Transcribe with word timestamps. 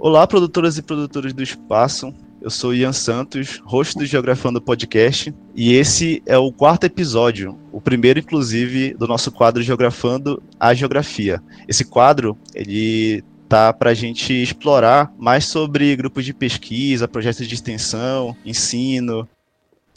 Olá, 0.00 0.24
produtoras 0.28 0.78
e 0.78 0.82
produtores 0.82 1.32
do 1.32 1.42
Espaço. 1.42 2.14
Eu 2.40 2.50
sou 2.50 2.72
Ian 2.72 2.92
Santos, 2.92 3.60
host 3.64 3.98
do 3.98 4.06
Geografando 4.06 4.62
Podcast, 4.62 5.34
e 5.56 5.72
esse 5.72 6.22
é 6.24 6.38
o 6.38 6.52
quarto 6.52 6.84
episódio, 6.84 7.58
o 7.72 7.80
primeiro, 7.80 8.20
inclusive, 8.20 8.94
do 8.94 9.08
nosso 9.08 9.32
quadro 9.32 9.60
Geografando 9.60 10.40
a 10.58 10.72
Geografia. 10.72 11.42
Esse 11.66 11.84
quadro, 11.84 12.38
ele 12.54 13.24
tá 13.48 13.72
para 13.72 13.90
a 13.90 13.94
gente 13.94 14.32
explorar 14.32 15.12
mais 15.18 15.46
sobre 15.46 15.96
grupos 15.96 16.24
de 16.24 16.32
pesquisa, 16.32 17.08
projetos 17.08 17.48
de 17.48 17.54
extensão, 17.56 18.36
ensino. 18.46 19.28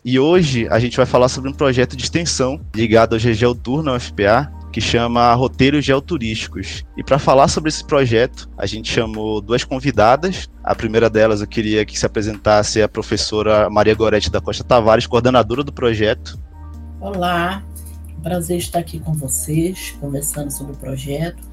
E 0.03 0.19
hoje 0.19 0.67
a 0.71 0.79
gente 0.79 0.97
vai 0.97 1.05
falar 1.05 1.29
sobre 1.29 1.47
um 1.47 1.53
projeto 1.53 1.95
de 1.95 2.01
extensão 2.01 2.59
ligado 2.75 3.13
ao 3.13 3.19
GGL 3.19 3.53
Tour 3.53 3.83
na 3.83 3.93
UFPA, 3.93 4.51
que 4.71 4.79
chama 4.79 5.33
Roteiros 5.33 5.83
Geoturísticos. 5.83 6.83
E 6.95 7.03
para 7.03 7.19
falar 7.19 7.47
sobre 7.47 7.69
esse 7.69 7.83
projeto, 7.83 8.49
a 8.57 8.65
gente 8.65 8.91
chamou 8.91 9.41
duas 9.41 9.63
convidadas. 9.63 10.49
A 10.63 10.73
primeira 10.73 11.09
delas 11.09 11.41
eu 11.41 11.47
queria 11.47 11.85
que 11.85 11.99
se 11.99 12.05
apresentasse 12.05 12.81
a 12.81 12.87
professora 12.87 13.69
Maria 13.69 13.93
Gorete 13.93 14.31
da 14.31 14.39
Costa 14.39 14.63
Tavares, 14.63 15.05
coordenadora 15.05 15.63
do 15.63 15.73
projeto. 15.73 16.39
Olá, 16.99 17.63
prazer 18.23 18.57
estar 18.57 18.79
aqui 18.79 18.99
com 18.99 19.13
vocês, 19.13 19.95
conversando 19.99 20.51
sobre 20.51 20.73
o 20.73 20.77
projeto. 20.77 21.43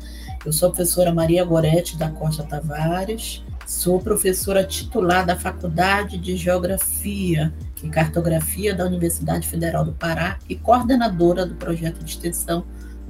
Eu 0.44 0.52
sou 0.52 0.68
a 0.68 0.72
professora 0.72 1.12
Maria 1.12 1.44
Gorete 1.44 1.96
da 1.96 2.10
Costa 2.10 2.44
Tavares, 2.44 3.42
sou 3.66 4.00
professora 4.00 4.62
titular 4.64 5.26
da 5.26 5.36
Faculdade 5.36 6.16
de 6.16 6.36
Geografia 6.36 7.52
e 7.82 7.88
Cartografia 7.88 8.74
da 8.74 8.84
Universidade 8.84 9.48
Federal 9.48 9.84
do 9.84 9.92
Pará 9.92 10.38
e 10.48 10.54
coordenadora 10.54 11.44
do 11.44 11.54
projeto 11.56 12.04
de 12.04 12.12
extensão 12.12 12.64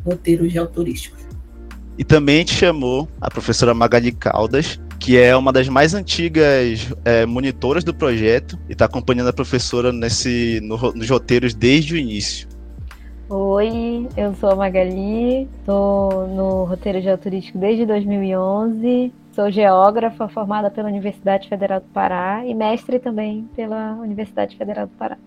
roteiros 0.05 0.52
geoturísticos. 0.52 1.29
E 1.98 2.05
também 2.05 2.39
gente 2.39 2.55
chamou 2.55 3.09
a 3.20 3.29
professora 3.29 3.75
Magali 3.75 4.12
Caldas, 4.12 4.81
que 5.00 5.19
é 5.19 5.36
uma 5.36 5.53
das 5.53 5.69
mais 5.69 5.95
antigas 5.95 6.92
é, 7.05 7.27
monitoras 7.27 7.83
do 7.83 7.92
projeto 7.92 8.59
e 8.69 8.72
está 8.72 8.84
acompanhando 8.84 9.28
a 9.28 9.33
professora 9.33 9.92
nesse, 9.92 10.61
no, 10.62 10.77
nos 10.92 11.11
roteiros 11.11 11.55
desde 11.55 11.95
o 11.95 11.97
início. 11.97 12.48
Oi, 13.31 14.09
eu 14.17 14.34
sou 14.37 14.50
a 14.50 14.56
Magali, 14.56 15.48
estou 15.61 16.28
no 16.28 16.65
roteiro 16.65 17.00
geoturístico 17.03 17.59
desde 17.59 17.84
2011, 17.84 19.12
sou 19.33 19.50
geógrafa 19.50 20.28
formada 20.28 20.70
pela 20.70 20.89
Universidade 20.89 21.48
Federal 21.48 21.81
do 21.81 21.87
Pará 21.89 22.47
e 22.47 22.55
mestre 22.55 22.98
também 22.98 23.47
pela 23.55 23.94
Universidade 23.97 24.56
Federal 24.56 24.87
do 24.87 24.92
Pará. 24.92 25.19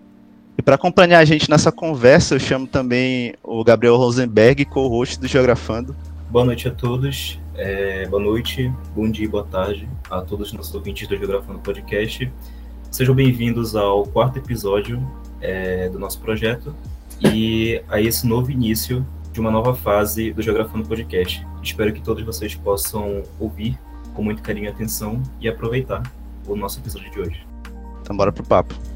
E 0.62 0.64
para 0.64 0.76
acompanhar 0.76 1.18
a 1.18 1.24
gente 1.24 1.50
nessa 1.50 1.72
conversa, 1.72 2.36
eu 2.36 2.38
chamo 2.38 2.68
também 2.68 3.34
o 3.42 3.64
Gabriel 3.64 3.96
Rosenberg, 3.96 4.64
co-host 4.64 5.18
do 5.18 5.26
Geografando. 5.26 5.92
Boa 6.30 6.44
noite 6.44 6.68
a 6.68 6.70
todos. 6.70 7.36
É, 7.56 8.06
boa 8.06 8.22
noite, 8.22 8.72
bom 8.94 9.10
dia, 9.10 9.28
boa 9.28 9.42
tarde 9.42 9.88
a 10.08 10.20
todos 10.20 10.50
os 10.50 10.52
nossos 10.52 10.72
ouvintes 10.72 11.08
do 11.08 11.16
Geografando 11.16 11.58
Podcast. 11.58 12.32
Sejam 12.92 13.12
bem-vindos 13.12 13.74
ao 13.74 14.04
quarto 14.04 14.38
episódio 14.38 15.04
é, 15.40 15.88
do 15.88 15.98
nosso 15.98 16.20
projeto 16.20 16.72
e 17.20 17.82
a 17.88 18.00
esse 18.00 18.24
novo 18.24 18.48
início 18.52 19.04
de 19.32 19.40
uma 19.40 19.50
nova 19.50 19.74
fase 19.74 20.32
do 20.32 20.42
Geografando 20.42 20.86
Podcast. 20.86 21.44
Espero 21.60 21.92
que 21.92 22.00
todos 22.00 22.22
vocês 22.22 22.54
possam 22.54 23.24
ouvir 23.40 23.76
com 24.14 24.22
muito 24.22 24.40
carinho 24.44 24.66
e 24.66 24.68
atenção 24.68 25.20
e 25.40 25.48
aproveitar 25.48 26.04
o 26.46 26.54
nosso 26.54 26.78
episódio 26.78 27.10
de 27.10 27.18
hoje. 27.18 27.46
Então 28.00 28.16
bora 28.16 28.30
pro 28.30 28.44
papo. 28.44 28.91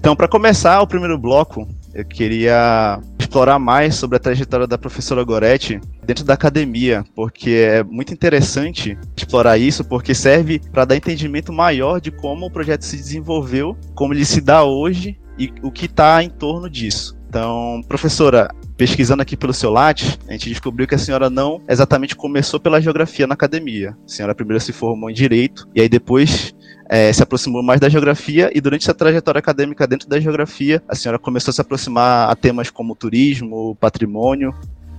Então, 0.00 0.16
para 0.16 0.26
começar 0.26 0.80
o 0.80 0.86
primeiro 0.86 1.18
bloco, 1.18 1.68
eu 1.92 2.02
queria 2.06 2.98
explorar 3.18 3.58
mais 3.58 3.96
sobre 3.96 4.16
a 4.16 4.18
trajetória 4.18 4.66
da 4.66 4.78
professora 4.78 5.22
Goretti 5.22 5.78
dentro 6.06 6.24
da 6.24 6.32
academia, 6.32 7.04
porque 7.14 7.50
é 7.50 7.84
muito 7.84 8.10
interessante 8.10 8.98
explorar 9.14 9.58
isso, 9.58 9.84
porque 9.84 10.14
serve 10.14 10.58
para 10.72 10.86
dar 10.86 10.96
entendimento 10.96 11.52
maior 11.52 12.00
de 12.00 12.10
como 12.10 12.46
o 12.46 12.50
projeto 12.50 12.82
se 12.82 12.96
desenvolveu, 12.96 13.76
como 13.94 14.14
ele 14.14 14.24
se 14.24 14.40
dá 14.40 14.64
hoje 14.64 15.20
e 15.38 15.52
o 15.62 15.70
que 15.70 15.84
está 15.84 16.24
em 16.24 16.30
torno 16.30 16.70
disso. 16.70 17.14
Então, 17.28 17.82
professora, 17.86 18.48
pesquisando 18.78 19.20
aqui 19.20 19.36
pelo 19.36 19.52
seu 19.52 19.70
Lattes, 19.70 20.18
a 20.26 20.32
gente 20.32 20.48
descobriu 20.48 20.88
que 20.88 20.94
a 20.94 20.98
senhora 20.98 21.28
não 21.28 21.60
exatamente 21.68 22.16
começou 22.16 22.58
pela 22.58 22.80
geografia 22.80 23.26
na 23.26 23.34
academia. 23.34 23.94
A 24.04 24.08
senhora 24.08 24.34
primeiro 24.34 24.64
se 24.64 24.72
formou 24.72 25.10
em 25.10 25.14
direito 25.14 25.68
e 25.74 25.82
aí 25.82 25.90
depois 25.90 26.54
é, 26.92 27.12
se 27.12 27.22
aproximou 27.22 27.62
mais 27.62 27.78
da 27.78 27.88
geografia 27.88 28.50
e 28.52 28.60
durante 28.60 28.82
essa 28.82 28.92
trajetória 28.92 29.38
acadêmica 29.38 29.86
dentro 29.86 30.08
da 30.08 30.18
geografia, 30.18 30.82
a 30.88 30.96
senhora 30.96 31.20
começou 31.20 31.52
a 31.52 31.54
se 31.54 31.60
aproximar 31.60 32.28
a 32.28 32.34
temas 32.34 32.68
como 32.68 32.96
turismo, 32.96 33.76
patrimônio. 33.76 34.52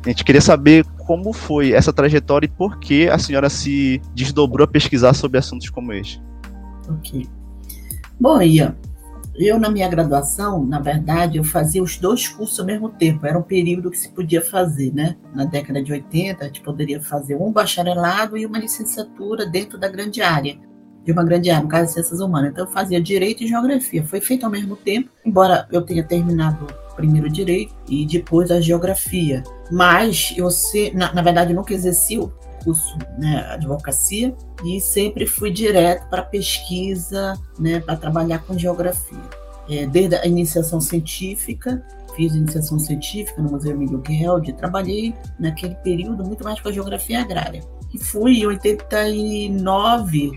A 0.05 0.07
gente 0.07 0.23
queria 0.23 0.39
saber 0.39 0.85
como 1.05 1.33
foi 1.33 1.73
essa 1.73 1.91
trajetória 1.91 2.45
e 2.45 2.49
por 2.49 2.79
que 2.79 3.09
a 3.09 3.19
senhora 3.19 3.49
se 3.49 4.01
desdobrou 4.15 4.63
a 4.63 4.67
pesquisar 4.67 5.13
sobre 5.13 5.37
assuntos 5.37 5.69
como 5.69 5.91
este. 5.91 6.23
Ok. 6.89 7.27
Bom, 8.17 8.41
Ian, 8.41 8.73
eu 9.35 9.59
na 9.59 9.69
minha 9.69 9.89
graduação, 9.89 10.65
na 10.65 10.79
verdade, 10.79 11.39
eu 11.39 11.43
fazia 11.43 11.83
os 11.83 11.97
dois 11.97 12.25
cursos 12.25 12.57
ao 12.57 12.65
mesmo 12.65 12.87
tempo. 12.87 13.25
Era 13.25 13.37
um 13.37 13.43
período 13.43 13.91
que 13.91 13.97
se 13.97 14.09
podia 14.13 14.41
fazer, 14.41 14.93
né? 14.93 15.17
Na 15.35 15.43
década 15.43 15.83
de 15.83 15.91
80, 15.91 16.41
a 16.41 16.47
gente 16.47 16.61
poderia 16.61 17.01
fazer 17.01 17.35
um 17.35 17.51
bacharelado 17.51 18.37
e 18.37 18.45
uma 18.45 18.57
licenciatura 18.57 19.45
dentro 19.45 19.77
da 19.77 19.89
grande 19.89 20.21
área 20.21 20.57
de 21.03 21.11
uma 21.11 21.23
grande 21.23 21.49
área, 21.49 21.63
no 21.63 21.69
caso 21.69 21.87
de 21.87 21.93
ciências 21.93 22.19
humanas. 22.19 22.51
Então 22.51 22.65
eu 22.65 22.71
fazia 22.71 23.01
direito 23.01 23.43
e 23.43 23.47
geografia. 23.47 24.03
Foi 24.03 24.21
feito 24.21 24.45
ao 24.45 24.51
mesmo 24.51 24.75
tempo, 24.75 25.09
embora 25.25 25.67
eu 25.71 25.81
tenha 25.81 26.03
terminado 26.03 26.67
primeiro 26.95 27.29
direito 27.29 27.73
e 27.89 28.05
depois 28.05 28.51
a 28.51 28.61
geografia. 28.61 29.43
Mas 29.71 30.33
eu 30.37 30.49
se, 30.51 30.91
na, 30.91 31.13
na 31.13 31.21
verdade 31.21 31.53
nunca 31.53 31.73
exerci 31.73 32.17
o 32.19 32.31
curso 32.63 32.97
né, 33.17 33.45
advocacia 33.49 34.35
e 34.63 34.79
sempre 34.79 35.25
fui 35.25 35.51
direto 35.51 36.07
para 36.09 36.21
pesquisa, 36.21 37.33
né, 37.59 37.79
para 37.79 37.95
trabalhar 37.95 38.39
com 38.39 38.57
geografia. 38.57 39.19
É, 39.69 39.85
desde 39.87 40.15
a 40.15 40.25
iniciação 40.25 40.79
científica, 40.79 41.83
fiz 42.15 42.35
iniciação 42.35 42.77
científica 42.77 43.41
no 43.41 43.51
Museu 43.51 43.71
Emílio 43.71 43.99
Gueldi, 43.99 44.53
trabalhei 44.53 45.15
naquele 45.39 45.75
período 45.75 46.23
muito 46.23 46.43
mais 46.43 46.59
com 46.59 46.69
a 46.69 46.71
geografia 46.71 47.21
agrária. 47.21 47.63
E 47.93 47.97
fui 47.97 48.39
em 48.39 48.45
89 48.45 50.31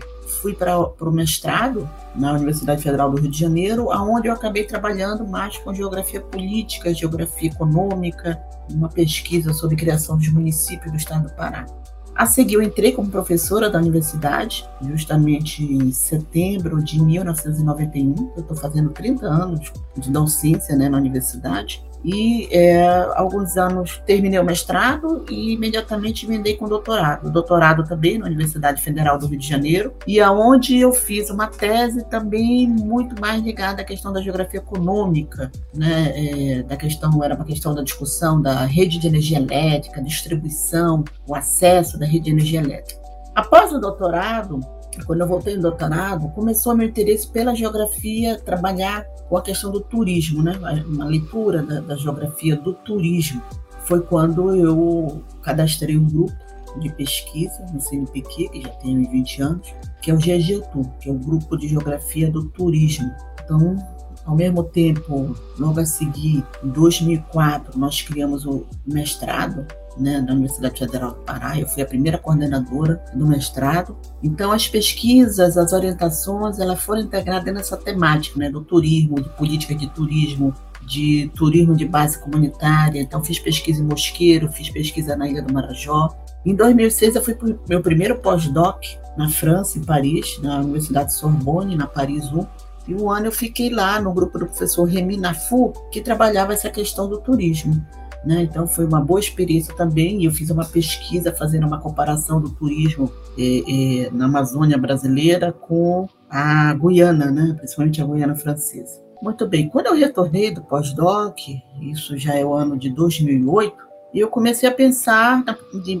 fui 0.45 0.53
para 0.53 0.79
o 0.79 1.11
mestrado 1.11 1.89
na 2.15 2.33
Universidade 2.33 2.83
Federal 2.83 3.09
do 3.09 3.19
Rio 3.19 3.31
de 3.31 3.39
Janeiro, 3.39 3.91
aonde 3.91 4.27
eu 4.27 4.33
acabei 4.33 4.63
trabalhando 4.63 5.25
mais 5.25 5.57
com 5.57 5.73
geografia 5.73 6.21
política, 6.21 6.93
geografia 6.93 7.49
econômica, 7.49 8.39
uma 8.71 8.87
pesquisa 8.87 9.53
sobre 9.53 9.75
criação 9.75 10.15
dos 10.15 10.29
municípios 10.29 10.91
do 10.91 10.97
estado 10.97 11.29
do 11.29 11.33
Pará. 11.33 11.65
A 12.13 12.27
seguir, 12.27 12.53
eu 12.53 12.61
entrei 12.61 12.91
como 12.91 13.09
professora 13.09 13.71
da 13.71 13.79
universidade, 13.79 14.69
justamente 14.83 15.63
em 15.63 15.91
setembro 15.91 16.83
de 16.83 17.01
1991. 17.01 18.33
Eu 18.35 18.41
estou 18.41 18.55
fazendo 18.55 18.91
30 18.91 19.25
anos 19.25 19.73
de 19.97 20.11
docência 20.11 20.75
né, 20.75 20.87
na 20.87 20.97
universidade. 20.97 21.83
E 22.05 22.47
é, 22.51 22.85
alguns 23.15 23.57
anos 23.57 23.99
terminei 24.05 24.37
o 24.37 24.43
mestrado 24.43 25.25
e 25.27 25.53
imediatamente 25.53 26.25
emendei 26.25 26.55
com 26.55 26.67
doutorado. 26.67 27.31
Doutorado 27.31 27.83
também 27.83 28.19
na 28.19 28.27
Universidade 28.27 28.79
Federal 28.79 29.17
do 29.17 29.25
Rio 29.25 29.39
de 29.39 29.47
Janeiro, 29.47 29.93
e 30.05 30.21
aonde 30.21 30.77
eu 30.77 30.93
fiz 30.93 31.31
uma 31.31 31.47
tese 31.47 32.05
também 32.05 32.67
muito 32.67 33.19
mais 33.19 33.41
ligada 33.41 33.81
à 33.81 33.85
questão 33.85 34.13
da 34.13 34.21
geografia 34.21 34.59
econômica, 34.59 35.51
né? 35.73 36.13
É, 36.15 36.63
da 36.63 36.77
questão, 36.77 37.23
era 37.23 37.35
uma 37.35 37.45
questão 37.45 37.73
da 37.73 37.81
discussão 37.81 38.39
da 38.39 38.65
rede 38.65 38.99
de 38.99 39.07
energia 39.07 39.39
elétrica, 39.39 40.01
distribuição, 40.01 41.03
o 41.27 41.33
acesso 41.33 41.97
da 41.97 42.05
rede 42.05 42.25
de 42.25 42.31
energia 42.31 42.61
elétrica. 42.61 43.01
Após 43.33 43.73
o 43.73 43.79
doutorado, 43.79 44.61
quando 45.03 45.21
eu 45.21 45.27
voltei 45.27 45.55
no 45.55 45.63
doutorado, 45.63 46.29
começou 46.29 46.75
meu 46.75 46.87
interesse 46.87 47.27
pela 47.27 47.55
geografia, 47.55 48.39
trabalhar 48.39 49.03
com 49.27 49.37
a 49.37 49.41
questão 49.41 49.71
do 49.71 49.79
turismo, 49.79 50.41
né? 50.43 50.53
Uma 50.87 51.05
leitura 51.05 51.61
da, 51.61 51.79
da 51.81 51.95
geografia 51.95 52.55
do 52.55 52.73
turismo. 52.73 53.41
Foi 53.81 54.01
quando 54.01 54.55
eu 54.55 55.23
cadastrei 55.41 55.97
um 55.97 56.05
grupo 56.05 56.45
de 56.79 56.89
pesquisa 56.89 57.65
no 57.73 57.79
CNPq, 57.79 58.49
que 58.49 58.61
já 58.61 58.69
tem 58.69 59.03
20 59.03 59.41
anos, 59.41 59.73
que 60.01 60.11
é 60.11 60.13
o 60.13 60.17
GGTU, 60.17 60.91
que 60.99 61.09
é 61.09 61.11
o 61.11 61.17
Grupo 61.17 61.57
de 61.57 61.67
Geografia 61.67 62.29
do 62.29 62.45
Turismo. 62.49 63.09
Então, 63.43 63.77
ao 64.25 64.35
mesmo 64.35 64.63
tempo, 64.63 65.35
logo 65.57 65.79
a 65.79 65.85
seguir, 65.85 66.43
em 66.63 66.69
2004, 66.69 67.79
nós 67.79 68.01
criamos 68.01 68.45
o 68.45 68.65
mestrado 68.85 69.65
né, 69.97 70.21
da 70.21 70.33
Universidade 70.33 70.79
Federal 70.79 71.11
do 71.11 71.19
Pará. 71.21 71.57
Eu 71.59 71.67
fui 71.67 71.83
a 71.83 71.85
primeira 71.85 72.17
coordenadora 72.17 73.03
do 73.13 73.27
mestrado. 73.27 73.97
Então, 74.21 74.51
as 74.51 74.67
pesquisas, 74.67 75.57
as 75.57 75.73
orientações, 75.73 76.59
elas 76.59 76.81
foram 76.81 77.01
integradas 77.01 77.53
nessa 77.53 77.77
temática 77.77 78.37
né, 78.39 78.49
do 78.49 78.61
turismo, 78.61 79.21
de 79.21 79.29
política 79.29 79.75
de 79.75 79.87
turismo, 79.89 80.53
de 80.85 81.31
turismo 81.35 81.75
de 81.75 81.85
base 81.85 82.19
comunitária. 82.19 83.01
Então, 83.01 83.23
fiz 83.23 83.39
pesquisa 83.39 83.81
em 83.81 83.85
Mosqueiro, 83.85 84.51
fiz 84.51 84.69
pesquisa 84.69 85.15
na 85.15 85.27
Ilha 85.27 85.41
do 85.41 85.53
Marajó. 85.53 86.15
Em 86.45 86.53
2006, 86.53 87.15
eu 87.15 87.23
fui 87.23 87.33
para 87.33 87.49
o 87.49 87.59
meu 87.67 87.81
primeiro 87.81 88.19
pós-doc 88.19 88.83
na 89.17 89.29
França, 89.29 89.79
em 89.79 89.83
Paris, 89.83 90.39
na 90.41 90.59
Universidade 90.59 91.13
Sorbonne, 91.13 91.75
na 91.75 91.87
Paris 91.87 92.31
1. 92.31 92.45
E 92.87 92.93
um 92.93 93.09
ano 93.09 93.27
eu 93.27 93.31
fiquei 93.31 93.69
lá 93.69 93.99
no 93.99 94.13
grupo 94.13 94.37
do 94.37 94.45
professor 94.45 94.83
Remy 94.83 95.17
Nafu, 95.17 95.73
que 95.91 96.01
trabalhava 96.01 96.53
essa 96.53 96.69
questão 96.69 97.09
do 97.09 97.19
turismo. 97.19 97.83
Né? 98.25 98.41
Então 98.41 98.67
foi 98.67 98.85
uma 98.85 98.99
boa 98.99 99.19
experiência 99.19 99.73
também. 99.75 100.23
Eu 100.23 100.31
fiz 100.31 100.49
uma 100.49 100.65
pesquisa 100.65 101.31
fazendo 101.31 101.67
uma 101.67 101.79
comparação 101.79 102.41
do 102.41 102.49
turismo 102.49 103.11
eh, 103.37 103.63
eh, 103.67 104.09
na 104.11 104.25
Amazônia 104.25 104.77
brasileira 104.77 105.51
com 105.51 106.07
a 106.29 106.73
Guiana, 106.73 107.29
né? 107.29 107.53
principalmente 107.55 108.01
a 108.01 108.05
Guiana 108.05 108.35
francesa. 108.35 109.03
Muito 109.21 109.47
bem, 109.47 109.69
quando 109.69 109.87
eu 109.87 109.95
retornei 109.95 110.51
do 110.51 110.61
pós-doc, 110.61 111.37
isso 111.81 112.17
já 112.17 112.35
é 112.35 112.43
o 112.43 112.53
ano 112.53 112.77
de 112.77 112.89
2008, 112.89 113.85
eu 114.13 114.29
comecei 114.29 114.67
a 114.67 114.71
pensar 114.71 115.43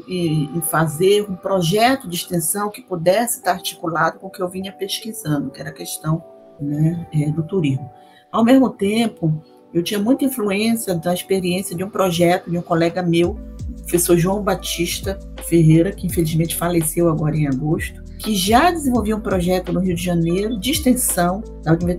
em 0.07 0.61
fazer 0.61 1.29
um 1.29 1.35
projeto 1.35 2.07
de 2.07 2.15
extensão 2.15 2.69
que 2.69 2.81
pudesse 2.81 3.39
estar 3.39 3.51
articulado 3.51 4.19
com 4.19 4.27
o 4.27 4.29
que 4.29 4.41
eu 4.41 4.47
vinha 4.47 4.71
pesquisando, 4.71 5.49
que 5.49 5.59
era 5.59 5.69
a 5.69 5.73
questão 5.73 6.23
né, 6.59 7.07
é, 7.13 7.29
do 7.29 7.43
turismo. 7.43 7.89
Ao 8.31 8.43
mesmo 8.43 8.69
tempo, 8.69 9.43
eu 9.75 9.83
tinha 9.83 9.99
muita 9.99 10.23
influência 10.23 10.95
da 10.95 11.13
experiência 11.13 11.75
de 11.75 11.83
um 11.83 11.89
projeto 11.89 12.49
de 12.49 12.57
um 12.57 12.61
colega 12.61 13.03
meu, 13.03 13.37
professor 13.81 14.17
João 14.17 14.41
Batista 14.41 15.19
Ferreira, 15.43 15.91
que 15.91 16.07
infelizmente 16.07 16.55
faleceu 16.55 17.09
agora 17.09 17.35
em 17.35 17.45
agosto, 17.45 18.01
que 18.17 18.33
já 18.33 18.71
desenvolvia 18.71 19.17
um 19.17 19.19
projeto 19.19 19.73
no 19.73 19.81
Rio 19.81 19.93
de 19.93 20.01
Janeiro 20.01 20.57
de 20.57 20.71
extensão 20.71 21.43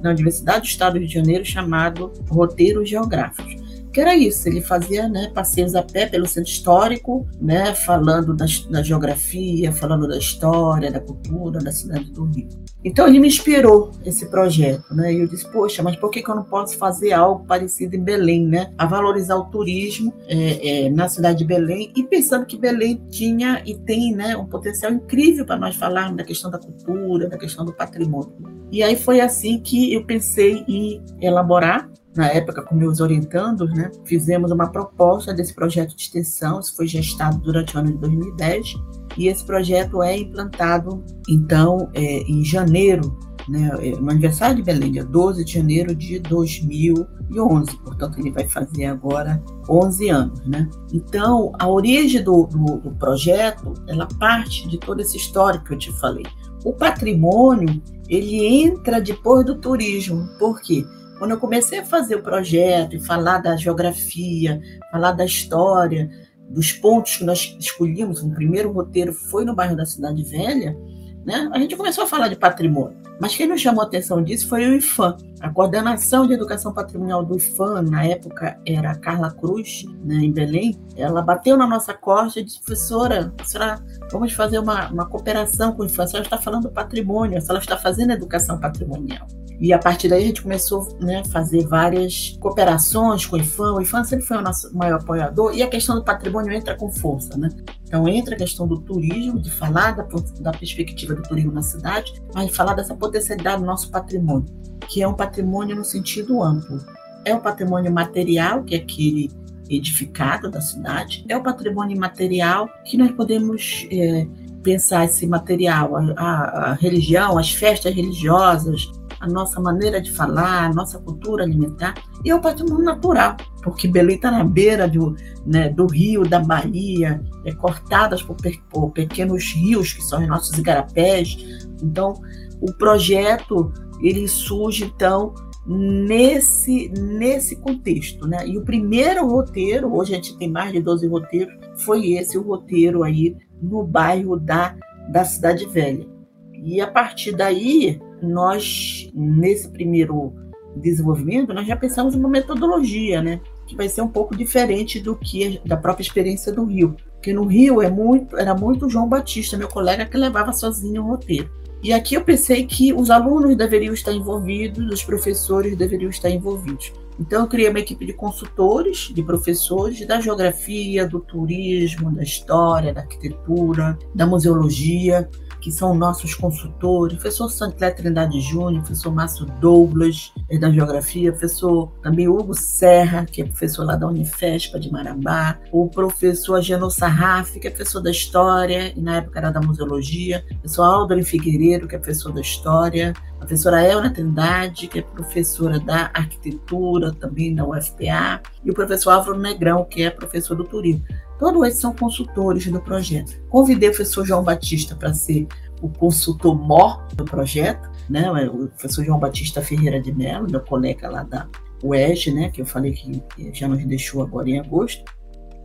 na 0.03 0.11
Universidade 0.11 0.61
do 0.61 0.67
Estado 0.67 0.95
do 0.95 1.01
Rio 1.01 1.09
de 1.09 1.15
Janeiro 1.15 1.45
chamado 1.45 2.15
Roteiros 2.31 2.89
Geográficos 2.89 3.66
que 3.97 4.01
era 4.03 4.15
isso, 4.15 4.47
ele 4.47 4.61
fazia 4.61 5.09
né, 5.09 5.31
passeios 5.35 5.75
a 5.75 5.83
pé 5.83 6.05
pelo 6.05 6.27
centro 6.27 6.51
histórico, 6.51 7.27
né, 7.41 7.75
falando 7.75 8.37
da, 8.37 8.45
da, 8.69 8.83
geografia, 8.83 9.73
falando 9.73 10.07
da 10.07 10.19
história, 10.19 10.93
da 10.93 11.01
cultura 11.01 11.61
da 11.61 11.73
cidade 11.73 12.11
do 12.11 12.27
Rio. 12.27 12.47
Então 12.85 13.09
ele 13.09 13.19
me 13.19 13.27
inspirou 13.27 13.93
esse 14.05 14.27
projeto, 14.27 14.95
né? 14.95 15.15
E 15.15 15.21
eu 15.21 15.27
disse, 15.27 15.51
poxa, 15.51 15.83
mas 15.83 15.97
por 15.97 16.11
que, 16.11 16.23
que 16.23 16.31
eu 16.31 16.35
não 16.35 16.45
posso 16.45 16.77
fazer 16.77 17.15
algo 17.15 17.47
parecido 17.47 17.97
em 17.97 18.05
Belém, 18.05 18.47
né? 18.47 18.71
A 18.77 18.85
valorizar 18.85 19.37
o 19.37 19.47
turismo 19.47 20.13
é, 20.29 20.85
é, 20.85 20.91
na 20.91 21.09
cidade 21.09 21.39
de 21.39 21.47
Belém 21.47 21.91
e 21.97 22.05
pensando 22.05 22.45
que 22.45 22.59
Belém 22.59 23.01
tinha 23.09 23.63
e 23.65 23.75
tem, 23.75 24.15
né, 24.15 24.37
um 24.37 24.45
potencial 24.45 24.93
incrível 24.93 25.47
para 25.47 25.57
nós 25.57 25.75
falarmos 25.75 26.19
da 26.19 26.23
questão 26.23 26.51
da 26.51 26.59
cultura, 26.59 27.31
da 27.31 27.39
questão 27.39 27.65
do 27.65 27.73
patrimônio. 27.73 28.37
E 28.71 28.83
aí 28.83 28.95
foi 28.95 29.23
assim 29.23 29.59
que 29.59 29.95
eu 29.95 30.05
pensei 30.05 30.65
em 30.69 31.03
elaborar 31.19 31.89
na 32.17 32.29
época 32.29 32.63
com 32.63 32.75
meus 32.75 33.01
orientandos, 33.01 33.71
né, 33.75 33.91
fizemos 34.05 34.51
uma 34.51 34.71
proposta 34.71 35.35
desse 35.35 35.55
projeto 35.55 35.95
de 35.95 36.03
extensão, 36.03 36.61
isso 36.61 36.75
foi 36.75 36.87
gestado 36.87 37.39
durante 37.39 37.77
o 37.77 37.81
ano 37.81 37.93
de 37.93 37.99
2010, 37.99 38.75
e 39.17 39.29
esse 39.29 39.45
projeto 39.45 40.03
é 40.03 40.19
implantado, 40.19 41.05
então, 41.29 41.91
é, 41.95 42.23
em 42.23 42.45
janeiro, 42.45 43.17
né, 43.49 43.71
é, 43.81 43.91
no 43.91 44.11
aniversário 44.11 44.57
de 44.57 44.63
Belém, 44.63 44.93
dia 44.93 45.05
12 45.05 45.45
de 45.45 45.53
janeiro 45.53 45.95
de 45.95 46.19
2011, 46.19 47.77
portanto, 47.79 48.19
ele 48.19 48.31
vai 48.31 48.47
fazer 48.49 48.87
agora 48.87 49.43
11 49.69 50.09
anos. 50.09 50.47
Né? 50.47 50.69
Então, 50.93 51.53
a 51.59 51.69
origem 51.69 52.23
do, 52.23 52.47
do, 52.47 52.79
do 52.79 52.91
projeto, 52.97 53.75
ela 53.87 54.07
parte 54.19 54.69
de 54.69 54.79
todo 54.79 55.01
esse 55.01 55.17
histórico 55.17 55.67
que 55.67 55.75
eu 55.75 55.79
te 55.79 55.93
falei. 56.01 56.27
O 56.65 56.73
patrimônio, 56.73 57.81
ele 58.09 58.45
entra 58.45 59.01
depois 59.01 59.45
do 59.47 59.55
turismo, 59.57 60.27
por 60.39 60.61
quê? 60.61 60.85
Quando 61.19 61.31
eu 61.31 61.39
comecei 61.41 61.79
a 61.79 61.85
fazer 61.85 62.17
o 62.17 62.23
projeto 62.23 62.95
e 62.95 63.01
falar 63.01 63.39
da 63.39 63.57
geografia, 63.57 64.61
falar 64.91 65.13
da 65.13 65.25
história, 65.25 66.11
dos 66.51 66.73
pontos 66.73 67.17
que 67.17 67.25
nós 67.25 67.57
escolhimos, 67.59 68.23
o 68.23 68.31
primeiro 68.31 68.71
roteiro 68.71 69.13
foi 69.13 69.45
no 69.45 69.55
bairro 69.55 69.77
da 69.77 69.87
Cidade 69.87 70.23
Velha, 70.25 70.77
né? 71.27 71.51
a 71.53 71.59
gente 71.59 71.77
começou 71.77 72.05
a 72.05 72.07
falar 72.07 72.29
de 72.29 72.37
patrimônio. 72.37 72.97
Mas 73.21 73.35
quem 73.35 73.49
nos 73.49 73.61
chamou 73.61 73.83
a 73.83 73.87
atenção 73.87 74.23
disso 74.23 74.49
foi 74.49 74.65
o 74.67 74.77
IFAM. 74.77 75.17
A 75.41 75.51
coordenação 75.51 76.27
de 76.27 76.35
educação 76.35 76.73
patrimonial 76.73 77.25
do 77.25 77.37
IFAM, 77.37 77.83
na 77.83 78.05
época 78.05 78.59
era 78.65 78.93
a 78.93 78.95
Carla 78.95 79.31
Cruz, 79.33 79.85
né, 80.05 80.17
em 80.17 80.31
Belém, 80.31 80.79
ela 80.97 81.21
bateu 81.23 81.57
na 81.57 81.67
nossa 81.67 81.93
costa 81.93 82.41
e 82.41 82.45
disse, 82.45 82.61
professora, 82.61 83.33
professora 83.37 83.83
vamos 84.13 84.33
fazer 84.33 84.59
uma, 84.59 84.89
uma 84.91 85.07
cooperação 85.07 85.73
com 85.73 85.83
o 85.83 85.87
IFAM. 85.87 86.05
A 86.05 86.07
senhora 86.07 86.27
está 86.27 86.39
falando 86.39 86.65
do 86.65 86.71
patrimônio, 86.71 87.39
a 87.39 87.41
senhora 87.41 87.63
está 87.63 87.77
fazendo 87.77 88.13
educação 88.13 88.61
patrimonial. 88.61 89.27
E 89.59 89.73
a 89.73 89.79
partir 89.79 90.09
daí 90.09 90.23
a 90.23 90.27
gente 90.27 90.43
começou 90.43 90.87
né, 91.01 91.21
a 91.21 91.25
fazer 91.25 91.67
várias 91.67 92.37
cooperações 92.41 93.25
com 93.25 93.37
o 93.37 93.39
IFAM. 93.41 93.75
O 93.75 93.81
IFAM 93.81 94.05
sempre 94.05 94.27
foi 94.27 94.37
o 94.37 94.43
nosso 94.43 94.75
maior 94.77 95.01
apoiador 95.01 95.55
e 95.55 95.63
a 95.63 95.69
questão 95.69 95.95
do 95.95 96.05
patrimônio 96.05 96.53
entra 96.53 96.77
com 96.77 96.91
força. 96.91 97.37
Né? 97.39 97.49
Então 97.87 98.09
entra 98.09 98.35
a 98.35 98.39
questão 98.39 98.67
do 98.67 98.81
turismo, 98.81 99.41
de 99.41 99.51
falar 99.51 99.93
da, 99.93 100.07
da 100.41 100.53
perspectiva 100.53 101.15
do 101.15 101.23
turismo 101.23 101.53
na 101.53 101.63
cidade, 101.63 102.21
mas 102.35 102.55
falar 102.55 102.75
dessa 102.75 102.95
potencialidade 102.95 103.61
do 103.61 103.67
nosso 103.67 103.91
patrimônio, 103.91 104.47
que 104.89 105.03
é 105.03 105.09
um 105.09 105.15
patrimônio 105.15 105.77
no 105.77 105.85
sentido 105.85 106.43
amplo. 106.43 106.85
É 107.25 107.35
o 107.35 107.41
patrimônio 107.41 107.93
material, 107.93 108.65
que 108.65 108.75
é 108.75 108.79
aquele 108.79 109.31
edificado 109.69 110.51
da 110.51 110.61
cidade, 110.61 111.25
é 111.29 111.37
o 111.37 111.43
patrimônio 111.43 111.97
imaterial 111.97 112.69
que 112.85 112.97
nós 112.97 113.11
podemos 113.13 113.87
é, 113.91 114.27
pensar 114.63 115.05
esse 115.05 115.27
material, 115.27 115.97
a, 115.97 116.13
a, 116.17 116.71
a 116.71 116.73
religião, 116.75 117.39
as 117.39 117.53
festas 117.53 117.95
religiosas, 117.95 118.91
a 119.21 119.27
nossa 119.27 119.61
maneira 119.61 120.01
de 120.01 120.13
falar, 120.13 120.67
a 120.67 120.73
nossa 120.73 120.99
cultura 120.99 121.45
alimentar, 121.45 121.95
e 122.25 122.31
é 122.31 122.35
o 122.35 122.41
patrimônio 122.41 122.85
natural, 122.85 123.37
porque 123.63 123.89
Belém 123.89 124.17
está 124.17 124.31
na 124.31 124.45
beira 124.45 124.89
do, 124.89 125.17
né, 125.45 125.69
do 125.69 125.87
rio, 125.87 126.29
da 126.29 126.41
Bahia, 126.41 127.23
é, 127.45 127.53
cortadas 127.53 128.23
por, 128.23 128.37
por 128.71 128.91
pequenos 128.91 129.53
rios, 129.53 129.93
que 129.93 130.03
são 130.03 130.21
os 130.21 130.29
nossos 130.29 130.57
igarapés. 130.59 131.37
Então, 131.83 132.15
o 132.61 132.73
projeto 132.73 133.73
ele 134.01 134.29
surge, 134.29 134.85
então, 134.85 135.35
nesse, 135.67 136.89
nesse 136.89 137.57
contexto. 137.57 138.27
Né? 138.27 138.47
E 138.47 138.57
o 138.57 138.63
primeiro 138.63 139.27
roteiro, 139.27 139.95
hoje 139.95 140.13
a 140.13 140.17
gente 140.17 140.37
tem 140.37 140.51
mais 140.51 140.73
de 140.73 140.81
12 140.81 141.07
roteiros, 141.09 141.55
foi 141.85 142.13
esse 142.13 142.39
o 142.39 142.43
roteiro 142.43 143.03
aí 143.03 143.37
no 143.61 143.83
bairro 143.85 144.39
da, 144.39 144.77
da 145.11 145.25
Cidade 145.25 145.67
Velha. 145.67 146.07
E 146.53 146.81
a 146.81 146.87
partir 146.87 147.33
daí, 147.33 148.01
nós, 148.23 149.11
nesse 149.15 149.69
primeiro 149.69 150.33
desenvolvimento, 150.77 151.55
nós 151.55 151.67
já 151.67 151.77
pensamos 151.77 152.15
uma 152.15 152.29
metodologia, 152.29 153.23
né? 153.23 153.41
Que 153.67 153.77
vai 153.77 153.89
ser 153.89 154.03
um 154.03 154.09
pouco 154.09 154.37
diferente 154.37 155.01
do 155.01 155.17
que 155.17 155.61
da 155.65 155.77
própria 155.77 156.03
experiência 156.03 156.53
do 156.53 156.65
Rio. 156.65 156.97
Porque 157.15 157.33
no 157.33 157.45
Rio 157.45 157.83
é 157.83 157.91
muito, 157.91 158.37
era 158.37 158.55
muito 158.55 158.89
João 158.89 159.09
Batista, 159.09 159.57
meu 159.57 159.69
colega, 159.69 160.07
que 160.07 160.17
levava 160.17 160.53
sozinho 160.53 161.03
o 161.03 161.07
roteiro. 161.07 161.51
E 161.83 161.93
aqui 161.93 162.15
eu 162.15 162.23
pensei 162.23 162.67
que 162.67 162.93
os 162.93 163.11
alunos 163.11 163.57
deveriam 163.57 163.95
estar 163.95 164.13
envolvidos, 164.13 164.93
os 164.93 165.05
professores 165.05 165.77
deveriam 165.77 166.11
estar 166.11 166.31
envolvidos. 166.31 166.93
Então 167.19 167.43
eu 167.43 167.47
criei 167.47 167.69
uma 167.69 167.81
equipe 167.81 168.05
de 168.05 168.13
consultores, 168.13 169.11
de 169.13 169.23
professores 169.23 170.07
da 170.07 170.21
geografia, 170.21 171.07
do 171.07 171.21
turismo, 171.21 172.11
da 172.11 172.23
história, 172.23 172.93
da 172.93 173.01
arquitetura, 173.01 173.99
da 174.15 174.27
museologia, 174.27 175.29
que 175.61 175.73
são 175.73 175.95
nossos 175.95 176.35
consultores, 176.35 177.17
professor 177.17 177.49
Santlé 177.49 177.91
Trindade 177.91 178.41
Júnior, 178.41 178.83
professor 178.83 179.13
Márcio 179.13 179.47
Douglas, 179.61 180.33
é 180.49 180.59
da 180.59 180.71
Geografia, 180.71 181.33
professor 181.33 181.91
também 182.03 182.29
Hugo 182.29 182.55
Serra, 182.55 183.25
que 183.25 183.43
é 183.43 183.45
professor 183.45 183.85
lá 183.85 183.97
da 183.97 184.07
Unifespa 184.07 184.79
de 184.79 184.93
Marabá, 184.93 185.59
o 185.73 185.89
professor 185.89 186.57
Agenor 186.57 186.91
Sarraf, 186.91 187.59
que 187.59 187.67
é 187.67 187.71
professor 187.71 188.01
da 188.01 188.13
História, 188.13 188.93
e 188.97 189.01
na 189.01 189.17
época 189.17 189.39
era 189.41 189.51
da 189.51 189.61
Museologia, 189.61 190.45
professor 190.61 190.85
Aldo 190.85 191.25
Figueiredo, 191.25 191.89
que 191.89 191.97
é 191.97 191.99
professor 191.99 192.33
da 192.33 192.41
História, 192.41 193.13
a 193.37 193.39
professora 193.41 193.83
Elna 193.83 194.11
Trindade, 194.11 194.89
que 194.89 194.99
é 194.99 195.03
professora 195.03 195.79
da 195.79 196.11
Arquitetura, 196.15 197.13
também 197.13 197.55
da 197.55 197.67
UFPA, 197.67 198.41
e 198.65 198.71
o 198.71 198.75
professor 198.75 199.11
Álvaro 199.11 199.39
Negrão, 199.39 199.85
que 199.85 200.03
é 200.03 200.11
professor 200.11 200.55
do 200.55 200.65
Turismo. 200.65 201.05
Todos 201.39 201.63
eles 201.63 201.79
são 201.79 201.95
consultores 201.95 202.67
do 202.67 202.81
projeto. 202.81 203.39
Convidei 203.49 203.91
o 203.91 203.93
professor 203.93 204.25
João 204.25 204.43
Batista 204.43 204.97
para 204.97 205.13
ser 205.13 205.47
o 205.83 205.89
consultor 205.89 206.55
mor 206.55 207.07
do 207.15 207.25
projeto, 207.25 207.91
né? 208.09 208.31
o 208.49 208.69
professor 208.69 209.05
João 209.05 209.19
Batista 209.19 209.61
Ferreira 209.61 210.01
de 210.01 210.13
Mello, 210.13 210.51
meu 210.51 210.61
colega 210.61 211.11
lá 211.11 211.23
da 211.23 211.47
UEG, 211.83 212.33
né? 212.33 212.49
que 212.49 212.63
eu 212.63 212.67
falei 212.67 212.93
que 212.93 213.23
já 213.53 213.69
nos 213.69 213.85
deixou 213.85 214.23
agora 214.23 214.49
em 214.49 214.59
agosto. 214.59 215.05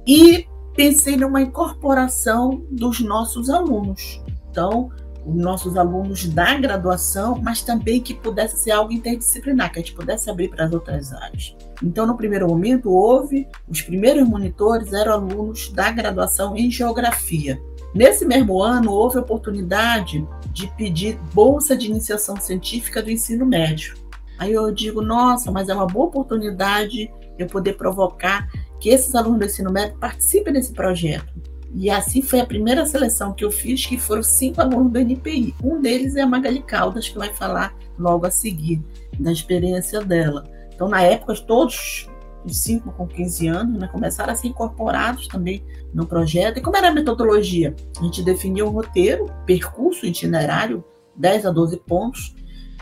E 0.05 0.45
pensei 0.75 1.15
numa 1.15 1.41
incorporação 1.41 2.65
dos 2.69 2.99
nossos 2.99 3.49
alunos. 3.49 4.21
Então, 4.49 4.89
nossos 5.25 5.77
alunos 5.77 6.27
da 6.27 6.55
graduação, 6.55 7.39
mas 7.41 7.61
também 7.61 8.01
que 8.01 8.13
pudesse 8.13 8.57
ser 8.57 8.71
algo 8.71 8.91
interdisciplinar, 8.91 9.71
que 9.71 9.79
a 9.79 9.81
gente 9.81 9.93
pudesse 9.93 10.29
abrir 10.29 10.49
para 10.49 10.65
as 10.65 10.73
outras 10.73 11.13
áreas. 11.13 11.55
Então, 11.83 12.05
no 12.05 12.17
primeiro 12.17 12.47
momento, 12.47 12.91
houve, 12.91 13.47
os 13.67 13.81
primeiros 13.81 14.27
monitores 14.27 14.93
eram 14.93 15.13
alunos 15.13 15.69
da 15.71 15.91
graduação 15.91 16.55
em 16.55 16.69
geografia. 16.69 17.59
Nesse 17.93 18.25
mesmo 18.25 18.61
ano, 18.61 18.91
houve 18.91 19.17
a 19.17 19.21
oportunidade 19.21 20.25
de 20.51 20.67
pedir 20.75 21.19
bolsa 21.33 21.75
de 21.75 21.87
iniciação 21.87 22.39
científica 22.39 23.01
do 23.01 23.11
ensino 23.11 23.45
médio. 23.45 23.95
Aí 24.37 24.53
eu 24.53 24.71
digo, 24.71 25.01
nossa, 25.01 25.51
mas 25.51 25.69
é 25.69 25.73
uma 25.73 25.85
boa 25.85 26.07
oportunidade 26.07 27.11
eu 27.37 27.47
poder 27.47 27.73
provocar 27.73 28.47
que 28.79 28.89
esses 28.89 29.13
alunos 29.13 29.39
do 29.39 29.45
ensino 29.45 29.71
médio 29.71 29.97
participem 29.99 30.53
desse 30.53 30.73
projeto. 30.73 31.50
E 31.73 31.89
assim 31.89 32.21
foi 32.21 32.39
a 32.39 32.45
primeira 32.45 32.85
seleção 32.85 33.33
que 33.33 33.45
eu 33.45 33.51
fiz, 33.51 33.85
que 33.85 33.97
foram 33.97 34.23
cinco 34.23 34.61
alunos 34.61 34.91
do 34.91 34.99
NPI. 34.99 35.55
Um 35.63 35.79
deles 35.81 36.15
é 36.15 36.21
a 36.21 36.27
Magali 36.27 36.61
Caldas, 36.61 37.07
que 37.07 37.17
vai 37.17 37.33
falar 37.33 37.73
logo 37.97 38.25
a 38.25 38.31
seguir 38.31 38.81
da 39.19 39.31
experiência 39.31 40.01
dela. 40.01 40.43
Então, 40.73 40.89
na 40.89 41.01
época, 41.01 41.35
todos 41.35 42.09
de 42.43 42.55
5 42.55 42.91
com 42.93 43.07
15 43.07 43.47
anos, 43.47 43.79
né, 43.79 43.87
começaram 43.87 44.33
a 44.33 44.35
ser 44.35 44.47
incorporados 44.47 45.27
também 45.27 45.63
no 45.93 46.05
projeto. 46.05 46.57
E 46.57 46.61
como 46.61 46.75
era 46.75 46.89
a 46.89 46.93
metodologia? 46.93 47.75
A 47.99 48.03
gente 48.03 48.23
definiu 48.23 48.67
o 48.67 48.71
roteiro, 48.71 49.27
percurso, 49.45 50.05
itinerário, 50.05 50.83
10 51.15 51.45
a 51.45 51.51
12 51.51 51.77
pontos. 51.77 52.35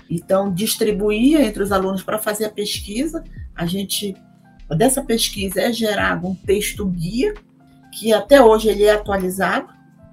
Então, 0.09 0.51
distribuía 0.51 1.43
entre 1.45 1.61
os 1.61 1.71
alunos 1.71 2.01
para 2.01 2.17
fazer 2.17 2.45
a 2.45 2.49
pesquisa. 2.49 3.23
A 3.55 3.65
gente, 3.65 4.15
dessa 4.69 5.03
pesquisa, 5.03 5.61
é 5.61 5.71
gerado 5.71 6.27
um 6.27 6.35
texto 6.35 6.85
guia, 6.85 7.33
que 7.99 8.13
até 8.13 8.41
hoje 8.41 8.69
ele 8.69 8.83
é 8.83 8.93
atualizado, 8.93 9.67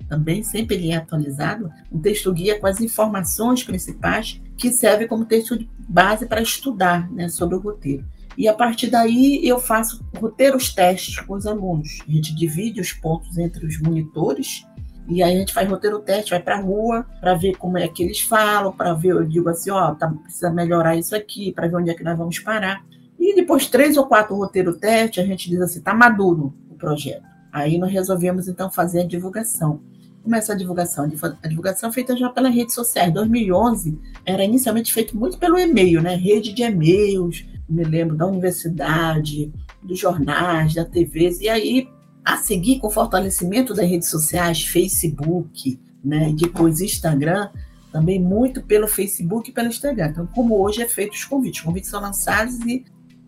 também 0.09 0.43
sempre 0.43 0.75
ele 0.75 0.91
é 0.91 0.97
atualizado, 0.97 1.71
um 1.91 2.01
texto 2.01 2.33
guia 2.33 2.59
com 2.59 2.67
as 2.67 2.81
informações 2.81 3.63
principais 3.63 4.41
que 4.57 4.73
serve 4.73 5.07
como 5.07 5.25
texto 5.25 5.57
de 5.57 5.69
base 5.89 6.27
para 6.27 6.43
estudar 6.43 7.11
né, 7.13 7.29
sobre 7.29 7.55
o 7.55 7.61
roteiro. 7.61 8.05
E 8.37 8.49
a 8.49 8.55
partir 8.55 8.89
daí 8.91 9.41
eu 9.47 9.59
faço 9.59 10.05
roteiros 10.19 10.75
testes 10.75 11.19
com 11.21 11.35
os 11.35 11.47
alunos. 11.47 12.01
A 12.07 12.11
gente 12.11 12.35
divide 12.35 12.81
os 12.81 12.93
pontos 12.93 13.39
entre 13.39 13.65
os 13.65 13.81
monitores 13.81 14.67
e 15.09 15.23
aí 15.23 15.37
a 15.37 15.39
gente 15.39 15.55
faz 15.55 15.69
roteiro 15.69 16.01
teste, 16.01 16.33
vai 16.33 16.43
para 16.43 16.57
a 16.57 16.61
rua 16.61 17.07
para 17.21 17.35
ver 17.35 17.57
como 17.57 17.79
é 17.79 17.87
que 17.87 18.03
eles 18.03 18.21
falam, 18.21 18.73
para 18.73 18.93
ver, 18.95 19.13
eu 19.13 19.25
digo 19.25 19.49
assim, 19.49 19.71
ó, 19.71 19.95
tá, 19.95 20.09
precisa 20.09 20.51
melhorar 20.51 20.97
isso 20.97 21.15
aqui, 21.15 21.53
para 21.53 21.69
ver 21.69 21.77
onde 21.77 21.91
é 21.91 21.95
que 21.95 22.03
nós 22.03 22.19
vamos 22.19 22.39
parar. 22.41 22.85
E 23.19 23.35
depois 23.35 23.69
três 23.69 23.97
ou 23.97 24.07
quatro 24.07 24.37
roteiro 24.37 24.77
teste, 24.77 25.21
a 25.21 25.25
gente 25.25 25.49
diz 25.49 25.61
assim, 25.61 25.81
tá 25.81 25.95
maduro 25.95 26.53
o 26.69 26.75
projeto. 26.75 27.36
Aí 27.57 27.79
nós 27.79 27.91
resolvemos 27.91 28.49
então 28.49 28.71
fazer 28.71 29.01
a 29.01 29.07
divulgação. 29.07 29.81
Começa 30.23 30.53
a 30.53 30.57
divulgação, 30.57 31.11
a 31.43 31.49
divulgação 31.49 31.91
feita 31.91 32.15
já 32.15 32.29
pela 32.29 32.51
rede 32.51 32.71
social. 32.75 33.07
Em 33.07 33.13
2011 33.13 33.99
era 34.27 34.45
inicialmente 34.45 34.93
feito 34.93 35.17
muito 35.17 35.39
pelo 35.39 35.59
e-mail, 35.59 36.03
né? 36.03 36.15
Rede 36.17 36.53
de 36.53 36.63
e-mails, 36.63 37.47
me 37.67 37.83
lembro 37.83 38.15
da 38.15 38.27
universidade, 38.27 39.51
dos 39.83 39.99
jornais, 39.99 40.75
da 40.75 40.85
TV, 40.85 41.39
e 41.41 41.49
aí 41.49 41.89
a 42.23 42.37
seguir 42.37 42.79
com 42.79 42.89
o 42.89 42.91
fortalecimento 42.91 43.73
das 43.73 43.89
redes 43.89 44.11
sociais, 44.11 44.63
Facebook, 44.63 45.81
né, 46.05 46.35
depois 46.37 46.83
Instagram, 46.83 47.49
também 47.91 48.21
muito 48.21 48.61
pelo 48.61 48.87
Facebook 48.87 49.49
e 49.49 49.53
pelo 49.55 49.69
Instagram. 49.69 50.09
Então, 50.09 50.27
como 50.35 50.61
hoje 50.61 50.83
é 50.83 50.89
feito 50.89 51.15
os 51.15 51.25
convites, 51.25 51.61
os 51.61 51.65
convites 51.65 51.89
são 51.89 52.03
lançados 52.03 52.59
e 52.67 52.85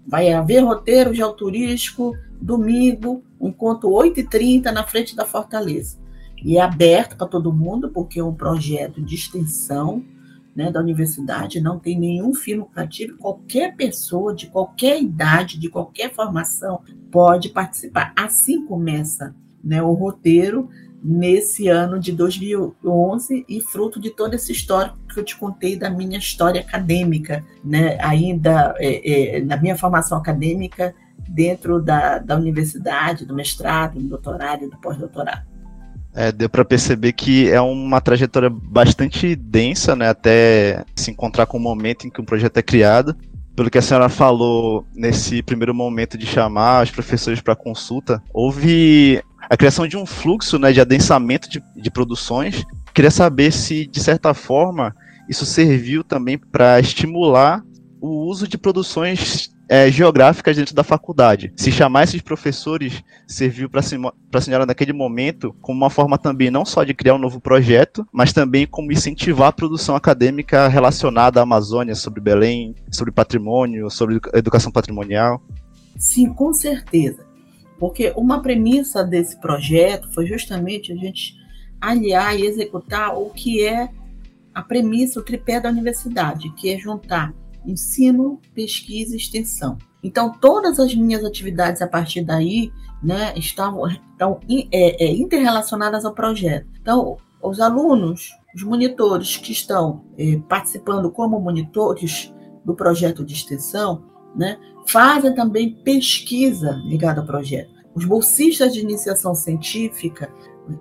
vai 0.08 0.32
haver 0.32 0.64
roteiro 0.64 1.12
de 1.12 1.22
turístico 1.36 2.16
domingo, 2.40 3.22
encontro 3.40 3.90
8h30 3.90 4.72
na 4.72 4.82
frente 4.82 5.14
da 5.14 5.26
Fortaleza. 5.26 5.98
E 6.42 6.56
é 6.56 6.60
aberto 6.62 7.16
para 7.16 7.26
todo 7.26 7.52
mundo, 7.52 7.90
porque 7.90 8.18
é 8.18 8.24
um 8.24 8.34
projeto 8.34 9.02
de 9.02 9.14
extensão, 9.14 10.02
né, 10.56 10.72
da 10.72 10.80
universidade, 10.80 11.60
não 11.60 11.78
tem 11.78 11.96
nenhum 11.96 12.34
fim 12.34 12.54
lucrativo, 12.54 13.16
qualquer 13.16 13.76
pessoa 13.76 14.34
de 14.34 14.48
qualquer 14.48 15.00
idade, 15.00 15.58
de 15.58 15.68
qualquer 15.68 16.12
formação, 16.12 16.80
pode 17.12 17.50
participar. 17.50 18.12
Assim 18.16 18.64
começa 18.66 19.34
né, 19.62 19.80
o 19.82 19.92
roteiro 19.92 20.68
nesse 21.02 21.68
ano 21.68 21.98
de 21.98 22.12
2011 22.12 23.44
e 23.48 23.60
fruto 23.60 24.00
de 24.00 24.10
todo 24.10 24.34
esse 24.34 24.52
histórico 24.52 24.98
que 25.12 25.20
eu 25.20 25.24
te 25.24 25.36
contei 25.36 25.76
da 25.76 25.90
minha 25.90 26.18
história 26.18 26.60
acadêmica, 26.60 27.44
né, 27.64 27.96
ainda 28.00 28.74
é, 28.78 29.36
é, 29.36 29.40
na 29.40 29.56
minha 29.56 29.76
formação 29.76 30.18
acadêmica 30.18 30.94
dentro 31.28 31.80
da, 31.80 32.18
da 32.18 32.36
universidade, 32.36 33.24
do 33.24 33.34
mestrado, 33.34 33.98
do 34.00 34.08
doutorado 34.08 34.64
e 34.64 34.68
do 34.68 34.76
pós-doutorado. 34.78 35.46
É, 36.14 36.32
deu 36.32 36.48
para 36.48 36.64
perceber 36.64 37.12
que 37.12 37.48
é 37.50 37.60
uma 37.60 38.00
trajetória 38.00 38.50
bastante 38.50 39.36
densa, 39.36 39.94
né, 39.94 40.08
até 40.08 40.84
se 40.96 41.10
encontrar 41.10 41.46
com 41.46 41.58
o 41.58 41.60
momento 41.60 42.06
em 42.06 42.10
que 42.10 42.20
um 42.20 42.24
projeto 42.24 42.56
é 42.56 42.62
criado. 42.62 43.14
Pelo 43.54 43.70
que 43.70 43.78
a 43.78 43.82
senhora 43.82 44.08
falou 44.08 44.86
nesse 44.94 45.42
primeiro 45.42 45.74
momento 45.74 46.16
de 46.16 46.26
chamar 46.26 46.84
os 46.84 46.90
professores 46.90 47.40
para 47.40 47.56
consulta, 47.56 48.22
houve 48.32 49.20
a 49.40 49.57
criação 49.57 49.87
de 49.87 49.97
um 49.97 50.07
fluxo 50.07 50.59
né, 50.59 50.73
de 50.73 50.80
adensamento 50.80 51.49
de, 51.49 51.62
de 51.76 51.90
produções. 51.90 52.64
Queria 52.95 53.11
saber 53.11 53.52
se, 53.52 53.87
de 53.87 54.00
certa 54.00 54.35
forma, 54.35 54.95
isso 55.28 55.45
serviu 55.45 56.02
também 56.02 56.38
para 56.38 56.80
estimular 56.80 57.62
o 58.00 58.26
uso 58.26 58.47
de 58.47 58.57
produções 58.57 59.50
é, 59.68 59.90
geográficas 59.90 60.57
dentro 60.57 60.75
da 60.75 60.83
faculdade. 60.83 61.52
Se 61.54 61.71
chamar 61.71 62.04
esses 62.04 62.23
professores 62.23 63.02
serviu 63.26 63.68
para 63.68 63.80
a 63.80 64.40
senhora 64.40 64.64
naquele 64.64 64.92
momento 64.92 65.54
como 65.61 65.78
uma 65.78 65.90
forma 65.90 66.16
também 66.16 66.50
não 66.50 66.64
só 66.64 66.83
de 66.85 66.95
criar 66.95 67.14
um 67.14 67.18
novo 67.18 67.40
projeto, 67.40 68.07
mas 68.11 68.33
também 68.33 68.66
como 68.66 68.90
incentivar 68.90 69.49
a 69.49 69.52
produção 69.52 69.95
acadêmica 69.95 70.68
relacionada 70.68 71.40
à 71.40 71.42
Amazônia, 71.42 71.95
sobre 71.95 72.21
Belém, 72.21 72.75
sobre 72.90 73.12
patrimônio, 73.12 73.90
sobre 73.90 74.18
educação 74.33 74.73
patrimonial. 74.73 75.42
Sim, 75.99 76.33
com 76.33 76.52
certeza. 76.54 77.27
Porque 77.78 78.12
uma 78.16 78.42
premissa 78.42 79.04
desse 79.04 79.40
projeto 79.40 80.12
foi 80.12 80.26
justamente 80.26 80.92
a 80.92 80.97
gente 80.97 81.37
aliar 81.80 82.38
e 82.38 82.44
executar 82.44 83.16
o 83.16 83.30
que 83.30 83.64
é 83.64 83.88
a 84.54 84.62
premissa, 84.62 85.20
o 85.20 85.23
tripé 85.23 85.61
da 85.61 85.68
universidade, 85.68 86.50
que 86.54 86.73
é 86.73 86.78
juntar 86.78 87.32
ensino, 87.64 88.40
pesquisa 88.54 89.14
e 89.14 89.18
extensão. 89.18 89.78
Então, 90.02 90.32
todas 90.32 90.78
as 90.78 90.94
minhas 90.94 91.25
atividades 91.25 91.82
a 91.82 91.87
partir 91.87 92.23
daí 92.23 92.73
né, 93.02 93.32
estão, 93.37 93.87
estão 93.87 94.40
é, 94.49 95.04
é, 95.04 95.12
interrelacionadas 95.12 96.04
ao 96.04 96.14
projeto. 96.14 96.66
Então, 96.80 97.16
os 97.42 97.61
alunos, 97.61 98.32
os 98.54 98.62
monitores 98.62 99.37
que 99.37 99.52
estão 99.52 100.04
é, 100.16 100.37
participando 100.49 101.11
como 101.11 101.40
monitores 101.40 102.32
do 102.64 102.75
projeto 102.75 103.25
de 103.25 103.35
extensão, 103.35 104.04
né, 104.35 104.58
fazem 104.90 105.35
também 105.35 105.75
pesquisa 105.75 106.80
ligada 106.85 107.21
ao 107.21 107.26
projeto. 107.26 107.71
Os 107.95 108.04
bolsistas 108.04 108.73
de 108.73 108.80
iniciação 108.80 109.35
científica, 109.35 110.33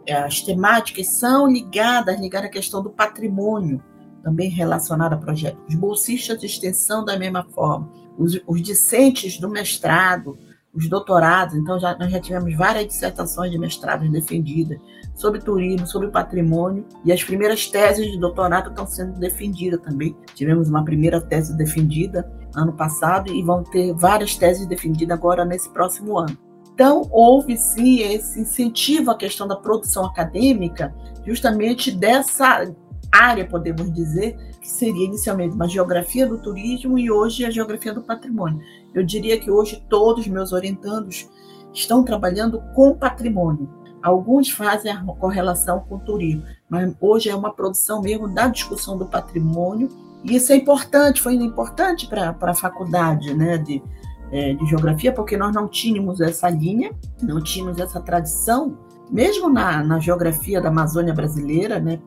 as 0.09 0.41
temáticas 0.41 1.07
são 1.07 1.47
ligadas, 1.47 2.19
ligadas 2.19 2.49
à 2.49 2.51
questão 2.51 2.81
do 2.83 2.89
patrimônio, 2.89 3.83
também 4.23 4.49
relacionado 4.49 5.13
a 5.13 5.17
projetos. 5.17 5.61
Os 5.67 5.75
bolsistas 5.75 6.39
de 6.39 6.45
extensão, 6.45 7.03
da 7.03 7.17
mesma 7.17 7.43
forma. 7.43 7.89
Os, 8.17 8.39
os 8.45 8.61
discentes 8.61 9.39
do 9.39 9.49
mestrado, 9.49 10.37
os 10.73 10.89
doutorados. 10.89 11.55
Então, 11.55 11.79
já, 11.79 11.97
nós 11.97 12.11
já 12.11 12.19
tivemos 12.19 12.55
várias 12.55 12.87
dissertações 12.87 13.51
de 13.51 13.57
mestrado 13.57 14.09
defendidas 14.09 14.79
sobre 15.17 15.41
turismo, 15.41 15.85
sobre 15.85 16.07
patrimônio. 16.09 16.85
E 17.03 17.11
as 17.11 17.21
primeiras 17.23 17.67
teses 17.67 18.09
de 18.09 18.17
doutorado 18.17 18.69
estão 18.69 18.87
sendo 18.87 19.19
defendidas 19.19 19.81
também. 19.81 20.15
Tivemos 20.35 20.69
uma 20.69 20.85
primeira 20.85 21.19
tese 21.19 21.57
defendida 21.57 22.31
ano 22.55 22.71
passado 22.71 23.33
e 23.33 23.43
vão 23.43 23.63
ter 23.63 23.93
várias 23.93 24.35
teses 24.35 24.65
defendidas 24.67 25.17
agora 25.17 25.43
nesse 25.43 25.69
próximo 25.69 26.17
ano. 26.17 26.37
Então, 26.73 27.07
houve 27.11 27.57
sim 27.57 28.01
esse 28.01 28.39
incentivo 28.39 29.09
à 29.09 29.17
questão 29.17 29.47
da 29.47 29.55
produção 29.55 30.05
acadêmica, 30.05 30.93
justamente 31.25 31.91
dessa 31.91 32.71
área, 33.11 33.47
podemos 33.47 33.91
dizer, 33.91 34.37
que 34.61 34.69
seria 34.69 35.05
inicialmente 35.05 35.55
uma 35.55 35.67
geografia 35.67 36.27
do 36.27 36.37
turismo 36.37 36.99
e 36.99 37.09
hoje 37.09 37.43
a 37.43 37.49
geografia 37.49 37.93
do 37.93 38.03
patrimônio. 38.03 38.61
Eu 38.93 39.03
diria 39.03 39.39
que 39.39 39.49
hoje 39.49 39.83
todos 39.89 40.27
meus 40.27 40.51
orientandos 40.53 41.27
estão 41.73 42.03
trabalhando 42.03 42.61
com 42.75 42.93
patrimônio. 42.95 43.67
Alguns 44.07 44.49
fazem 44.49 44.89
a 44.89 45.03
correlação 45.03 45.81
com 45.81 45.95
o 45.95 45.99
turismo, 45.99 46.41
mas 46.69 46.95
hoje 47.01 47.29
é 47.29 47.35
uma 47.35 47.51
produção 47.51 48.01
mesmo 48.01 48.25
da 48.25 48.47
discussão 48.47 48.97
do 48.97 49.05
patrimônio, 49.05 49.89
e 50.23 50.37
isso 50.37 50.53
é 50.53 50.55
importante, 50.55 51.21
foi 51.21 51.33
importante 51.33 52.07
para 52.07 52.33
a 52.39 52.53
faculdade 52.53 53.33
né, 53.33 53.57
de, 53.57 53.83
é, 54.31 54.53
de 54.53 54.65
geografia, 54.65 55.11
porque 55.11 55.35
nós 55.35 55.53
não 55.53 55.67
tínhamos 55.67 56.21
essa 56.21 56.49
linha, 56.49 56.91
não 57.21 57.43
tínhamos 57.43 57.79
essa 57.79 57.99
tradição, 57.99 58.77
mesmo 59.11 59.49
na, 59.49 59.83
na 59.83 59.99
geografia 59.99 60.61
da 60.61 60.69
Amazônia 60.69 61.13
brasileira, 61.13 61.77
né, 61.77 61.99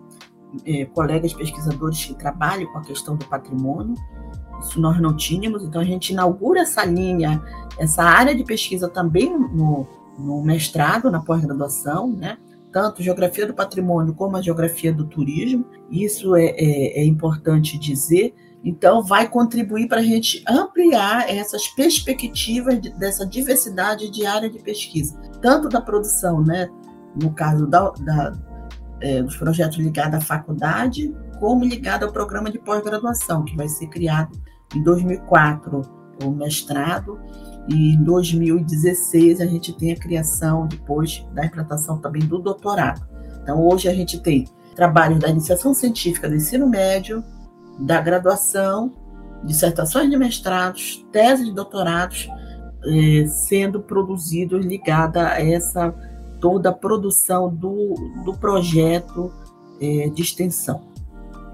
é, 0.65 0.87
colegas 0.87 1.35
pesquisadores 1.35 2.03
que 2.03 2.15
trabalham 2.15 2.73
com 2.73 2.79
a 2.79 2.83
questão 2.83 3.15
do 3.15 3.27
patrimônio. 3.27 3.95
Isso 4.63 4.81
nós 4.81 4.99
não 4.99 5.15
tínhamos, 5.15 5.65
então 5.65 5.83
a 5.83 5.85
gente 5.85 6.15
inaugura 6.15 6.61
essa 6.61 6.83
linha, 6.83 7.43
essa 7.79 8.03
área 8.03 8.35
de 8.35 8.43
pesquisa 8.43 8.89
também 8.89 9.39
no, 9.39 9.87
no 10.19 10.43
mestrado, 10.43 11.11
na 11.11 11.21
pós-graduação, 11.21 12.13
né? 12.13 12.39
tanto 12.73 13.03
geografia 13.03 13.47
do 13.47 13.55
patrimônio 13.55 14.15
como 14.15 14.37
a 14.37 14.43
geografia 14.43 14.93
do 14.93 15.07
turismo. 15.07 15.67
Isso 15.91 16.37
é, 16.37 16.47
é, 16.51 17.01
é 17.01 17.05
importante 17.05 17.79
dizer. 17.79 18.35
Então, 18.63 19.03
vai 19.03 19.29
contribuir 19.29 19.89
para 19.89 20.01
a 20.01 20.05
gente 20.05 20.45
ampliar 20.47 21.29
essas 21.29 21.67
perspectivas 21.69 22.81
de, 22.81 22.91
dessa 22.91 23.27
diversidade 23.27 24.11
de 24.11 24.27
área 24.27 24.51
de 24.51 24.59
pesquisa, 24.59 25.19
tanto 25.41 25.69
da 25.69 25.81
produção, 25.81 26.43
né? 26.43 26.69
no 27.21 27.33
caso 27.33 27.67
da, 27.67 27.91
da 27.91 28.33
é, 29.01 29.23
dos 29.23 29.37
projetos 29.37 29.79
ligados 29.79 30.15
à 30.17 30.21
faculdade, 30.21 31.15
como 31.39 31.65
ligado 31.65 32.05
ao 32.05 32.13
programa 32.13 32.51
de 32.51 32.59
pós-graduação, 32.59 33.45
que 33.45 33.57
vai 33.57 33.67
ser 33.69 33.87
criado 33.87 34.39
em 34.75 34.83
2004, 34.83 35.83
o 36.23 36.31
mestrado, 36.31 37.19
e 37.69 37.95
em 37.95 38.03
2016 38.03 39.41
a 39.41 39.47
gente 39.47 39.73
tem 39.73 39.93
a 39.93 39.97
criação, 39.97 40.67
depois 40.67 41.27
da 41.33 41.45
implantação 41.45 41.99
também 41.99 42.23
do 42.23 42.39
doutorado. 42.39 43.07
Então, 43.43 43.67
hoje 43.67 43.89
a 43.89 43.95
gente 43.95 44.21
tem 44.21 44.47
trabalhos 44.75 45.19
da 45.19 45.29
iniciação 45.29 45.75
científica 45.75 46.29
do 46.29 46.37
ensino 46.37 46.69
médio, 46.69 47.23
da 47.79 48.01
graduação, 48.01 48.93
dissertações 49.45 50.11
de 50.11 50.17
mestrados, 50.17 51.05
teses 51.13 51.47
de 51.47 51.53
doutorados, 51.53 52.29
é, 52.85 53.27
sendo 53.27 53.81
produzidos 53.81 54.65
ligada 54.65 55.29
a 55.29 55.41
essa 55.45 55.95
toda 56.41 56.71
a 56.71 56.73
produção 56.73 57.55
do, 57.55 57.95
do 58.25 58.35
projeto 58.35 59.31
é, 59.81 60.09
de 60.09 60.23
extensão. 60.23 60.83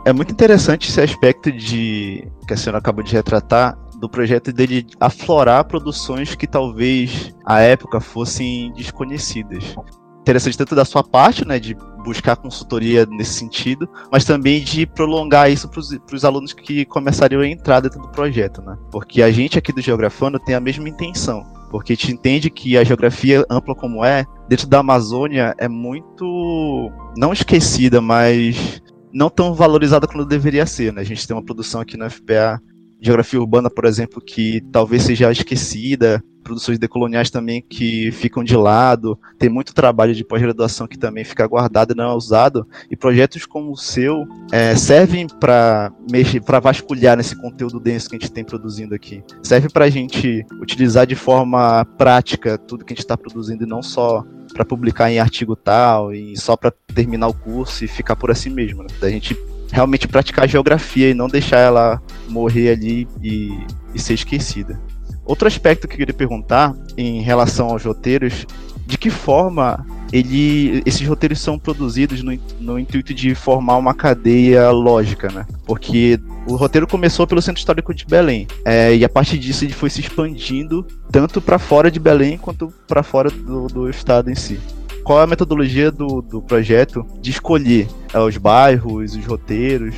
É 0.04 0.12
muito 0.12 0.30
interessante 0.30 0.88
esse 0.88 1.00
aspecto 1.00 1.50
de 1.50 2.30
que 2.46 2.54
a 2.54 2.56
senhora 2.56 2.78
acabou 2.78 3.02
de 3.02 3.12
retratar 3.12 3.76
do 4.00 4.08
projeto 4.08 4.52
dele 4.52 4.86
aflorar 5.00 5.64
produções 5.64 6.34
que 6.34 6.46
talvez 6.46 7.34
à 7.44 7.60
época 7.60 8.00
fossem 8.00 8.72
desconhecidas. 8.72 9.74
Interessante 10.20 10.58
tanto 10.58 10.74
da 10.74 10.84
sua 10.84 11.04
parte, 11.04 11.46
né, 11.46 11.58
de 11.58 11.76
buscar 12.04 12.36
consultoria 12.36 13.06
nesse 13.06 13.34
sentido, 13.34 13.88
mas 14.10 14.24
também 14.24 14.62
de 14.62 14.86
prolongar 14.86 15.50
isso 15.50 15.68
para 15.68 16.16
os 16.16 16.24
alunos 16.24 16.52
que 16.52 16.84
começariam 16.84 17.40
a 17.40 17.48
entrar 17.48 17.80
dentro 17.80 18.00
do 18.00 18.08
projeto, 18.08 18.62
né? 18.62 18.76
Porque 18.90 19.22
a 19.22 19.30
gente 19.30 19.58
aqui 19.58 19.72
do 19.72 19.80
Geografando 19.80 20.38
tem 20.38 20.54
a 20.54 20.60
mesma 20.60 20.88
intenção, 20.88 21.44
porque 21.70 21.92
a 21.92 21.96
gente 21.96 22.12
entende 22.12 22.50
que 22.50 22.76
a 22.76 22.84
geografia 22.84 23.44
ampla 23.50 23.74
como 23.74 24.04
é, 24.04 24.24
dentro 24.48 24.66
da 24.66 24.80
Amazônia 24.80 25.54
é 25.58 25.68
muito 25.68 26.90
não 27.16 27.32
esquecida, 27.32 28.00
mas 28.00 28.82
não 29.12 29.30
tão 29.30 29.54
valorizada 29.54 30.06
quanto 30.06 30.24
deveria 30.24 30.66
ser, 30.66 30.92
né? 30.92 31.00
A 31.00 31.04
gente 31.04 31.26
tem 31.26 31.36
uma 31.36 31.44
produção 31.44 31.80
aqui 31.80 31.96
na 31.96 32.10
FPA 32.10 32.60
geografia 33.00 33.40
urbana, 33.40 33.70
por 33.70 33.84
exemplo, 33.84 34.20
que 34.20 34.60
talvez 34.72 35.02
seja 35.02 35.30
esquecida, 35.30 36.22
produções 36.46 36.78
decoloniais 36.78 37.28
também 37.28 37.60
que 37.60 38.12
ficam 38.12 38.44
de 38.44 38.56
lado, 38.56 39.18
tem 39.36 39.50
muito 39.50 39.74
trabalho 39.74 40.14
de 40.14 40.24
pós-graduação 40.24 40.86
que 40.86 40.96
também 40.96 41.24
fica 41.24 41.44
guardado 41.44 41.92
e 41.92 41.96
não 41.96 42.12
é 42.12 42.14
usado, 42.14 42.66
e 42.88 42.96
projetos 42.96 43.44
como 43.44 43.72
o 43.72 43.76
seu 43.76 44.24
é, 44.52 44.76
servem 44.76 45.26
para 45.26 45.92
mexer, 46.08 46.40
para 46.40 46.60
vasculhar 46.60 47.16
nesse 47.16 47.34
conteúdo 47.34 47.80
denso 47.80 48.08
que 48.08 48.14
a 48.14 48.18
gente 48.18 48.30
tem 48.30 48.44
produzindo 48.44 48.94
aqui. 48.94 49.24
Serve 49.42 49.68
para 49.68 49.86
a 49.86 49.90
gente 49.90 50.46
utilizar 50.62 51.04
de 51.04 51.16
forma 51.16 51.84
prática 51.98 52.56
tudo 52.56 52.84
que 52.84 52.92
a 52.92 52.94
gente 52.94 53.04
está 53.04 53.16
produzindo 53.16 53.64
e 53.64 53.66
não 53.66 53.82
só 53.82 54.24
para 54.52 54.64
publicar 54.64 55.10
em 55.10 55.18
artigo 55.18 55.56
tal 55.56 56.14
e 56.14 56.36
só 56.38 56.56
para 56.56 56.72
terminar 56.94 57.26
o 57.26 57.34
curso 57.34 57.84
e 57.84 57.88
ficar 57.88 58.14
por 58.14 58.30
assim 58.30 58.50
mesmo, 58.50 58.82
né? 58.82 58.88
da 59.00 59.10
gente 59.10 59.36
realmente 59.76 60.08
praticar 60.08 60.48
geografia 60.48 61.10
e 61.10 61.14
não 61.14 61.28
deixar 61.28 61.58
ela 61.58 62.00
morrer 62.30 62.70
ali 62.70 63.06
e, 63.22 63.52
e 63.94 64.00
ser 64.00 64.14
esquecida. 64.14 64.80
Outro 65.22 65.46
aspecto 65.46 65.86
que 65.86 65.94
eu 65.94 65.98
queria 65.98 66.14
perguntar 66.14 66.74
em 66.96 67.20
relação 67.20 67.68
aos 67.68 67.84
roteiros, 67.84 68.46
de 68.86 68.96
que 68.96 69.10
forma 69.10 69.84
ele, 70.10 70.82
esses 70.86 71.06
roteiros 71.06 71.40
são 71.40 71.58
produzidos 71.58 72.22
no, 72.22 72.38
no 72.58 72.78
intuito 72.78 73.12
de 73.12 73.34
formar 73.34 73.76
uma 73.76 73.92
cadeia 73.92 74.70
lógica, 74.70 75.30
né? 75.30 75.44
Porque 75.66 76.18
o 76.46 76.56
roteiro 76.56 76.86
começou 76.86 77.26
pelo 77.26 77.42
Centro 77.42 77.58
Histórico 77.58 77.92
de 77.92 78.06
Belém 78.06 78.46
é, 78.64 78.96
e 78.96 79.04
a 79.04 79.08
partir 79.10 79.36
disso 79.36 79.64
ele 79.64 79.74
foi 79.74 79.90
se 79.90 80.00
expandindo 80.00 80.86
tanto 81.12 81.42
para 81.42 81.58
fora 81.58 81.90
de 81.90 82.00
Belém 82.00 82.38
quanto 82.38 82.72
para 82.88 83.02
fora 83.02 83.28
do, 83.28 83.66
do 83.66 83.90
estado 83.90 84.30
em 84.30 84.34
si 84.34 84.58
qual 85.06 85.20
é 85.20 85.22
a 85.22 85.26
metodologia 85.26 85.92
do, 85.92 86.20
do 86.20 86.42
projeto 86.42 87.06
de 87.20 87.30
escolher 87.30 87.86
é, 88.12 88.18
os 88.18 88.36
bairros, 88.36 89.14
os 89.14 89.24
roteiros? 89.24 89.94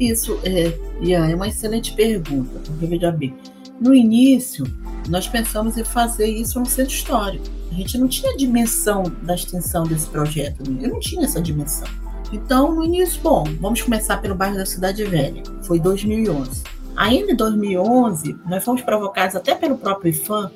Isso, 0.00 0.36
é, 0.42 0.76
Ian, 1.00 1.28
é 1.28 1.34
uma 1.36 1.46
excelente 1.46 1.94
pergunta, 1.94 2.58
porque 2.66 2.86
veja 2.86 3.12
bem, 3.12 3.32
no 3.80 3.94
início 3.94 4.66
nós 5.08 5.28
pensamos 5.28 5.78
em 5.78 5.84
fazer 5.84 6.26
isso 6.26 6.58
no 6.58 6.66
centro 6.66 6.92
histórico. 6.92 7.44
A 7.70 7.74
gente 7.74 7.96
não 7.96 8.08
tinha 8.08 8.36
dimensão 8.36 9.04
da 9.22 9.36
extensão 9.36 9.84
desse 9.84 10.08
projeto, 10.08 10.64
eu 10.80 10.88
não 10.88 10.98
tinha 10.98 11.24
essa 11.24 11.40
dimensão. 11.40 11.86
Então, 12.32 12.74
no 12.74 12.84
início, 12.84 13.20
bom, 13.22 13.44
vamos 13.60 13.80
começar 13.80 14.16
pelo 14.16 14.34
bairro 14.34 14.56
da 14.56 14.66
Cidade 14.66 15.04
Velha, 15.04 15.44
foi 15.62 15.78
2011. 15.78 16.64
Ainda 16.96 17.30
em 17.30 17.36
2011, 17.36 18.36
nós 18.44 18.64
fomos 18.64 18.82
provocados 18.82 19.36
até 19.36 19.54
pelo 19.54 19.78
próprio 19.78 20.10
IFAM 20.10 20.50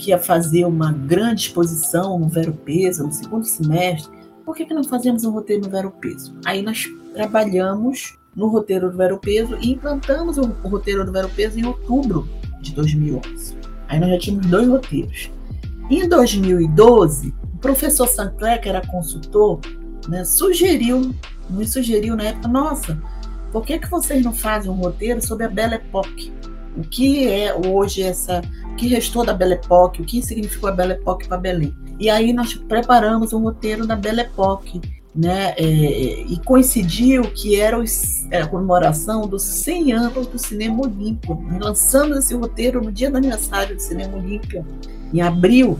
que 0.00 0.10
ia 0.10 0.18
fazer 0.18 0.64
uma 0.64 0.92
grande 0.92 1.42
exposição 1.42 2.18
no 2.18 2.26
Vero 2.26 2.54
Peso 2.54 3.04
no 3.04 3.12
segundo 3.12 3.44
semestre, 3.44 4.10
por 4.46 4.56
que, 4.56 4.64
que 4.64 4.72
não 4.72 4.82
fazemos 4.82 5.24
um 5.24 5.30
roteiro 5.30 5.64
no 5.64 5.70
Vero 5.70 5.90
Peso? 5.90 6.34
Aí 6.46 6.62
nós 6.62 6.88
trabalhamos 7.12 8.18
no 8.34 8.48
roteiro 8.48 8.90
do 8.90 8.96
Vero 8.96 9.18
Peso 9.18 9.58
e 9.60 9.72
implantamos 9.72 10.38
o, 10.38 10.46
roteiro 10.66 11.04
do 11.04 11.12
Vero 11.12 11.28
Peso 11.28 11.58
em 11.58 11.66
outubro 11.66 12.26
de 12.62 12.74
2011. 12.74 13.56
Aí 13.88 14.00
nós 14.00 14.10
já 14.10 14.18
tínhamos 14.18 14.46
dois 14.46 14.68
roteiros. 14.68 15.30
Em 15.90 16.08
2012, 16.08 17.34
o 17.54 17.58
professor 17.58 18.08
Sancler, 18.08 18.60
que 18.60 18.68
era 18.68 18.86
consultor, 18.86 19.60
né, 20.08 20.24
sugeriu, 20.24 21.14
me 21.50 21.66
sugeriu 21.68 22.16
na 22.16 22.24
época, 22.24 22.48
nossa, 22.48 22.98
por 23.52 23.64
que, 23.64 23.78
que 23.78 23.90
vocês 23.90 24.24
não 24.24 24.32
fazem 24.32 24.70
um 24.70 24.76
roteiro 24.76 25.20
sobre 25.20 25.44
a 25.44 25.48
Belle 25.48 25.74
Époque? 25.74 26.32
O 26.76 26.82
que 26.82 27.28
é 27.28 27.54
hoje 27.54 28.02
essa 28.02 28.40
que 28.80 28.86
restou 28.86 29.26
da 29.26 29.34
Belle 29.34 29.54
Époque, 29.54 30.00
o 30.00 30.04
que 30.06 30.22
significou 30.22 30.70
a 30.70 30.72
Belle 30.72 30.92
Époque 30.92 31.28
para 31.28 31.36
Belém. 31.36 31.76
E 31.98 32.08
aí 32.08 32.32
nós 32.32 32.54
preparamos 32.54 33.34
um 33.34 33.42
roteiro 33.42 33.86
da 33.86 33.94
Belle 33.94 34.22
Époque, 34.22 34.80
né? 35.14 35.52
É, 35.58 36.22
e 36.22 36.40
coincidiu 36.46 37.24
que 37.24 37.60
era, 37.60 37.76
era, 38.30 38.46
a 38.46 38.48
comemoração 38.48 39.26
dos 39.28 39.42
100 39.42 39.92
anos 39.92 40.26
do 40.26 40.38
Cinema 40.38 40.82
Olímpio. 40.82 41.34
Nós 41.34 41.60
lançamos 41.60 42.16
esse 42.16 42.34
roteiro 42.34 42.80
no 42.82 42.90
dia 42.90 43.10
do 43.10 43.18
aniversário 43.18 43.76
do 43.76 43.82
Cinema 43.82 44.16
Olímpio, 44.16 44.64
em 45.12 45.20
abril 45.20 45.78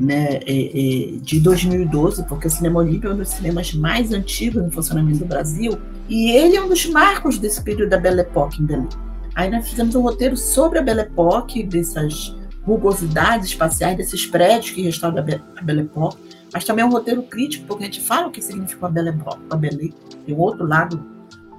né, 0.00 0.40
é, 0.46 0.46
é, 0.46 1.18
de 1.20 1.40
2012, 1.40 2.24
porque 2.24 2.46
o 2.46 2.50
Cinema 2.50 2.80
Olímpio 2.80 3.10
é 3.10 3.12
um 3.12 3.16
dos 3.18 3.28
cinemas 3.28 3.74
mais 3.74 4.10
antigos 4.10 4.62
no 4.62 4.70
funcionamento 4.70 5.18
do 5.18 5.26
Brasil, 5.26 5.78
e 6.08 6.30
ele 6.30 6.56
é 6.56 6.64
um 6.64 6.68
dos 6.68 6.86
marcos 6.86 7.36
desse 7.36 7.60
período 7.62 7.90
da 7.90 7.98
Belle 7.98 8.22
Époque 8.22 8.62
em 8.62 8.64
Belém. 8.64 8.88
Aí 9.34 9.50
nós 9.50 9.68
fizemos 9.68 9.94
um 9.94 10.00
roteiro 10.00 10.34
sobre 10.34 10.78
a 10.78 10.82
Belle 10.82 11.02
Époque, 11.02 11.62
dessas 11.62 12.37
rugosidades 12.68 13.48
espaciais 13.48 13.96
desses 13.96 14.26
prédios 14.26 14.70
que 14.70 14.82
restauram 14.82 15.18
a 15.18 15.62
Belle 15.62 15.80
Époque, 15.80 16.18
mas 16.52 16.64
também 16.64 16.84
é 16.84 16.86
um 16.86 16.90
roteiro 16.90 17.22
crítico, 17.22 17.66
porque 17.66 17.84
a 17.84 17.86
gente 17.86 18.02
fala 18.02 18.28
o 18.28 18.30
que 18.30 18.42
significa 18.42 18.86
a 18.86 18.90
Belle 18.90 19.08
Époque, 19.08 19.40
a 19.50 19.56
Belle, 19.56 19.94
tem 20.26 20.36
outro 20.36 20.66
lado 20.66 21.02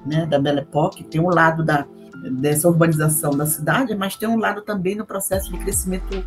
né, 0.06 0.28
da 0.28 0.40
Belle 0.40 0.60
Époque, 0.60 1.04
tem 1.04 1.20
um 1.20 1.30
lado 1.30 1.64
da, 1.64 1.86
dessa 2.32 2.68
urbanização 2.68 3.36
da 3.36 3.48
cidade, 3.48 3.96
mas 3.96 4.16
tem 4.16 4.30
um 4.30 4.38
lado 4.38 4.62
também 4.62 4.96
no 4.96 5.06
processo 5.06 5.52
de 5.52 5.58
crescimento 5.58 6.24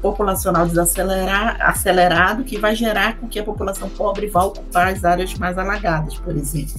populacional 0.00 0.66
desacelerado 0.66 2.42
que 2.42 2.58
vai 2.58 2.74
gerar 2.74 3.18
com 3.18 3.28
que 3.28 3.38
a 3.38 3.44
população 3.44 3.88
pobre 3.88 4.26
vá 4.26 4.44
ocupar 4.44 4.88
as 4.88 5.04
áreas 5.04 5.32
mais 5.34 5.56
alagadas, 5.56 6.18
por 6.18 6.34
exemplo. 6.34 6.74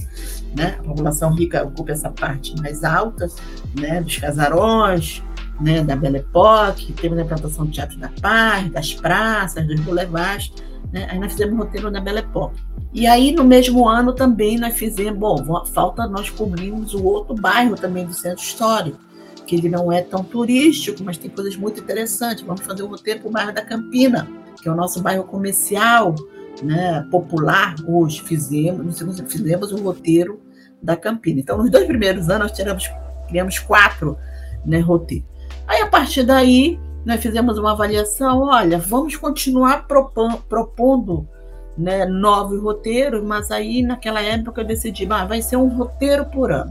Né? 0.54 0.76
A 0.78 0.82
população 0.82 1.32
rica 1.32 1.64
ocupa 1.64 1.92
essa 1.92 2.10
parte 2.10 2.54
mais 2.60 2.84
alta 2.84 3.28
né, 3.74 4.02
dos 4.02 4.18
casarões, 4.18 5.22
né, 5.60 5.82
da 5.82 5.96
Belle 5.96 6.18
Époque, 6.18 6.94
a 7.02 7.06
implantação 7.06 7.66
do 7.66 7.70
Teatro 7.70 7.98
da 7.98 8.10
Paz, 8.20 8.70
das 8.70 8.94
praças, 8.94 9.66
dos 9.66 9.80
boulevards, 9.80 10.52
né, 10.92 11.06
aí 11.10 11.18
nós 11.18 11.32
fizemos 11.32 11.54
o 11.54 11.58
roteiro 11.58 11.90
da 11.90 12.00
Belle 12.00 12.18
Époque. 12.18 12.60
E 12.92 13.06
aí, 13.06 13.32
no 13.32 13.42
mesmo 13.42 13.88
ano, 13.88 14.12
também 14.12 14.58
nós 14.58 14.74
fizemos, 14.74 15.18
bom, 15.18 15.64
falta 15.66 16.06
nós 16.06 16.30
cobrimos 16.30 16.94
o 16.94 17.04
outro 17.04 17.34
bairro 17.34 17.74
também 17.74 18.06
do 18.06 18.14
Centro 18.14 18.42
Histórico, 18.42 18.98
que 19.46 19.56
ele 19.56 19.68
não 19.68 19.92
é 19.92 20.00
tão 20.00 20.22
turístico, 20.22 21.02
mas 21.02 21.18
tem 21.18 21.30
coisas 21.30 21.56
muito 21.56 21.80
interessantes. 21.80 22.44
Vamos 22.44 22.62
fazer 22.62 22.82
um 22.82 22.88
roteiro 22.88 23.20
para 23.20 23.28
o 23.28 23.32
bairro 23.32 23.52
da 23.52 23.62
Campina, 23.62 24.28
que 24.62 24.68
é 24.68 24.72
o 24.72 24.76
nosso 24.76 25.02
bairro 25.02 25.24
comercial, 25.24 26.14
né, 26.62 27.06
popular 27.10 27.74
hoje. 27.86 28.22
Fizemos, 28.22 29.00
fizemos 29.28 29.72
o 29.72 29.76
roteiro 29.82 30.40
da 30.82 30.96
Campina. 30.96 31.40
Então, 31.40 31.58
nos 31.58 31.70
dois 31.70 31.86
primeiros 31.86 32.30
anos, 32.30 32.48
nós 32.48 32.56
tiramos, 32.56 32.90
criamos 33.28 33.58
quatro 33.58 34.16
né, 34.64 34.78
roteiros. 34.78 35.33
Aí, 35.66 35.80
a 35.80 35.86
partir 35.86 36.24
daí, 36.24 36.78
nós 37.04 37.20
fizemos 37.20 37.58
uma 37.58 37.72
avaliação, 37.72 38.42
olha, 38.42 38.78
vamos 38.78 39.16
continuar 39.16 39.86
propondo 39.86 41.28
né, 41.76 42.06
novos 42.06 42.62
roteiros, 42.62 43.22
mas 43.22 43.50
aí 43.50 43.82
naquela 43.82 44.22
época 44.22 44.60
eu 44.60 44.66
decidi, 44.66 45.06
ah, 45.10 45.24
vai 45.24 45.42
ser 45.42 45.56
um 45.56 45.68
roteiro 45.68 46.24
por 46.26 46.50
ano, 46.50 46.70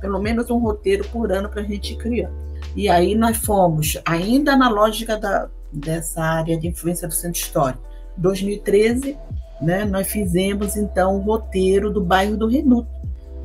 pelo 0.00 0.18
menos 0.18 0.50
um 0.50 0.58
roteiro 0.58 1.06
por 1.08 1.30
ano 1.30 1.48
para 1.48 1.60
a 1.60 1.64
gente 1.64 1.94
criar. 1.96 2.30
E 2.74 2.88
aí 2.88 3.14
nós 3.14 3.36
fomos, 3.36 3.98
ainda 4.04 4.56
na 4.56 4.68
lógica 4.68 5.18
da, 5.18 5.48
dessa 5.72 6.22
área 6.22 6.58
de 6.58 6.68
influência 6.68 7.08
do 7.08 7.14
centro 7.14 7.40
histórico, 7.40 7.82
2013, 8.16 9.18
né, 9.60 9.84
nós 9.84 10.06
fizemos 10.08 10.76
então 10.76 11.16
o 11.16 11.20
roteiro 11.20 11.90
do 11.90 12.02
bairro 12.02 12.36
do 12.36 12.46
Reduto, 12.46 12.88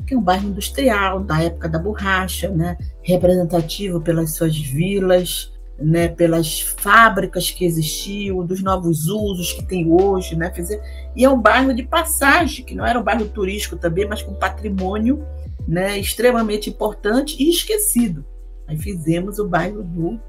que 0.06 0.14
é 0.14 0.16
um 0.16 0.22
bairro 0.22 0.48
industrial 0.48 1.20
da 1.20 1.42
época 1.42 1.68
da 1.68 1.78
borracha, 1.78 2.48
né, 2.48 2.76
representativo 3.02 4.00
pelas 4.00 4.34
suas 4.34 4.56
vilas, 4.56 5.52
né, 5.78 6.08
pelas 6.08 6.60
fábricas 6.60 7.50
que 7.50 7.64
existiam, 7.64 8.44
dos 8.44 8.62
novos 8.62 9.06
usos 9.06 9.52
que 9.52 9.64
tem 9.64 9.90
hoje, 9.90 10.36
né, 10.36 10.52
e 11.16 11.24
é 11.24 11.28
um 11.28 11.40
bairro 11.40 11.74
de 11.74 11.82
passagem, 11.82 12.64
que 12.64 12.74
não 12.74 12.86
era 12.86 12.98
um 12.98 13.02
bairro 13.02 13.28
turístico 13.28 13.76
também, 13.76 14.06
mas 14.06 14.22
com 14.22 14.34
patrimônio, 14.34 15.24
né, 15.66 15.98
extremamente 15.98 16.70
importante 16.70 17.36
e 17.42 17.50
esquecido. 17.50 18.24
Aí 18.66 18.78
fizemos 18.78 19.38
o 19.38 19.48
bairro 19.48 19.82
do, 19.82 20.20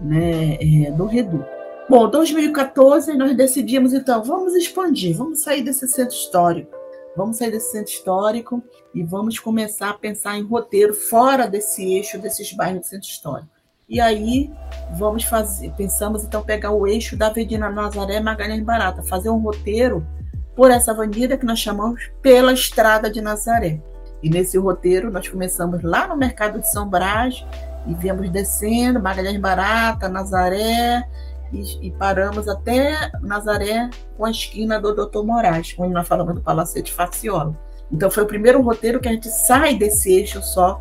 né, 0.00 0.58
é, 0.60 0.90
do 0.90 1.06
Reduto. 1.06 1.56
Bom, 1.88 2.10
2014 2.10 3.14
nós 3.14 3.36
decidimos 3.36 3.92
então, 3.92 4.22
vamos 4.22 4.54
expandir, 4.54 5.16
vamos 5.16 5.40
sair 5.40 5.62
desse 5.62 5.86
centro 5.86 6.16
histórico 6.16 6.75
Vamos 7.16 7.38
sair 7.38 7.50
desse 7.50 7.72
centro 7.72 7.90
histórico 7.90 8.62
e 8.94 9.02
vamos 9.02 9.38
começar 9.38 9.90
a 9.90 9.94
pensar 9.94 10.36
em 10.36 10.42
roteiro 10.42 10.92
fora 10.92 11.48
desse 11.48 11.94
eixo 11.94 12.18
desses 12.18 12.52
bairros 12.52 12.80
do 12.80 12.86
centro 12.86 13.08
histórico. 13.08 13.50
e 13.88 14.00
aí 14.00 14.52
vamos 14.98 15.24
fazer, 15.24 15.72
pensamos 15.76 16.24
então 16.24 16.42
pegar 16.42 16.72
o 16.72 16.86
eixo 16.86 17.16
da 17.16 17.28
Avenida 17.28 17.70
Nazaré 17.70 18.20
Magalhães 18.20 18.62
Barata, 18.62 19.02
fazer 19.02 19.30
um 19.30 19.38
roteiro 19.38 20.06
por 20.54 20.70
essa 20.70 20.92
avenida 20.92 21.36
que 21.36 21.46
nós 21.46 21.58
chamamos 21.58 22.10
pela 22.20 22.52
Estrada 22.52 23.10
de 23.10 23.20
Nazaré. 23.20 23.80
E 24.22 24.30
nesse 24.30 24.58
roteiro 24.58 25.10
nós 25.10 25.28
começamos 25.28 25.82
lá 25.82 26.08
no 26.08 26.16
Mercado 26.16 26.58
de 26.58 26.68
São 26.68 26.88
Brás 26.88 27.46
e 27.86 27.94
viemos 27.94 28.28
descendo, 28.30 29.00
Magalhães 29.00 29.38
Barata, 29.38 30.08
Nazaré, 30.08 31.06
e, 31.52 31.86
e, 31.86 31.90
paramos 31.92 32.48
até 32.48 33.10
Nazaré 33.20 33.88
com 34.16 34.24
a 34.24 34.30
esquina 34.30 34.80
do 34.80 34.94
Doutor 34.94 35.24
Moraes, 35.24 35.74
onde 35.78 35.92
nós 35.92 36.06
falamos 36.06 36.34
do 36.34 36.40
Palacete 36.40 36.92
Faciola. 36.92 37.56
Então 37.90 38.10
foi 38.10 38.24
o 38.24 38.26
primeiro 38.26 38.60
roteiro 38.62 39.00
que 39.00 39.08
a 39.08 39.12
gente 39.12 39.28
sai 39.28 39.76
desse 39.76 40.12
eixo 40.12 40.42
só 40.42 40.80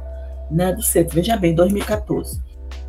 né, 0.50 0.74
do 0.74 0.82
centro. 0.82 1.16
Veja 1.16 1.38
bem, 1.38 1.54
2014. 1.54 2.42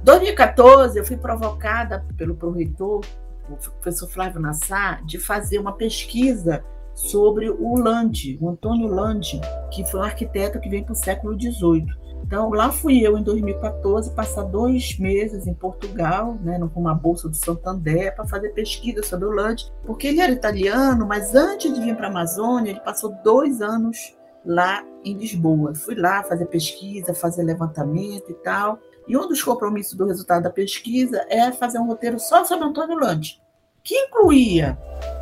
2014 0.02 0.98
eu 0.98 1.04
fui 1.04 1.16
provocada 1.16 2.04
pelo 2.16 2.34
proreitor, 2.34 3.04
o 3.48 3.56
professor 3.56 4.08
Flávio 4.08 4.40
Nassar, 4.40 5.04
de 5.04 5.18
fazer 5.18 5.58
uma 5.58 5.72
pesquisa 5.72 6.64
sobre 6.94 7.50
o 7.50 7.76
Lande, 7.76 8.38
o 8.40 8.48
Antônio 8.48 8.88
Lande, 8.88 9.40
que 9.70 9.84
foi 9.84 10.00
um 10.00 10.02
arquiteto 10.02 10.58
que 10.58 10.68
vem 10.68 10.82
para 10.82 10.92
o 10.92 10.96
século 10.96 11.38
XVIII. 11.38 11.86
Então, 12.26 12.50
lá 12.50 12.72
fui 12.72 13.06
eu 13.06 13.16
em 13.16 13.22
2014 13.22 14.10
passar 14.10 14.42
dois 14.42 14.98
meses 14.98 15.46
em 15.46 15.54
Portugal, 15.54 16.36
né, 16.42 16.58
uma 16.74 16.92
bolsa 16.92 17.28
do 17.28 17.36
Santander, 17.36 18.16
para 18.16 18.26
fazer 18.26 18.48
pesquisa 18.48 19.00
sobre 19.04 19.28
o 19.28 19.30
Lande, 19.30 19.72
porque 19.84 20.08
ele 20.08 20.20
era 20.20 20.32
italiano, 20.32 21.06
mas 21.06 21.36
antes 21.36 21.72
de 21.72 21.80
vir 21.80 21.94
para 21.94 22.08
a 22.08 22.10
Amazônia, 22.10 22.70
ele 22.70 22.80
passou 22.80 23.14
dois 23.22 23.62
anos 23.62 24.16
lá 24.44 24.84
em 25.04 25.16
Lisboa. 25.16 25.72
Fui 25.76 25.94
lá 25.94 26.24
fazer 26.24 26.46
pesquisa, 26.46 27.14
fazer 27.14 27.44
levantamento 27.44 28.28
e 28.28 28.34
tal. 28.34 28.80
E 29.06 29.16
um 29.16 29.28
dos 29.28 29.40
compromissos 29.40 29.94
do 29.94 30.04
resultado 30.04 30.42
da 30.42 30.50
pesquisa 30.50 31.24
é 31.28 31.52
fazer 31.52 31.78
um 31.78 31.86
roteiro 31.86 32.18
só 32.18 32.44
sobre 32.44 32.66
Antônio 32.66 32.98
Lande, 32.98 33.40
que 33.84 33.94
incluía, 33.94 34.76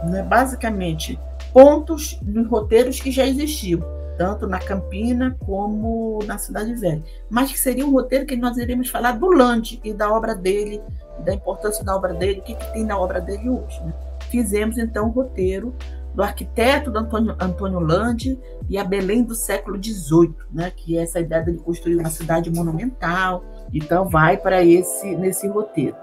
né, 0.08 0.22
basicamente, 0.22 1.20
pontos 1.52 2.18
dos 2.22 2.48
roteiros 2.48 2.98
que 2.98 3.10
já 3.10 3.26
existiam, 3.26 3.82
tanto 4.16 4.46
na 4.46 4.58
Campina 4.58 5.36
como 5.44 6.20
na 6.26 6.38
Cidade 6.38 6.74
Velha. 6.74 7.02
Mas 7.28 7.52
que 7.52 7.58
seria 7.58 7.86
um 7.86 7.90
roteiro 7.90 8.26
que 8.26 8.36
nós 8.36 8.56
iríamos 8.56 8.88
falar 8.88 9.12
do 9.12 9.30
Lande 9.30 9.80
e 9.84 9.92
da 9.92 10.12
obra 10.12 10.34
dele, 10.34 10.80
da 11.24 11.32
importância 11.32 11.84
da 11.84 11.94
obra 11.94 12.14
dele, 12.14 12.40
o 12.40 12.42
que, 12.42 12.54
que 12.54 12.72
tem 12.72 12.84
na 12.84 12.98
obra 12.98 13.20
dele 13.20 13.48
hoje. 13.48 13.82
Né? 13.84 13.92
Fizemos 14.30 14.78
então 14.78 15.08
o 15.08 15.10
roteiro 15.10 15.74
do 16.14 16.22
arquiteto 16.22 16.90
do 16.90 16.98
Antônio, 16.98 17.36
Antônio 17.40 17.80
Lande 17.80 18.38
e 18.68 18.78
a 18.78 18.84
Belém 18.84 19.24
do 19.24 19.34
século 19.34 19.82
XVIII, 19.82 20.34
né? 20.52 20.72
que 20.74 20.96
é 20.96 21.02
essa 21.02 21.20
ideia 21.20 21.42
de 21.42 21.54
construir 21.58 21.96
uma 21.96 22.10
cidade 22.10 22.50
monumental. 22.50 23.44
Então 23.72 24.08
vai 24.08 24.36
para 24.36 24.64
esse 24.64 25.16
nesse 25.16 25.48
roteiro. 25.48 25.96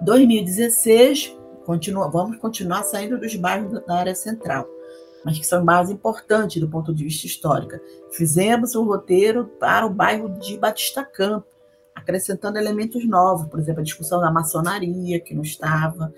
2016, 0.00 1.36
continua, 1.64 2.10
vamos 2.10 2.36
continuar 2.38 2.82
saindo 2.82 3.18
dos 3.18 3.36
bairros 3.36 3.72
da 3.86 3.94
área 3.94 4.14
central 4.14 4.73
mas 5.24 5.38
que 5.38 5.46
são 5.46 5.64
bases 5.64 5.92
importantes 5.92 6.60
do 6.60 6.68
ponto 6.68 6.94
de 6.94 7.04
vista 7.04 7.26
histórico. 7.26 7.74
Fizemos 8.12 8.74
um 8.74 8.84
roteiro 8.84 9.46
para 9.58 9.86
o 9.86 9.90
bairro 9.90 10.28
de 10.38 10.58
Batista 10.58 11.04
Campo, 11.04 11.46
acrescentando 11.94 12.58
elementos 12.58 13.06
novos, 13.06 13.46
por 13.46 13.58
exemplo, 13.58 13.80
a 13.80 13.84
discussão 13.84 14.20
da 14.20 14.30
maçonaria, 14.30 15.20
que 15.20 15.34
não 15.34 15.42
estava, 15.42 16.12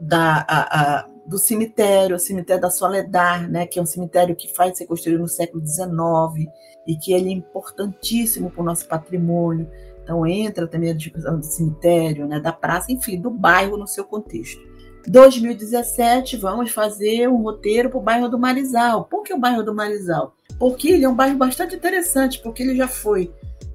da, 0.00 0.44
a, 0.48 0.80
a, 1.00 1.08
do 1.26 1.38
cemitério, 1.38 2.16
o 2.16 2.18
cemitério 2.18 2.62
da 2.62 2.70
Soledad, 2.70 3.48
né, 3.48 3.66
que 3.66 3.78
é 3.78 3.82
um 3.82 3.86
cemitério 3.86 4.34
que 4.34 4.52
faz 4.54 4.78
ser 4.78 4.86
construído 4.86 5.20
no 5.20 5.28
século 5.28 5.64
XIX 5.66 6.50
e 6.86 6.96
que 6.96 7.12
ele 7.12 7.28
é 7.28 7.32
importantíssimo 7.32 8.50
para 8.50 8.62
o 8.62 8.64
nosso 8.64 8.88
patrimônio. 8.88 9.70
Então 10.02 10.26
entra 10.26 10.66
também 10.66 10.90
a 10.90 10.94
discussão 10.94 11.38
do 11.38 11.44
cemitério, 11.44 12.26
né, 12.26 12.40
da 12.40 12.52
praça, 12.52 12.90
enfim, 12.90 13.20
do 13.20 13.30
bairro 13.30 13.76
no 13.76 13.86
seu 13.86 14.04
contexto. 14.04 14.60
2017, 15.06 16.36
vamos 16.36 16.70
fazer 16.70 17.28
um 17.28 17.42
roteiro 17.42 17.90
para 17.90 17.98
o 17.98 18.02
bairro 18.02 18.28
do 18.28 18.38
Marizal. 18.38 19.04
Por 19.04 19.22
que 19.22 19.34
o 19.34 19.38
bairro 19.38 19.62
do 19.62 19.74
Marizal? 19.74 20.34
Porque 20.58 20.90
ele 20.90 21.04
é 21.04 21.08
um 21.08 21.14
bairro 21.14 21.36
bastante 21.36 21.74
interessante, 21.74 22.40
porque 22.40 22.62
ele 22.62 22.76
já 22.76 22.86
foi, 22.86 23.32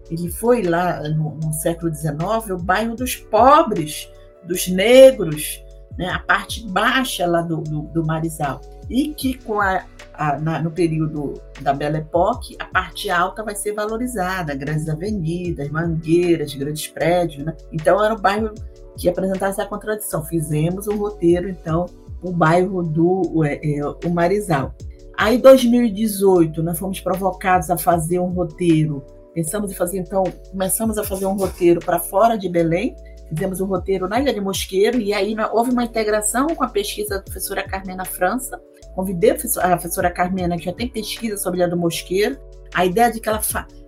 ele 0.10 0.30
foi 0.30 0.64
lá 0.64 1.02
no, 1.10 1.36
no 1.36 1.54
século 1.54 1.94
XIX, 1.94 2.18
o 2.52 2.58
bairro 2.58 2.96
dos 2.96 3.16
pobres, 3.16 4.10
dos 4.44 4.68
negros, 4.68 5.62
né, 5.98 6.10
a 6.10 6.20
parte 6.20 6.66
baixa 6.68 7.26
lá 7.26 7.42
do, 7.42 7.58
do, 7.58 7.82
do 7.82 8.06
Marizal. 8.06 8.62
E 8.90 9.10
que 9.10 9.34
com 9.34 9.60
a, 9.60 9.84
a 10.14 10.40
na, 10.40 10.62
no 10.62 10.72
período 10.72 11.42
da 11.60 11.74
Belle 11.74 11.98
Époque, 11.98 12.56
a 12.60 12.66
parte 12.66 13.10
alta 13.10 13.44
vai 13.44 13.56
ser 13.56 13.74
valorizada, 13.74 14.56
grandes 14.56 14.88
avenidas, 14.88 15.70
mangueiras, 15.70 16.54
grandes 16.54 16.88
prédios. 16.88 17.44
Né? 17.44 17.54
Então 17.72 18.04
era 18.04 18.14
um 18.14 18.20
bairro 18.20 18.54
que 18.98 19.08
apresentasse 19.08 19.62
a 19.62 19.66
contradição. 19.66 20.24
Fizemos 20.26 20.88
um 20.88 20.98
roteiro, 20.98 21.48
então, 21.48 21.86
o 22.22 22.32
bairro 22.32 22.84
do 22.84 23.44
é, 23.46 23.60
é, 23.64 23.86
o 23.86 24.10
Marizal. 24.10 24.74
Aí, 25.18 25.38
em 25.38 25.40
2018, 25.40 26.62
nós 26.62 26.78
fomos 26.78 27.00
provocados 27.00 27.70
a 27.70 27.78
fazer 27.78 28.20
um 28.20 28.30
roteiro. 28.30 29.04
Pensamos 29.34 29.72
em 29.72 29.76
fazer, 29.76 30.00
então, 30.00 30.24
começamos 30.52 30.98
a 30.98 31.04
fazer 31.04 31.26
um 31.26 31.36
roteiro 31.36 31.80
para 31.80 32.00
fora 32.00 32.38
de 32.38 32.50
Belém. 32.50 32.96
Fizemos 33.30 33.60
um 33.60 33.66
roteiro 33.66 34.08
na 34.08 34.20
Ilha 34.20 34.34
de 34.34 34.40
Mosqueiro, 34.40 35.00
e 35.00 35.14
aí 35.14 35.36
houve 35.52 35.72
uma 35.72 35.84
integração 35.84 36.48
com 36.48 36.64
a 36.64 36.70
pesquisa 36.70 37.16
da 37.16 37.22
professora 37.22 37.64
Carmena 37.64 38.06
França. 38.06 38.60
Convidei 38.96 39.32
a 39.32 39.36
professora 39.78 40.10
Carmena, 40.10 40.58
que 40.58 40.66
já 40.66 40.74
tem 40.74 40.88
pesquisa 40.88 41.38
sobre 41.38 41.62
a 41.62 41.66
Ilha 41.66 41.76
do 41.76 41.80
Mosqueiro. 41.80 42.38
A 42.74 42.86
ideia 42.86 43.12
de 43.12 43.20
que 43.20 43.30
ela 43.30 43.40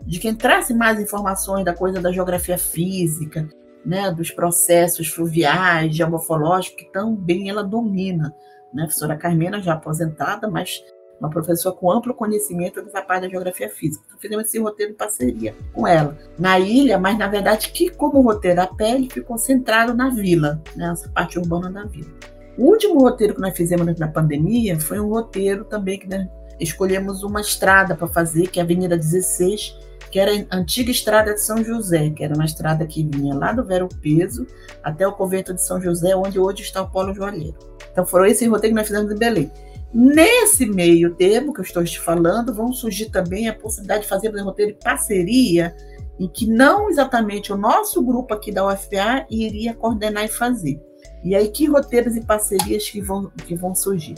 de 0.06 0.20
que 0.20 0.28
entrasse 0.28 0.74
mais 0.74 1.00
informações 1.00 1.64
da 1.64 1.74
coisa 1.74 2.02
da 2.02 2.12
geografia 2.12 2.58
física, 2.58 3.48
né, 3.86 4.12
dos 4.12 4.32
processos 4.32 5.08
fluviais, 5.08 5.96
geomorfológicos, 5.96 6.84
que 6.84 6.92
também 6.92 7.50
ela 7.50 7.64
domina. 7.64 8.36
Né? 8.74 8.84
A 8.84 8.86
professora 8.86 9.18
Carmena, 9.18 9.62
já 9.62 9.74
aposentada, 9.74 10.50
mas 10.50 10.84
uma 11.20 11.30
professora 11.30 11.76
com 11.76 11.92
amplo 11.92 12.14
conhecimento 12.14 12.82
dessa 12.82 13.02
parte 13.02 13.24
da 13.24 13.30
geografia 13.30 13.70
física. 13.70 14.04
Então, 14.08 14.20
fizemos 14.20 14.46
esse 14.46 14.60
roteiro 14.60 14.94
em 14.94 14.96
parceria 14.96 15.54
com 15.74 15.86
ela. 15.86 16.18
Na 16.38 16.58
ilha, 16.58 16.98
mas 16.98 17.18
na 17.18 17.28
verdade, 17.28 17.72
que 17.72 17.90
como 17.90 18.22
roteiro 18.22 18.62
a 18.62 18.68
pele 18.68 19.10
ficou 19.12 19.38
centrado 19.38 19.94
na 19.94 20.10
vila, 20.10 20.62
né? 20.76 20.90
essa 20.92 21.10
parte 21.10 21.38
urbana 21.38 21.70
da 21.70 21.84
vila. 21.84 22.10
O 22.58 22.66
último 22.66 23.00
roteiro 23.00 23.36
que 23.36 23.42
nós 23.42 23.56
fizemos 23.56 23.98
na 24.00 24.08
pandemia 24.08 24.80
foi 24.80 25.00
um 25.00 25.10
roteiro 25.10 25.66
também 25.66 26.00
que 26.00 26.08
nós 26.08 26.28
escolhemos 26.60 27.24
uma 27.24 27.42
estrada 27.42 27.96
para 27.96 28.08
fazer, 28.08 28.48
que 28.48 28.60
é 28.60 28.62
a 28.62 28.66
Avenida 28.66 28.98
16, 28.98 29.78
que 30.12 30.20
era 30.20 30.32
a 30.50 30.58
antiga 30.58 30.92
estrada 30.92 31.34
de 31.34 31.42
São 31.42 31.64
José, 31.64 32.10
que 32.10 32.24
era 32.24 32.34
uma 32.34 32.46
estrada 32.46 32.86
que 32.86 33.04
vinha 33.04 33.36
lá 33.36 33.52
do 33.52 33.64
Vero 33.64 33.88
Peso 34.02 34.46
até 34.84 35.08
o 35.08 35.14
convento 35.14 35.54
de 35.54 35.62
São 35.62 35.82
José, 35.82 36.16
onde 36.16 36.40
hoje 36.40 36.64
está 36.64 36.82
o 36.82 36.90
Polo 36.90 37.14
Joalheiro. 37.14 37.58
Então 37.92 38.06
foram 38.06 38.26
esse 38.26 38.48
roteiro 38.48 38.76
que 38.76 38.82
nós 38.82 38.88
fizemos 38.88 39.12
em 39.12 39.18
Belém. 39.18 39.52
Nesse 39.94 40.68
meio 40.68 41.16
termo 41.16 41.54
que 41.54 41.62
eu 41.62 41.64
estou 41.66 41.84
te 41.84 42.00
falando, 42.00 42.54
vão 42.54 42.72
surgir 42.72 43.10
também 43.10 43.50
a 43.50 43.54
possibilidade 43.54 44.04
de 44.04 44.10
fazer 44.10 44.34
um 44.36 44.44
roteiro 44.44 44.74
de 44.74 44.80
parceria, 44.80 45.76
em 46.20 46.28
que 46.28 46.46
não 46.46 46.90
exatamente 46.90 47.52
o 47.52 47.58
nosso 47.58 48.02
grupo 48.04 48.34
aqui 48.34 48.52
da 48.52 48.68
UFPA 48.68 49.26
iria 49.30 49.74
coordenar 49.74 50.26
e 50.26 50.28
fazer. 50.28 50.80
E 51.24 51.36
aí, 51.36 51.50
que 51.50 51.66
roteiros 51.66 52.16
e 52.16 52.22
parcerias 52.22 52.90
que 52.90 53.02
vão, 53.02 53.32
que 53.46 53.56
vão 53.56 53.74
surgir? 53.74 54.16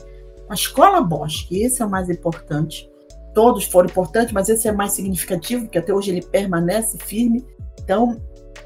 A 0.49 0.53
Escola 0.53 1.01
Bosch, 1.01 1.47
esse 1.49 1.81
é 1.81 1.85
o 1.85 1.89
mais 1.89 2.09
importante, 2.09 2.90
todos 3.33 3.65
foram 3.65 3.87
importantes, 3.87 4.33
mas 4.33 4.49
esse 4.49 4.67
é 4.67 4.71
mais 4.71 4.93
significativo, 4.93 5.63
porque 5.63 5.77
até 5.77 5.93
hoje 5.93 6.11
ele 6.11 6.21
permanece 6.21 6.97
firme. 6.97 7.45
Então, 7.83 8.21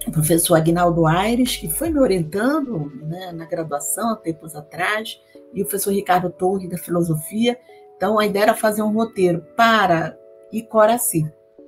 o 0.08 0.12
professor 0.12 0.56
Agnaldo 0.56 1.06
Aires, 1.06 1.56
que 1.56 1.70
foi 1.70 1.90
me 1.90 2.00
orientando 2.00 2.92
né, 3.04 3.32
na 3.32 3.46
graduação 3.46 4.12
há 4.12 4.16
tempos 4.16 4.56
atrás, 4.56 5.20
e 5.54 5.62
o 5.62 5.66
professor 5.66 5.92
Ricardo 5.92 6.30
Torre, 6.30 6.68
da 6.68 6.78
filosofia. 6.78 7.58
Então, 7.96 8.20
a 8.20 8.26
ideia 8.26 8.44
era 8.44 8.54
fazer 8.54 8.82
um 8.82 8.94
roteiro 8.94 9.46
para 9.56 10.18
Icoraci, 10.52 11.26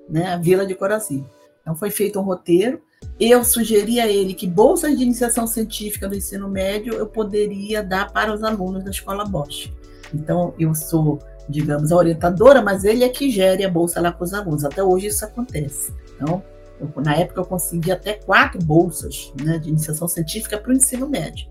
né, 0.10 0.33
a 0.33 0.38
vila 0.38 0.65
de 0.65 0.75
Coraci. 0.75 1.25
Então, 1.62 1.75
foi 1.75 1.89
feito 1.89 2.19
um 2.19 2.23
roteiro. 2.23 2.81
Eu 3.19 3.43
sugeri 3.43 3.99
a 3.99 4.07
ele 4.07 4.33
que 4.33 4.47
bolsas 4.47 4.97
de 4.97 5.03
iniciação 5.03 5.45
científica 5.45 6.07
do 6.07 6.15
ensino 6.15 6.49
médio 6.49 6.93
eu 6.93 7.07
poderia 7.07 7.83
dar 7.83 8.12
para 8.12 8.33
os 8.33 8.43
alunos 8.43 8.83
da 8.83 8.91
Escola 8.91 9.23
Bosch. 9.23 9.71
Então, 10.13 10.53
eu 10.57 10.73
sou 10.73 11.19
digamos, 11.47 11.91
a 11.91 11.95
orientadora, 11.95 12.62
mas 12.62 12.83
ele 12.83 13.03
é 13.03 13.10
que 13.10 13.29
gere 13.29 13.63
a 13.63 13.69
bolsa 13.69 14.01
lá 14.01 14.12
com 14.12 14.23
os 14.23 14.33
alunos. 14.33 14.65
Até 14.65 14.83
hoje 14.83 15.07
isso 15.07 15.23
acontece. 15.25 15.93
Então, 16.15 16.43
eu, 16.79 16.91
na 17.01 17.15
época 17.15 17.41
eu 17.41 17.45
consegui 17.45 17.91
até 17.91 18.13
quatro 18.13 18.62
bolsas 18.63 19.33
né, 19.41 19.57
de 19.57 19.69
iniciação 19.69 20.07
científica 20.07 20.57
para 20.57 20.71
o 20.71 20.75
ensino 20.75 21.07
médio. 21.10 21.47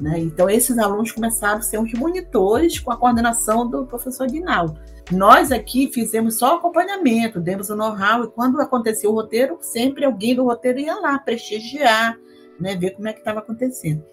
Né? 0.00 0.18
Então, 0.20 0.48
esses 0.48 0.78
alunos 0.78 1.12
começaram 1.12 1.58
a 1.58 1.62
ser 1.62 1.78
os 1.78 1.92
monitores 1.92 2.78
com 2.78 2.90
a 2.90 2.96
coordenação 2.96 3.68
do 3.68 3.86
professor 3.86 4.24
Aguinaldo. 4.24 4.78
Nós 5.10 5.52
aqui 5.52 5.90
fizemos 5.92 6.36
só 6.36 6.56
acompanhamento, 6.56 7.40
demos 7.40 7.70
o 7.70 7.76
know-how, 7.76 8.24
e 8.24 8.28
quando 8.28 8.60
acontecia 8.60 9.08
o 9.08 9.14
roteiro, 9.14 9.56
sempre 9.60 10.04
alguém 10.04 10.34
do 10.34 10.44
roteiro 10.44 10.80
ia 10.80 10.96
lá 10.96 11.16
prestigiar, 11.18 12.18
né, 12.58 12.74
ver 12.74 12.90
como 12.90 13.06
é 13.06 13.12
que 13.12 13.20
estava 13.20 13.38
acontecendo. 13.38 14.04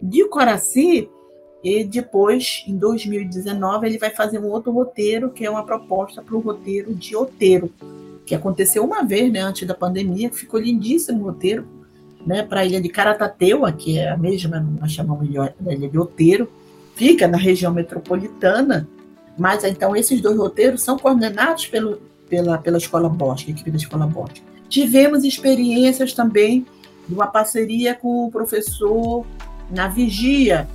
De 0.00 0.28
Coraci, 0.28 1.10
e 1.62 1.84
depois, 1.84 2.64
em 2.66 2.76
2019, 2.76 3.86
ele 3.86 3.98
vai 3.98 4.10
fazer 4.10 4.38
um 4.38 4.46
outro 4.46 4.70
roteiro, 4.70 5.30
que 5.30 5.44
é 5.44 5.50
uma 5.50 5.64
proposta 5.64 6.22
para 6.22 6.36
o 6.36 6.40
roteiro 6.40 6.94
de 6.94 7.16
Oteiro, 7.16 7.72
que 8.24 8.34
aconteceu 8.34 8.84
uma 8.84 9.04
vez, 9.04 9.32
né, 9.32 9.40
antes 9.40 9.66
da 9.66 9.74
pandemia, 9.74 10.30
ficou 10.30 10.60
lindíssimo 10.60 11.20
o 11.20 11.24
roteiro, 11.24 11.66
né, 12.24 12.42
para 12.42 12.60
a 12.60 12.64
ilha 12.64 12.80
de 12.80 12.88
Caratateua, 12.88 13.72
que 13.72 13.98
é 13.98 14.10
a 14.10 14.16
mesma, 14.16 14.60
nós 14.60 14.92
chamamos 14.92 15.28
de 15.28 15.34
ilha 15.34 15.88
de 15.88 15.98
Oteiro, 15.98 16.48
fica 16.94 17.26
na 17.26 17.38
região 17.38 17.72
metropolitana, 17.72 18.88
mas 19.36 19.64
então 19.64 19.96
esses 19.96 20.20
dois 20.20 20.36
roteiros 20.36 20.82
são 20.82 20.98
coordenados 20.98 21.66
pelo, 21.66 22.00
pela, 22.28 22.58
pela 22.58 22.78
Escola 22.78 23.08
Bosque, 23.08 23.52
equipe 23.52 23.70
da 23.70 23.76
Escola 23.76 24.06
Bosque. 24.06 24.42
Tivemos 24.68 25.24
experiências 25.24 26.12
também 26.12 26.66
de 27.08 27.14
uma 27.14 27.26
parceria 27.26 27.94
com 27.94 28.26
o 28.26 28.30
professor 28.30 29.24
na 29.70 29.88
Vigia, 29.88 30.68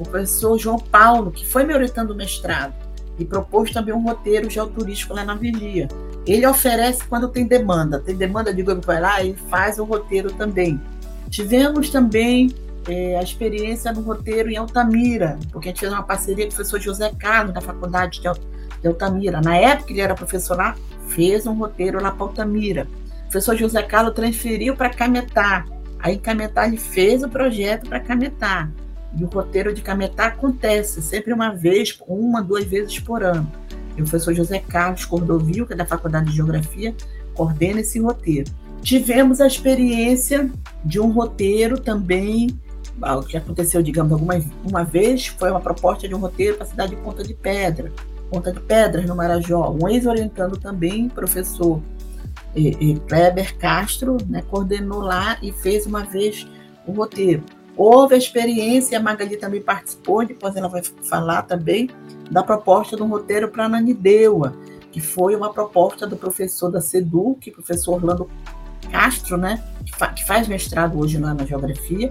o 0.00 0.02
professor 0.02 0.58
João 0.58 0.78
Paulo, 0.78 1.30
que 1.30 1.46
foi 1.46 1.62
me 1.62 1.74
orientando 1.74 2.12
o 2.12 2.14
mestrado, 2.14 2.72
e 3.18 3.24
propôs 3.24 3.70
também 3.70 3.94
um 3.94 4.02
roteiro 4.02 4.48
geoturístico 4.48 5.14
lá 5.14 5.24
na 5.24 5.34
Vigia. 5.34 5.88
Ele 6.26 6.46
oferece 6.46 7.04
quando 7.04 7.28
tem 7.28 7.46
demanda, 7.46 8.00
tem 8.00 8.16
demanda 8.16 8.52
de 8.52 8.62
grupo, 8.62 8.86
vai 8.86 9.00
lá 9.00 9.22
e 9.22 9.34
faz 9.50 9.78
o 9.78 9.84
roteiro 9.84 10.32
também. 10.32 10.80
Tivemos 11.28 11.90
também 11.90 12.50
é, 12.88 13.18
a 13.18 13.22
experiência 13.22 13.92
no 13.92 14.00
roteiro 14.00 14.50
em 14.50 14.56
Altamira, 14.56 15.38
porque 15.52 15.68
a 15.68 15.70
gente 15.70 15.80
fez 15.80 15.92
uma 15.92 16.02
parceria 16.02 16.46
com 16.46 16.52
o 16.52 16.54
professor 16.54 16.80
José 16.80 17.12
Carlos, 17.18 17.52
da 17.52 17.60
Faculdade 17.60 18.22
de 18.22 18.88
Altamira. 18.88 19.40
Na 19.42 19.56
época 19.56 19.92
ele 19.92 20.00
era 20.00 20.14
professor 20.14 20.56
lá, 20.56 20.76
fez 21.08 21.46
um 21.46 21.52
roteiro 21.52 22.02
lá 22.02 22.10
para 22.10 22.24
Altamira. 22.24 22.88
O 23.18 23.22
professor 23.24 23.54
José 23.54 23.82
Carlos 23.82 24.14
transferiu 24.14 24.74
para 24.74 24.88
Cametá. 24.88 25.66
Aí 25.98 26.18
Cametá 26.18 26.66
ele 26.66 26.78
fez 26.78 27.22
o 27.22 27.28
projeto 27.28 27.86
para 27.86 28.00
Cametá. 28.00 28.70
E 29.18 29.24
o 29.24 29.26
roteiro 29.26 29.74
de 29.74 29.82
Cametá 29.82 30.26
acontece 30.26 31.02
sempre 31.02 31.32
uma 31.32 31.50
vez, 31.50 31.98
uma, 32.06 32.42
duas 32.42 32.64
vezes 32.64 32.98
por 32.98 33.22
ano. 33.22 33.50
E 33.96 34.02
o 34.02 34.04
professor 34.04 34.34
José 34.34 34.58
Carlos 34.60 35.04
Cordovil, 35.04 35.66
que 35.66 35.72
é 35.72 35.76
da 35.76 35.84
Faculdade 35.84 36.30
de 36.30 36.36
Geografia, 36.36 36.94
coordena 37.34 37.80
esse 37.80 37.98
roteiro. 37.98 38.50
Tivemos 38.82 39.40
a 39.40 39.46
experiência 39.46 40.50
de 40.84 41.00
um 41.00 41.10
roteiro 41.10 41.78
também, 41.78 42.48
o 43.02 43.22
que 43.22 43.36
aconteceu, 43.36 43.82
digamos, 43.82 44.12
alguma 44.12 44.34
uma 44.64 44.84
vez, 44.84 45.26
foi 45.26 45.50
uma 45.50 45.60
proposta 45.60 46.06
de 46.06 46.14
um 46.14 46.18
roteiro 46.18 46.56
para 46.56 46.66
a 46.66 46.68
cidade 46.68 46.94
de 46.94 47.02
Ponta 47.02 47.22
de 47.22 47.34
Pedra, 47.34 47.92
Ponta 48.30 48.52
de 48.52 48.60
Pedras, 48.60 49.06
no 49.06 49.16
Marajó. 49.16 49.70
Um 49.70 49.88
ex-orientando 49.88 50.56
também, 50.56 51.08
professor 51.08 51.82
e, 52.54 52.68
e 52.68 53.00
Kleber 53.00 53.56
Castro 53.58 54.16
né, 54.28 54.42
coordenou 54.42 55.00
lá 55.00 55.38
e 55.42 55.52
fez 55.52 55.86
uma 55.86 56.04
vez 56.04 56.46
o 56.86 56.92
roteiro. 56.92 57.42
Houve 57.82 58.14
a 58.14 58.18
experiência, 58.18 58.98
a 58.98 59.02
Magali 59.02 59.38
também 59.38 59.62
participou, 59.62 60.22
depois 60.26 60.54
ela 60.54 60.68
vai 60.68 60.82
falar 61.08 61.40
também, 61.44 61.88
da 62.30 62.42
proposta 62.42 62.94
do 62.94 63.06
roteiro 63.06 63.48
para 63.48 63.70
Nanideua, 63.70 64.54
que 64.92 65.00
foi 65.00 65.34
uma 65.34 65.50
proposta 65.50 66.06
do 66.06 66.14
professor 66.14 66.70
da 66.70 66.82
SEDUC, 66.82 67.50
professor 67.52 67.94
Orlando 67.94 68.28
Castro, 68.92 69.38
né, 69.38 69.64
que, 69.82 69.96
fa 69.96 70.08
que 70.08 70.22
faz 70.26 70.46
mestrado 70.46 71.00
hoje 71.00 71.16
lá 71.16 71.32
na 71.32 71.46
Geografia, 71.46 72.10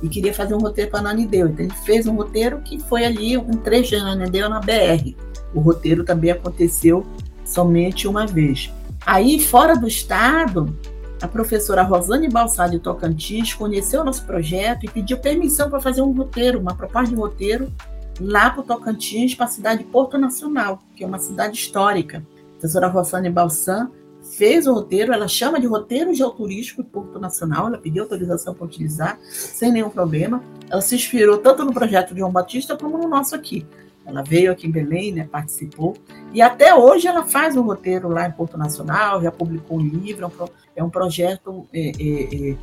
e 0.00 0.08
queria 0.08 0.32
fazer 0.32 0.54
um 0.54 0.60
roteiro 0.60 0.92
para 0.92 1.02
Nanideu. 1.02 1.48
Então 1.48 1.66
ele 1.66 1.74
fez 1.84 2.06
um 2.06 2.14
roteiro 2.14 2.60
que 2.60 2.78
foi 2.78 3.04
ali 3.04 3.36
um 3.36 3.54
trecho 3.54 3.96
de 3.96 4.00
Nanideu 4.00 4.48
na 4.48 4.60
BR. 4.60 5.16
O 5.52 5.58
roteiro 5.58 6.04
também 6.04 6.30
aconteceu 6.30 7.04
somente 7.44 8.06
uma 8.06 8.24
vez. 8.24 8.72
Aí, 9.04 9.40
fora 9.40 9.74
do 9.74 9.88
estado, 9.88 10.72
a 11.20 11.26
professora 11.26 11.82
Rosane 11.82 12.28
Balsá 12.28 12.68
de 12.68 12.78
Tocantins 12.78 13.52
conheceu 13.52 14.04
nosso 14.04 14.24
projeto 14.24 14.84
e 14.84 14.88
pediu 14.88 15.18
permissão 15.18 15.68
para 15.68 15.80
fazer 15.80 16.00
um 16.00 16.12
roteiro, 16.12 16.60
uma 16.60 16.74
proposta 16.74 17.08
de 17.08 17.16
roteiro 17.16 17.72
lá 18.20 18.50
para 18.50 18.60
o 18.60 18.64
Tocantins, 18.64 19.34
para 19.34 19.46
a 19.46 19.48
cidade 19.48 19.82
de 19.82 19.90
Porto 19.90 20.16
Nacional, 20.16 20.80
que 20.94 21.02
é 21.02 21.06
uma 21.06 21.18
cidade 21.18 21.56
histórica. 21.56 22.18
A 22.18 22.50
professora 22.52 22.88
Rosane 22.88 23.30
Balsam 23.30 23.90
fez 24.36 24.66
o 24.66 24.74
roteiro, 24.74 25.12
ela 25.12 25.26
chama 25.26 25.60
de 25.60 25.66
roteiro 25.66 26.14
geoturístico 26.14 26.82
de 26.82 26.88
Porto 26.88 27.18
Nacional, 27.18 27.68
ela 27.68 27.78
pediu 27.78 28.02
autorização 28.04 28.54
para 28.54 28.64
utilizar, 28.64 29.18
sem 29.22 29.72
nenhum 29.72 29.90
problema. 29.90 30.42
Ela 30.70 30.80
se 30.80 30.94
inspirou 30.94 31.38
tanto 31.38 31.64
no 31.64 31.72
projeto 31.72 32.12
de 32.12 32.20
João 32.20 32.30
Batista 32.30 32.76
como 32.76 32.98
no 32.98 33.08
nosso 33.08 33.34
aqui. 33.34 33.66
Ela 34.04 34.22
veio 34.22 34.50
aqui 34.50 34.66
em 34.66 34.70
Belém, 34.70 35.12
né, 35.12 35.28
participou, 35.30 35.94
e 36.32 36.40
até 36.40 36.74
hoje 36.74 37.06
ela 37.06 37.24
faz 37.24 37.56
um 37.56 37.62
roteiro 37.62 38.08
lá 38.08 38.26
em 38.26 38.32
Porto 38.32 38.56
Nacional, 38.56 39.20
já 39.20 39.30
publicou 39.30 39.78
um 39.78 39.82
livro, 39.82 40.32
é 40.78 40.84
um, 40.84 40.90
projeto 40.90 41.66
é, 41.72 41.90
é, 41.98 42.50
é, 42.50 42.56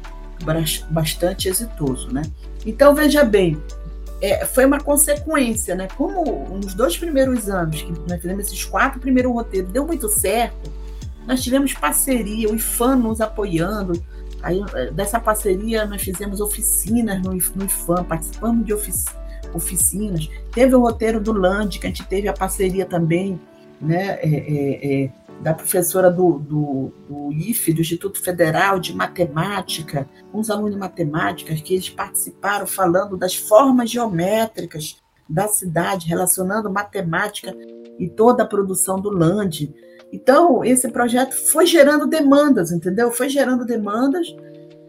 bastante 0.89 1.47
exitoso. 1.47 2.11
Né? 2.11 2.23
Então, 2.65 2.95
veja 2.95 3.23
bem, 3.23 3.61
é, 4.21 4.45
foi 4.45 4.65
uma 4.65 4.79
consequência, 4.79 5.75
né? 5.75 5.87
Como 5.95 6.47
nos 6.57 6.73
dois 6.73 6.97
primeiros 6.97 7.49
anos, 7.49 7.81
que 7.81 7.91
nós 8.07 8.21
fizemos 8.21 8.47
esses 8.47 8.63
quatro 8.65 8.99
primeiros 8.99 9.31
roteiros, 9.31 9.71
deu 9.71 9.85
muito 9.85 10.07
certo, 10.09 10.71
nós 11.27 11.43
tivemos 11.43 11.73
parceria, 11.73 12.49
o 12.49 12.55
IFAM 12.55 12.95
nos 12.97 13.19
apoiando. 13.19 14.01
Aí, 14.41 14.63
é, 14.73 14.91
dessa 14.91 15.19
parceria, 15.19 15.85
nós 15.85 16.01
fizemos 16.01 16.39
oficinas 16.39 17.21
no, 17.21 17.31
no 17.31 17.65
IFAM, 17.65 18.03
participamos 18.03 18.65
de 18.65 18.73
oficinas 18.73 19.25
oficinas. 19.55 20.29
Teve 20.51 20.75
o 20.75 20.81
roteiro 20.81 21.19
do 21.19 21.31
Land, 21.31 21.79
que 21.79 21.87
a 21.87 21.89
gente 21.89 22.05
teve 22.05 22.27
a 22.27 22.33
parceria 22.33 22.85
também, 22.85 23.39
né, 23.79 24.19
é, 24.21 24.27
é, 24.27 25.03
é, 25.03 25.09
da 25.41 25.53
professora 25.53 26.09
do, 26.09 26.39
do, 26.39 26.91
do, 27.07 27.31
IFE, 27.31 27.73
do 27.73 27.81
Instituto 27.81 28.21
Federal 28.21 28.79
de 28.79 28.93
Matemática, 28.95 30.09
os 30.33 30.49
alunos 30.49 30.71
de 30.71 30.77
matemática, 30.77 31.53
que 31.55 31.73
eles 31.73 31.89
participaram 31.89 32.65
falando 32.65 33.15
das 33.15 33.35
formas 33.35 33.89
geométricas 33.89 34.97
da 35.29 35.47
cidade, 35.47 36.07
relacionando 36.07 36.71
matemática 36.71 37.55
e 37.99 38.09
toda 38.09 38.43
a 38.43 38.47
produção 38.47 38.99
do 38.99 39.09
Land. 39.09 39.73
Então, 40.11 40.63
esse 40.63 40.89
projeto 40.89 41.33
foi 41.33 41.65
gerando 41.65 42.07
demandas, 42.07 42.71
entendeu? 42.71 43.11
Foi 43.11 43.29
gerando 43.29 43.65
demandas 43.65 44.27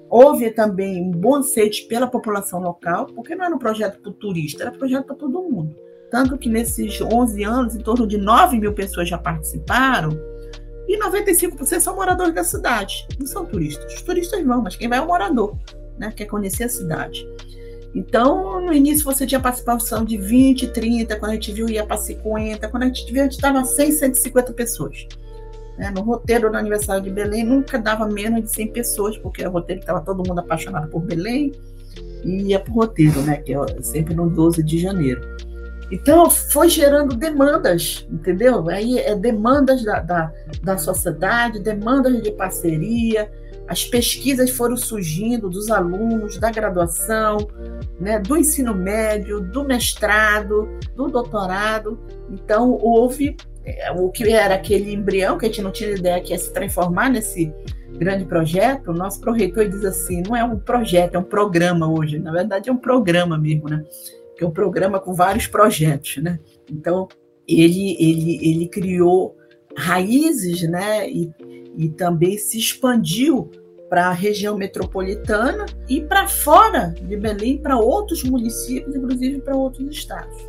Houve 0.09 0.51
também 0.51 1.03
um 1.03 1.11
bom 1.11 1.37
aceite 1.37 1.87
pela 1.87 2.07
população 2.07 2.61
local, 2.61 3.07
porque 3.07 3.35
não 3.35 3.45
era 3.45 3.55
um 3.55 3.59
projeto 3.59 4.01
para 4.01 4.11
o 4.11 4.15
turista, 4.15 4.63
era 4.63 4.73
um 4.73 4.79
projeto 4.79 5.05
para 5.05 5.17
todo 5.17 5.43
mundo. 5.43 5.75
Tanto 6.11 6.39
que 6.39 6.49
nesses 6.49 7.01
11 7.01 7.43
anos, 7.43 7.75
em 7.75 7.81
torno 7.81 8.07
de 8.07 8.17
9 8.17 8.61
mil 8.61 8.73
pessoas 8.73 9.09
já 9.09 9.19
participaram, 9.19 10.11
e 10.89 10.99
95% 10.99 11.81
são 11.81 11.97
moradores 11.97 12.35
da 12.35 12.45
cidade, 12.45 13.07
não 13.19 13.27
são 13.27 13.45
turistas. 13.45 13.93
Os 13.95 14.03
turistas 14.03 14.45
vão, 14.45 14.63
mas 14.63 14.77
quem 14.77 14.89
vai 14.89 14.99
é 14.99 15.03
o 15.03 15.07
morador, 15.07 15.57
né? 15.99 16.13
quer 16.15 16.27
conhecer 16.27 16.65
a 16.65 16.69
cidade. 16.69 17.27
Então, 17.95 18.61
no 18.61 18.73
início 18.73 19.05
você 19.05 19.27
tinha 19.27 19.41
participação 19.41 20.05
de 20.05 20.19
20, 20.19 20.69
30, 20.69 21.17
quando 21.17 21.31
a 21.31 21.35
gente 21.35 21.51
viu 21.53 21.69
ia 21.69 21.85
para 21.85 21.97
50, 21.97 22.69
quando 22.69 22.83
a 22.83 22.87
gente 22.87 23.11
viu 23.11 23.23
a 23.23 23.25
gente 23.25 23.37
estava 23.37 23.65
100, 23.65 23.93
150 23.93 24.53
pessoas. 24.53 25.07
Né? 25.79 25.91
No 25.91 26.03
roteiro 26.03 26.51
do 26.51 26.57
aniversário 26.57 27.03
de 27.03 27.11
Belém 27.11 27.45
nunca 27.45 27.79
dava 27.79 28.07
menos 28.07 28.43
de 28.43 28.51
100 28.51 28.73
pessoas, 28.73 29.17
porque 29.19 29.47
o 29.47 29.51
roteiro 29.51 29.81
estava 29.81 30.01
todo 30.01 30.27
mundo 30.27 30.39
apaixonado 30.39 30.91
por 30.91 31.01
Belém 31.01 31.53
e 32.25 32.51
ia 32.51 32.61
para 32.61 32.71
o 32.71 32.75
roteiro, 32.75 33.21
né? 33.23 33.39
que 33.39 33.55
é 33.55 33.83
sempre 33.83 34.15
no 34.15 34.29
12 34.29 34.63
de 34.63 34.79
janeiro. 34.79 35.36
Então, 35.91 36.29
foi 36.29 36.69
gerando 36.69 37.15
demandas, 37.15 38.07
entendeu? 38.11 38.69
Aí 38.69 38.99
é 38.99 39.15
demandas 39.15 39.85
da, 39.85 40.01
da, 40.01 40.33
da 40.63 40.79
sociedade, 40.79 41.61
demandas 41.61 42.21
de 42.23 42.33
parceria, 42.33 43.31
as 43.69 43.85
pesquisas 43.85 44.51
foram 44.51 44.77
surgindo 44.77 45.49
dos 45.49 45.71
alunos, 45.71 46.39
da 46.39 46.51
graduação, 46.51 47.39
né, 48.01 48.19
do 48.19 48.37
ensino 48.37 48.75
médio, 48.75 49.41
do 49.41 49.65
mestrado, 49.65 50.69
do 50.95 51.09
doutorado. 51.09 51.99
Então, 52.31 52.79
houve 52.81 53.37
é, 53.65 53.91
o 53.91 54.09
que 54.11 54.31
era 54.33 54.55
aquele 54.55 54.93
embrião, 54.93 55.37
que 55.37 55.47
a 55.47 55.49
gente 55.49 55.63
não 55.63 55.73
tinha 55.73 55.91
ideia 55.91 56.21
que 56.21 56.33
ia 56.33 56.39
se 56.39 56.53
transformar 56.53 57.11
nesse 57.11 57.53
grande 57.99 58.25
projeto, 58.25 58.91
o 58.91 58.95
nosso 58.95 59.21
proreitor 59.21 59.69
diz 59.69 59.85
assim, 59.85 60.23
não 60.27 60.37
é 60.37 60.45
um 60.45 60.59
projeto, 60.59 61.15
é 61.15 61.19
um 61.19 61.25
programa 61.25 61.89
hoje, 61.91 62.19
na 62.19 62.31
verdade 62.31 62.69
é 62.69 62.73
um 62.73 62.77
programa 62.77 63.39
mesmo, 63.39 63.69
né? 63.69 63.83
Que 64.37 64.45
é 64.45 64.47
um 64.47 64.51
programa 64.51 65.01
com 65.01 65.15
vários 65.15 65.47
projetos, 65.47 66.19
né? 66.19 66.39
Então, 66.71 67.09
ele, 67.49 67.97
ele, 67.99 68.39
ele 68.43 68.69
criou 68.69 69.37
raízes, 69.77 70.63
né? 70.63 71.09
E, 71.11 71.31
e 71.77 71.89
também 71.89 72.37
se 72.39 72.59
expandiu 72.59 73.51
para 73.89 74.09
a 74.09 74.13
região 74.13 74.57
metropolitana 74.57 75.67
e 75.89 76.01
para 76.01 76.27
fora 76.27 76.95
de 77.01 77.17
Belém, 77.17 77.59
para 77.59 77.79
outros 77.79 78.23
municípios, 78.25 78.95
inclusive 78.95 79.41
para 79.41 79.57
outros 79.57 79.89
estados. 79.89 80.47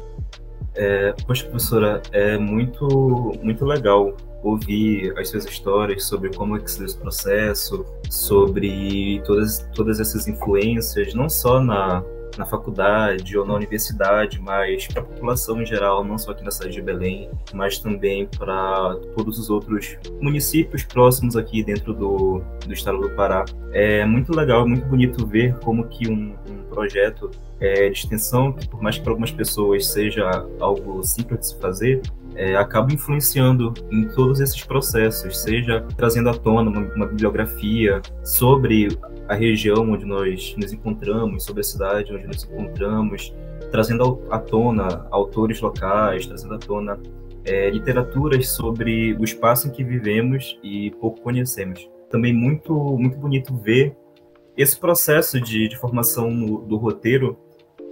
É, 0.76 1.13
poxa, 1.26 1.43
professora, 1.45 2.02
é 2.12 2.38
muito, 2.38 3.32
muito 3.41 3.65
legal 3.65 4.15
ouvir 4.43 5.13
as 5.17 5.30
suas 5.30 5.45
histórias 5.45 6.04
sobre 6.06 6.30
como 6.36 6.56
é 6.56 6.60
que 6.60 6.69
se 6.69 6.78
deu 6.78 6.86
esse 6.86 6.97
processo, 6.97 7.86
sobre 8.10 9.21
todas, 9.26 9.67
todas 9.73 10.00
essas 10.00 10.28
influências, 10.28 11.13
não 11.13 11.28
só 11.28 11.60
na, 11.60 12.04
na 12.38 12.45
faculdade 12.45 13.38
ou 13.38 13.45
na 13.45 13.54
universidade, 13.54 14.39
mas 14.39 14.88
para 14.88 15.02
a 15.02 15.06
população 15.06 15.62
em 15.62 15.65
geral, 15.65 16.04
não 16.04 16.17
só 16.17 16.32
aqui 16.32 16.43
na 16.43 16.52
cidade 16.52 16.73
de 16.73 16.82
Belém, 16.82 17.30
mas 17.54 17.80
também 17.80 18.28
para 18.38 18.97
todos 19.15 19.39
os 19.39 19.50
outros 19.50 19.97
municípios 20.21 20.84
próximos 20.84 21.36
aqui 21.36 21.63
dentro 21.63 21.93
do, 21.93 22.41
do 22.65 22.73
estado 22.73 23.00
do 23.00 23.10
Pará. 23.12 23.45
É 23.71 24.06
muito 24.06 24.36
legal, 24.36 24.67
muito 24.67 24.86
bonito 24.86 25.26
ver 25.26 25.56
como 25.60 25.88
que 25.88 26.10
um, 26.10 26.36
um 26.50 26.63
projeto 26.69 27.32
é, 27.60 27.89
de 27.89 27.97
extensão, 27.97 28.54
que 28.54 28.67
por 28.67 28.82
mais 28.82 28.97
que 28.97 29.04
para 29.04 29.12
algumas 29.12 29.32
pessoas 29.32 29.88
seja 29.88 30.45
algo 30.60 31.04
simples 31.04 31.39
de 31.39 31.47
se 31.47 31.60
fazer, 31.60 32.02
é, 32.36 32.56
acaba 32.56 32.93
influenciando 32.93 33.73
em 33.91 34.08
todos 34.10 34.39
esses 34.39 34.63
processos, 34.63 35.41
seja 35.41 35.84
trazendo 35.95 36.30
à 36.30 36.34
tona 36.34 36.69
uma, 36.69 36.82
uma 36.93 37.08
bibliografia 37.08 38.00
sobre 38.23 38.89
a 39.28 39.36
região 39.36 39.92
onde 39.92 40.06
nós 40.06 40.56
nos 40.58 40.72
encontramos, 40.72 41.44
sobre 41.44 41.62
a 41.62 41.63
cidade 41.63 42.13
onde 42.13 42.28
nos 42.28 42.44
encontramos, 42.44 43.34
trazendo 43.72 44.22
à 44.30 44.40
tona 44.40 45.08
autores 45.12 45.60
locais, 45.62 46.26
trazendo 46.26 46.56
à 46.56 46.58
tona 46.58 47.00
é, 47.44 47.70
literaturas 47.70 48.50
sobre 48.50 49.13
o 49.13 49.24
espaço 49.24 49.68
em 49.68 49.72
que 49.72 49.84
vivemos 49.84 50.58
e 50.63 50.92
pouco 50.92 51.22
conhecemos. 51.22 51.90
Também 52.10 52.34
muito, 52.34 52.74
muito 52.98 53.18
bonito 53.18 53.56
ver 53.56 53.96
esse 54.56 54.80
processo 54.80 55.40
de, 55.40 55.68
de 55.68 55.78
formação 55.78 56.32
no, 56.32 56.60
do 56.66 56.78
roteiro 56.78 57.38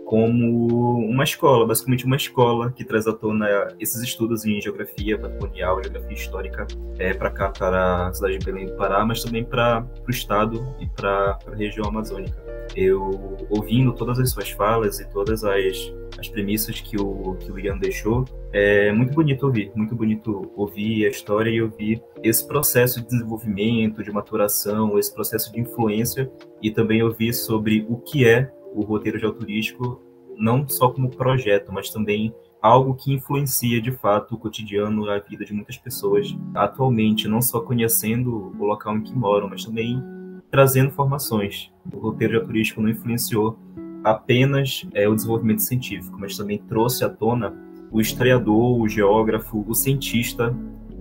como 0.06 1.00
uma 1.00 1.24
escola, 1.24 1.66
basicamente 1.66 2.06
uma 2.06 2.16
escola 2.16 2.72
que 2.72 2.86
traz 2.86 3.08
à 3.08 3.14
tona 3.14 3.48
esses 3.80 4.02
estudos 4.04 4.46
em 4.46 4.62
geografia 4.62 5.18
patrimonial, 5.18 5.82
geografia 5.84 6.16
histórica, 6.16 6.68
é, 7.00 7.14
para 7.14 7.32
cá, 7.32 7.50
para 7.50 8.08
a 8.08 8.14
cidade 8.14 8.38
de 8.38 8.46
Belém 8.46 8.68
do 8.68 8.74
Pará, 8.74 9.04
mas 9.04 9.24
também 9.24 9.44
para 9.44 9.86
o 10.08 10.12
estado 10.12 10.66
e 10.80 10.88
para 10.88 11.40
a 11.48 11.56
região 11.56 11.88
amazônica. 11.88 12.38
Eu, 12.76 13.38
ouvindo 13.50 13.94
todas 13.94 14.20
as 14.20 14.30
suas 14.30 14.50
falas 14.52 15.00
e 15.00 15.10
todas 15.10 15.44
as, 15.44 15.94
as 16.20 16.28
premissas 16.28 16.82
que 16.82 17.02
o, 17.02 17.36
que 17.40 17.52
o 17.52 17.60
Ian 17.60 17.78
deixou, 17.78 18.26
é 18.54 18.92
muito 18.92 19.14
bonito 19.14 19.48
ouvir, 19.48 19.72
muito 19.76 19.96
bonito 19.96 20.52
ouvir 20.56 21.08
a 21.08 21.10
história 21.10 21.50
e 21.50 21.62
ouvir 21.62 22.02
esse 22.24 22.48
processo 22.48 23.02
de 23.02 23.08
desenvolvimento, 23.08 24.04
de 24.04 24.12
maturação, 24.12 25.00
esse 25.00 25.14
processo 25.14 25.52
de 25.52 25.60
influência 25.60 26.32
e 26.62 26.70
também 26.70 27.02
ouvir 27.02 27.34
sobre 27.34 27.86
o 27.90 27.98
que 27.98 28.28
é 28.28 28.52
o 28.76 28.84
roteiro 28.84 29.18
geoturístico 29.18 30.02
não 30.38 30.68
só 30.68 30.90
como 30.90 31.10
projeto, 31.10 31.72
mas 31.72 31.90
também 31.90 32.34
algo 32.62 32.96
que 32.96 33.14
influencia 33.14 33.82
de 33.82 33.92
fato 33.92 34.36
o 34.36 34.38
cotidiano, 34.38 35.10
a 35.10 35.20
vida 35.20 35.46
de 35.46 35.54
muitas 35.54 35.78
pessoas 35.78 36.36
atualmente, 36.54 37.28
não 37.28 37.42
só 37.42 37.62
conhecendo 37.62 38.52
o 38.60 38.66
local 38.66 38.98
em 38.98 39.02
que 39.02 39.16
moram, 39.16 39.48
mas 39.48 39.64
também 39.64 40.04
trazendo 40.52 40.92
formações. 40.92 41.72
O 41.94 42.00
roteiro 42.00 42.34
geoturístico 42.34 42.82
não 42.82 42.90
influenciou 42.90 43.58
apenas 44.04 44.86
é, 44.94 45.08
o 45.08 45.16
desenvolvimento 45.16 45.62
científico, 45.62 46.18
mas 46.20 46.38
também 46.38 46.58
trouxe 46.58 47.04
à 47.04 47.10
tona 47.10 47.54
o 47.92 48.02
historiador, 48.02 48.80
o 48.80 48.88
geógrafo, 48.88 49.64
o 49.68 49.74
cientista, 49.74 50.56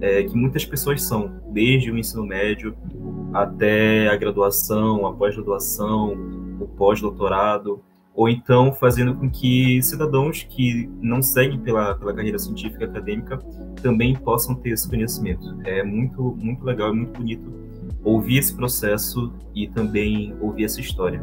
é, 0.05 0.23
que 0.23 0.37
muitas 0.37 0.67
pessoas 0.67 1.03
são, 1.03 1.33
desde 1.51 1.91
o 1.91 1.97
ensino 1.97 2.27
médio 2.27 2.77
até 3.33 4.07
a 4.09 4.17
graduação, 4.17 5.07
a 5.07 5.15
pós-graduação, 5.15 6.13
o 6.61 6.69
pós-doutorado, 6.69 7.81
ou 8.15 8.29
então 8.29 8.71
fazendo 8.71 9.15
com 9.15 9.31
que 9.31 9.83
cidadãos 9.83 10.43
que 10.43 10.91
não 11.01 11.23
seguem 11.23 11.59
pela, 11.59 11.95
pela 11.95 12.13
carreira 12.13 12.39
científica 12.39 12.85
acadêmica 12.85 13.39
também 13.83 14.15
possam 14.15 14.55
ter 14.55 14.71
esse 14.71 14.87
conhecimento. 14.87 15.59
É 15.65 15.83
muito, 15.83 16.37
muito 16.39 16.63
legal 16.65 16.93
e 16.93 16.97
muito 16.97 17.19
bonito 17.19 17.51
ouvir 18.05 18.37
esse 18.37 18.55
processo 18.55 19.33
e 19.55 19.67
também 19.69 20.37
ouvir 20.39 20.65
essa 20.65 20.83
história. 20.83 21.23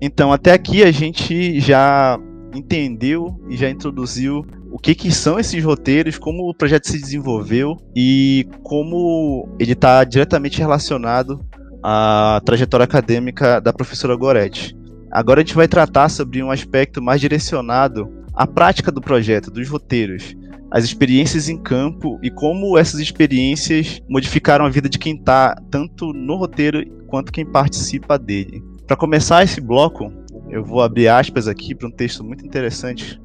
Então, 0.00 0.32
até 0.32 0.52
aqui 0.52 0.84
a 0.84 0.92
gente 0.92 1.58
já 1.58 2.18
entendeu 2.54 3.38
e 3.48 3.56
já 3.56 3.68
introduziu 3.68 4.46
o 4.70 4.78
que, 4.78 4.94
que 4.94 5.10
são 5.10 5.38
esses 5.38 5.62
roteiros, 5.62 6.18
como 6.18 6.48
o 6.48 6.54
projeto 6.54 6.88
se 6.88 6.98
desenvolveu 6.98 7.76
e 7.94 8.46
como 8.62 9.48
ele 9.58 9.72
está 9.72 10.02
diretamente 10.04 10.58
relacionado 10.58 11.44
à 11.82 12.40
trajetória 12.44 12.84
acadêmica 12.84 13.60
da 13.60 13.72
professora 13.72 14.16
Goretti. 14.16 14.76
Agora 15.10 15.40
a 15.40 15.44
gente 15.44 15.54
vai 15.54 15.68
tratar 15.68 16.08
sobre 16.08 16.42
um 16.42 16.50
aspecto 16.50 17.02
mais 17.02 17.20
direcionado 17.20 18.10
à 18.32 18.46
prática 18.46 18.90
do 18.90 19.00
projeto, 19.00 19.50
dos 19.50 19.68
roteiros, 19.68 20.34
as 20.70 20.84
experiências 20.84 21.50
em 21.50 21.58
campo 21.58 22.18
e 22.22 22.30
como 22.30 22.78
essas 22.78 22.98
experiências 22.98 24.00
modificaram 24.08 24.64
a 24.64 24.70
vida 24.70 24.88
de 24.88 24.98
quem 24.98 25.16
está 25.16 25.54
tanto 25.70 26.14
no 26.14 26.36
roteiro 26.36 26.82
quanto 27.08 27.30
quem 27.30 27.44
participa 27.44 28.18
dele. 28.18 28.64
Para 28.86 28.96
começar 28.96 29.44
esse 29.44 29.60
bloco, 29.60 30.10
eu 30.52 30.62
vou 30.62 30.82
abrir 30.82 31.08
aspas 31.08 31.48
aqui 31.48 31.74
para 31.74 31.88
um 31.88 31.90
texto 31.90 32.22
muito 32.22 32.44
interessante. 32.44 33.18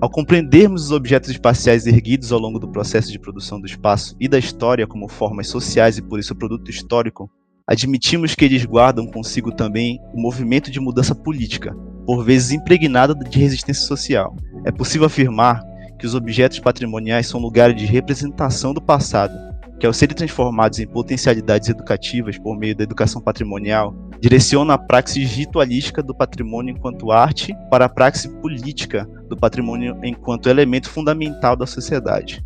Ao 0.00 0.08
compreendermos 0.08 0.84
os 0.84 0.90
objetos 0.92 1.28
espaciais 1.28 1.88
erguidos 1.88 2.30
ao 2.30 2.38
longo 2.38 2.58
do 2.60 2.68
processo 2.68 3.10
de 3.10 3.18
produção 3.18 3.60
do 3.60 3.66
espaço 3.66 4.16
e 4.20 4.28
da 4.28 4.38
história 4.38 4.86
como 4.86 5.08
formas 5.08 5.48
sociais 5.48 5.98
e 5.98 6.02
por 6.02 6.20
isso 6.20 6.36
produto 6.36 6.70
histórico, 6.70 7.28
admitimos 7.66 8.36
que 8.36 8.44
eles 8.44 8.64
guardam 8.64 9.06
consigo 9.08 9.50
também 9.50 9.98
o 10.14 10.20
movimento 10.20 10.70
de 10.70 10.78
mudança 10.78 11.16
política, 11.16 11.74
por 12.06 12.24
vezes 12.24 12.52
impregnado 12.52 13.12
de 13.28 13.38
resistência 13.40 13.84
social. 13.84 14.36
É 14.64 14.70
possível 14.70 15.08
afirmar 15.08 15.60
que 15.98 16.06
os 16.06 16.14
objetos 16.14 16.60
patrimoniais 16.60 17.26
são 17.26 17.40
lugares 17.40 17.76
de 17.76 17.86
representação 17.86 18.72
do 18.72 18.80
passado, 18.80 19.34
que 19.82 19.86
ao 19.86 19.92
serem 19.92 20.14
transformados 20.14 20.78
em 20.78 20.86
potencialidades 20.86 21.68
educativas 21.68 22.38
por 22.38 22.56
meio 22.56 22.76
da 22.76 22.84
educação 22.84 23.20
patrimonial, 23.20 23.92
direciona 24.20 24.74
a 24.74 24.78
praxis 24.78 25.28
ritualística 25.28 26.00
do 26.00 26.14
patrimônio 26.14 26.76
enquanto 26.76 27.10
arte 27.10 27.52
para 27.68 27.86
a 27.86 27.88
praxis 27.88 28.30
política 28.40 29.10
do 29.28 29.36
patrimônio 29.36 29.98
enquanto 30.04 30.48
elemento 30.48 30.88
fundamental 30.88 31.56
da 31.56 31.66
sociedade. 31.66 32.44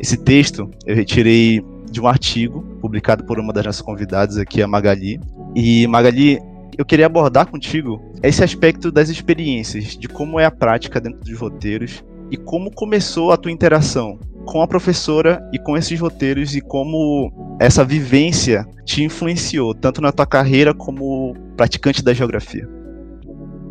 Esse 0.00 0.16
texto 0.16 0.68
eu 0.84 0.96
retirei 0.96 1.64
de 1.88 2.00
um 2.00 2.08
artigo 2.08 2.62
publicado 2.80 3.24
por 3.24 3.38
uma 3.38 3.52
das 3.52 3.64
nossas 3.64 3.82
convidadas 3.82 4.36
aqui, 4.36 4.60
a 4.60 4.66
Magali. 4.66 5.20
E 5.54 5.86
Magali, 5.86 6.40
eu 6.76 6.84
queria 6.84 7.06
abordar 7.06 7.46
contigo 7.46 8.02
esse 8.24 8.42
aspecto 8.42 8.90
das 8.90 9.08
experiências, 9.08 9.96
de 9.96 10.08
como 10.08 10.40
é 10.40 10.44
a 10.44 10.50
prática 10.50 11.00
dentro 11.00 11.20
dos 11.20 11.38
roteiros 11.38 12.04
e 12.28 12.36
como 12.36 12.72
começou 12.72 13.30
a 13.30 13.36
tua 13.36 13.52
interação 13.52 14.18
com 14.46 14.62
a 14.62 14.66
professora 14.66 15.46
e 15.52 15.58
com 15.58 15.76
esses 15.76 16.00
roteiros 16.00 16.54
e 16.54 16.60
como 16.60 17.30
essa 17.60 17.84
vivência 17.84 18.64
te 18.84 19.02
influenciou, 19.02 19.74
tanto 19.74 20.00
na 20.00 20.12
tua 20.12 20.24
carreira 20.24 20.72
como 20.72 21.34
praticante 21.56 22.02
da 22.02 22.14
geografia. 22.14 22.66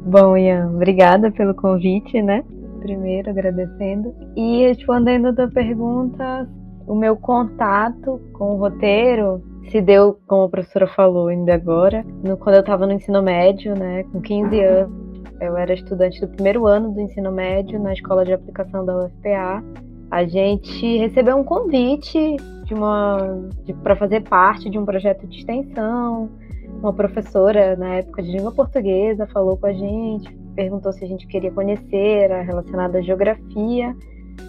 Bom, 0.06 0.38
Ian, 0.38 0.70
obrigada 0.76 1.32
pelo 1.32 1.56
convite, 1.56 2.22
né? 2.22 2.44
Primeiro, 2.82 3.32
agradecendo. 3.32 4.14
E 4.36 4.68
respondendo 4.68 5.28
a 5.30 5.34
tua 5.34 5.48
pergunta, 5.48 6.48
o 6.86 6.94
meu 6.94 7.16
contato 7.16 8.22
com 8.34 8.54
o 8.54 8.58
roteiro 8.58 9.42
se 9.72 9.82
deu, 9.82 10.20
como 10.28 10.44
a 10.44 10.50
professora 10.50 10.86
falou 10.88 11.30
ainda 11.30 11.56
agora, 11.56 12.06
no, 12.24 12.38
quando 12.38 12.56
eu 12.56 12.62
estava 12.62 12.86
no 12.86 12.94
ensino 12.94 13.24
médio, 13.24 13.74
né, 13.74 14.04
com 14.12 14.22
15 14.22 14.60
anos. 14.60 15.06
Eu 15.42 15.58
era 15.58 15.74
estudante 15.74 16.22
do 16.22 16.28
primeiro 16.28 16.68
ano 16.68 16.92
do 16.92 17.02
ensino 17.02 17.32
médio 17.32 17.80
na 17.80 17.94
escola 17.94 18.24
de 18.24 18.34
aplicação 18.34 18.86
da 18.86 19.06
UFPA 19.06 19.64
a 20.12 20.26
gente 20.26 20.98
recebeu 20.98 21.38
um 21.38 21.44
convite 21.44 22.38
de 22.66 22.74
uma 22.74 23.18
para 23.84 23.96
fazer 23.96 24.22
parte 24.22 24.70
de 24.70 24.78
um 24.78 24.86
projeto 24.86 25.26
de 25.28 25.40
extensão. 25.40 26.30
Uma 26.80 26.94
professora 26.94 27.76
na 27.76 27.96
época 27.96 28.22
de 28.22 28.32
língua 28.32 28.52
portuguesa 28.52 29.28
falou 29.28 29.58
com 29.58 29.68
a 29.68 29.74
gente, 29.74 30.32
perguntou 30.56 30.92
se 30.92 31.04
a 31.04 31.08
gente 31.08 31.28
queria 31.28 31.52
conhecer, 31.52 32.24
era 32.24 32.42
relacionada 32.42 33.00
à 33.00 33.02
geografia. 33.02 33.96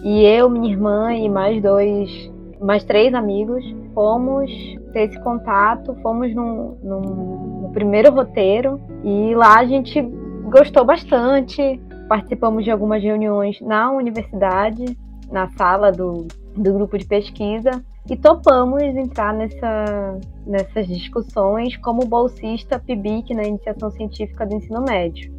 E 0.03 0.23
eu, 0.23 0.49
minha 0.49 0.71
irmã 0.71 1.13
e 1.13 1.29
mais 1.29 1.61
dois, 1.61 2.31
mais 2.59 2.83
três 2.83 3.13
amigos, 3.13 3.63
fomos 3.93 4.51
ter 4.93 5.09
esse 5.09 5.19
contato, 5.21 5.95
fomos 6.01 6.33
no, 6.33 6.77
no 6.83 7.71
primeiro 7.73 8.11
roteiro 8.11 8.79
e 9.03 9.33
lá 9.35 9.59
a 9.59 9.65
gente 9.65 10.01
gostou 10.49 10.83
bastante. 10.83 11.79
Participamos 12.09 12.63
de 12.63 12.71
algumas 12.71 13.03
reuniões 13.03 13.59
na 13.61 13.91
universidade, 13.91 14.97
na 15.31 15.49
sala 15.51 15.91
do, 15.91 16.27
do 16.55 16.73
grupo 16.73 16.97
de 16.97 17.05
pesquisa 17.05 17.71
e 18.09 18.15
topamos 18.15 18.81
entrar 18.81 19.33
nessa, 19.33 20.19
nessas 20.45 20.87
discussões 20.87 21.75
como 21.77 22.05
bolsista 22.05 22.79
PIBIC 22.79 23.33
na 23.33 23.43
iniciação 23.43 23.91
científica 23.91 24.45
do 24.45 24.55
ensino 24.55 24.81
médio. 24.81 25.35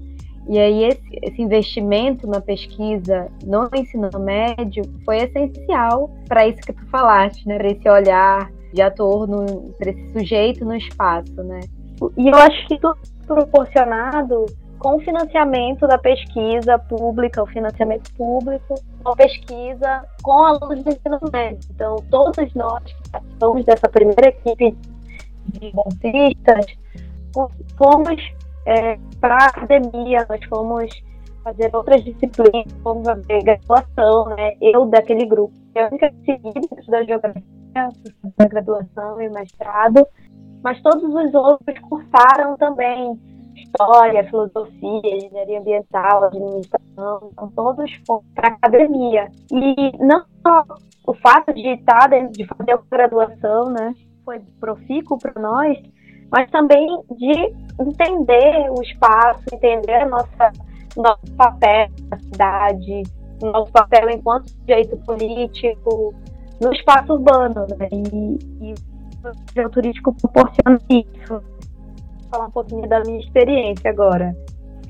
E 0.49 0.59
aí 0.59 0.85
esse, 0.85 1.19
esse 1.23 1.43
investimento 1.43 2.27
na 2.27 2.41
pesquisa 2.41 3.31
no 3.45 3.69
ensino 3.75 4.09
médio 4.19 4.83
foi 5.05 5.19
essencial 5.19 6.11
para 6.27 6.47
isso 6.47 6.61
que 6.63 6.73
tu 6.73 6.87
falaste, 6.87 7.47
né? 7.47 7.59
Para 7.59 7.69
esse 7.69 7.89
olhar 7.89 8.51
de 8.73 8.81
ator, 8.81 9.29
para 9.79 9.91
esse 9.91 10.13
sujeito 10.13 10.65
no 10.65 10.75
espaço, 10.75 11.43
né? 11.43 11.61
E 12.17 12.29
eu 12.29 12.37
acho 12.37 12.67
que 12.67 12.79
tudo 12.79 12.97
proporcionado 13.27 14.47
com 14.79 14.97
o 14.97 15.01
financiamento 15.01 15.87
da 15.87 15.99
pesquisa 15.99 16.79
pública, 16.79 17.43
o 17.43 17.47
financiamento 17.47 18.11
público, 18.15 18.75
uma 19.09 19.17
pesquisa 19.17 20.05
com 20.23 20.45
alunos 20.45 20.85
do 20.85 20.91
ensino 20.91 21.19
médio. 21.33 21.69
Então, 21.75 21.97
todos 22.11 22.55
nós 22.55 22.83
que 22.85 23.11
participamos 23.11 23.65
dessa 23.65 23.89
primeira 23.89 24.29
equipe 24.29 24.77
de 25.47 25.73
bolsistas, 25.73 26.67
fomos 27.77 28.21
é, 28.67 28.99
para 29.21 29.35
a 29.35 29.47
academia, 29.47 30.27
nós 30.29 30.45
fomos 30.47 30.91
fazer 31.43 31.75
outras 31.75 32.05
disciplinas, 32.05 32.67
fomos 32.83 33.07
fazer 33.07 33.43
graduação, 33.43 34.27
né? 34.37 34.55
Eu, 34.61 34.87
daquele 34.87 35.25
grupo, 35.25 35.55
eu 35.75 35.87
única 35.87 36.11
que 36.11 36.25
segui 36.25 36.53
da 36.89 37.03
geografia, 37.05 37.43
da 38.37 38.45
graduação 38.47 39.21
e 39.23 39.29
mestrado, 39.31 40.07
mas 40.63 40.81
todos 40.83 41.03
os 41.03 41.35
outros 41.35 41.79
cursaram 41.81 42.57
também 42.57 43.19
história, 43.69 44.25
filosofia, 44.25 45.17
engenharia 45.17 45.61
ambiental, 45.61 46.25
administração, 46.25 47.31
são 47.35 47.49
todos 47.55 47.91
para 48.35 48.49
academia. 48.49 49.29
E 49.53 49.97
não 49.99 50.25
só 50.43 50.65
o 51.07 51.15
fato 51.15 51.53
de 51.53 51.69
estar 51.69 52.09
de 52.09 52.47
fazer 52.47 52.73
a 52.73 52.81
graduação, 52.91 53.71
né, 53.71 53.95
foi 54.25 54.41
profícuo 54.61 55.19
para 55.19 55.41
nós, 55.41 55.79
mas 56.31 56.51
também 56.51 56.87
de 57.17 57.55
entender 57.81 58.71
o 58.71 58.83
espaço, 58.83 59.43
entender 59.53 60.03
a 60.03 60.09
nossa 60.09 60.53
nosso 60.97 61.33
papel 61.37 61.89
na 62.11 62.19
cidade, 62.19 63.03
nosso 63.41 63.71
papel 63.71 64.11
enquanto 64.11 64.51
sujeito 64.51 64.97
político 64.99 66.13
no 66.61 66.73
espaço 66.73 67.13
urbano, 67.13 67.67
né? 67.79 67.89
E, 67.93 68.75
e 69.55 69.61
o 69.61 69.71
turístico 69.71 70.13
proporciona 70.15 70.81
isso. 70.91 71.58
Falar 72.31 72.47
um 72.47 72.51
pouquinho 72.51 72.89
da 72.89 73.01
minha 73.01 73.21
experiência 73.21 73.91
agora. 73.91 74.37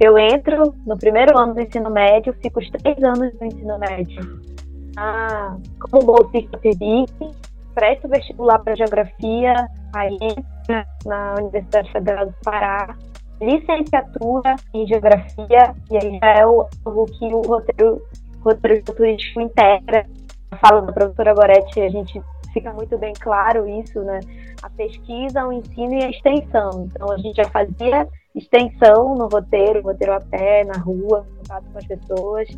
Eu 0.01 0.16
entro 0.18 0.74
no 0.86 0.97
primeiro 0.97 1.36
ano 1.36 1.55
do 1.55 1.61
ensino 1.61 1.91
médio, 1.91 2.34
fico 2.43 2.61
os 2.61 2.70
três 2.70 3.03
anos 3.03 3.32
do 3.36 3.45
ensino 3.45 3.78
médio 3.78 4.59
ah, 4.99 5.57
como 5.78 6.05
bolsista 6.05 6.59
PIBIC, 6.59 7.30
presto 7.74 8.09
vestibular 8.09 8.59
para 8.59 8.74
geografia, 8.74 9.55
aí 9.95 10.18
na 11.07 11.34
Universidade 11.39 11.91
Federal 11.93 12.26
do 12.26 12.34
Pará, 12.43 12.97
licenciatura 13.41 14.57
em 14.74 14.86
geografia, 14.86 15.74
e 15.91 15.97
aí 15.97 16.18
já 16.18 16.26
é 16.26 16.43
algo 16.43 17.07
que 17.07 17.24
o 17.26 17.43
roteiro, 17.43 18.03
roteiro 18.43 18.82
turístico 18.84 19.41
integra. 19.41 20.05
A 20.51 20.57
fala 20.57 20.82
da 20.82 20.93
professora 20.93 21.34
Goretti, 21.34 21.80
a 21.80 21.89
gente 21.89 22.20
fica 22.53 22.72
muito 22.72 22.99
bem 22.99 23.12
claro 23.20 23.68
isso, 23.68 24.01
né? 24.01 24.18
A 24.63 24.71
pesquisa, 24.71 25.47
o 25.47 25.53
ensino 25.53 25.95
e 25.95 26.05
a 26.05 26.11
extensão. 26.11 26.89
Então, 26.91 27.11
a 27.13 27.19
gente 27.19 27.37
já 27.37 27.49
fazia 27.51 28.09
extensão 28.35 29.15
no 29.15 29.29
roteiro, 29.29 29.83
roteiro 29.83 30.15
a 30.15 30.21
pé, 30.21 30.65
na 30.65 30.79
rua, 30.79 31.27
contato 31.39 31.65
com 31.73 31.79
as 31.79 31.87
pessoas. 31.87 32.49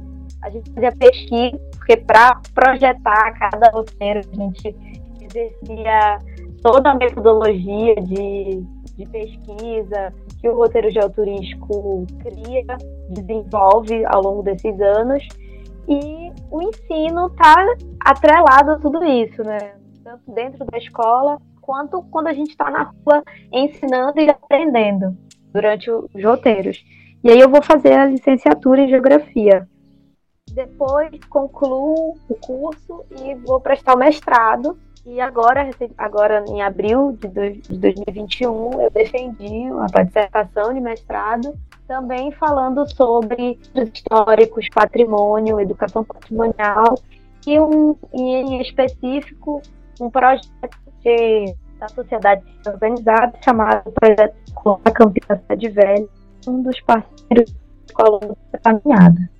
A 0.42 0.50
gente 0.50 0.70
fazia 0.72 0.92
pesquisa, 0.92 1.60
porque 1.76 1.96
para 1.96 2.40
projetar 2.54 3.38
cada 3.38 3.70
roteiro, 3.70 4.20
a 4.20 4.36
gente 4.36 4.76
exercia 5.20 6.18
toda 6.62 6.90
a 6.90 6.94
metodologia 6.94 7.94
de, 7.96 8.62
de 8.96 9.06
pesquisa 9.06 10.12
que 10.40 10.48
o 10.48 10.56
roteiro 10.56 10.90
geoturístico 10.90 12.06
cria, 12.22 12.78
desenvolve 13.10 14.04
ao 14.06 14.22
longo 14.22 14.42
desses 14.42 14.80
anos. 14.80 15.26
E 15.88 16.32
o 16.50 16.62
ensino 16.62 17.26
está 17.26 17.54
atrelado 18.04 18.72
a 18.72 18.78
tudo 18.78 19.04
isso, 19.04 19.42
né? 19.42 19.74
Tanto 20.02 20.32
dentro 20.32 20.64
da 20.64 20.78
escola, 20.78 21.38
quanto 21.70 22.02
quando 22.10 22.26
a 22.26 22.32
gente 22.32 22.50
está 22.50 22.68
na 22.68 22.82
rua 22.82 23.22
ensinando 23.52 24.20
e 24.20 24.28
aprendendo 24.28 25.16
durante 25.52 25.88
os 25.88 26.24
roteiros. 26.24 26.84
E 27.22 27.30
aí 27.30 27.38
eu 27.38 27.48
vou 27.48 27.62
fazer 27.62 27.92
a 27.92 28.06
licenciatura 28.06 28.80
em 28.80 28.88
Geografia. 28.88 29.68
Depois 30.52 31.10
concluo 31.28 32.16
o 32.28 32.34
curso 32.34 33.04
e 33.22 33.36
vou 33.36 33.60
prestar 33.60 33.94
o 33.94 33.98
mestrado 33.98 34.76
e 35.06 35.20
agora, 35.20 35.70
agora 35.96 36.44
em 36.48 36.60
abril 36.60 37.16
de 37.20 37.28
2021, 37.28 38.82
eu 38.82 38.90
defendi 38.90 39.68
a 39.94 40.02
dissertação 40.02 40.74
de 40.74 40.80
mestrado, 40.80 41.54
também 41.86 42.32
falando 42.32 42.84
sobre 42.92 43.60
os 43.76 43.88
históricos, 43.94 44.66
patrimônio, 44.74 45.60
educação 45.60 46.02
patrimonial, 46.02 46.96
e, 47.46 47.60
um, 47.60 47.96
e 48.12 48.20
em 48.20 48.60
específico 48.60 49.62
um 50.00 50.10
projeto 50.10 50.90
de, 51.02 51.54
da 51.80 51.88
sociedade 51.88 52.42
organizada 52.66 53.32
chamado 53.42 53.90
Projeto 53.92 54.36
Escola 54.46 54.80
Campinas 54.94 55.40
de 55.58 55.68
Velho, 55.70 56.08
um 56.46 56.62
dos 56.62 56.80
parceiros 56.82 57.52
da 57.96 58.18
da 58.52 58.58
caminhada. 58.58 59.30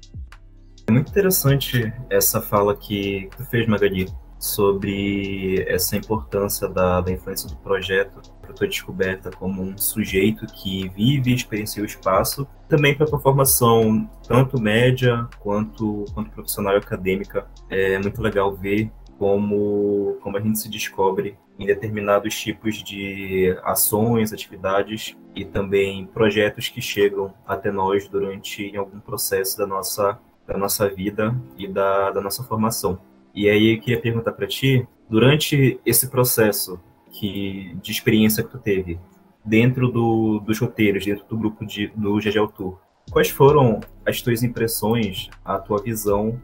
É 0.88 0.92
muito 0.92 1.10
interessante 1.10 1.92
essa 2.08 2.40
fala 2.40 2.74
que 2.74 3.28
tu 3.36 3.44
fez, 3.44 3.66
Magali, 3.68 4.08
sobre 4.38 5.64
essa 5.68 5.96
importância 5.96 6.66
da, 6.68 7.00
da 7.00 7.12
influência 7.12 7.48
do 7.48 7.56
projeto 7.56 8.20
para 8.40 8.54
tua 8.54 8.66
descoberta 8.66 9.30
como 9.30 9.62
um 9.62 9.76
sujeito 9.76 10.46
que 10.46 10.88
vive 10.88 11.30
e 11.30 11.34
experiencia 11.34 11.82
o 11.82 11.86
espaço, 11.86 12.48
também 12.68 12.94
para 12.94 13.06
a 13.06 13.08
tua 13.08 13.20
formação, 13.20 14.10
tanto 14.26 14.60
média 14.60 15.28
quanto, 15.38 16.06
quanto 16.14 16.30
profissional 16.30 16.74
e 16.74 16.78
acadêmica. 16.78 17.46
É 17.68 17.98
muito 17.98 18.20
legal 18.20 18.52
ver 18.56 18.90
como, 19.18 20.16
como 20.22 20.38
a 20.38 20.40
gente 20.40 20.58
se 20.58 20.70
descobre 20.70 21.36
em 21.60 21.66
determinados 21.66 22.34
tipos 22.40 22.82
de 22.82 23.54
ações, 23.62 24.32
atividades 24.32 25.14
e 25.34 25.44
também 25.44 26.06
projetos 26.06 26.68
que 26.68 26.80
chegam 26.80 27.34
até 27.46 27.70
nós 27.70 28.08
durante 28.08 28.74
algum 28.74 28.98
processo 28.98 29.58
da 29.58 29.66
nossa, 29.66 30.18
da 30.46 30.56
nossa 30.56 30.88
vida 30.88 31.36
e 31.58 31.68
da, 31.68 32.12
da 32.12 32.20
nossa 32.22 32.42
formação. 32.42 32.98
E 33.34 33.46
aí 33.46 33.74
eu 33.74 33.80
queria 33.80 34.00
perguntar 34.00 34.32
para 34.32 34.46
ti, 34.46 34.88
durante 35.08 35.78
esse 35.84 36.08
processo 36.08 36.80
que, 37.10 37.76
de 37.82 37.92
experiência 37.92 38.42
que 38.42 38.50
tu 38.50 38.58
teve, 38.58 38.98
dentro 39.44 39.92
do, 39.92 40.40
dos 40.40 40.58
roteiros, 40.58 41.04
dentro 41.04 41.26
do 41.26 41.36
grupo 41.36 41.66
de, 41.66 41.88
do 41.88 42.16
GG 42.16 42.52
Tour, 42.56 42.78
quais 43.10 43.28
foram 43.28 43.80
as 44.06 44.22
tuas 44.22 44.42
impressões, 44.42 45.28
a 45.44 45.58
tua 45.58 45.82
visão 45.82 46.40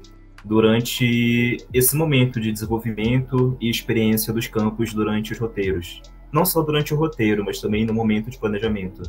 durante 0.46 1.56
esse 1.74 1.96
momento 1.96 2.40
de 2.40 2.52
desenvolvimento 2.52 3.56
e 3.60 3.68
experiência 3.68 4.32
dos 4.32 4.46
campos 4.46 4.94
durante 4.94 5.32
os 5.32 5.38
roteiros? 5.38 6.00
Não 6.32 6.44
só 6.44 6.62
durante 6.62 6.94
o 6.94 6.96
roteiro, 6.96 7.44
mas 7.44 7.60
também 7.60 7.84
no 7.84 7.92
momento 7.92 8.30
de 8.30 8.38
planejamento. 8.38 9.02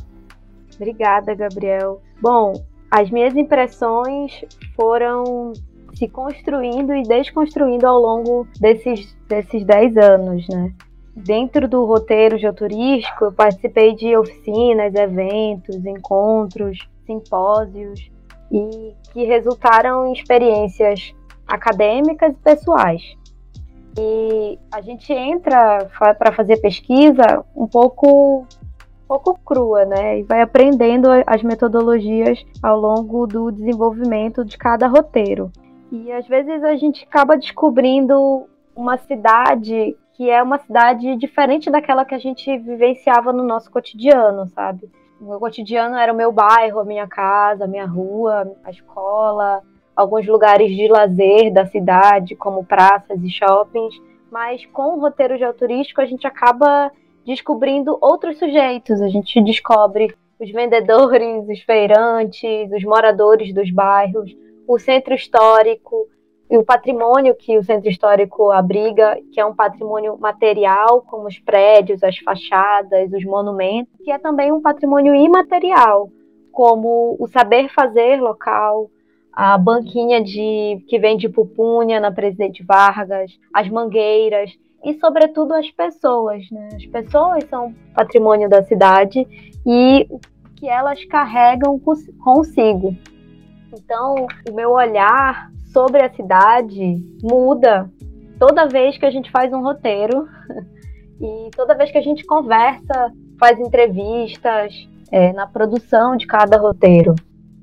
Obrigada, 0.74 1.34
Gabriel. 1.34 2.02
Bom, 2.20 2.52
as 2.90 3.10
minhas 3.10 3.36
impressões 3.36 4.32
foram 4.74 5.52
se 5.94 6.08
construindo 6.08 6.94
e 6.94 7.02
desconstruindo 7.02 7.86
ao 7.86 8.00
longo 8.00 8.46
desses, 8.60 9.16
desses 9.28 9.64
10 9.64 9.96
anos, 9.96 10.48
né? 10.48 10.72
Dentro 11.14 11.68
do 11.68 11.84
roteiro 11.84 12.38
geoturístico, 12.38 13.26
eu 13.26 13.32
participei 13.32 13.94
de 13.94 14.16
oficinas, 14.16 14.94
eventos, 14.94 15.84
encontros, 15.84 16.78
simpósios, 17.04 18.10
e 18.50 18.94
que 19.12 19.24
resultaram 19.24 20.06
em 20.06 20.12
experiências 20.12 21.14
acadêmicas 21.48 22.32
e 22.32 22.38
pessoais. 22.38 23.02
E 23.98 24.58
a 24.70 24.80
gente 24.80 25.12
entra 25.12 25.88
para 26.18 26.32
fazer 26.32 26.58
pesquisa 26.58 27.44
um 27.56 27.66
pouco 27.66 28.46
pouco 29.08 29.40
crua, 29.42 29.86
né? 29.86 30.20
E 30.20 30.22
vai 30.22 30.42
aprendendo 30.42 31.08
as 31.26 31.42
metodologias 31.42 32.44
ao 32.62 32.78
longo 32.78 33.26
do 33.26 33.50
desenvolvimento 33.50 34.44
de 34.44 34.58
cada 34.58 34.86
roteiro. 34.86 35.50
E 35.90 36.12
às 36.12 36.28
vezes 36.28 36.62
a 36.62 36.76
gente 36.76 37.04
acaba 37.04 37.36
descobrindo 37.36 38.46
uma 38.76 38.98
cidade 38.98 39.96
que 40.12 40.28
é 40.28 40.42
uma 40.42 40.58
cidade 40.58 41.16
diferente 41.16 41.70
daquela 41.70 42.04
que 42.04 42.14
a 42.14 42.18
gente 42.18 42.58
vivenciava 42.58 43.32
no 43.32 43.44
nosso 43.44 43.70
cotidiano, 43.70 44.48
sabe? 44.48 44.90
O 45.20 45.26
meu 45.26 45.38
cotidiano 45.38 45.96
era 45.96 46.12
o 46.12 46.16
meu 46.16 46.32
bairro, 46.32 46.80
a 46.80 46.84
minha 46.84 47.06
casa, 47.06 47.64
a 47.64 47.68
minha 47.68 47.86
rua, 47.86 48.52
a 48.64 48.70
escola, 48.70 49.62
alguns 49.98 50.24
lugares 50.28 50.70
de 50.70 50.86
lazer 50.86 51.52
da 51.52 51.66
cidade, 51.66 52.36
como 52.36 52.64
praças 52.64 53.20
e 53.20 53.28
shoppings. 53.28 54.00
Mas 54.30 54.64
com 54.66 54.94
o 54.94 55.00
roteiro 55.00 55.36
geoturístico 55.36 56.00
a 56.00 56.06
gente 56.06 56.24
acaba 56.24 56.92
descobrindo 57.26 57.98
outros 58.00 58.38
sujeitos. 58.38 59.02
A 59.02 59.08
gente 59.08 59.42
descobre 59.42 60.14
os 60.38 60.52
vendedores, 60.52 61.48
os 61.48 61.60
feirantes, 61.62 62.70
os 62.70 62.84
moradores 62.84 63.52
dos 63.52 63.72
bairros, 63.72 64.36
o 64.68 64.78
centro 64.78 65.14
histórico 65.14 66.06
e 66.48 66.56
o 66.56 66.64
patrimônio 66.64 67.34
que 67.34 67.58
o 67.58 67.64
centro 67.64 67.90
histórico 67.90 68.52
abriga, 68.52 69.18
que 69.32 69.40
é 69.40 69.44
um 69.44 69.54
patrimônio 69.54 70.16
material, 70.16 71.02
como 71.02 71.26
os 71.26 71.40
prédios, 71.40 72.04
as 72.04 72.16
fachadas, 72.18 73.12
os 73.12 73.24
monumentos, 73.24 73.92
que 74.04 74.12
é 74.12 74.18
também 74.18 74.52
um 74.52 74.62
patrimônio 74.62 75.12
imaterial, 75.12 76.08
como 76.52 77.16
o 77.18 77.26
saber 77.26 77.68
fazer 77.68 78.20
local, 78.20 78.88
a 79.38 79.56
banquinha 79.56 80.20
de 80.20 80.82
que 80.88 80.98
vende 80.98 81.28
pupunha 81.28 82.00
na 82.00 82.10
Presidente 82.10 82.64
Vargas, 82.64 83.30
as 83.54 83.68
mangueiras 83.68 84.50
e, 84.84 84.94
sobretudo, 84.94 85.54
as 85.54 85.70
pessoas. 85.70 86.42
Né? 86.50 86.70
As 86.74 86.84
pessoas 86.86 87.44
são 87.44 87.72
patrimônio 87.94 88.48
da 88.48 88.64
cidade 88.64 89.24
e 89.64 90.08
o 90.10 90.18
que 90.56 90.68
elas 90.68 91.04
carregam 91.04 91.80
consigo. 92.18 92.96
Então, 93.72 94.26
o 94.50 94.52
meu 94.52 94.72
olhar 94.72 95.52
sobre 95.72 96.02
a 96.02 96.12
cidade 96.12 96.96
muda 97.22 97.88
toda 98.40 98.66
vez 98.66 98.98
que 98.98 99.06
a 99.06 99.10
gente 99.12 99.30
faz 99.30 99.52
um 99.52 99.62
roteiro 99.62 100.26
e 101.22 101.50
toda 101.54 101.76
vez 101.76 101.92
que 101.92 101.98
a 101.98 102.02
gente 102.02 102.26
conversa, 102.26 103.12
faz 103.38 103.60
entrevistas 103.60 104.74
é, 105.12 105.32
na 105.32 105.46
produção 105.46 106.16
de 106.16 106.26
cada 106.26 106.56
roteiro. 106.56 107.14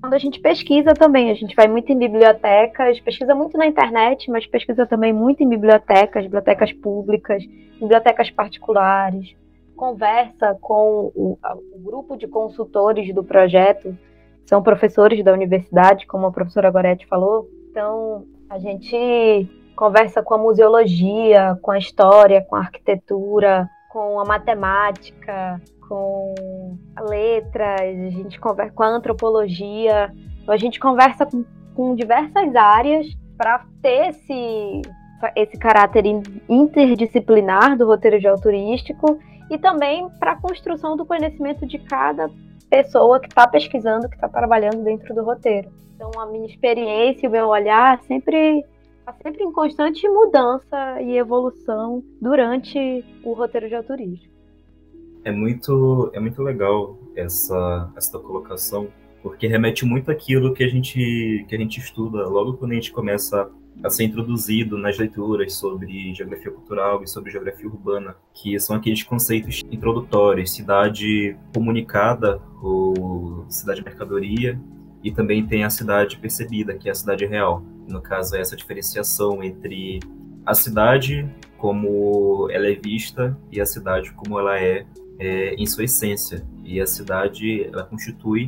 Quando 0.05 0.13
a 0.13 0.19
gente 0.19 0.39
pesquisa 0.39 0.93
também, 0.93 1.31
a 1.31 1.33
gente 1.33 1.55
vai 1.55 1.67
muito 1.67 1.91
em 1.91 1.97
bibliotecas, 1.97 2.99
pesquisa 2.99 3.33
muito 3.33 3.57
na 3.57 3.65
internet, 3.65 4.29
mas 4.29 4.45
pesquisa 4.45 4.85
também 4.85 5.11
muito 5.11 5.41
em 5.41 5.49
bibliotecas, 5.49 6.25
bibliotecas 6.25 6.71
públicas, 6.73 7.43
bibliotecas 7.79 8.29
particulares. 8.29 9.35
conversa 9.75 10.55
com 10.61 11.11
o, 11.15 11.39
o 11.73 11.79
grupo 11.79 12.15
de 12.15 12.27
consultores 12.27 13.11
do 13.15 13.23
projeto, 13.23 13.97
são 14.45 14.61
professores 14.61 15.23
da 15.25 15.33
universidade, 15.33 16.05
como 16.05 16.27
a 16.27 16.31
professora 16.31 16.69
Goretti 16.69 17.07
falou. 17.07 17.49
Então, 17.71 18.25
a 18.47 18.59
gente 18.59 19.49
conversa 19.75 20.21
com 20.21 20.35
a 20.35 20.37
museologia, 20.37 21.57
com 21.63 21.71
a 21.71 21.79
história, 21.79 22.45
com 22.47 22.55
a 22.55 22.59
arquitetura, 22.59 23.67
com 23.89 24.19
a 24.19 24.23
matemática, 24.23 25.59
com 25.87 26.77
letras, 27.09 27.81
a 27.81 28.09
gente 28.09 28.39
conversa 28.39 28.73
com 28.73 28.83
a 28.83 28.87
antropologia, 28.87 30.11
então, 30.45 30.53
a 30.53 30.57
gente 30.57 30.79
conversa 30.79 31.25
com, 31.25 31.43
com 31.73 31.95
diversas 31.95 32.55
áreas 32.55 33.07
para 33.35 33.65
ter 33.81 34.09
esse, 34.09 34.81
esse 35.35 35.57
caráter 35.57 36.03
interdisciplinar 36.47 37.75
do 37.75 37.87
roteiro 37.87 38.19
geoturístico 38.19 39.17
e 39.49 39.57
também 39.57 40.07
para 40.19 40.33
a 40.33 40.35
construção 40.39 40.95
do 40.95 41.03
conhecimento 41.03 41.65
de 41.65 41.79
cada 41.79 42.29
pessoa 42.69 43.19
que 43.19 43.27
está 43.27 43.47
pesquisando, 43.47 44.07
que 44.07 44.15
está 44.15 44.29
trabalhando 44.29 44.83
dentro 44.83 45.15
do 45.15 45.23
roteiro. 45.23 45.67
Então, 45.95 46.11
a 46.19 46.27
minha 46.27 46.45
experiência 46.45 47.25
e 47.25 47.29
o 47.29 47.31
meu 47.31 47.47
olhar 47.47 47.99
sempre 48.03 48.63
está 48.99 49.13
sempre 49.23 49.43
em 49.43 49.51
constante 49.51 50.07
mudança 50.07 51.01
e 51.01 51.17
evolução 51.17 52.03
durante 52.21 53.03
o 53.23 53.33
roteiro 53.33 53.67
geoturístico. 53.67 54.34
É 55.25 55.31
muito, 55.31 56.09
é 56.13 56.19
muito 56.19 56.41
legal 56.41 56.97
essa, 57.15 57.91
essa 57.97 58.17
colocação, 58.19 58.87
porque 59.21 59.47
remete 59.47 59.83
muito 59.83 60.09
àquilo 60.11 60.53
que 60.53 60.63
a 60.63 60.67
gente 60.67 61.45
que 61.49 61.55
a 61.55 61.57
gente 61.57 61.79
estuda 61.79 62.27
logo 62.27 62.53
quando 62.53 62.71
a 62.71 62.75
gente 62.75 62.91
começa 62.91 63.49
a 63.83 63.89
ser 63.89 64.03
introduzido 64.03 64.77
nas 64.77 64.97
leituras 64.97 65.53
sobre 65.53 66.13
geografia 66.13 66.51
cultural 66.51 67.03
e 67.03 67.07
sobre 67.07 67.31
geografia 67.31 67.67
urbana, 67.67 68.15
que 68.33 68.57
são 68.59 68.75
aqueles 68.75 69.03
conceitos 69.03 69.63
introdutórios, 69.71 70.53
cidade 70.53 71.35
comunicada 71.53 72.39
ou 72.61 73.45
cidade 73.49 73.83
mercadoria, 73.83 74.59
e 75.03 75.11
também 75.11 75.45
tem 75.45 75.63
a 75.63 75.69
cidade 75.69 76.17
percebida, 76.17 76.75
que 76.75 76.87
é 76.87 76.91
a 76.91 76.95
cidade 76.95 77.25
real. 77.25 77.63
No 77.87 78.01
caso, 78.01 78.35
é 78.35 78.41
essa 78.41 78.55
diferenciação 78.55 79.43
entre 79.43 79.99
a 80.45 80.53
cidade 80.53 81.27
como 81.57 82.47
ela 82.51 82.67
é 82.67 82.75
vista 82.75 83.37
e 83.51 83.59
a 83.59 83.65
cidade 83.65 84.11
como 84.13 84.39
ela 84.39 84.59
é, 84.59 84.85
é 85.19 85.55
em 85.55 85.65
sua 85.65 85.83
essência. 85.83 86.45
E 86.63 86.79
a 86.81 86.85
cidade, 86.85 87.63
ela 87.63 87.83
constitui 87.83 88.47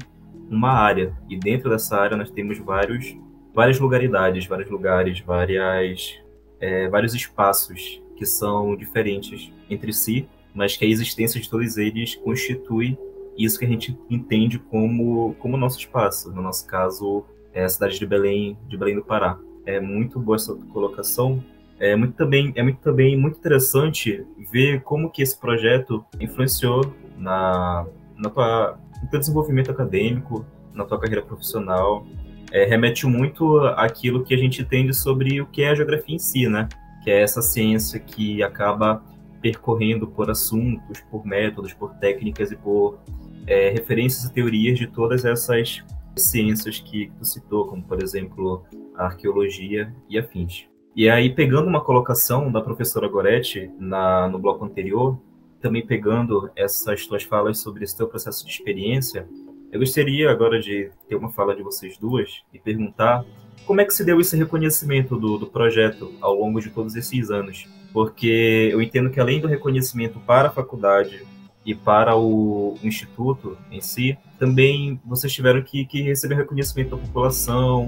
uma 0.50 0.72
área, 0.72 1.14
e 1.30 1.38
dentro 1.38 1.70
dessa 1.70 1.98
área 1.98 2.16
nós 2.16 2.32
temos 2.32 2.58
vários 2.58 3.18
várias 3.58 3.80
lugaridades, 3.80 4.46
vários 4.46 4.70
lugares, 4.70 5.20
várias, 5.22 6.20
é, 6.60 6.88
vários 6.90 7.16
espaços 7.16 8.00
que 8.16 8.24
são 8.24 8.76
diferentes 8.76 9.52
entre 9.68 9.92
si, 9.92 10.30
mas 10.54 10.78
que 10.78 10.86
a 10.86 10.88
existência 10.88 11.42
de 11.42 11.50
todos 11.50 11.76
eles 11.76 12.14
constitui 12.16 12.96
isso 13.36 13.58
que 13.58 13.66
a 13.66 13.68
gente 13.68 13.98
entende 14.12 14.60
como 14.60 15.34
como 15.40 15.58
nosso 15.58 15.80
espaço. 15.80 16.32
No 16.32 16.42
nosso 16.42 16.68
caso, 16.68 17.26
é 17.52 17.64
a 17.64 17.70
cidade 17.70 17.98
de 17.98 18.06
Belém, 18.06 18.56
de 18.68 18.78
Belém 18.78 18.96
do 18.96 19.04
Pará. 19.04 19.40
É 19.66 19.80
muito 19.80 20.20
boa 20.20 20.36
essa 20.36 20.54
colocação. 20.72 21.44
É 21.80 21.96
muito 21.96 22.14
também 22.16 22.52
é 22.56 22.64
muito 22.64 22.80
também 22.80 23.18
muito 23.18 23.38
interessante 23.38 24.26
ver 24.52 24.82
como 24.82 25.12
que 25.12 25.22
esse 25.22 25.40
projeto 25.40 26.04
influenciou 26.20 26.94
na 27.18 27.86
na 28.18 28.30
tua 28.30 28.80
no 29.02 29.10
teu 29.10 29.20
desenvolvimento 29.20 29.70
acadêmico, 29.70 30.46
na 30.74 30.84
tua 30.84 31.00
carreira 31.00 31.22
profissional, 31.22 32.06
é, 32.52 32.66
remete 32.66 33.06
muito 33.06 33.60
àquilo 33.60 34.24
que 34.24 34.34
a 34.34 34.38
gente 34.38 34.62
entende 34.62 34.94
sobre 34.94 35.42
o 35.42 35.46
que 35.46 35.62
é 35.64 35.70
a 35.70 35.76
geografia 35.76 36.16
em 36.16 36.20
si, 36.20 36.48
né? 36.48 36.68
Que 37.04 37.12
é 37.12 37.22
essa 37.22 37.42
ciência 37.42 38.00
que 38.00 38.42
acaba 38.42 39.04
percorrendo 39.42 40.08
por 40.08 40.30
assuntos, 40.30 41.00
por 41.12 41.26
métodos, 41.26 41.74
por 41.74 41.94
técnicas 41.96 42.52
e 42.52 42.56
por 42.56 43.00
é, 43.46 43.70
referências 43.70 44.26
e 44.26 44.34
teorias 44.34 44.80
de 44.80 44.88
todas 44.88 45.26
essas 45.26 45.84
ciências 46.16 46.80
que 46.80 47.12
tu 47.18 47.26
citou, 47.26 47.68
como 47.68 47.84
por 47.84 48.02
exemplo 48.02 48.66
a 48.96 49.06
arqueologia 49.06 49.94
e 50.10 50.18
afins. 50.18 50.68
E 50.98 51.08
aí, 51.08 51.30
pegando 51.30 51.68
uma 51.68 51.80
colocação 51.80 52.52
da 52.52 52.60
professora 52.60 53.08
Goretti 53.08 53.70
na, 53.78 54.28
no 54.28 54.40
bloco 54.40 54.66
anterior, 54.66 55.16
também 55.62 55.86
pegando 55.86 56.50
essas 56.56 57.06
tuas 57.06 57.22
falas 57.22 57.60
sobre 57.60 57.84
esse 57.84 57.96
teu 57.96 58.08
processo 58.08 58.44
de 58.44 58.52
experiência, 58.52 59.30
eu 59.72 59.80
gostaria 59.80 60.28
agora 60.32 60.60
de 60.60 60.90
ter 61.08 61.16
uma 61.16 61.30
fala 61.30 61.56
de 61.56 61.62
vocês 61.62 62.00
duas 62.00 62.42
e 62.52 62.58
perguntar 62.58 63.24
como 63.68 63.80
é 63.80 63.86
que 63.86 63.94
se 63.94 64.04
deu 64.04 64.20
esse 64.20 64.36
reconhecimento 64.36 65.20
do, 65.20 65.38
do 65.38 65.46
projeto 65.46 66.12
ao 66.20 66.34
longo 66.34 66.60
de 66.60 66.72
todos 66.72 66.96
esses 66.96 67.30
anos. 67.30 67.68
Porque 67.94 68.72
eu 68.74 68.82
entendo 68.82 69.12
que 69.12 69.20
além 69.20 69.40
do 69.40 69.48
reconhecimento 69.48 70.20
para 70.22 70.48
a 70.48 70.52
faculdade 70.52 71.24
e 71.64 71.76
para 71.76 72.16
o, 72.16 72.74
o 72.74 72.80
instituto 72.82 73.56
em 73.70 73.82
si, 73.82 74.18
também 74.40 75.00
vocês 75.06 75.32
tiveram 75.32 75.62
que, 75.62 75.86
que 75.86 76.02
receber 76.02 76.34
reconhecimento 76.34 76.96
da 76.96 76.98
população, 76.98 77.88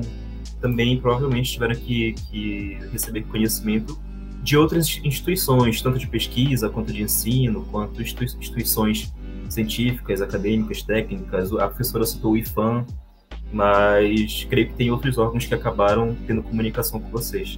também 0.62 1.00
provavelmente 1.00 1.52
tiveram 1.52 1.76
que, 1.76 2.14
que 2.30 2.78
receber 2.92 3.22
reconhecimento 3.22 4.00
de 4.44 4.58
outras 4.58 5.00
instituições, 5.04 5.82
tanto 5.82 6.00
de 6.00 6.08
pesquisa, 6.08 6.70
quanto 6.70 6.94
de 6.94 7.04
ensino, 7.04 7.66
quanto 7.72 8.02
instituições 8.02 9.14
científicas, 9.50 10.22
acadêmicas, 10.22 10.82
técnicas. 10.82 11.52
A 11.54 11.68
professora 11.68 12.06
citou 12.06 12.34
o 12.34 12.38
IFAM, 12.38 12.86
mas 13.52 14.46
creio 14.50 14.68
que 14.68 14.74
tem 14.76 14.92
outros 14.92 15.18
órgãos 15.18 15.46
que 15.46 15.54
acabaram 15.54 16.16
tendo 16.26 16.42
comunicação 16.44 17.00
com 17.00 17.10
vocês. 17.10 17.58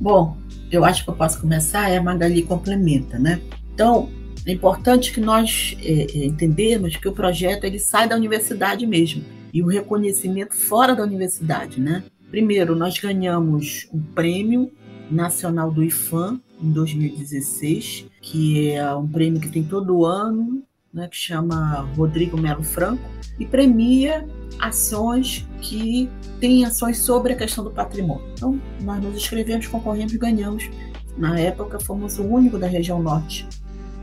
Bom, 0.00 0.36
eu 0.70 0.84
acho 0.84 1.04
que 1.04 1.10
eu 1.10 1.14
posso 1.14 1.40
começar, 1.40 1.88
é 1.88 1.98
a 1.98 2.02
Magali 2.02 2.42
complementa, 2.42 3.18
né? 3.18 3.40
Então, 3.72 4.10
é 4.44 4.52
importante 4.52 5.12
que 5.12 5.20
nós 5.20 5.76
é, 5.80 5.92
é, 5.92 6.24
entendermos 6.26 6.96
que 6.96 7.06
o 7.06 7.12
projeto 7.12 7.64
ele 7.64 7.78
sai 7.78 8.08
da 8.08 8.16
universidade 8.16 8.86
mesmo 8.86 9.22
e 9.52 9.62
o 9.62 9.66
reconhecimento 9.66 10.54
fora 10.54 10.94
da 10.94 11.02
universidade, 11.02 11.80
né? 11.80 12.04
Primeiro, 12.30 12.74
nós 12.74 12.98
ganhamos 12.98 13.88
um 13.92 14.00
prêmio 14.00 14.72
nacional 15.10 15.70
do 15.70 15.84
IFAM 15.84 16.40
em 16.62 16.72
2016, 16.72 18.06
que 18.20 18.70
é 18.70 18.94
um 18.94 19.06
prêmio 19.06 19.40
que 19.40 19.50
tem 19.50 19.62
todo 19.62 20.06
ano 20.06 20.62
né, 20.92 21.08
que 21.08 21.16
chama 21.16 21.88
Rodrigo 21.96 22.36
Melo 22.36 22.62
Franco, 22.62 23.02
e 23.38 23.46
premia 23.46 24.26
ações 24.58 25.46
que 25.60 26.08
têm 26.38 26.64
ações 26.64 26.98
sobre 26.98 27.32
a 27.32 27.36
questão 27.36 27.64
do 27.64 27.70
patrimônio. 27.70 28.24
Então, 28.34 28.60
nós 28.82 29.02
nos 29.02 29.16
inscrevemos, 29.16 29.66
concorremos 29.66 30.12
e 30.12 30.18
ganhamos. 30.18 30.68
Na 31.16 31.38
época, 31.38 31.80
fomos 31.80 32.18
o 32.18 32.24
único 32.24 32.58
da 32.58 32.66
região 32.66 33.02
norte. 33.02 33.48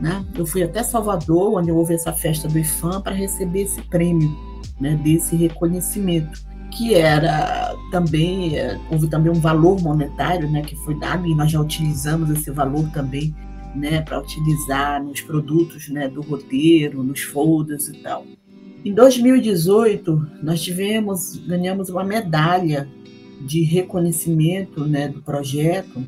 Né? 0.00 0.24
Eu 0.34 0.46
fui 0.46 0.62
até 0.62 0.82
Salvador, 0.82 1.58
onde 1.58 1.70
houve 1.70 1.94
essa 1.94 2.12
festa 2.12 2.48
do 2.48 2.58
IFAM, 2.58 3.00
para 3.02 3.14
receber 3.14 3.62
esse 3.62 3.82
prêmio, 3.82 4.36
né, 4.80 4.98
desse 5.02 5.36
reconhecimento, 5.36 6.40
que 6.70 6.94
era 6.94 7.74
também, 7.90 8.56
é, 8.56 8.78
houve 8.90 9.08
também 9.08 9.30
um 9.30 9.40
valor 9.40 9.80
monetário 9.80 10.50
né, 10.50 10.62
que 10.62 10.76
foi 10.76 10.98
dado, 10.98 11.26
e 11.26 11.34
nós 11.34 11.50
já 11.50 11.60
utilizamos 11.60 12.30
esse 12.30 12.50
valor 12.50 12.88
também 12.90 13.34
né, 13.74 14.00
para 14.02 14.20
utilizar 14.20 15.02
nos 15.02 15.20
produtos 15.20 15.88
né, 15.88 16.08
do 16.08 16.22
roteiro, 16.22 17.02
nos 17.02 17.20
folders 17.20 17.88
e 17.88 17.94
tal. 18.02 18.24
Em 18.84 18.94
2018, 18.94 20.26
nós 20.42 20.62
tivemos, 20.62 21.36
ganhamos 21.46 21.90
uma 21.90 22.02
medalha 22.02 22.88
de 23.40 23.62
reconhecimento 23.62 24.86
né, 24.86 25.08
do 25.08 25.22
projeto. 25.22 26.02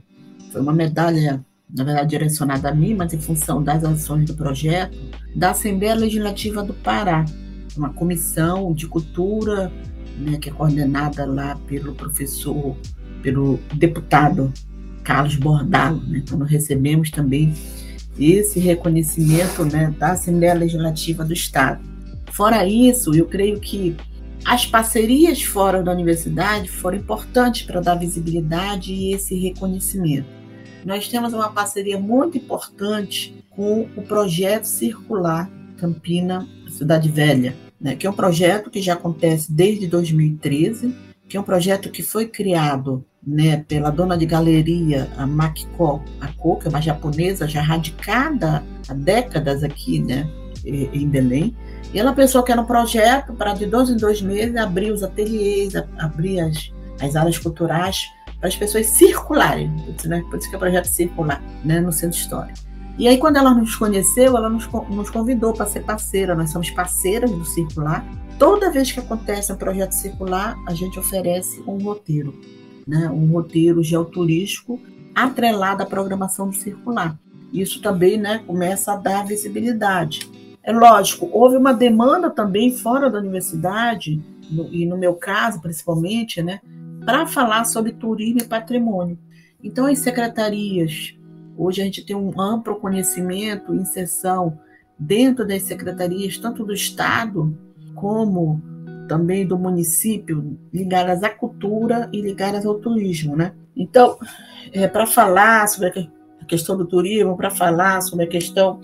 Foi 0.50 0.60
uma 0.60 0.72
medalha, 0.72 1.44
na 1.70 1.84
verdade, 1.84 2.08
direcionada 2.08 2.70
a 2.70 2.74
mim, 2.74 2.94
mas 2.94 3.12
em 3.12 3.20
função 3.20 3.62
das 3.62 3.84
ações 3.84 4.26
do 4.26 4.34
projeto, 4.34 4.98
da 5.36 5.50
Assembleia 5.50 5.94
Legislativa 5.94 6.62
do 6.62 6.72
Pará, 6.72 7.24
uma 7.76 7.92
comissão 7.92 8.72
de 8.72 8.86
cultura 8.86 9.72
né, 10.18 10.38
que 10.38 10.48
é 10.48 10.52
coordenada 10.52 11.24
lá 11.24 11.56
pelo 11.66 11.94
professor, 11.94 12.76
pelo 13.22 13.58
deputado 13.74 14.52
Carlos 15.02 15.36
Bordalo. 15.36 16.02
Né? 16.06 16.18
Então, 16.18 16.38
nós 16.38 16.50
recebemos 16.50 17.10
também 17.10 17.52
esse 18.18 18.60
reconhecimento 18.60 19.64
né, 19.64 19.94
da 19.98 20.12
Assembleia 20.12 20.54
Legislativa 20.54 21.24
do 21.24 21.32
Estado. 21.32 21.80
Fora 22.30 22.66
isso, 22.66 23.14
eu 23.14 23.26
creio 23.26 23.58
que 23.58 23.96
as 24.44 24.66
parcerias 24.66 25.42
fora 25.42 25.82
da 25.82 25.92
universidade 25.92 26.68
foram 26.68 26.98
importantes 26.98 27.62
para 27.62 27.80
dar 27.80 27.94
visibilidade 27.94 28.92
e 28.92 29.12
esse 29.12 29.34
reconhecimento. 29.34 30.26
Nós 30.84 31.08
temos 31.08 31.32
uma 31.32 31.50
parceria 31.50 31.98
muito 31.98 32.36
importante 32.36 33.34
com 33.50 33.88
o 33.96 34.02
projeto 34.02 34.64
circular 34.64 35.48
Campina 35.82 36.48
Cidade 36.68 37.08
Velha, 37.08 37.56
né, 37.80 37.96
que 37.96 38.06
é 38.06 38.10
um 38.10 38.14
projeto 38.14 38.70
que 38.70 38.80
já 38.80 38.92
acontece 38.92 39.52
desde 39.52 39.88
2013, 39.88 40.94
que 41.28 41.36
é 41.36 41.40
um 41.40 41.42
projeto 41.42 41.90
que 41.90 42.04
foi 42.04 42.28
criado 42.28 43.04
né, 43.26 43.64
pela 43.66 43.90
dona 43.90 44.16
de 44.16 44.24
galeria, 44.24 45.10
a 45.16 45.26
Makiko 45.26 46.00
Ako, 46.20 46.60
que 46.60 46.68
é 46.68 46.70
uma 46.70 46.80
japonesa 46.80 47.48
já 47.48 47.60
radicada 47.60 48.62
há 48.88 48.94
décadas 48.94 49.64
aqui, 49.64 49.98
né, 49.98 50.30
em 50.64 51.08
Belém. 51.08 51.56
E 51.92 51.98
ela 51.98 52.12
pensou 52.12 52.44
que 52.44 52.52
era 52.52 52.60
um 52.60 52.64
projeto 52.64 53.32
para 53.32 53.52
de 53.52 53.66
dois 53.66 53.90
em 53.90 53.96
dois 53.96 54.22
meses 54.22 54.54
abrir 54.54 54.92
os 54.92 55.02
ateliês, 55.02 55.74
abrir 55.98 56.40
as, 56.40 56.72
as 57.00 57.16
áreas 57.16 57.38
culturais 57.38 58.06
para 58.38 58.48
as 58.48 58.56
pessoas 58.56 58.86
circularem, 58.86 59.70
né? 60.04 60.24
por 60.30 60.38
isso 60.38 60.48
que 60.48 60.54
é 60.54 60.58
um 60.58 60.60
projeto 60.60 60.86
circular, 60.86 61.42
né, 61.64 61.80
no 61.80 61.92
centro 61.92 62.18
histórico. 62.18 62.61
E 62.98 63.08
aí, 63.08 63.18
quando 63.18 63.36
ela 63.36 63.54
nos 63.54 63.74
conheceu, 63.74 64.36
ela 64.36 64.50
nos, 64.50 64.68
nos 64.90 65.10
convidou 65.10 65.52
para 65.52 65.66
ser 65.66 65.84
parceira. 65.84 66.34
Nós 66.34 66.50
somos 66.50 66.70
parceiras 66.70 67.30
do 67.30 67.44
Circular. 67.44 68.04
Toda 68.38 68.70
vez 68.70 68.92
que 68.92 69.00
acontece 69.00 69.52
um 69.52 69.56
projeto 69.56 69.92
circular, 69.92 70.56
a 70.66 70.74
gente 70.74 70.98
oferece 70.98 71.62
um 71.66 71.78
roteiro, 71.78 72.34
né? 72.86 73.08
um 73.08 73.30
roteiro 73.32 73.82
geoturístico 73.82 74.80
atrelado 75.14 75.82
à 75.82 75.86
programação 75.86 76.48
do 76.48 76.56
Circular. 76.56 77.18
Isso 77.52 77.80
também 77.80 78.16
né, 78.18 78.42
começa 78.46 78.92
a 78.92 78.96
dar 78.96 79.26
visibilidade. 79.26 80.30
É 80.62 80.72
lógico, 80.72 81.28
houve 81.32 81.56
uma 81.56 81.74
demanda 81.74 82.30
também 82.30 82.76
fora 82.76 83.10
da 83.10 83.18
universidade, 83.18 84.22
no, 84.50 84.72
e 84.72 84.86
no 84.86 84.96
meu 84.96 85.14
caso 85.14 85.60
principalmente, 85.60 86.42
né, 86.42 86.60
para 87.04 87.26
falar 87.26 87.64
sobre 87.64 87.92
turismo 87.92 88.40
e 88.40 88.48
patrimônio. 88.48 89.18
Então, 89.62 89.86
as 89.86 89.98
secretarias 89.98 91.14
Hoje 91.56 91.80
a 91.82 91.84
gente 91.84 92.04
tem 92.04 92.16
um 92.16 92.40
amplo 92.40 92.76
conhecimento, 92.76 93.74
inserção 93.74 94.58
dentro 94.98 95.46
das 95.46 95.62
secretarias, 95.62 96.38
tanto 96.38 96.64
do 96.64 96.72
Estado 96.72 97.56
como 97.94 98.60
também 99.08 99.46
do 99.46 99.58
município, 99.58 100.58
ligadas 100.72 101.22
à 101.22 101.28
cultura 101.28 102.08
e 102.12 102.20
ligadas 102.20 102.64
ao 102.64 102.76
turismo, 102.76 103.36
né? 103.36 103.52
Então, 103.76 104.18
é, 104.72 104.86
para 104.86 105.06
falar 105.06 105.66
sobre 105.68 106.08
a 106.40 106.44
questão 106.44 106.76
do 106.76 106.86
turismo, 106.86 107.36
para 107.36 107.50
falar 107.50 108.00
sobre 108.00 108.24
a 108.24 108.28
questão 108.28 108.80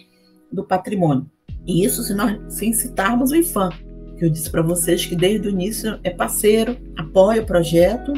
do 0.52 0.64
patrimônio. 0.64 1.26
E 1.66 1.84
isso 1.84 2.02
se 2.02 2.14
nós 2.14 2.38
sem 2.48 2.72
citarmos 2.72 3.30
o 3.30 3.36
IFAM, 3.36 3.70
que 4.18 4.24
eu 4.24 4.30
disse 4.30 4.50
para 4.50 4.62
vocês 4.62 5.06
que 5.06 5.14
desde 5.14 5.48
o 5.48 5.50
início 5.50 5.98
é 6.02 6.10
parceiro, 6.10 6.76
apoia 6.96 7.42
o 7.42 7.46
projeto 7.46 8.12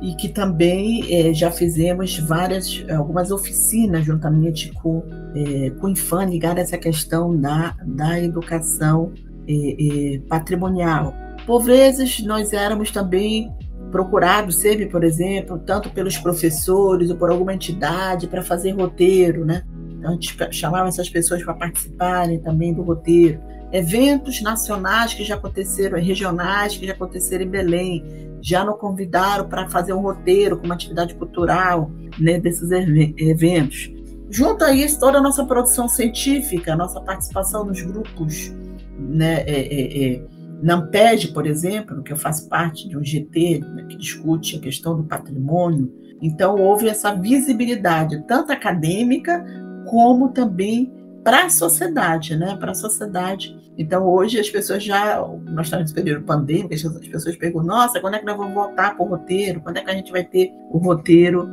e 0.00 0.14
que 0.14 0.28
também 0.28 1.04
é, 1.12 1.32
já 1.32 1.50
fizemos 1.50 2.18
várias, 2.18 2.84
algumas 2.94 3.30
oficinas 3.30 4.04
juntamente 4.04 4.72
com, 4.72 5.02
é, 5.34 5.70
com 5.70 5.86
o 5.86 5.90
IFAM 5.90 6.26
ligada 6.26 6.60
a 6.60 6.62
essa 6.62 6.76
questão 6.76 7.36
da, 7.36 7.74
da 7.84 8.20
educação 8.20 9.12
é, 9.48 10.20
patrimonial. 10.28 11.14
Por 11.46 11.62
vezes, 11.62 12.22
nós 12.24 12.52
éramos 12.52 12.90
também 12.90 13.52
procurados, 13.90 14.56
sempre, 14.56 14.86
por 14.86 15.04
exemplo, 15.04 15.58
tanto 15.58 15.90
pelos 15.90 16.18
professores 16.18 17.08
ou 17.08 17.16
por 17.16 17.30
alguma 17.30 17.54
entidade 17.54 18.26
para 18.26 18.42
fazer 18.42 18.72
roteiro, 18.72 19.44
né? 19.44 19.62
Então, 19.98 20.10
a 20.10 20.12
gente 20.12 20.36
chamava 20.50 20.88
essas 20.88 21.08
pessoas 21.08 21.42
para 21.42 21.54
participarem 21.54 22.38
também 22.40 22.74
do 22.74 22.82
roteiro 22.82 23.40
eventos 23.72 24.40
nacionais 24.40 25.14
que 25.14 25.24
já 25.24 25.34
aconteceram, 25.34 25.98
regionais 25.98 26.76
que 26.76 26.86
já 26.86 26.92
aconteceram 26.92 27.44
em 27.44 27.48
Belém, 27.48 28.04
já 28.46 28.64
nos 28.64 28.78
convidaram 28.78 29.48
para 29.48 29.68
fazer 29.68 29.92
um 29.92 30.00
roteiro 30.00 30.56
com 30.56 30.66
uma 30.66 30.76
atividade 30.76 31.16
cultural 31.16 31.90
né, 32.16 32.38
desses 32.38 32.70
eventos. 32.70 33.92
Junto 34.30 34.62
a 34.62 34.72
isso, 34.72 35.00
toda 35.00 35.18
a 35.18 35.20
nossa 35.20 35.44
produção 35.44 35.88
científica, 35.88 36.72
a 36.72 36.76
nossa 36.76 37.00
participação 37.00 37.64
nos 37.64 37.82
grupos, 37.82 38.52
né, 38.96 39.42
é, 39.42 39.60
é, 39.62 40.14
é, 40.14 40.24
NAMPED, 40.62 41.32
por 41.32 41.44
exemplo, 41.44 42.04
que 42.04 42.12
eu 42.12 42.16
faço 42.16 42.48
parte 42.48 42.88
de 42.88 42.96
um 42.96 43.04
GT 43.04 43.58
né, 43.58 43.84
que 43.88 43.96
discute 43.96 44.56
a 44.56 44.60
questão 44.60 44.96
do 44.96 45.02
patrimônio. 45.02 45.92
Então, 46.22 46.54
houve 46.54 46.88
essa 46.88 47.12
visibilidade, 47.16 48.24
tanto 48.28 48.52
acadêmica 48.52 49.44
como 49.86 50.28
também 50.28 50.92
para 51.26 51.46
a 51.46 51.50
sociedade, 51.50 52.36
né? 52.36 52.54
Para 52.54 52.70
a 52.70 52.74
sociedade. 52.74 53.58
Então, 53.76 54.06
hoje 54.06 54.38
as 54.38 54.48
pessoas 54.48 54.84
já, 54.84 55.20
nós 55.46 55.66
estamos 55.66 55.86
nesse 55.86 55.94
período 55.94 56.24
pandêmico, 56.24 56.72
as 56.72 56.82
pessoas 56.82 57.34
perguntam, 57.34 57.66
nossa, 57.66 58.00
quando 58.00 58.14
é 58.14 58.20
que 58.20 58.24
nós 58.24 58.36
vamos 58.36 58.54
voltar 58.54 58.96
para 58.96 59.04
o 59.04 59.08
roteiro? 59.08 59.60
Quando 59.60 59.76
é 59.76 59.82
que 59.82 59.90
a 59.90 59.94
gente 59.94 60.12
vai 60.12 60.22
ter 60.22 60.52
o 60.70 60.78
roteiro 60.78 61.48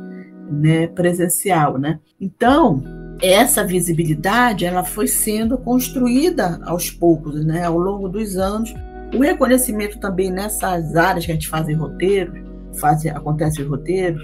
né, 0.48 0.86
presencial, 0.86 1.76
né? 1.76 1.98
Então, 2.20 2.84
essa 3.20 3.64
visibilidade, 3.64 4.64
ela 4.64 4.84
foi 4.84 5.08
sendo 5.08 5.58
construída 5.58 6.60
aos 6.64 6.88
poucos, 6.92 7.44
né? 7.44 7.64
Ao 7.64 7.76
longo 7.76 8.08
dos 8.08 8.36
anos. 8.36 8.72
O 9.12 9.18
reconhecimento 9.18 9.98
também 9.98 10.30
nessas 10.30 10.94
áreas 10.94 11.26
que 11.26 11.32
a 11.32 11.34
gente 11.34 11.48
faz 11.48 11.68
em 11.68 11.74
roteiros, 11.74 12.40
faz, 12.78 13.04
acontece 13.06 13.60
os 13.60 13.68
roteiros, 13.68 14.22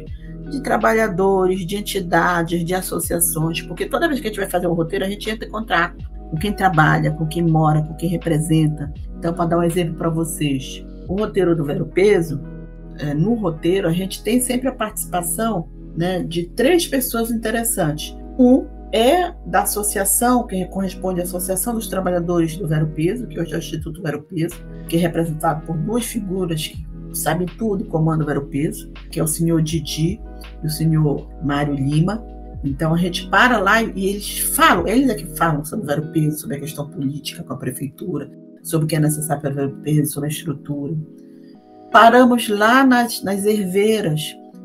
de 0.50 0.60
trabalhadores, 0.60 1.64
de 1.64 1.76
entidades, 1.76 2.64
de 2.64 2.74
associações, 2.74 3.62
porque 3.62 3.86
toda 3.86 4.08
vez 4.08 4.20
que 4.20 4.26
a 4.26 4.30
gente 4.30 4.40
vai 4.40 4.50
fazer 4.50 4.66
um 4.66 4.74
roteiro, 4.74 5.04
a 5.04 5.08
gente 5.08 5.30
entra 5.30 5.46
em 5.46 5.50
contato 5.50 5.96
com 6.30 6.36
quem 6.36 6.52
trabalha, 6.52 7.12
com 7.12 7.26
quem 7.26 7.42
mora, 7.42 7.82
com 7.82 7.94
quem 7.94 8.08
representa. 8.08 8.92
Então, 9.18 9.32
para 9.32 9.46
dar 9.46 9.58
um 9.58 9.62
exemplo 9.62 9.94
para 9.94 10.08
vocês, 10.08 10.84
o 11.08 11.14
roteiro 11.14 11.56
do 11.56 11.64
Vero 11.64 11.86
Peso, 11.86 12.40
é, 12.98 13.14
no 13.14 13.34
roteiro, 13.34 13.88
a 13.88 13.92
gente 13.92 14.22
tem 14.22 14.40
sempre 14.40 14.68
a 14.68 14.72
participação 14.72 15.68
né, 15.96 16.22
de 16.22 16.46
três 16.48 16.86
pessoas 16.86 17.30
interessantes. 17.30 18.16
Um 18.38 18.66
é 18.92 19.32
da 19.46 19.62
associação, 19.62 20.46
que 20.46 20.64
corresponde 20.66 21.20
à 21.20 21.24
Associação 21.24 21.74
dos 21.74 21.88
Trabalhadores 21.88 22.56
do 22.56 22.66
Vero 22.66 22.88
Peso, 22.88 23.26
que 23.26 23.38
hoje 23.38 23.52
é 23.52 23.56
o 23.56 23.58
Instituto 23.58 24.02
Vero 24.02 24.22
Peso, 24.22 24.56
que 24.88 24.96
é 24.96 24.98
representado 24.98 25.64
por 25.64 25.76
duas 25.76 26.04
figuras 26.04 26.66
que 26.66 26.84
sabem 27.12 27.46
tudo 27.46 27.84
e 27.84 27.86
comandam 27.86 28.24
o 28.24 28.26
Vero 28.26 28.46
Peso, 28.46 28.90
que 29.10 29.20
é 29.20 29.22
o 29.22 29.28
senhor 29.28 29.62
Didi 29.62 30.20
e 30.62 30.66
o 30.66 30.70
senhor 30.70 31.28
Mário 31.42 31.74
Lima. 31.74 32.24
Então 32.62 32.94
a 32.94 32.96
gente 32.98 33.28
para 33.28 33.58
lá 33.58 33.82
e 33.82 34.06
eles 34.06 34.38
falam, 34.38 34.86
eles 34.86 35.08
é 35.08 35.14
que 35.14 35.26
falam 35.36 35.64
sobre 35.64 35.84
o 35.84 35.88
Vero 35.88 36.12
Peso, 36.12 36.38
sobre 36.38 36.56
a 36.56 36.60
questão 36.60 36.88
política 36.88 37.42
com 37.42 37.52
a 37.54 37.56
prefeitura, 37.56 38.30
sobre 38.62 38.84
o 38.84 38.88
que 38.88 38.96
é 38.96 39.00
necessário 39.00 39.40
para 39.40 39.52
o 39.52 39.54
Vero 39.54 39.76
Peso, 39.82 40.12
sobre 40.12 40.28
a 40.28 40.32
estrutura. 40.32 40.94
Paramos 41.90 42.48
lá 42.48 42.84
nas, 42.84 43.22
nas 43.22 43.44
herveiras 43.44 44.20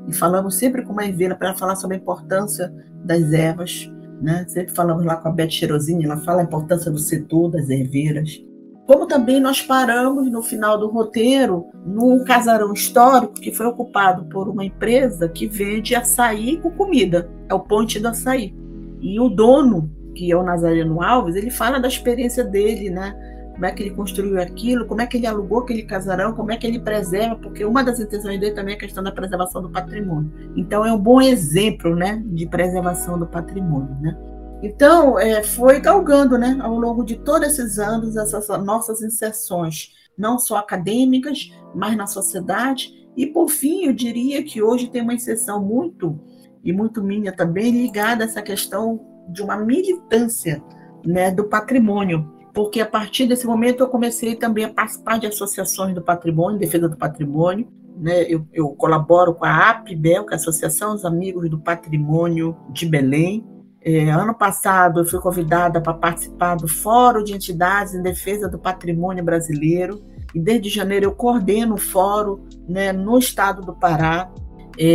e 0.07 0.13
falamos 0.13 0.55
sempre 0.55 0.83
com 0.83 0.93
uma 0.93 1.05
herveira 1.05 1.35
para 1.35 1.55
falar 1.55 1.75
sobre 1.75 1.97
a 1.97 1.99
importância 1.99 2.73
das 3.03 3.31
ervas. 3.31 3.91
Né? 4.21 4.45
Sempre 4.47 4.73
falamos 4.73 5.05
lá 5.05 5.15
com 5.17 5.29
a 5.29 5.31
Beth 5.31 5.49
Cheirosinha, 5.49 6.05
ela 6.05 6.17
fala 6.17 6.41
a 6.41 6.43
importância 6.43 6.91
do 6.91 6.99
setor 6.99 7.49
das 7.49 7.69
herveiras. 7.69 8.41
Como 8.85 9.07
também 9.07 9.39
nós 9.39 9.61
paramos 9.61 10.31
no 10.31 10.43
final 10.43 10.77
do 10.77 10.89
roteiro 10.89 11.65
num 11.83 12.23
casarão 12.23 12.71
histórico 12.71 13.33
que 13.33 13.51
foi 13.51 13.65
ocupado 13.65 14.25
por 14.25 14.47
uma 14.47 14.63
empresa 14.63 15.27
que 15.27 15.47
vende 15.47 15.95
açaí 15.95 16.57
com 16.57 16.69
comida. 16.69 17.27
É 17.49 17.53
o 17.53 17.59
Ponte 17.59 17.99
do 17.99 18.07
Açaí. 18.07 18.53
E 19.01 19.19
o 19.19 19.27
dono, 19.27 19.89
que 20.13 20.31
é 20.31 20.35
o 20.35 20.43
Nazareno 20.43 21.01
Alves, 21.01 21.35
ele 21.35 21.49
fala 21.49 21.79
da 21.79 21.87
experiência 21.87 22.43
dele, 22.43 22.91
né? 22.91 23.15
Como 23.53 23.65
é 23.65 23.71
que 23.71 23.83
ele 23.83 23.91
construiu 23.91 24.39
aquilo, 24.39 24.85
como 24.85 25.01
é 25.01 25.07
que 25.07 25.17
ele 25.17 25.25
alugou 25.25 25.59
aquele 25.59 25.83
casarão, 25.83 26.33
como 26.33 26.51
é 26.51 26.57
que 26.57 26.67
ele 26.67 26.79
preserva, 26.79 27.37
porque 27.37 27.63
uma 27.63 27.83
das 27.83 27.99
intenções 27.99 28.39
dele 28.39 28.53
também 28.53 28.73
é 28.73 28.77
a 28.77 28.79
questão 28.79 29.01
da 29.01 29.11
preservação 29.11 29.61
do 29.61 29.69
patrimônio. 29.69 30.31
Então 30.55 30.85
é 30.85 30.91
um 30.91 30.97
bom 30.99 31.21
exemplo, 31.21 31.95
né, 31.95 32.21
de 32.25 32.45
preservação 32.45 33.17
do 33.17 33.25
patrimônio, 33.25 33.95
né? 34.01 34.15
Então, 34.63 35.19
é, 35.19 35.43
foi 35.43 35.79
galgando, 35.79 36.37
né, 36.37 36.57
ao 36.61 36.79
longo 36.79 37.03
de 37.03 37.17
todos 37.17 37.47
esses 37.47 37.77
anos, 37.77 38.15
essas 38.15 38.47
nossas 38.63 39.01
inserções, 39.01 39.93
não 40.17 40.39
só 40.39 40.57
acadêmicas, 40.57 41.51
mas 41.73 41.95
na 41.95 42.07
sociedade. 42.07 42.91
E, 43.15 43.27
por 43.27 43.49
fim, 43.49 43.85
eu 43.85 43.93
diria 43.93 44.43
que 44.43 44.61
hoje 44.61 44.87
tem 44.87 45.01
uma 45.01 45.13
inserção 45.13 45.63
muito, 45.63 46.19
e 46.63 46.73
muito 46.73 47.03
minha 47.03 47.31
também, 47.31 47.71
ligada 47.71 48.23
a 48.23 48.27
essa 48.27 48.41
questão 48.41 48.99
de 49.29 49.41
uma 49.41 49.57
militância 49.57 50.63
né, 51.05 51.31
do 51.31 51.45
patrimônio. 51.45 52.33
Porque 52.53 52.79
a 52.79 52.85
partir 52.85 53.27
desse 53.27 53.45
momento 53.45 53.81
eu 53.81 53.89
comecei 53.89 54.35
também 54.35 54.63
a 54.63 54.73
participar 54.73 55.19
de 55.19 55.27
associações 55.27 55.93
do 55.93 56.01
patrimônio, 56.01 56.57
defesa 56.57 56.87
do 56.87 56.97
patrimônio, 56.97 57.67
né, 57.97 58.23
eu, 58.23 58.45
eu, 58.51 58.69
colaboro 58.69 59.33
com 59.33 59.45
a 59.45 59.69
APBEL, 59.69 60.25
que 60.25 60.33
é 60.33 60.35
a 60.35 60.39
Associação 60.39 60.93
dos 60.93 61.05
Amigos 61.05 61.49
do 61.49 61.59
Patrimônio 61.59 62.57
de 62.69 62.85
Belém, 62.85 63.45
é, 63.85 64.09
ano 64.09 64.33
passado, 64.33 65.01
eu 65.01 65.05
fui 65.05 65.19
convidada 65.19 65.79
para 65.79 65.93
participar 65.93 66.55
do 66.55 66.67
Fórum 66.67 67.23
de 67.23 67.33
Entidades 67.35 67.93
em 67.93 68.01
Defesa 68.01 68.49
do 68.49 68.57
Patrimônio 68.57 69.23
Brasileiro, 69.23 70.03
e 70.33 70.39
desde 70.39 70.69
janeiro 70.69 71.05
eu 71.05 71.11
coordeno 71.11 71.75
o 71.75 71.77
fórum 71.77 72.43
né, 72.67 72.91
no 72.91 73.19
estado 73.19 73.61
do 73.61 73.75
Pará. 73.75 74.31
É, 74.75 74.85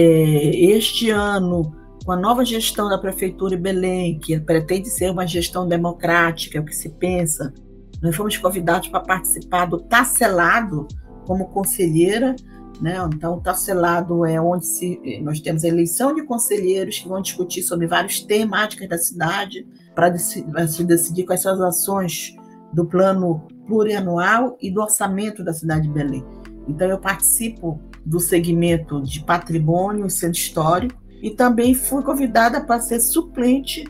este 0.72 1.08
ano, 1.08 1.72
com 2.04 2.10
a 2.10 2.16
nova 2.16 2.44
gestão 2.44 2.88
da 2.88 2.98
Prefeitura 2.98 3.56
de 3.56 3.62
Belém, 3.62 4.18
que 4.18 4.38
pretende 4.40 4.90
ser 4.90 5.10
uma 5.12 5.24
gestão 5.24 5.68
democrática, 5.68 6.58
é 6.58 6.60
o 6.60 6.64
que 6.64 6.74
se 6.74 6.88
pensa, 6.88 7.54
nós 8.02 8.16
fomos 8.16 8.36
convidados 8.36 8.88
para 8.88 9.00
participar 9.00 9.66
do 9.66 9.78
Tacelado 9.78 10.88
como 11.26 11.48
conselheira 11.48 12.34
né? 12.80 12.96
Então, 13.14 13.34
o 13.34 13.40
tacelado 13.40 14.24
é 14.24 14.40
onde 14.40 14.66
se, 14.66 15.20
nós 15.22 15.40
temos 15.40 15.64
a 15.64 15.68
eleição 15.68 16.14
de 16.14 16.22
conselheiros 16.22 16.98
que 16.98 17.08
vão 17.08 17.20
discutir 17.20 17.62
sobre 17.62 17.86
várias 17.86 18.20
temáticas 18.20 18.88
da 18.88 18.98
cidade 18.98 19.66
para 19.94 20.16
se 20.18 20.84
decidir 20.84 21.24
quais 21.24 21.42
são 21.42 21.52
as 21.52 21.60
ações 21.60 22.34
do 22.72 22.86
plano 22.86 23.46
plurianual 23.66 24.56
e 24.60 24.70
do 24.70 24.80
orçamento 24.80 25.44
da 25.44 25.52
cidade 25.52 25.82
de 25.82 25.92
Belém. 25.92 26.24
Então, 26.66 26.88
eu 26.88 26.98
participo 26.98 27.80
do 28.04 28.18
segmento 28.18 29.02
de 29.02 29.22
patrimônio 29.24 30.06
e 30.06 30.10
centro 30.10 30.38
histórico 30.38 31.00
e 31.22 31.30
também 31.30 31.74
fui 31.74 32.02
convidada 32.02 32.62
para 32.62 32.80
ser 32.80 33.00
suplente 33.00 33.84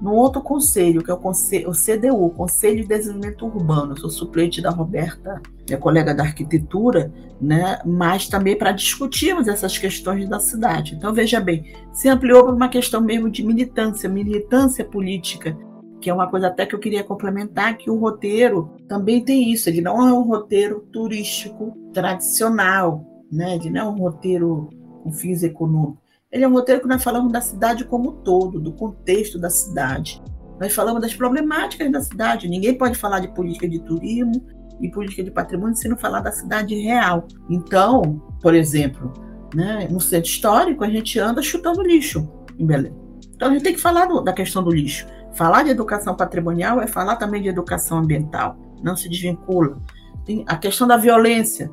no 0.00 0.12
outro 0.12 0.42
conselho, 0.42 1.02
que 1.02 1.10
é 1.10 1.14
o, 1.14 1.16
conselho, 1.16 1.70
o 1.70 1.72
CDU, 1.72 2.30
Conselho 2.30 2.82
de 2.82 2.88
Desenvolvimento 2.88 3.46
Urbano. 3.46 3.92
Eu 3.92 3.96
sou 3.96 4.10
suplente 4.10 4.60
da 4.60 4.70
Roberta, 4.70 5.40
minha 5.66 5.78
colega 5.78 6.14
da 6.14 6.22
arquitetura, 6.22 7.12
né? 7.40 7.78
mas 7.84 8.28
também 8.28 8.56
para 8.56 8.72
discutirmos 8.72 9.48
essas 9.48 9.78
questões 9.78 10.28
da 10.28 10.38
cidade. 10.38 10.94
Então, 10.94 11.14
veja 11.14 11.40
bem, 11.40 11.72
se 11.92 12.08
ampliou 12.08 12.44
para 12.44 12.54
uma 12.54 12.68
questão 12.68 13.00
mesmo 13.00 13.30
de 13.30 13.44
militância, 13.44 14.08
militância 14.08 14.84
política 14.84 15.56
que 16.00 16.10
é 16.10 16.14
uma 16.14 16.28
coisa 16.28 16.48
até 16.48 16.64
que 16.66 16.74
eu 16.74 16.78
queria 16.78 17.02
complementar, 17.02 17.76
que 17.76 17.90
o 17.90 17.98
roteiro 17.98 18.70
também 18.86 19.24
tem 19.24 19.50
isso, 19.50 19.68
ele 19.68 19.80
não 19.80 20.06
é 20.06 20.12
um 20.12 20.22
roteiro 20.22 20.86
turístico 20.92 21.76
tradicional, 21.92 23.04
né? 23.32 23.56
ele 23.56 23.70
não 23.70 23.80
é 23.80 23.88
um 23.88 23.98
roteiro 23.98 24.68
com 25.02 25.10
fins 25.12 25.42
econômicos. 25.42 26.05
Ele 26.30 26.44
é 26.44 26.48
um 26.48 26.52
roteiro 26.52 26.80
que 26.80 26.88
nós 26.88 27.02
falamos 27.02 27.32
da 27.32 27.40
cidade 27.40 27.84
como 27.84 28.10
um 28.10 28.12
todo, 28.22 28.60
do 28.60 28.72
contexto 28.72 29.38
da 29.38 29.48
cidade. 29.48 30.22
Nós 30.60 30.74
falamos 30.74 31.00
das 31.00 31.14
problemáticas 31.14 31.90
da 31.90 32.00
cidade. 32.00 32.48
Ninguém 32.48 32.76
pode 32.76 32.98
falar 32.98 33.20
de 33.20 33.28
política 33.28 33.68
de 33.68 33.78
turismo 33.80 34.44
e 34.80 34.90
política 34.90 35.22
de 35.22 35.30
patrimônio 35.30 35.76
se 35.76 35.88
não 35.88 35.96
falar 35.96 36.20
da 36.20 36.32
cidade 36.32 36.74
real. 36.74 37.26
Então, 37.48 38.20
por 38.42 38.54
exemplo, 38.54 39.12
né, 39.54 39.86
no 39.90 40.00
centro 40.00 40.28
histórico, 40.28 40.82
a 40.82 40.90
gente 40.90 41.18
anda 41.18 41.40
chutando 41.42 41.82
lixo 41.82 42.28
em 42.58 42.66
Belém. 42.66 42.94
Então, 43.34 43.48
a 43.48 43.52
gente 43.52 43.62
tem 43.62 43.74
que 43.74 43.80
falar 43.80 44.06
do, 44.06 44.20
da 44.20 44.32
questão 44.32 44.64
do 44.64 44.70
lixo. 44.70 45.06
Falar 45.34 45.62
de 45.62 45.70
educação 45.70 46.16
patrimonial 46.16 46.80
é 46.80 46.86
falar 46.86 47.16
também 47.16 47.42
de 47.42 47.48
educação 47.48 47.98
ambiental. 47.98 48.56
Não 48.82 48.96
se 48.96 49.08
desvincula. 49.08 49.78
Tem 50.24 50.44
a 50.48 50.56
questão 50.56 50.88
da 50.88 50.96
violência. 50.96 51.70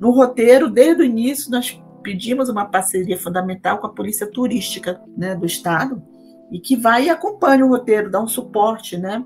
No 0.00 0.10
roteiro, 0.10 0.70
desde 0.70 1.02
o 1.02 1.04
início, 1.04 1.50
nós 1.50 1.81
pedimos 2.02 2.48
uma 2.48 2.66
parceria 2.66 3.18
fundamental 3.18 3.78
com 3.78 3.86
a 3.86 3.92
Polícia 3.92 4.26
Turística 4.26 5.00
né, 5.16 5.34
do 5.34 5.46
Estado, 5.46 6.02
e 6.50 6.60
que 6.60 6.76
vai 6.76 7.06
e 7.06 7.10
acompanha 7.10 7.64
o 7.64 7.68
roteiro, 7.68 8.10
dá 8.10 8.20
um 8.20 8.28
suporte 8.28 8.98
né, 8.98 9.24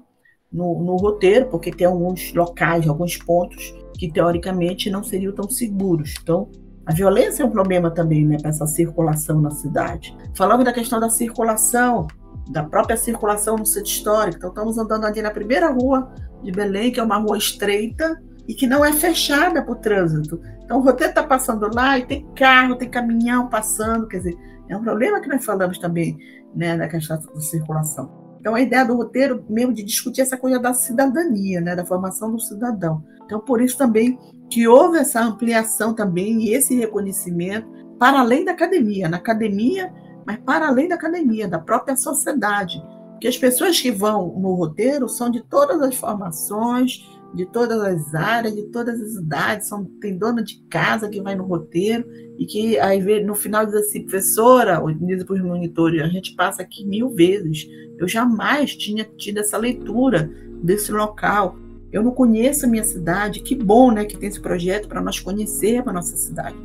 no, 0.53 0.83
no 0.83 0.97
roteiro, 0.97 1.47
porque 1.47 1.73
tem 1.73 1.87
alguns 1.87 2.33
locais, 2.33 2.89
alguns 2.89 3.17
pontos 3.17 3.75
que 3.99 4.11
teoricamente 4.11 4.91
não 4.91 5.03
seriam 5.03 5.35
tão 5.35 5.51
seguros. 5.51 6.15
Então, 6.23 6.49
a 6.85 6.93
violência 6.93 7.43
é 7.43 7.47
um 7.47 7.51
problema 7.51 7.91
também 7.91 8.25
né, 8.25 8.37
para 8.39 8.51
essa 8.51 8.67
circulação 8.67 9.41
na 9.41 9.51
cidade. 9.51 10.17
Falamos 10.37 10.65
da 10.65 10.73
questão 10.73 11.01
da 11.01 11.11
circulação, 11.11 12.07
da 12.49 12.63
própria 12.63 12.97
circulação 12.97 13.57
no 13.57 13.67
centro 13.67 13.91
histórico. 13.91 14.39
Então, 14.39 14.51
estamos 14.51 14.79
andando 14.79 15.05
ali 15.05 15.21
na 15.21 15.33
primeira 15.33 15.71
rua 15.71 16.13
de 16.43 16.53
Belém, 16.53 16.93
que 16.93 17.01
é 17.01 17.03
uma 17.03 17.17
rua 17.17 17.37
estreita 17.37 18.23
e 18.49 18.55
que 18.55 18.67
não 18.67 18.85
é 18.85 18.93
fechada 18.93 19.63
para 19.63 19.73
o 19.73 19.77
trânsito. 19.77 20.41
Então, 20.65 20.79
o 20.79 20.83
roteiro 20.83 21.11
está 21.11 21.23
passando 21.23 21.69
lá 21.75 21.99
e 21.99 22.07
tem 22.07 22.27
carro, 22.35 22.77
tem 22.77 22.89
caminhão 22.89 23.49
passando, 23.49 24.07
quer 24.07 24.19
dizer, 24.19 24.37
é 24.69 24.77
um 24.77 24.83
problema 24.83 25.21
que 25.21 25.29
nós 25.29 25.45
falamos 25.45 25.79
também 25.79 26.17
né, 26.55 26.77
na 26.77 26.89
questão 26.89 27.19
da 27.19 27.41
circulação. 27.41 28.37
Então, 28.41 28.55
a 28.55 28.61
ideia 28.61 28.85
do 28.85 28.97
roteiro 28.97 29.45
mesmo 29.49 29.73
de 29.73 29.83
discutir 29.83 30.21
essa 30.21 30.37
coisa 30.37 30.59
da 30.59 30.73
cidadania, 30.73 31.61
né, 31.61 31.75
da 31.75 31.85
formação 31.85 32.31
do 32.31 32.41
cidadão. 32.41 33.05
Então, 33.25 33.41
por 33.41 33.61
isso 33.61 33.77
também 33.77 34.19
que 34.49 34.69
houve 34.69 34.99
essa 34.99 35.21
ampliação 35.21 35.93
também 35.93 36.43
e 36.43 36.55
esse 36.55 36.75
reconhecimento 36.77 37.69
para 37.99 38.21
além 38.21 38.45
da 38.45 38.53
academia, 38.53 39.09
na 39.09 39.17
academia, 39.17 39.93
mas 40.25 40.39
para 40.39 40.69
além 40.69 40.89
da 40.89 40.95
academia, 40.95 41.49
da 41.49 41.59
própria 41.59 41.97
sociedade. 41.97 42.83
Que 43.21 43.29
as 43.29 43.37
pessoas 43.37 43.81
que 43.81 43.91
vão 43.91 44.29
no 44.39 44.55
roteiro 44.55 45.09
são 45.09 45.31
de 45.31 45.43
todas 45.43 45.81
as 45.81 45.97
formações, 45.97 47.01
de 47.37 47.45
todas 47.45 47.79
as 47.83 48.15
áreas, 48.15 48.55
de 48.55 48.63
todas 48.69 48.99
as 48.99 49.13
idades, 49.13 49.69
são, 49.69 49.85
tem 50.01 50.17
dona 50.17 50.43
de 50.43 50.59
casa 50.71 51.07
que 51.07 51.21
vai 51.21 51.37
no 51.37 51.45
roteiro 51.45 52.05
e 52.39 52.47
que 52.47 52.79
aí 52.79 53.23
no 53.23 53.35
final 53.35 53.67
diz 53.67 53.75
assim, 53.75 54.03
professora, 54.03 54.83
diz 54.99 55.23
para 55.23 55.35
os 55.35 55.43
monitores, 55.43 56.01
a 56.01 56.09
gente 56.09 56.35
passa 56.35 56.63
aqui 56.63 56.87
mil 56.87 57.11
vezes, 57.11 57.69
eu 57.99 58.09
jamais 58.09 58.75
tinha 58.75 59.05
tido 59.05 59.39
essa 59.39 59.59
leitura 59.59 60.31
desse 60.63 60.91
local, 60.91 61.59
eu 61.93 62.03
não 62.03 62.11
conheço 62.11 62.65
a 62.65 62.69
minha 62.69 62.85
cidade, 62.85 63.41
que 63.41 63.55
bom 63.55 63.93
né, 63.93 64.07
que 64.07 64.17
tem 64.17 64.31
esse 64.31 64.41
projeto 64.41 64.89
para 64.89 65.03
nós 65.03 65.21
conhecermos 65.21 65.89
a 65.89 65.93
nossa 65.93 66.17
cidade. 66.17 66.57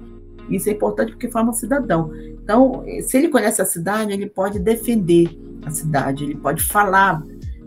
Isso 0.49 0.69
é 0.69 0.72
importante 0.72 1.11
porque 1.11 1.30
forma 1.30 1.51
um 1.51 1.53
cidadão. 1.53 2.11
Então, 2.15 2.84
se 3.03 3.17
ele 3.17 3.28
conhece 3.28 3.61
a 3.61 3.65
cidade, 3.65 4.13
ele 4.13 4.30
pode 4.30 4.57
defender 4.57 5.38
a 5.65 5.69
cidade, 5.69 6.24
ele 6.24 6.36
pode 6.36 6.63
falar 6.63 7.22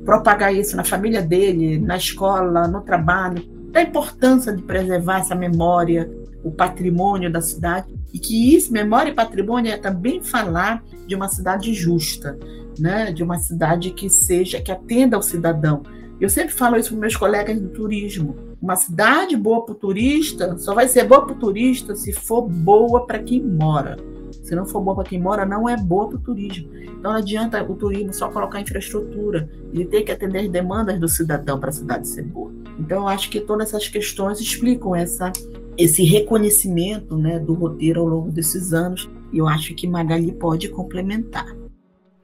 propagar 0.04 0.54
isso 0.54 0.76
na 0.76 0.84
família 0.84 1.22
dele, 1.22 1.78
na 1.78 1.96
escola, 1.96 2.68
no 2.68 2.82
trabalho, 2.82 3.42
da 3.70 3.82
importância 3.82 4.52
de 4.52 4.62
preservar 4.62 5.20
essa 5.20 5.34
memória, 5.34 6.10
o 6.44 6.50
patrimônio 6.50 7.32
da 7.32 7.40
cidade, 7.40 7.92
e 8.12 8.18
que 8.18 8.54
isso, 8.54 8.72
memória 8.72 9.10
e 9.10 9.14
patrimônio, 9.14 9.72
é 9.72 9.76
também 9.76 10.22
falar 10.22 10.84
de 11.06 11.14
uma 11.14 11.26
cidade 11.28 11.72
justa, 11.72 12.38
né? 12.78 13.10
de 13.10 13.22
uma 13.22 13.38
cidade 13.38 13.90
que 13.90 14.08
seja, 14.08 14.60
que 14.60 14.70
atenda 14.70 15.16
ao 15.16 15.22
cidadão. 15.22 15.82
Eu 16.20 16.28
sempre 16.28 16.54
falo 16.54 16.76
isso 16.76 16.90
para 16.90 17.00
meus 17.00 17.16
colegas 17.16 17.58
do 17.58 17.68
turismo. 17.68 18.36
Uma 18.64 18.76
cidade 18.76 19.36
boa 19.36 19.62
para 19.62 19.72
o 19.72 19.74
turista 19.74 20.56
só 20.56 20.72
vai 20.72 20.88
ser 20.88 21.04
boa 21.04 21.26
para 21.26 21.34
o 21.34 21.38
turista 21.38 21.94
se 21.94 22.14
for 22.14 22.48
boa 22.48 23.06
para 23.06 23.18
quem 23.18 23.42
mora. 23.42 23.98
Se 24.42 24.54
não 24.54 24.64
for 24.64 24.80
boa 24.80 24.96
para 24.96 25.04
quem 25.04 25.20
mora, 25.20 25.44
não 25.44 25.68
é 25.68 25.76
boa 25.76 26.08
para 26.08 26.16
o 26.16 26.20
turismo. 26.20 26.74
Então 26.74 27.12
não 27.12 27.18
adianta 27.18 27.62
o 27.62 27.74
turismo 27.74 28.14
só 28.14 28.30
colocar 28.30 28.62
infraestrutura, 28.62 29.50
ele 29.70 29.84
tem 29.84 30.02
que 30.02 30.10
atender 30.10 30.38
as 30.38 30.48
demandas 30.48 30.98
do 30.98 31.06
cidadão 31.06 31.60
para 31.60 31.68
a 31.68 31.72
cidade 31.74 32.08
ser 32.08 32.22
boa. 32.22 32.50
Então 32.78 33.02
eu 33.02 33.08
acho 33.08 33.28
que 33.28 33.38
todas 33.38 33.68
essas 33.68 33.86
questões 33.86 34.40
explicam 34.40 34.96
essa, 34.96 35.30
esse 35.76 36.02
reconhecimento 36.02 37.18
né, 37.18 37.38
do 37.38 37.52
roteiro 37.52 38.00
ao 38.00 38.06
longo 38.06 38.30
desses 38.30 38.72
anos, 38.72 39.10
e 39.30 39.36
eu 39.36 39.46
acho 39.46 39.74
que 39.74 39.86
Magali 39.86 40.32
pode 40.32 40.70
complementar. 40.70 41.54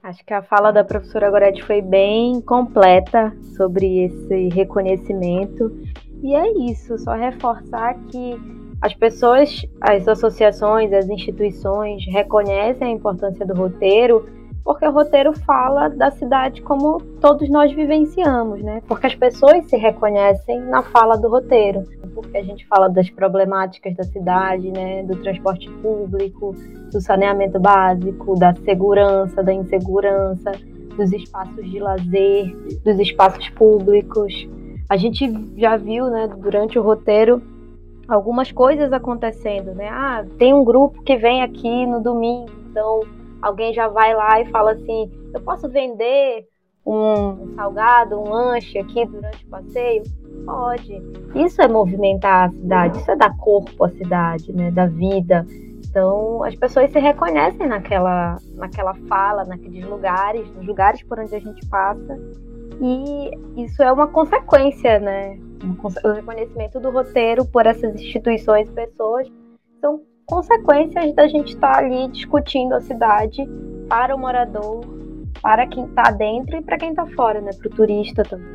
Acho 0.01 0.25
que 0.25 0.33
a 0.33 0.41
fala 0.41 0.71
da 0.71 0.83
professora 0.83 1.29
Goretti 1.29 1.61
foi 1.61 1.83
bem 1.83 2.41
completa 2.41 3.31
sobre 3.55 4.05
esse 4.05 4.49
reconhecimento. 4.49 5.71
E 6.21 6.35
é 6.35 6.69
isso, 6.69 6.97
só 6.99 7.13
reforçar 7.13 7.95
que 8.07 8.39
as 8.81 8.93
pessoas, 8.93 9.65
as 9.79 10.07
associações, 10.07 10.91
as 10.91 11.07
instituições 11.07 12.03
reconhecem 12.07 12.87
a 12.87 12.91
importância 12.91 13.45
do 13.45 13.53
roteiro 13.53 14.25
porque 14.63 14.85
o 14.85 14.91
roteiro 14.91 15.33
fala 15.39 15.89
da 15.89 16.11
cidade 16.11 16.61
como 16.61 17.01
todos 17.19 17.49
nós 17.49 17.71
vivenciamos, 17.73 18.61
né? 18.61 18.81
Porque 18.87 19.07
as 19.07 19.15
pessoas 19.15 19.65
se 19.65 19.75
reconhecem 19.75 20.61
na 20.61 20.83
fala 20.83 21.17
do 21.17 21.29
roteiro, 21.29 21.83
porque 22.13 22.37
a 22.37 22.43
gente 22.43 22.65
fala 22.67 22.87
das 22.87 23.09
problemáticas 23.09 23.95
da 23.95 24.03
cidade, 24.03 24.69
né? 24.71 25.03
Do 25.03 25.15
transporte 25.17 25.69
público, 25.81 26.55
do 26.91 27.01
saneamento 27.01 27.59
básico, 27.59 28.37
da 28.37 28.53
segurança, 28.53 29.41
da 29.41 29.53
insegurança, 29.53 30.51
dos 30.95 31.11
espaços 31.11 31.69
de 31.69 31.79
lazer, 31.79 32.55
dos 32.85 32.99
espaços 32.99 33.49
públicos. 33.49 34.47
A 34.91 34.97
gente 34.97 35.25
já 35.55 35.77
viu, 35.77 36.09
né, 36.09 36.27
durante 36.27 36.77
o 36.77 36.81
roteiro, 36.81 37.41
algumas 38.09 38.51
coisas 38.51 38.91
acontecendo, 38.91 39.73
né? 39.73 39.87
Ah, 39.87 40.25
tem 40.37 40.53
um 40.53 40.65
grupo 40.65 41.01
que 41.03 41.15
vem 41.15 41.41
aqui 41.41 41.85
no 41.85 42.03
domingo, 42.03 42.51
então 42.69 42.99
alguém 43.41 43.73
já 43.73 43.87
vai 43.87 44.13
lá 44.13 44.41
e 44.41 44.47
fala 44.47 44.73
assim: 44.73 45.09
eu 45.33 45.39
posso 45.39 45.69
vender 45.69 46.45
um 46.85 47.55
salgado, 47.55 48.19
um 48.19 48.31
lanche 48.31 48.79
aqui 48.79 49.05
durante 49.05 49.45
o 49.45 49.47
passeio? 49.47 50.03
Pode. 50.45 51.01
Isso 51.35 51.61
é 51.61 51.69
movimentar 51.69 52.49
a 52.49 52.51
cidade, 52.51 52.97
isso 52.97 53.11
é 53.11 53.15
dar 53.15 53.33
corpo 53.37 53.85
à 53.85 53.89
cidade, 53.91 54.51
né? 54.51 54.71
Da 54.71 54.87
vida. 54.87 55.47
Então, 55.87 56.43
as 56.43 56.55
pessoas 56.55 56.91
se 56.91 56.99
reconhecem 56.99 57.65
naquela, 57.65 58.35
naquela 58.55 58.93
fala, 59.07 59.45
naqueles 59.45 59.85
lugares, 59.85 60.45
nos 60.53 60.67
lugares 60.67 61.01
por 61.03 61.17
onde 61.17 61.33
a 61.33 61.39
gente 61.39 61.65
passa. 61.69 62.19
E 62.79 63.63
isso 63.63 63.81
é 63.81 63.91
uma 63.91 64.07
consequência, 64.07 64.99
né? 64.99 65.37
o 66.03 66.11
reconhecimento 66.11 66.79
do 66.79 66.89
roteiro 66.89 67.45
por 67.45 67.65
essas 67.65 67.93
instituições 67.95 68.67
e 68.67 68.71
pessoas 68.71 69.27
são 69.79 70.01
consequências 70.25 71.13
da 71.13 71.27
gente 71.27 71.53
estar 71.53 71.73
tá 71.73 71.79
ali 71.79 72.07
discutindo 72.09 72.73
a 72.73 72.81
cidade 72.81 73.47
para 73.87 74.15
o 74.15 74.19
morador, 74.19 74.81
para 75.41 75.67
quem 75.67 75.85
está 75.85 76.11
dentro 76.11 76.57
e 76.57 76.61
para 76.61 76.77
quem 76.77 76.89
está 76.91 77.05
fora, 77.07 77.41
né? 77.41 77.51
Para 77.53 77.67
o 77.67 77.71
turista 77.71 78.23
também. 78.23 78.47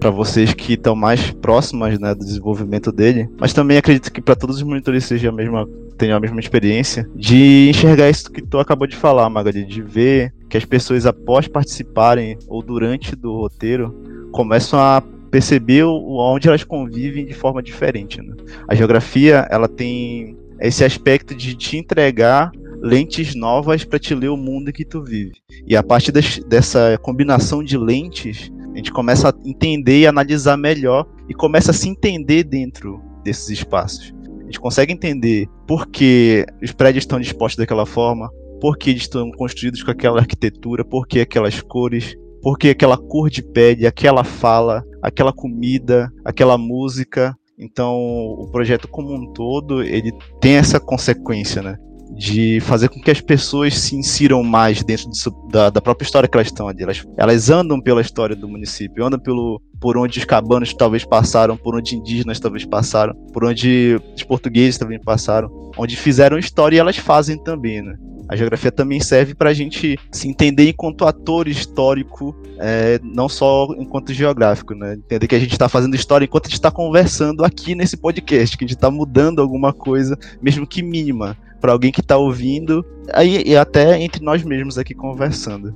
Para 0.00 0.10
vocês 0.10 0.52
que 0.52 0.74
estão 0.74 0.94
mais 0.94 1.30
próximas 1.30 1.98
né, 1.98 2.14
do 2.14 2.24
desenvolvimento 2.24 2.92
dele, 2.92 3.30
mas 3.38 3.54
também 3.54 3.78
acredito 3.78 4.12
que 4.12 4.20
para 4.20 4.36
todos 4.36 4.56
os 4.56 4.62
monitores 4.62 5.04
seja 5.04 5.30
a 5.30 5.32
mesma, 5.32 5.66
tenham 5.96 6.16
a 6.16 6.20
mesma 6.20 6.40
experiência 6.40 7.08
de 7.14 7.68
enxergar 7.70 8.10
isso 8.10 8.30
que 8.30 8.42
tu 8.42 8.58
acabou 8.58 8.86
de 8.86 8.96
falar, 8.96 9.28
Magali, 9.28 9.64
de 9.64 9.82
ver 9.82 10.32
que 10.48 10.56
as 10.56 10.64
pessoas 10.64 11.06
após 11.06 11.48
participarem 11.48 12.38
ou 12.48 12.62
durante 12.62 13.16
do 13.16 13.34
roteiro 13.36 13.94
começam 14.32 14.78
a 14.78 15.02
perceber 15.30 15.84
onde 15.84 16.46
elas 16.46 16.62
convivem 16.62 17.26
de 17.26 17.34
forma 17.34 17.62
diferente. 17.62 18.22
Né? 18.22 18.34
A 18.68 18.74
geografia 18.74 19.48
ela 19.50 19.66
tem 19.66 20.36
esse 20.60 20.84
aspecto 20.84 21.34
de 21.34 21.56
te 21.56 21.76
entregar 21.76 22.52
lentes 22.80 23.34
novas 23.34 23.84
para 23.84 23.98
te 23.98 24.14
ler 24.14 24.28
o 24.28 24.36
mundo 24.36 24.72
que 24.72 24.84
tu 24.84 25.02
vive. 25.02 25.32
E 25.66 25.76
a 25.76 25.82
partir 25.82 26.12
das, 26.12 26.38
dessa 26.46 26.96
combinação 27.02 27.64
de 27.64 27.76
lentes, 27.76 28.52
a 28.72 28.76
gente 28.76 28.92
começa 28.92 29.30
a 29.30 29.48
entender 29.48 30.00
e 30.00 30.06
analisar 30.06 30.56
melhor 30.56 31.06
e 31.28 31.34
começa 31.34 31.72
a 31.72 31.74
se 31.74 31.88
entender 31.88 32.44
dentro 32.44 33.02
desses 33.24 33.48
espaços. 33.48 34.13
Gente 34.54 34.60
consegue 34.60 34.92
entender 34.92 35.48
por 35.66 35.88
que 35.88 36.46
os 36.62 36.70
prédios 36.70 37.02
estão 37.02 37.18
dispostos 37.18 37.58
daquela 37.58 37.84
forma, 37.84 38.30
por 38.60 38.78
que 38.78 38.90
eles 38.90 39.02
estão 39.02 39.28
construídos 39.32 39.82
com 39.82 39.90
aquela 39.90 40.20
arquitetura, 40.20 40.84
por 40.84 41.08
que 41.08 41.18
aquelas 41.18 41.60
cores, 41.60 42.14
porque 42.40 42.68
aquela 42.68 42.96
cor 42.96 43.28
de 43.28 43.42
pele, 43.42 43.84
aquela 43.84 44.22
fala, 44.22 44.84
aquela 45.02 45.32
comida, 45.32 46.08
aquela 46.24 46.56
música. 46.56 47.36
Então, 47.58 47.96
o 47.96 48.48
projeto 48.52 48.86
como 48.86 49.12
um 49.12 49.32
todo, 49.32 49.82
ele 49.82 50.12
tem 50.40 50.54
essa 50.54 50.78
consequência, 50.78 51.60
né? 51.60 51.76
De 52.12 52.60
fazer 52.60 52.88
com 52.88 53.00
que 53.00 53.10
as 53.10 53.20
pessoas 53.20 53.78
se 53.78 53.96
insiram 53.96 54.42
mais 54.42 54.82
dentro 54.82 55.10
da, 55.50 55.70
da, 55.70 55.80
própria 55.80 56.04
história 56.04 56.28
que 56.28 56.36
elas 56.36 56.48
estão 56.48 56.68
ali. 56.68 56.82
Elas, 56.82 57.04
elas 57.16 57.50
andam 57.50 57.80
pela 57.80 58.00
história 58.00 58.36
do 58.36 58.48
município, 58.48 59.04
andam 59.04 59.18
pelo, 59.18 59.60
por 59.80 59.96
onde 59.96 60.18
os 60.18 60.24
cabanos 60.24 60.72
talvez 60.74 61.04
passaram, 61.04 61.56
por 61.56 61.74
onde 61.74 61.96
indígenas 61.96 62.38
talvez 62.38 62.64
passaram, 62.64 63.14
por 63.32 63.44
onde 63.44 64.00
os 64.14 64.22
portugueses 64.22 64.78
também 64.78 65.00
passaram, 65.00 65.50
onde 65.76 65.96
fizeram 65.96 66.38
história 66.38 66.76
e 66.76 66.78
elas 66.78 66.96
fazem 66.96 67.42
também, 67.42 67.82
né? 67.82 67.96
A 68.28 68.36
geografia 68.36 68.72
também 68.72 69.00
serve 69.00 69.34
para 69.34 69.50
a 69.50 69.54
gente 69.54 69.98
se 70.10 70.28
entender 70.28 70.70
enquanto 70.70 71.04
ator 71.04 71.46
histórico, 71.46 72.34
é, 72.58 72.98
não 73.02 73.28
só 73.28 73.68
enquanto 73.78 74.14
geográfico, 74.14 74.74
né? 74.74 74.94
Entender 74.94 75.26
que 75.26 75.34
a 75.34 75.38
gente 75.38 75.52
está 75.52 75.68
fazendo 75.68 75.94
história 75.94 76.24
enquanto 76.24 76.46
a 76.46 76.48
gente 76.48 76.58
está 76.58 76.70
conversando 76.70 77.44
aqui 77.44 77.74
nesse 77.74 77.96
podcast, 77.98 78.56
que 78.56 78.64
a 78.64 78.66
gente 78.66 78.76
está 78.76 78.90
mudando 78.90 79.42
alguma 79.42 79.74
coisa, 79.74 80.16
mesmo 80.40 80.66
que 80.66 80.82
mínima, 80.82 81.36
para 81.64 81.72
alguém 81.72 81.90
que 81.90 82.02
está 82.02 82.18
ouvindo, 82.18 82.84
aí, 83.10 83.42
e 83.42 83.56
até 83.56 83.98
entre 83.98 84.22
nós 84.22 84.44
mesmos 84.44 84.76
aqui 84.76 84.92
conversando. 84.92 85.74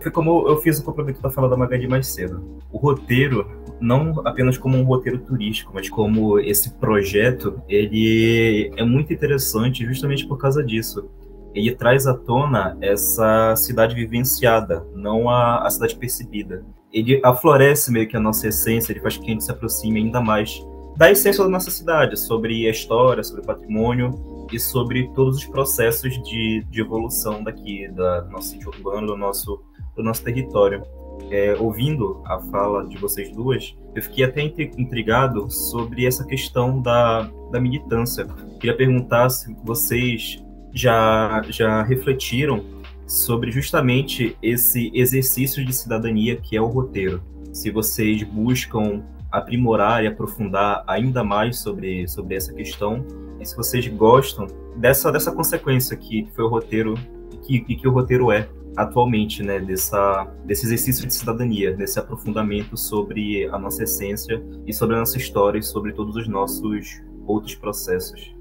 Foi 0.00 0.10
como 0.10 0.48
eu 0.48 0.56
fiz 0.56 0.80
o 0.80 0.84
complemento 0.84 1.22
da 1.22 1.30
fala 1.30 1.48
da 1.48 1.56
Magali 1.56 1.86
mais 1.86 2.08
cedo. 2.08 2.60
O 2.72 2.76
roteiro, 2.76 3.48
não 3.80 4.20
apenas 4.24 4.58
como 4.58 4.76
um 4.76 4.82
roteiro 4.82 5.20
turístico, 5.20 5.70
mas 5.72 5.88
como 5.88 6.40
esse 6.40 6.72
projeto, 6.72 7.62
ele 7.68 8.72
é 8.76 8.84
muito 8.84 9.12
interessante 9.12 9.86
justamente 9.86 10.26
por 10.26 10.38
causa 10.38 10.60
disso 10.60 11.08
ele 11.54 11.72
traz 11.76 12.06
à 12.06 12.14
tona 12.14 12.76
essa 12.80 13.54
cidade 13.54 13.94
vivenciada, 13.94 14.84
não 14.92 15.28
a, 15.28 15.64
a 15.64 15.70
cidade 15.70 15.94
percebida. 15.94 16.64
Ele 16.92 17.20
aflorece 17.22 17.92
meio 17.92 18.08
que 18.08 18.16
a 18.16 18.20
nossa 18.20 18.48
essência, 18.48 18.92
ele 18.92 19.00
faz 19.00 19.18
que 19.18 19.26
a 19.26 19.28
gente 19.30 19.44
se 19.44 19.52
aproxime 19.52 20.00
ainda 20.00 20.20
mais 20.20 20.60
da 20.96 21.10
essência 21.12 21.44
da 21.44 21.50
nossa 21.50 21.70
cidade, 21.70 22.18
sobre 22.18 22.66
a 22.66 22.70
história, 22.70 23.22
sobre 23.22 23.42
o 23.42 23.46
patrimônio 23.46 24.31
e 24.52 24.58
sobre 24.58 25.08
todos 25.14 25.38
os 25.38 25.46
processos 25.46 26.22
de, 26.22 26.64
de 26.70 26.80
evolução 26.80 27.42
daqui, 27.42 27.88
da, 27.88 28.20
do 28.20 28.30
nosso 28.30 28.50
sítio 28.50 28.68
urbano, 28.68 29.06
do 29.06 29.16
nosso, 29.16 29.62
do 29.96 30.02
nosso 30.02 30.22
território. 30.22 30.82
É, 31.30 31.56
ouvindo 31.58 32.22
a 32.26 32.38
fala 32.38 32.86
de 32.86 32.98
vocês 32.98 33.30
duas, 33.32 33.74
eu 33.94 34.02
fiquei 34.02 34.24
até 34.24 34.42
intrigado 34.42 35.50
sobre 35.50 36.04
essa 36.04 36.24
questão 36.26 36.80
da, 36.80 37.30
da 37.50 37.60
militância. 37.60 38.26
Queria 38.60 38.76
perguntar 38.76 39.30
se 39.30 39.54
vocês 39.64 40.42
já, 40.74 41.42
já 41.48 41.82
refletiram 41.82 42.64
sobre 43.06 43.50
justamente 43.50 44.36
esse 44.42 44.90
exercício 44.94 45.64
de 45.64 45.72
cidadania 45.72 46.36
que 46.36 46.56
é 46.56 46.60
o 46.60 46.66
roteiro. 46.66 47.22
Se 47.52 47.70
vocês 47.70 48.22
buscam 48.22 49.02
aprimorar 49.30 50.04
e 50.04 50.06
aprofundar 50.06 50.84
ainda 50.86 51.24
mais 51.24 51.58
sobre, 51.58 52.06
sobre 52.08 52.36
essa 52.36 52.52
questão, 52.52 53.04
e 53.42 53.46
se 53.46 53.56
vocês 53.56 53.86
gostam 53.88 54.46
dessa, 54.76 55.10
dessa 55.10 55.32
consequência 55.32 55.96
que 55.96 56.28
foi 56.34 56.44
o 56.44 56.48
roteiro 56.48 56.94
que, 57.42 57.60
que 57.60 57.88
o 57.88 57.90
roteiro 57.90 58.30
é 58.30 58.48
atualmente, 58.76 59.42
né, 59.42 59.58
dessa, 59.60 60.32
desse 60.46 60.64
exercício 60.64 61.06
de 61.06 61.12
cidadania, 61.12 61.74
desse 61.74 61.98
aprofundamento 61.98 62.76
sobre 62.76 63.46
a 63.48 63.58
nossa 63.58 63.82
essência 63.82 64.42
e 64.66 64.72
sobre 64.72 64.96
a 64.96 65.00
nossa 65.00 65.18
história 65.18 65.58
e 65.58 65.62
sobre 65.62 65.92
todos 65.92 66.16
os 66.16 66.28
nossos 66.28 67.02
outros 67.26 67.54
processos. 67.54 68.34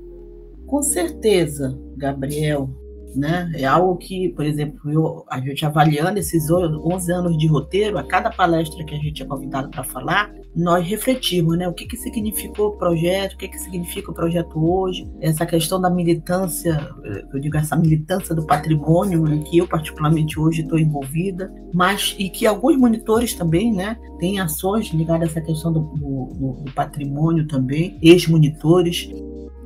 Com 0.68 0.82
certeza, 0.82 1.78
Gabriel, 1.98 2.70
né? 3.14 3.52
É 3.56 3.66
algo 3.66 3.98
que, 3.98 4.30
por 4.30 4.46
exemplo, 4.46 4.90
eu, 4.90 5.26
a 5.30 5.40
gente 5.42 5.66
avaliando 5.66 6.18
esses 6.18 6.50
11 6.50 7.12
anos 7.12 7.38
de 7.38 7.48
roteiro, 7.48 7.98
a 7.98 8.04
cada 8.04 8.30
palestra 8.30 8.86
que 8.86 8.96
a 8.96 8.98
gente 8.98 9.22
é 9.22 9.26
convidado 9.26 9.70
para 9.70 9.84
falar, 9.84 10.34
nós 10.56 10.86
refletimos, 10.86 11.58
né? 11.58 11.68
O 11.68 11.74
que, 11.74 11.86
que 11.86 11.96
significou 11.96 12.70
o 12.70 12.78
projeto, 12.78 13.34
o 13.34 13.38
que, 13.38 13.48
que 13.48 13.58
significa 13.58 14.12
o 14.12 14.14
projeto 14.14 14.60
hoje, 14.60 15.10
essa 15.22 15.46
questão 15.46 15.80
da 15.80 15.90
militância, 15.90 16.90
eu 17.34 17.40
digo 17.40 17.58
essa 17.58 17.76
militância 17.76 18.36
do 18.36 18.46
patrimônio, 18.46 19.24
né? 19.24 19.44
que 19.50 19.58
eu 19.58 19.68
particularmente 19.68 20.40
hoje 20.40 20.62
estou 20.62 20.78
envolvida, 20.78 21.52
mas 21.74 22.16
e 22.20 22.30
que 22.30 22.46
alguns 22.46 22.78
monitores 22.78 23.34
também, 23.34 23.72
né? 23.72 23.98
Têm 24.20 24.40
ações 24.40 24.88
ligadas 24.94 25.30
a 25.30 25.32
essa 25.32 25.42
questão 25.42 25.72
do, 25.72 25.80
do, 25.80 26.64
do 26.66 26.72
patrimônio 26.74 27.48
também, 27.48 27.98
ex-monitores 28.02 29.10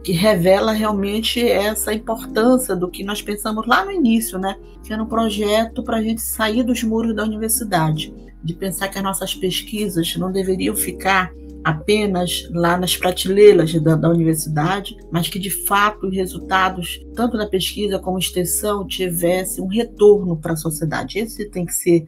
que 0.04 0.12
revela 0.12 0.72
realmente 0.72 1.42
essa 1.42 1.92
importância 1.92 2.76
do 2.76 2.92
que 2.92 3.04
nós 3.04 3.24
pensamos 3.24 3.66
lá 3.66 3.84
no 3.84 3.92
início, 3.92 4.38
né? 4.38 4.56
Que 4.84 4.94
era 4.94 5.02
um 5.02 5.08
projeto 5.08 5.84
para 5.84 5.98
a 5.98 6.02
gente 6.02 6.22
sair 6.22 6.62
dos 6.62 6.84
muros 6.84 7.16
da 7.16 7.24
universidade, 7.24 8.14
de 8.46 8.54
pensar 8.54 8.88
que 8.88 8.98
as 8.98 9.04
nossas 9.04 9.34
pesquisas 9.34 10.16
não 10.16 10.32
deveriam 10.32 10.76
ficar 10.76 11.34
apenas 11.64 12.48
lá 12.52 12.78
nas 12.78 12.96
prateleiras 12.96 13.74
da, 13.82 13.96
da, 13.96 14.08
universidade, 14.08 14.96
mas 15.12 15.28
que 15.28 15.40
de 15.40 15.50
fato 15.50 16.06
os 16.06 16.16
resultados, 16.16 17.04
tanto 17.16 17.40
da 17.40 17.48
pesquisa 17.48 17.98
como 17.98 18.20
extensão, 18.20 18.86
tivessem 18.86 19.64
um 19.64 19.68
retorno 19.68 20.38
para 20.38 20.54
a 20.54 20.58
sociedade. 20.58 21.18
Esse 21.18 21.50
tem 21.50 21.66
que 21.66 21.74
ser, 21.74 22.06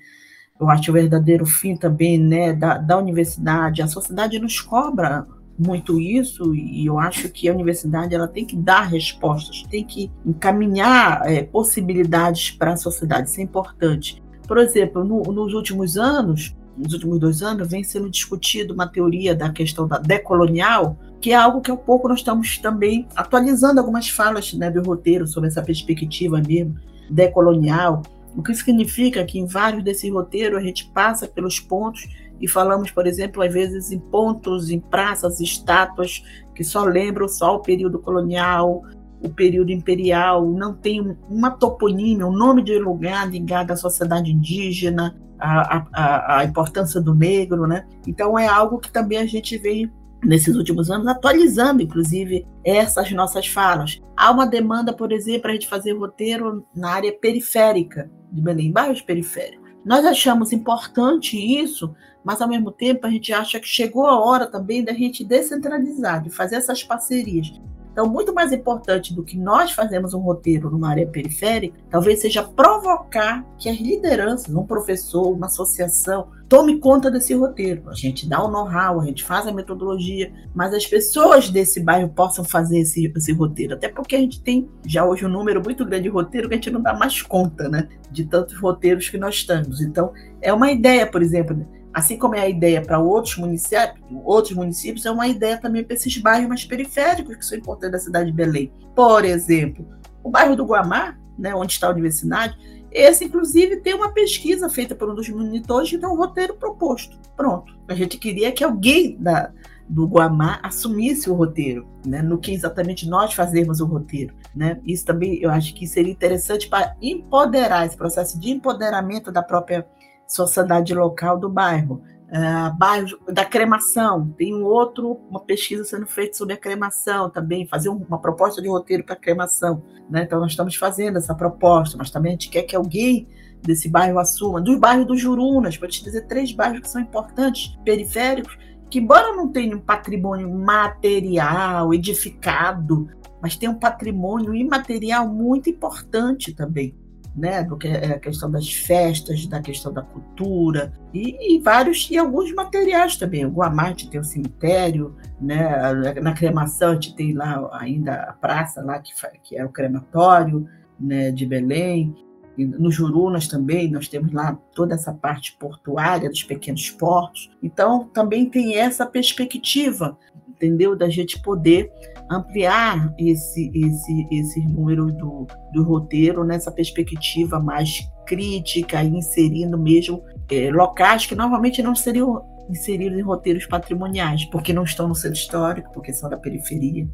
eu 0.61 0.69
acho, 0.69 0.91
o 0.91 0.93
verdadeiro 0.93 1.43
fim 1.43 1.75
também 1.75 2.19
né, 2.19 2.53
da, 2.53 2.77
da 2.77 2.99
universidade. 2.99 3.81
A 3.81 3.87
sociedade 3.87 4.37
nos 4.37 4.61
cobra 4.61 5.25
muito 5.57 5.99
isso 5.99 6.53
e 6.53 6.85
eu 6.85 6.99
acho 6.99 7.27
que 7.29 7.49
a 7.49 7.53
universidade 7.53 8.13
ela 8.13 8.27
tem 8.27 8.45
que 8.45 8.55
dar 8.55 8.83
respostas, 8.83 9.63
tem 9.63 9.83
que 9.83 10.11
encaminhar 10.23 11.23
é, 11.25 11.41
possibilidades 11.41 12.51
para 12.51 12.73
a 12.73 12.77
sociedade, 12.77 13.29
isso 13.29 13.39
é 13.39 13.43
importante. 13.43 14.21
Por 14.47 14.57
exemplo, 14.57 15.03
no, 15.03 15.21
nos 15.23 15.53
últimos 15.53 15.97
anos, 15.97 16.55
nos 16.77 16.93
últimos 16.93 17.19
dois 17.19 17.41
anos, 17.41 17.67
vem 17.67 17.83
sendo 17.83 18.09
discutido 18.09 18.73
uma 18.73 18.87
teoria 18.87 19.35
da 19.35 19.49
questão 19.49 19.87
da 19.87 19.97
decolonial, 19.97 20.97
que 21.19 21.31
é 21.31 21.35
algo 21.35 21.61
que 21.61 21.71
há 21.71 21.75
pouco 21.75 22.07
nós 22.07 22.19
estamos 22.19 22.57
também 22.59 23.07
atualizando 23.15 23.79
algumas 23.79 24.09
falas 24.09 24.53
né, 24.53 24.69
do 24.69 24.81
roteiro 24.83 25.27
sobre 25.27 25.49
essa 25.49 25.61
perspectiva 25.61 26.41
mesmo 26.45 26.75
decolonial, 27.09 28.03
o 28.35 28.43
que 28.43 28.53
significa 28.53 29.25
que 29.25 29.39
em 29.39 29.47
vários 29.47 29.83
desses 29.83 30.11
roteiros 30.11 30.59
a 30.59 30.61
gente 30.61 30.85
passa 30.93 31.27
pelos 31.27 31.59
pontos 31.59 32.07
e 32.39 32.47
falamos, 32.47 32.91
por 32.91 33.07
exemplo, 33.07 33.41
às 33.41 33.51
vezes 33.51 33.91
em 33.91 33.99
pontos, 33.99 34.69
em 34.69 34.79
praças, 34.79 35.39
estátuas 35.39 36.23
que 36.53 36.63
só 36.63 36.83
lembram 36.83 37.27
só 37.27 37.55
o 37.55 37.61
período 37.61 37.97
colonial, 37.97 38.83
o 39.21 39.29
período 39.29 39.71
imperial, 39.71 40.45
não 40.45 40.73
tem 40.73 41.17
uma 41.29 41.51
toponímia, 41.51 42.27
um 42.27 42.31
nome 42.31 42.61
de 42.61 42.77
lugar 42.77 43.29
ligado 43.29 43.71
à 43.71 43.75
sociedade 43.75 44.31
indígena, 44.31 45.15
à, 45.39 45.85
à, 45.91 46.39
à 46.39 46.45
importância 46.45 47.01
do 47.01 47.13
negro, 47.13 47.67
né? 47.67 47.85
Então 48.05 48.37
é 48.37 48.47
algo 48.47 48.79
que 48.79 48.91
também 48.91 49.17
a 49.17 49.25
gente 49.25 49.57
vem 49.57 49.91
nesses 50.23 50.55
últimos 50.55 50.89
anos 50.89 51.07
atualizando, 51.07 51.81
inclusive, 51.81 52.45
essas 52.63 53.11
nossas 53.11 53.47
falas. 53.47 53.99
Há 54.15 54.31
uma 54.31 54.47
demanda, 54.47 54.93
por 54.93 55.11
exemplo, 55.11 55.49
a 55.49 55.53
gente 55.53 55.67
fazer 55.67 55.93
roteiro 55.93 56.65
na 56.75 56.91
área 56.91 57.13
periférica 57.13 58.09
de 58.31 58.41
Belém, 58.41 58.71
bairros 58.71 59.01
periféricos. 59.01 59.67
Nós 59.85 60.05
achamos 60.05 60.51
importante 60.51 61.37
isso, 61.37 61.95
mas 62.23 62.41
ao 62.41 62.49
mesmo 62.49 62.71
tempo 62.71 63.07
a 63.07 63.09
gente 63.09 63.31
acha 63.31 63.59
que 63.59 63.67
chegou 63.67 64.05
a 64.05 64.19
hora 64.19 64.45
também 64.45 64.83
da 64.83 64.91
gente 64.91 65.23
descentralizar, 65.23 66.21
de 66.21 66.29
fazer 66.29 66.57
essas 66.57 66.83
parcerias. 66.83 67.53
Então, 67.97 68.07
muito 68.07 68.31
mais 68.31 68.53
importante 68.53 69.11
do 69.11 69.23
que 69.23 69.35
nós 69.35 69.71
fazemos 69.71 70.13
um 70.13 70.19
roteiro 70.19 70.69
numa 70.69 70.87
área 70.87 71.07
periférica, 71.07 71.79
talvez 71.89 72.21
seja 72.21 72.43
provocar 72.43 73.43
que 73.57 73.67
as 73.67 73.77
lideranças, 73.79 74.53
um 74.53 74.63
professor, 74.63 75.31
uma 75.31 75.47
associação, 75.47 76.27
tome 76.47 76.79
conta 76.79 77.09
desse 77.09 77.33
roteiro. 77.33 77.89
A 77.89 77.95
gente 77.95 78.29
dá 78.29 78.39
o 78.43 78.51
know-how, 78.51 79.01
a 79.01 79.05
gente 79.05 79.23
faz 79.23 79.47
a 79.47 79.51
metodologia, 79.51 80.31
mas 80.53 80.75
as 80.75 80.85
pessoas 80.85 81.49
desse 81.49 81.79
bairro 81.79 82.09
possam 82.09 82.45
fazer 82.45 82.81
esse, 82.81 83.11
esse 83.15 83.33
roteiro. 83.33 83.73
Até 83.73 83.89
porque 83.89 84.15
a 84.15 84.19
gente 84.19 84.43
tem 84.43 84.69
já 84.85 85.03
hoje 85.03 85.25
um 85.25 85.29
número 85.29 85.59
muito 85.59 85.83
grande 85.83 86.03
de 86.03 86.09
roteiro 86.09 86.47
que 86.47 86.53
a 86.53 86.57
gente 86.57 86.69
não 86.69 86.83
dá 86.83 86.93
mais 86.93 87.23
conta, 87.23 87.67
né? 87.67 87.89
De 88.11 88.25
tantos 88.25 88.55
roteiros 88.59 89.09
que 89.09 89.17
nós 89.17 89.43
temos. 89.43 89.81
Então, 89.81 90.13
é 90.39 90.53
uma 90.53 90.71
ideia, 90.71 91.07
por 91.07 91.23
exemplo, 91.23 91.65
assim 91.97 92.15
como 92.15 92.35
é 92.35 92.41
a 92.41 92.47
ideia 92.47 92.79
para 92.79 92.99
outros 92.99 93.37
municípios, 93.37 93.99
outros 94.23 94.55
municípios, 94.55 95.03
é 95.03 95.09
uma 95.09 95.27
ideia 95.27 95.57
também 95.57 95.83
para 95.83 95.95
esses 95.95 96.15
bairros 96.19 96.47
mais 96.47 96.63
periféricos 96.63 97.35
que 97.35 97.43
são 97.43 97.57
importantes 97.57 97.91
da 97.91 97.97
cidade 97.97 98.27
de 98.27 98.37
Belém. 98.37 98.71
Por 98.95 99.25
exemplo, 99.25 99.83
o 100.23 100.29
bairro 100.29 100.55
do 100.55 100.63
Guamá, 100.63 101.17
né, 101.35 101.55
onde 101.55 101.73
está 101.73 101.87
a 101.87 101.91
universidade, 101.91 102.55
esse, 102.91 103.25
inclusive, 103.25 103.77
tem 103.77 103.95
uma 103.95 104.11
pesquisa 104.11 104.69
feita 104.69 104.93
por 104.93 105.09
um 105.09 105.15
dos 105.15 105.27
monitores 105.27 105.89
que 105.89 105.97
tem 105.97 106.07
um 106.07 106.15
roteiro 106.15 106.53
proposto. 106.53 107.17
Pronto. 107.35 107.75
A 107.87 107.95
gente 107.95 108.19
queria 108.19 108.51
que 108.51 108.63
alguém 108.63 109.17
da, 109.19 109.51
do 109.89 110.05
Guamá 110.05 110.59
assumisse 110.61 111.31
o 111.31 111.33
roteiro, 111.33 111.87
né? 112.05 112.21
no 112.21 112.37
que 112.37 112.53
exatamente 112.53 113.09
nós 113.09 113.33
fazemos 113.33 113.79
o 113.79 113.87
roteiro. 113.87 114.35
Né? 114.55 114.79
Isso 114.85 115.03
também 115.03 115.39
eu 115.41 115.49
acho 115.49 115.73
que 115.73 115.87
seria 115.87 116.11
interessante 116.11 116.69
para 116.69 116.95
empoderar 117.01 117.87
esse 117.87 117.97
processo 117.97 118.39
de 118.39 118.51
empoderamento 118.51 119.31
da 119.31 119.41
própria 119.41 119.87
sociedade 120.27 120.93
local 120.93 121.39
do 121.39 121.49
bairro. 121.49 122.03
Uh, 122.27 122.77
bairro 122.77 123.17
da 123.31 123.45
cremação, 123.45 124.33
tem 124.37 124.53
um 124.53 124.65
outro, 124.65 125.21
uma 125.29 125.39
pesquisa 125.39 125.85
sendo 125.85 126.05
feita 126.05 126.35
sobre 126.35 126.53
a 126.53 126.57
cremação 126.57 127.29
também, 127.29 127.65
fazer 127.65 127.87
uma 127.87 128.19
proposta 128.19 128.61
de 128.61 128.67
roteiro 128.67 129.03
para 129.03 129.15
cremação. 129.15 129.81
Né? 130.09 130.23
Então, 130.23 130.39
nós 130.39 130.51
estamos 130.51 130.75
fazendo 130.75 131.17
essa 131.17 131.33
proposta, 131.33 131.97
mas 131.97 132.11
também 132.11 132.31
a 132.31 132.33
gente 132.33 132.49
quer 132.49 132.63
que 132.63 132.75
alguém 132.75 133.29
desse 133.63 133.87
bairro 133.89 134.19
assuma. 134.19 134.59
Dos 134.59 134.77
bairros 134.77 135.07
dos 135.07 135.21
Jurunas, 135.21 135.77
para 135.77 135.87
te 135.87 136.03
dizer 136.03 136.27
três 136.27 136.51
bairros 136.51 136.81
que 136.81 136.89
são 136.89 137.01
importantes, 137.01 137.77
periféricos, 137.85 138.57
que, 138.89 138.99
embora 138.99 139.33
não 139.33 139.49
tenham 139.49 139.77
um 139.77 139.81
patrimônio 139.81 140.49
material, 140.49 141.93
edificado, 141.93 143.09
mas 143.41 143.55
tem 143.55 143.69
um 143.69 143.79
patrimônio 143.79 144.53
imaterial 144.53 145.27
muito 145.27 145.69
importante 145.69 146.53
também. 146.53 146.95
Né, 147.37 147.63
do 147.63 147.77
que 147.77 147.87
é 147.87 148.13
a 148.13 148.19
questão 148.19 148.49
das 148.49 148.67
festas, 148.67 149.45
da 149.45 149.61
questão 149.61 149.93
da 149.93 150.01
cultura 150.01 150.91
e, 151.13 151.55
e 151.55 151.59
vários 151.59 152.09
e 152.09 152.17
alguns 152.17 152.51
materiais 152.51 153.15
também. 153.15 153.45
O 153.45 153.51
Guamate 153.51 154.09
tem 154.09 154.19
o 154.19 154.23
cemitério, 154.23 155.15
né, 155.39 155.93
na 156.19 156.33
cremação 156.33 156.89
a 156.89 156.93
gente 156.95 157.15
tem 157.15 157.33
lá 157.33 157.69
ainda 157.73 158.15
a 158.23 158.33
praça 158.33 158.81
lá 158.81 158.97
que, 158.97 159.13
que 159.43 159.55
é 159.55 159.63
o 159.63 159.69
crematório 159.69 160.67
né, 160.99 161.31
de 161.31 161.45
Belém. 161.45 162.15
No 162.57 162.89
Jurunas 162.89 163.47
também, 163.47 163.91
nós 163.91 164.07
temos 164.07 164.33
lá 164.33 164.57
toda 164.73 164.95
essa 164.95 165.13
parte 165.13 165.55
portuária 165.59 166.27
dos 166.27 166.41
pequenos 166.41 166.89
portos. 166.89 167.51
Então, 167.61 168.05
também 168.07 168.49
tem 168.49 168.75
essa 168.75 169.05
perspectiva, 169.05 170.17
entendeu? 170.49 170.95
Da 170.95 171.07
gente 171.07 171.39
poder 171.39 171.91
ampliar 172.29 173.13
esse, 173.17 173.71
esse, 173.73 174.27
esse 174.31 174.59
número 174.67 175.11
do, 175.11 175.47
do 175.73 175.83
roteiro 175.83 176.43
nessa 176.43 176.71
perspectiva 176.71 177.59
mais 177.59 178.09
crítica, 178.25 179.03
inserindo 179.03 179.77
mesmo 179.77 180.23
é, 180.51 180.69
locais 180.69 181.25
que 181.25 181.35
normalmente 181.35 181.81
não 181.81 181.95
seriam 181.95 182.43
inseridos 182.69 183.17
em 183.17 183.21
roteiros 183.21 183.65
patrimoniais, 183.65 184.45
porque 184.45 184.73
não 184.73 184.83
estão 184.83 185.07
no 185.07 185.15
centro 185.15 185.37
histórico, 185.37 185.91
porque 185.93 186.11
são 186.11 186.29
da 186.29 186.37
periferia. 186.37 187.07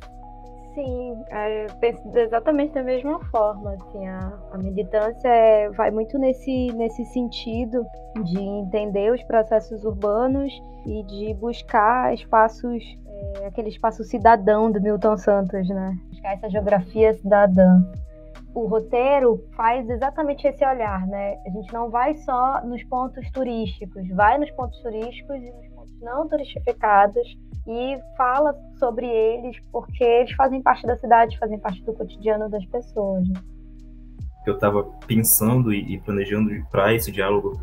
Sim, 0.73 1.23
é, 1.29 1.67
penso 1.79 2.01
exatamente 2.17 2.73
da 2.73 2.83
mesma 2.83 3.23
forma. 3.25 3.73
Assim, 3.73 4.07
a, 4.07 4.39
a 4.51 4.57
militância 4.57 5.27
é, 5.27 5.69
vai 5.69 5.91
muito 5.91 6.17
nesse, 6.17 6.67
nesse 6.73 7.05
sentido 7.05 7.85
de 8.23 8.39
entender 8.39 9.11
os 9.11 9.21
processos 9.23 9.83
urbanos 9.83 10.51
e 10.85 11.03
de 11.03 11.33
buscar 11.35 12.13
espaços, 12.13 12.83
é, 13.37 13.45
aquele 13.45 13.69
espaço 13.69 14.03
cidadão 14.03 14.71
do 14.71 14.81
Milton 14.81 15.17
Santos, 15.17 15.67
né? 15.69 15.95
Buscar 16.09 16.33
essa 16.33 16.49
geografia 16.49 17.13
cidadã. 17.13 17.81
O 18.55 18.67
roteiro 18.67 19.43
faz 19.55 19.87
exatamente 19.89 20.47
esse 20.47 20.65
olhar, 20.65 21.05
né? 21.07 21.37
A 21.45 21.49
gente 21.49 21.71
não 21.73 21.89
vai 21.89 22.15
só 22.17 22.63
nos 22.63 22.83
pontos 22.83 23.29
turísticos, 23.31 24.07
vai 24.09 24.37
nos 24.37 24.49
pontos 24.51 24.79
turísticos 24.81 25.35
e 25.37 25.51
nos 25.51 25.72
não 26.03 26.27
turistificados 26.27 27.37
e 27.65 27.97
fala 28.17 28.53
sobre 28.77 29.07
eles 29.07 29.57
porque 29.71 30.03
eles 30.03 30.31
fazem 30.33 30.61
parte 30.61 30.85
da 30.85 30.97
cidade, 30.97 31.37
fazem 31.39 31.57
parte 31.57 31.81
do 31.83 31.93
cotidiano 31.93 32.49
das 32.49 32.65
pessoas. 32.65 33.27
Né? 33.27 33.39
Eu 34.45 34.55
estava 34.55 34.83
pensando 35.07 35.73
e 35.73 35.97
planejando 35.99 36.51
para 36.69 36.93
esse 36.93 37.09
diálogo 37.11 37.57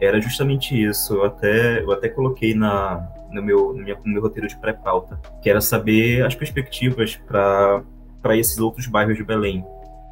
era 0.00 0.20
justamente 0.20 0.74
isso. 0.74 1.14
Eu 1.14 1.24
até, 1.24 1.82
eu 1.82 1.92
até 1.92 2.08
coloquei 2.08 2.54
na, 2.54 3.06
no, 3.30 3.42
meu, 3.42 3.74
no, 3.74 3.82
no 3.82 4.12
meu 4.12 4.22
roteiro 4.22 4.48
de 4.48 4.56
pré-pauta, 4.56 5.20
que 5.42 5.50
era 5.50 5.60
saber 5.60 6.24
as 6.24 6.34
perspectivas 6.34 7.16
para 7.16 7.84
esses 8.36 8.58
outros 8.58 8.86
bairros 8.86 9.16
de 9.16 9.24
Belém. 9.24 9.64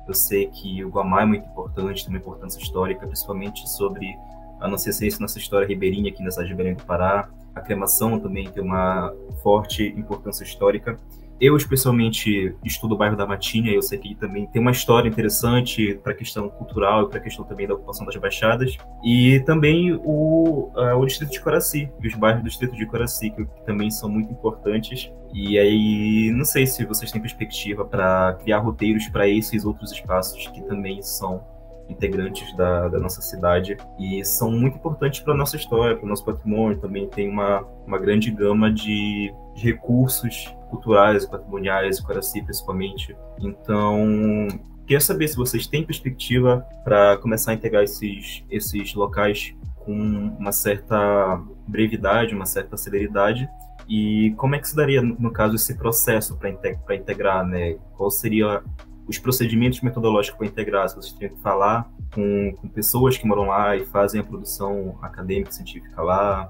Eu 0.06 0.14
sei 0.14 0.48
que 0.48 0.84
o 0.84 0.90
Guamá 0.90 1.22
é 1.22 1.24
muito 1.24 1.46
importante, 1.46 2.04
tem 2.04 2.14
uma 2.14 2.18
importância 2.18 2.60
histórica, 2.60 3.06
principalmente 3.06 3.68
sobre 3.68 4.14
a 4.60 4.68
nossa 4.68 4.90
essência, 4.90 5.20
nossa 5.20 5.38
história 5.38 5.66
ribeirinha 5.66 6.10
aqui 6.10 6.22
na 6.22 6.30
cidade 6.30 6.50
de 6.50 6.54
Belém 6.54 6.74
do 6.74 6.84
Pará. 6.84 7.28
A 7.54 7.60
cremação 7.60 8.18
também 8.18 8.50
tem 8.50 8.62
uma 8.62 9.12
forte 9.42 9.84
importância 9.96 10.44
histórica. 10.44 10.98
Eu, 11.40 11.56
especialmente, 11.56 12.54
estudo 12.62 12.94
o 12.94 12.98
bairro 12.98 13.16
da 13.16 13.26
Matinha, 13.26 13.72
eu 13.72 13.80
sei 13.80 13.96
que 13.96 14.14
também 14.14 14.46
tem 14.48 14.60
uma 14.60 14.72
história 14.72 15.08
interessante 15.08 15.98
para 16.02 16.12
a 16.12 16.14
questão 16.14 16.50
cultural 16.50 17.04
e 17.04 17.08
para 17.08 17.18
a 17.18 17.22
questão 17.22 17.46
também 17.46 17.66
da 17.66 17.72
ocupação 17.72 18.04
das 18.04 18.14
baixadas. 18.16 18.76
E 19.02 19.40
também 19.46 19.94
o, 20.04 20.70
uh, 20.76 20.98
o 20.98 21.06
distrito 21.06 21.30
de 21.30 21.40
Coraci, 21.40 21.90
os 22.04 22.14
bairros 22.14 22.42
do 22.42 22.48
distrito 22.50 22.76
de 22.76 22.84
Coraci, 22.84 23.30
que, 23.30 23.46
que 23.46 23.64
também 23.64 23.90
são 23.90 24.10
muito 24.10 24.30
importantes. 24.30 25.10
E 25.32 25.58
aí, 25.58 26.30
não 26.30 26.44
sei 26.44 26.66
se 26.66 26.84
vocês 26.84 27.10
têm 27.10 27.22
perspectiva 27.22 27.86
para 27.86 28.34
criar 28.42 28.58
roteiros 28.58 29.08
para 29.08 29.26
esses 29.26 29.64
outros 29.64 29.92
espaços 29.92 30.46
que 30.48 30.60
também 30.64 31.00
são 31.00 31.42
integrantes 31.90 32.54
da, 32.56 32.88
da 32.88 32.98
nossa 32.98 33.20
cidade 33.20 33.76
e 33.98 34.24
são 34.24 34.50
muito 34.50 34.76
importantes 34.76 35.20
para 35.20 35.34
a 35.34 35.36
nossa 35.36 35.56
história, 35.56 35.96
para 35.96 36.04
o 36.04 36.08
nosso 36.08 36.24
patrimônio. 36.24 36.78
Também 36.78 37.08
tem 37.08 37.28
uma, 37.28 37.60
uma 37.86 37.98
grande 37.98 38.30
gama 38.30 38.72
de, 38.72 39.32
de 39.54 39.62
recursos 39.62 40.54
culturais 40.70 41.26
patrimoniais, 41.26 41.98
o 41.98 42.06
Caraci 42.06 42.42
principalmente. 42.42 43.16
Então, 43.40 44.48
queria 44.86 45.00
saber 45.00 45.28
se 45.28 45.36
vocês 45.36 45.66
têm 45.66 45.84
perspectiva 45.84 46.64
para 46.84 47.16
começar 47.18 47.50
a 47.50 47.54
integrar 47.54 47.82
esses, 47.82 48.44
esses 48.50 48.94
locais 48.94 49.54
com 49.80 49.92
uma 50.38 50.52
certa 50.52 51.40
brevidade, 51.66 52.34
uma 52.34 52.46
certa 52.46 52.76
celeridade. 52.76 53.48
E 53.88 54.32
como 54.36 54.54
é 54.54 54.58
que 54.58 54.68
se 54.68 54.76
daria, 54.76 55.02
no 55.02 55.32
caso, 55.32 55.56
esse 55.56 55.76
processo 55.76 56.38
para 56.38 56.94
integrar, 56.94 57.44
né? 57.44 57.76
Qual 57.96 58.08
seria 58.08 58.62
os 59.10 59.18
procedimentos 59.18 59.80
metodológicos 59.80 60.38
para 60.38 60.46
integrar, 60.46 60.88
se 60.88 60.94
vocês 60.94 61.12
têm 61.12 61.28
que 61.28 61.40
falar 61.40 61.90
com, 62.14 62.54
com, 62.60 62.68
pessoas 62.68 63.18
que 63.18 63.26
moram 63.26 63.46
lá 63.46 63.76
e 63.76 63.84
fazem 63.84 64.20
a 64.20 64.24
produção 64.24 64.96
acadêmica, 65.02 65.50
científica 65.50 66.00
lá. 66.00 66.48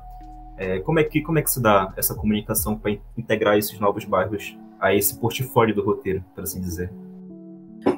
É, 0.58 0.78
como, 0.80 0.98
é 0.98 1.04
que, 1.04 1.22
como 1.22 1.38
é 1.38 1.42
que 1.42 1.50
se 1.50 1.60
dá 1.60 1.90
essa 1.96 2.14
comunicação 2.14 2.76
para 2.76 2.92
integrar 3.16 3.56
esses 3.56 3.80
novos 3.80 4.04
bairros 4.04 4.58
a 4.78 4.94
esse 4.94 5.18
portfólio 5.18 5.74
do 5.74 5.82
roteiro, 5.82 6.22
por 6.34 6.44
assim 6.44 6.60
dizer? 6.60 6.92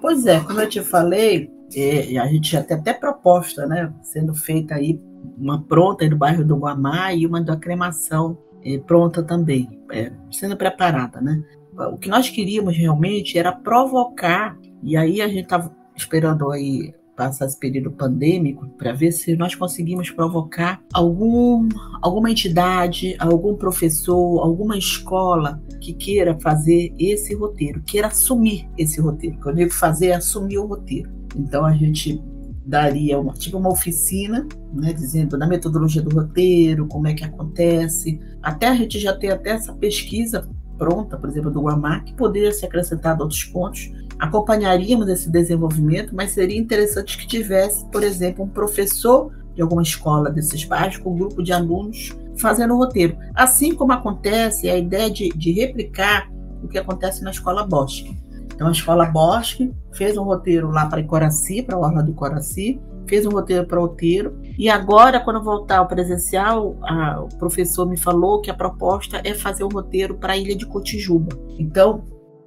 Pois 0.01 0.27
é, 0.27 0.39
como 0.39 0.61
eu 0.61 0.69
te 0.69 0.81
falei, 0.81 1.51
é, 1.75 2.17
a 2.19 2.27
gente 2.29 2.53
já 2.53 2.63
tem 2.63 2.77
até 2.77 2.95
proposta, 2.95 3.67
né, 3.67 3.93
sendo 4.01 4.33
feita 4.33 4.77
aí, 4.77 5.01
uma 5.37 5.61
pronta 5.61 6.05
aí 6.05 6.11
do 6.11 6.17
bairro 6.17 6.45
do 6.45 6.57
Guamá 6.57 7.13
e 7.13 7.27
uma 7.27 7.41
da 7.41 7.57
cremação 7.57 8.39
é, 8.65 8.79
pronta 8.79 9.25
também, 9.25 9.81
é, 9.91 10.13
sendo 10.31 10.57
preparada, 10.57 11.21
né? 11.21 11.43
O 11.77 11.99
que 11.99 12.09
nós 12.09 12.29
queríamos 12.29 12.77
realmente 12.77 13.39
era 13.39 13.53
provocar, 13.53 14.59
e 14.83 14.97
aí 14.97 15.21
a 15.21 15.29
gente 15.29 15.45
estava 15.45 15.75
esperando 15.97 16.51
aí 16.51 16.95
passar 17.17 17.47
esse 17.47 17.59
período 17.59 17.91
pandêmico 17.91 18.67
para 18.79 18.93
ver 18.93 19.13
se 19.13 19.37
nós 19.37 19.55
conseguimos 19.55 20.11
provocar 20.11 20.83
algum, 20.93 21.69
alguma 22.01 22.31
entidade, 22.31 23.15
algum 23.19 23.55
professor, 23.55 24.41
alguma 24.41 24.77
escola 24.77 25.63
que 25.81 25.93
queira 25.93 26.39
fazer 26.41 26.93
esse 26.99 27.35
roteiro, 27.35 27.83
queira 27.83 28.09
assumir 28.09 28.69
esse 28.79 29.01
roteiro. 29.01 29.37
Quando 29.37 29.59
eu 29.59 29.67
digo 29.67 29.75
fazer, 29.75 30.09
é 30.09 30.15
assumir 30.15 30.59
o 30.59 30.67
roteiro. 30.67 31.11
Então 31.37 31.65
a 31.65 31.73
gente 31.73 32.23
daria 32.65 33.19
uma, 33.19 33.33
tipo 33.35 33.59
uma 33.59 33.71
oficina, 33.71 34.47
né, 34.73 34.93
dizendo 34.93 35.37
da 35.37 35.47
metodologia 35.47 36.01
do 36.01 36.15
roteiro, 36.15 36.87
como 36.87 37.09
é 37.09 37.15
que 37.15 37.25
acontece. 37.25 38.21
Até 38.43 38.69
a 38.69 38.75
gente 38.75 38.99
já 38.99 39.15
tem 39.15 39.31
até 39.31 39.51
essa 39.51 39.73
pesquisa 39.73 40.49
pronta, 40.83 41.17
por 41.17 41.31
exemplo, 41.31 41.49
do 41.49 41.61
Guamá, 41.61 42.01
que 42.01 42.13
poderia 42.13 42.51
ser 42.51 42.67
acrescentado 42.67 43.23
outros 43.23 43.45
pontos. 43.45 43.93
Acompanharíamos 44.19 45.09
esse 45.09 45.31
desenvolvimento, 45.31 46.13
mas 46.13 46.33
seria 46.33 46.59
interessante 46.59 47.17
que 47.17 47.25
tivesse, 47.25 47.87
por 47.87 48.03
exemplo, 48.03 48.45
um 48.45 48.49
professor 48.49 49.31
de 49.55 49.63
alguma 49.63 49.83
escola 49.83 50.29
desses 50.29 50.65
bairros 50.65 50.97
com 50.97 51.13
um 51.13 51.17
grupo 51.17 51.41
de 51.41 51.53
alunos 51.53 52.17
fazendo 52.37 52.75
o 52.75 52.79
roteiro. 52.79 53.17
Assim 53.33 53.77
como 53.77 53.93
acontece 53.93 54.69
a 54.69 54.77
ideia 54.77 55.09
de, 55.09 55.29
de 55.29 55.53
replicar 55.53 56.29
o 56.65 56.67
que 56.67 56.79
acontece 56.79 57.23
na 57.23 57.31
escola 57.31 57.65
Bosque. 57.65 58.19
Então, 58.53 58.67
a 58.67 58.73
escola 58.73 59.07
Bosque 59.07 59.73
fez 59.93 60.19
um 60.19 60.25
roteiro 60.25 60.69
lá 60.69 60.87
para 60.87 61.01
Icoraci, 61.01 61.63
para 61.63 61.77
a 61.77 61.79
Orla 61.79 62.03
do 62.03 62.11
Icoraci, 62.11 62.81
fez 63.13 63.27
um 63.27 63.31
roteiro 63.31 63.67
para 63.67 63.79
roteiro. 63.79 64.41
E 64.57 64.71
agora, 64.71 65.21
quando 65.21 65.43
voltar 65.43 65.79
ao 65.79 65.87
presencial, 65.87 66.79
a, 66.83 67.21
o 67.21 67.29
professor 67.37 67.87
me 67.87 67.99
falou 67.99 68.41
que 68.41 68.51
a 68.51 68.55
proposta 68.55 69.21
é 69.23 69.35
fazer 69.35 69.65
um 69.65 69.69
roteiro 69.69 70.17
para 70.17 70.33
a 70.33 70.37
Ilha 70.39 70.57
de 70.57 70.65
Cotijuba. 70.65 71.39
Então, 71.59 72.05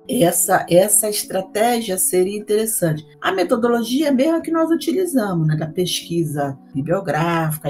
essa, 0.09 0.65
essa 0.67 1.07
estratégia 1.07 1.99
seria 1.99 2.35
interessante. 2.35 3.05
A 3.21 3.31
metodologia 3.31 4.11
mesmo 4.11 4.41
que 4.41 4.49
nós 4.49 4.71
utilizamos, 4.71 5.47
né, 5.47 5.55
da 5.55 5.67
pesquisa 5.67 6.57
bibliográfica, 6.73 7.69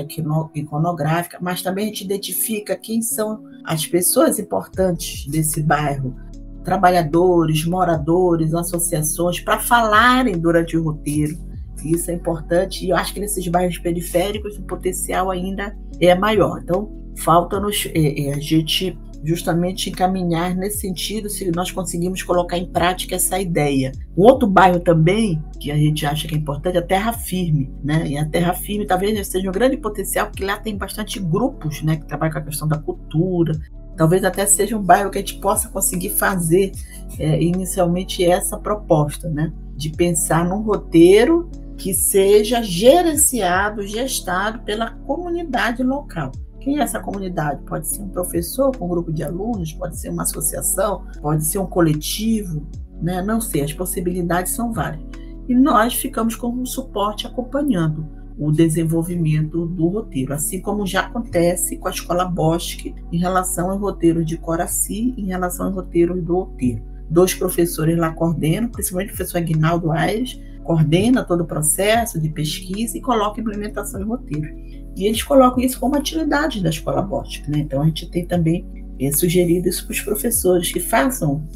iconográfica, 0.56 1.38
mas 1.42 1.62
também 1.62 1.86
a 1.86 1.88
gente 1.90 2.06
identifica 2.06 2.78
quem 2.78 3.02
são 3.02 3.44
as 3.66 3.86
pessoas 3.86 4.40
importantes 4.40 5.28
desse 5.28 5.62
bairro, 5.62 6.16
trabalhadores, 6.64 7.66
moradores, 7.66 8.54
associações, 8.54 9.42
para 9.42 9.60
falarem 9.60 10.38
durante 10.38 10.78
o 10.78 10.84
roteiro 10.84 11.55
isso 11.84 12.10
é 12.10 12.14
importante 12.14 12.86
e 12.86 12.90
eu 12.90 12.96
acho 12.96 13.14
que 13.14 13.20
nesses 13.20 13.48
bairros 13.48 13.78
periféricos 13.78 14.58
o 14.58 14.64
potencial 14.64 15.30
ainda 15.30 15.76
é 16.00 16.16
maior. 16.16 16.60
Então, 16.64 16.92
falta-nos 17.18 17.88
é, 17.94 18.28
é, 18.28 18.34
a 18.34 18.40
gente 18.40 18.98
justamente 19.24 19.90
encaminhar 19.90 20.56
nesse 20.56 20.82
sentido 20.82 21.30
se 21.30 21.52
nós 21.52 21.72
conseguimos 21.72 22.22
colocar 22.22 22.58
em 22.58 22.68
prática 22.68 23.16
essa 23.16 23.40
ideia. 23.40 23.92
Um 24.16 24.24
outro 24.24 24.48
bairro 24.48 24.80
também 24.80 25.44
que 25.60 25.72
a 25.72 25.78
gente 25.78 26.06
acha 26.06 26.28
que 26.28 26.36
é 26.36 26.38
importante 26.38 26.76
é 26.76 26.80
a 26.80 26.86
Terra 26.86 27.12
Firme, 27.12 27.74
né? 27.84 28.08
E 28.08 28.18
a 28.18 28.26
Terra 28.26 28.54
Firme 28.54 28.86
talvez 28.86 29.28
seja 29.28 29.50
um 29.50 29.52
grande 29.52 29.78
potencial 29.78 30.28
porque 30.28 30.46
lá 30.46 30.58
tem 30.58 30.78
bastante 30.78 31.20
grupos, 31.20 31.82
né, 31.82 31.96
que 31.96 32.06
trabalham 32.06 32.34
com 32.34 32.40
a 32.40 32.44
questão 32.44 32.68
da 32.68 32.78
cultura. 32.78 33.60
Talvez 33.98 34.24
até 34.24 34.46
seja 34.46 34.78
um 34.78 34.84
bairro 34.84 35.10
que 35.10 35.18
a 35.18 35.22
gente 35.22 35.40
possa 35.40 35.70
conseguir 35.70 36.10
fazer 36.10 36.74
é, 37.18 37.42
inicialmente 37.42 38.24
essa 38.24 38.58
proposta, 38.58 39.30
né? 39.30 39.52
De 39.76 39.90
pensar 39.90 40.46
num 40.46 40.62
roteiro 40.62 41.50
que 41.78 41.94
seja 41.94 42.62
gerenciado, 42.64 43.86
gestado 43.86 44.60
pela 44.60 44.92
comunidade 44.92 45.84
local. 45.84 46.32
Quem 46.60 46.80
é 46.80 46.82
essa 46.82 47.00
comunidade? 47.00 47.62
Pode 47.64 47.88
ser 47.88 48.02
um 48.02 48.10
professor 48.10 48.76
com 48.76 48.86
um 48.86 48.90
grupo 48.90 49.14
de 49.14 49.24
alunos, 49.24 49.74
pode 49.74 50.00
ser 50.00 50.10
uma 50.10 50.24
associação, 50.24 51.06
pode 51.22 51.46
ser 51.46 51.60
um 51.60 51.68
coletivo, 51.68 52.66
Né? 53.02 53.22
Não 53.22 53.40
sei, 53.42 53.62
as 53.62 53.74
possibilidades 53.74 54.54
são 54.54 54.72
várias. 54.72 55.04
E 55.48 55.54
nós 55.54 55.94
ficamos 55.94 56.36
como 56.36 56.62
um 56.62 56.66
suporte 56.66 57.28
acompanhando 57.28 58.08
o 58.38 58.52
desenvolvimento 58.52 59.66
do 59.66 59.88
roteiro, 59.88 60.34
assim 60.34 60.60
como 60.60 60.86
já 60.86 61.02
acontece 61.02 61.78
com 61.78 61.88
a 61.88 61.92
escola 61.92 62.26
Bosque 62.26 62.96
em 63.12 63.18
relação 63.18 63.70
ao 63.70 63.78
roteiro 63.78 64.26
de 64.26 64.38
Coraci, 64.38 65.14
em 65.18 65.28
relação 65.28 65.68
ao 65.68 65.74
roteiro 65.74 66.22
do 66.22 66.36
roteiro. 66.40 66.84
Dois 67.10 67.34
professores 67.34 67.98
lá 67.98 68.12
coordenam, 68.12 68.70
principalmente 68.70 69.14
o 69.14 69.16
professor 69.16 69.38
Aguinaldo 69.38 69.92
Aires, 69.92 70.42
coordena 70.66 71.24
todo 71.24 71.42
o 71.42 71.46
processo 71.46 72.20
de 72.20 72.30
pesquisa 72.30 72.98
e 72.98 73.02
coloca 73.02 73.40
implementação 73.40 74.02
em 74.02 74.06
roteiro. 74.06 74.48
E 74.96 75.06
eles 75.06 75.24
colocam 75.24 75.64
isso 75.64 75.80
como 75.80 75.96
atividade 75.96 76.62
da 76.62 76.70
escola 76.70 77.02
Bosque. 77.02 77.50
Né? 77.50 77.60
Então 77.60 77.82
a 77.82 77.86
gente 77.86 78.10
tem 78.10 78.26
também 78.26 78.66
é, 79.00 79.12
sugerido 79.12 79.70
isso 79.70 79.86
para 79.86 79.94
os 79.94 80.02
professores 80.02 80.72
que 80.72 80.80
façam, 80.80 81.48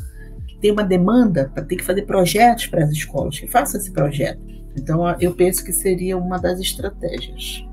que 0.48 0.58
tem 0.60 0.72
uma 0.72 0.84
demanda 0.84 1.50
para 1.54 1.64
ter 1.64 1.78
que 1.78 1.84
fazer 1.84 2.04
projetos 2.04 2.68
para 2.68 2.84
as 2.84 2.92
escolas, 2.92 3.40
que 3.40 3.48
façam 3.48 3.80
esse 3.80 3.92
projeto 3.92 4.50
então, 4.76 5.04
eu 5.20 5.34
penso 5.34 5.64
que 5.64 5.74
seria 5.74 6.18
uma 6.18 6.38
das 6.38 6.60
estratégias. 6.60 7.66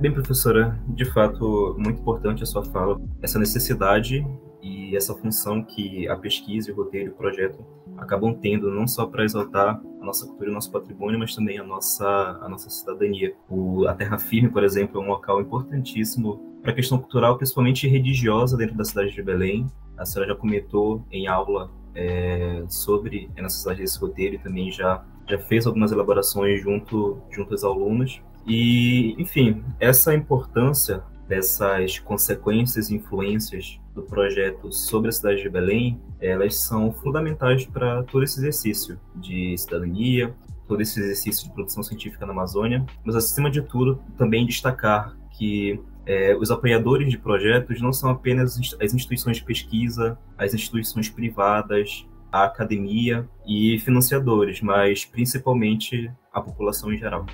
Bem, 0.00 0.12
professora, 0.12 0.78
de 0.88 1.04
fato, 1.04 1.74
muito 1.78 2.00
importante 2.00 2.42
a 2.42 2.46
sua 2.46 2.64
fala, 2.64 3.00
essa 3.22 3.38
necessidade 3.38 4.26
e 4.62 4.96
essa 4.96 5.14
função 5.14 5.62
que 5.62 6.08
a 6.08 6.16
pesquisa, 6.16 6.72
o 6.72 6.76
roteiro 6.76 7.10
e 7.10 7.12
o 7.12 7.16
projeto 7.16 7.64
acabam 7.98 8.34
tendo, 8.34 8.70
não 8.70 8.86
só 8.86 9.06
para 9.06 9.24
exaltar 9.24 9.80
a 10.00 10.04
nossa 10.04 10.26
cultura 10.26 10.48
e 10.48 10.50
o 10.50 10.54
nosso 10.54 10.70
patrimônio, 10.70 11.18
mas 11.18 11.34
também 11.34 11.58
a 11.58 11.64
nossa, 11.64 12.06
a 12.42 12.48
nossa 12.48 12.70
cidadania. 12.70 13.34
O, 13.48 13.86
a 13.86 13.94
Terra 13.94 14.18
Firme, 14.18 14.48
por 14.48 14.62
exemplo, 14.62 15.00
é 15.00 15.04
um 15.04 15.08
local 15.08 15.40
importantíssimo 15.40 16.40
para 16.62 16.72
a 16.72 16.74
questão 16.74 16.98
cultural, 16.98 17.36
principalmente 17.36 17.88
religiosa, 17.88 18.56
dentro 18.56 18.76
da 18.76 18.84
cidade 18.84 19.12
de 19.12 19.22
Belém. 19.22 19.66
A 19.96 20.04
senhora 20.04 20.32
já 20.32 20.36
comentou 20.36 21.04
em 21.10 21.26
aula 21.26 21.70
é, 21.94 22.64
sobre 22.68 23.30
a 23.36 23.42
necessidade 23.42 23.80
desse 23.80 23.98
roteiro 23.98 24.34
e 24.34 24.38
também 24.38 24.70
já 24.70 25.04
já 25.28 25.38
fez 25.38 25.66
algumas 25.66 25.92
elaborações 25.92 26.62
junto, 26.62 27.20
junto 27.30 27.52
aos 27.52 27.64
alunos. 27.64 28.22
E, 28.46 29.20
enfim, 29.20 29.62
essa 29.80 30.14
importância 30.14 31.02
dessas 31.28 31.98
consequências 31.98 32.90
e 32.90 32.96
influências 32.96 33.80
do 33.94 34.02
projeto 34.02 34.72
sobre 34.72 35.08
a 35.08 35.12
cidade 35.12 35.42
de 35.42 35.48
Belém, 35.48 36.00
elas 36.20 36.56
são 36.62 36.92
fundamentais 36.92 37.64
para 37.64 38.02
todo 38.04 38.22
esse 38.22 38.38
exercício 38.38 38.98
de 39.14 39.56
cidadania, 39.56 40.34
todo 40.68 40.80
esse 40.80 41.00
exercício 41.00 41.48
de 41.48 41.54
produção 41.54 41.82
científica 41.82 42.26
na 42.26 42.32
Amazônia, 42.32 42.84
mas 43.04 43.14
acima 43.14 43.50
de 43.50 43.62
tudo 43.62 44.00
também 44.16 44.46
destacar 44.46 45.16
que 45.30 45.80
é, 46.04 46.36
os 46.36 46.50
apoiadores 46.50 47.10
de 47.10 47.18
projetos 47.18 47.80
não 47.80 47.92
são 47.92 48.10
apenas 48.10 48.58
as 48.80 48.94
instituições 48.94 49.38
de 49.38 49.44
pesquisa, 49.44 50.18
as 50.38 50.54
instituições 50.54 51.08
privadas, 51.08 52.06
a 52.30 52.44
academia 52.44 53.28
e 53.46 53.78
financiadores, 53.80 54.60
mas 54.60 55.04
principalmente 55.04 56.10
a 56.32 56.40
população 56.40 56.92
em 56.92 56.98
geral. 56.98 57.26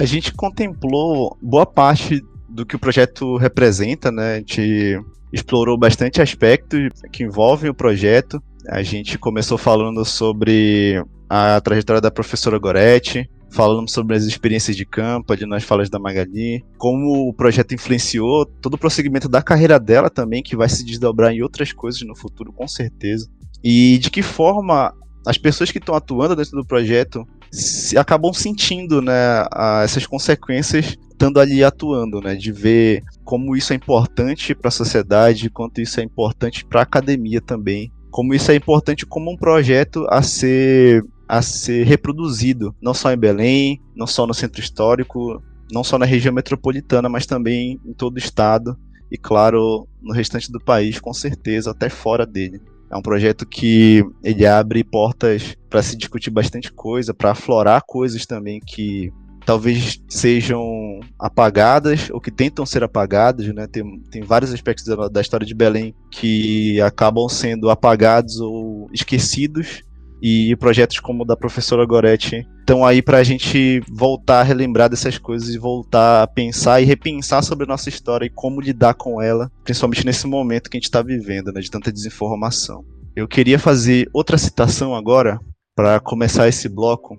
A 0.00 0.04
gente 0.04 0.32
contemplou 0.32 1.36
boa 1.40 1.66
parte 1.66 2.22
do 2.48 2.64
que 2.64 2.76
o 2.76 2.78
projeto 2.78 3.36
representa, 3.36 4.10
né? 4.10 4.34
A 4.34 4.38
gente 4.38 5.00
explorou 5.32 5.78
bastante 5.78 6.20
aspectos 6.20 6.88
que 7.12 7.24
envolvem 7.24 7.70
o 7.70 7.74
projeto. 7.74 8.42
A 8.68 8.82
gente 8.82 9.18
começou 9.18 9.58
falando 9.58 10.04
sobre 10.04 11.02
a 11.28 11.60
trajetória 11.60 12.00
da 12.00 12.10
professora 12.10 12.58
Goretti, 12.58 13.28
falamos 13.50 13.92
sobre 13.92 14.16
as 14.16 14.24
experiências 14.24 14.76
de 14.76 14.84
campo, 14.84 15.32
ali 15.32 15.46
nas 15.46 15.64
falas 15.64 15.88
da 15.88 15.98
Magali, 15.98 16.64
como 16.78 17.28
o 17.28 17.34
projeto 17.34 17.74
influenciou 17.74 18.46
todo 18.46 18.74
o 18.74 18.78
prosseguimento 18.78 19.28
da 19.28 19.42
carreira 19.42 19.78
dela 19.80 20.10
também, 20.10 20.42
que 20.42 20.56
vai 20.56 20.68
se 20.68 20.84
desdobrar 20.84 21.32
em 21.32 21.42
outras 21.42 21.72
coisas 21.72 22.02
no 22.02 22.16
futuro, 22.16 22.52
com 22.52 22.68
certeza. 22.68 23.28
E 23.64 23.98
de 23.98 24.10
que 24.10 24.22
forma 24.22 24.94
as 25.26 25.38
pessoas 25.38 25.70
que 25.70 25.78
estão 25.78 25.94
atuando 25.94 26.36
dentro 26.36 26.52
do 26.52 26.66
projeto 26.66 27.26
se, 27.52 27.98
acabam 27.98 28.32
sentindo 28.32 29.02
né, 29.02 29.46
a, 29.52 29.82
essas 29.84 30.06
consequências 30.06 30.96
estando 31.10 31.38
ali 31.38 31.62
atuando, 31.62 32.20
né, 32.20 32.34
de 32.34 32.50
ver 32.50 33.04
como 33.22 33.54
isso 33.54 33.72
é 33.72 33.76
importante 33.76 34.54
para 34.54 34.68
a 34.68 34.72
sociedade, 34.72 35.50
quanto 35.50 35.80
isso 35.80 36.00
é 36.00 36.02
importante 36.02 36.64
para 36.64 36.80
a 36.80 36.82
academia 36.82 37.40
também, 37.40 37.92
como 38.10 38.34
isso 38.34 38.50
é 38.50 38.56
importante 38.56 39.06
como 39.06 39.30
um 39.30 39.36
projeto 39.36 40.06
a 40.10 40.22
ser 40.22 41.04
a 41.28 41.40
ser 41.40 41.86
reproduzido, 41.86 42.74
não 42.82 42.92
só 42.92 43.10
em 43.10 43.16
Belém, 43.16 43.80
não 43.96 44.06
só 44.06 44.26
no 44.26 44.34
centro 44.34 44.60
histórico, 44.60 45.42
não 45.72 45.82
só 45.82 45.96
na 45.96 46.04
região 46.04 46.34
metropolitana, 46.34 47.08
mas 47.08 47.24
também 47.24 47.80
em 47.86 47.94
todo 47.94 48.16
o 48.16 48.18
estado 48.18 48.76
e, 49.10 49.16
claro, 49.16 49.88
no 50.02 50.12
restante 50.12 50.52
do 50.52 50.60
país, 50.60 51.00
com 51.00 51.14
certeza, 51.14 51.70
até 51.70 51.88
fora 51.88 52.26
dele. 52.26 52.60
É 52.92 52.96
um 52.96 53.02
projeto 53.02 53.46
que 53.46 54.04
ele 54.22 54.44
abre 54.44 54.84
portas 54.84 55.56
para 55.70 55.82
se 55.82 55.96
discutir 55.96 56.30
bastante 56.30 56.70
coisa, 56.70 57.14
para 57.14 57.30
aflorar 57.30 57.82
coisas 57.86 58.26
também 58.26 58.60
que 58.60 59.10
talvez 59.46 60.00
sejam 60.08 61.00
apagadas 61.18 62.10
ou 62.10 62.20
que 62.20 62.30
tentam 62.30 62.66
ser 62.66 62.84
apagadas, 62.84 63.46
né? 63.54 63.66
Tem, 63.66 63.82
tem 64.10 64.22
vários 64.22 64.52
aspectos 64.52 64.84
da, 64.84 65.08
da 65.08 65.20
história 65.22 65.46
de 65.46 65.54
Belém 65.54 65.94
que 66.10 66.80
acabam 66.82 67.28
sendo 67.28 67.70
apagados 67.70 68.38
ou 68.40 68.88
esquecidos 68.92 69.82
e 70.22 70.54
projetos 70.56 71.00
como 71.00 71.22
o 71.22 71.26
da 71.26 71.36
professora 71.36 71.86
Goretti 71.86 72.46
estão 72.72 72.86
aí 72.86 73.02
para 73.02 73.18
a 73.18 73.22
gente 73.22 73.82
voltar 73.86 74.40
a 74.40 74.42
relembrar 74.42 74.88
dessas 74.88 75.18
coisas 75.18 75.50
e 75.50 75.58
voltar 75.58 76.22
a 76.22 76.26
pensar 76.26 76.80
e 76.80 76.86
repensar 76.86 77.42
sobre 77.42 77.64
a 77.64 77.68
nossa 77.68 77.90
história 77.90 78.24
e 78.24 78.30
como 78.30 78.62
lidar 78.62 78.94
com 78.94 79.20
ela, 79.20 79.52
principalmente 79.62 80.06
nesse 80.06 80.26
momento 80.26 80.70
que 80.70 80.78
a 80.78 80.80
gente 80.80 80.86
está 80.86 81.02
vivendo, 81.02 81.52
né, 81.52 81.60
de 81.60 81.70
tanta 81.70 81.92
desinformação. 81.92 82.82
Eu 83.14 83.28
queria 83.28 83.58
fazer 83.58 84.08
outra 84.10 84.38
citação 84.38 84.94
agora 84.94 85.38
para 85.76 86.00
começar 86.00 86.48
esse 86.48 86.66
bloco. 86.66 87.14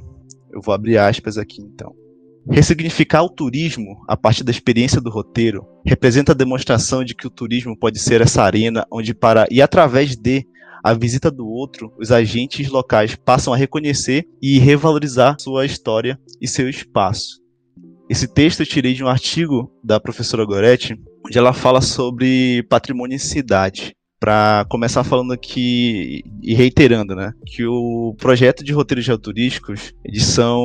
Eu 0.51 0.59
vou 0.59 0.73
abrir 0.73 0.97
aspas 0.97 1.37
aqui 1.37 1.61
então. 1.61 1.93
Ressignificar 2.49 3.21
o 3.21 3.29
turismo 3.29 4.03
a 4.07 4.17
partir 4.17 4.43
da 4.43 4.51
experiência 4.51 4.99
do 4.99 5.11
roteiro 5.11 5.65
representa 5.85 6.31
a 6.31 6.35
demonstração 6.35 7.03
de 7.03 7.13
que 7.13 7.27
o 7.27 7.29
turismo 7.29 7.77
pode 7.77 7.99
ser 7.99 8.21
essa 8.21 8.41
arena 8.41 8.87
onde, 8.91 9.13
para 9.13 9.45
e 9.51 9.61
através 9.61 10.15
de 10.17 10.47
a 10.83 10.93
visita 10.93 11.31
do 11.31 11.47
outro, 11.47 11.93
os 11.97 12.11
agentes 12.11 12.67
locais 12.67 13.15
passam 13.15 13.53
a 13.53 13.57
reconhecer 13.57 14.27
e 14.41 14.59
revalorizar 14.59 15.37
sua 15.39 15.65
história 15.65 16.19
e 16.41 16.47
seu 16.47 16.69
espaço. 16.69 17.41
Esse 18.09 18.27
texto 18.27 18.59
eu 18.59 18.65
tirei 18.65 18.93
de 18.93 19.03
um 19.03 19.07
artigo 19.07 19.71
da 19.81 19.99
professora 19.99 20.45
Goretti, 20.45 20.99
onde 21.25 21.37
ela 21.37 21.53
fala 21.53 21.79
sobre 21.79 22.63
patrimônio 22.63 23.15
e 23.15 23.19
cidade. 23.19 23.95
Para 24.19 24.65
começar 24.69 25.03
falando 25.03 25.33
aqui 25.33 26.21
e 26.41 26.53
reiterando, 26.53 27.15
né, 27.15 27.33
que 27.45 27.65
o 27.65 28.15
projeto 28.17 28.63
de 28.63 28.71
roteiros 28.71 29.05
geoturísticos 29.05 29.93
eles 30.03 30.23
são 30.23 30.61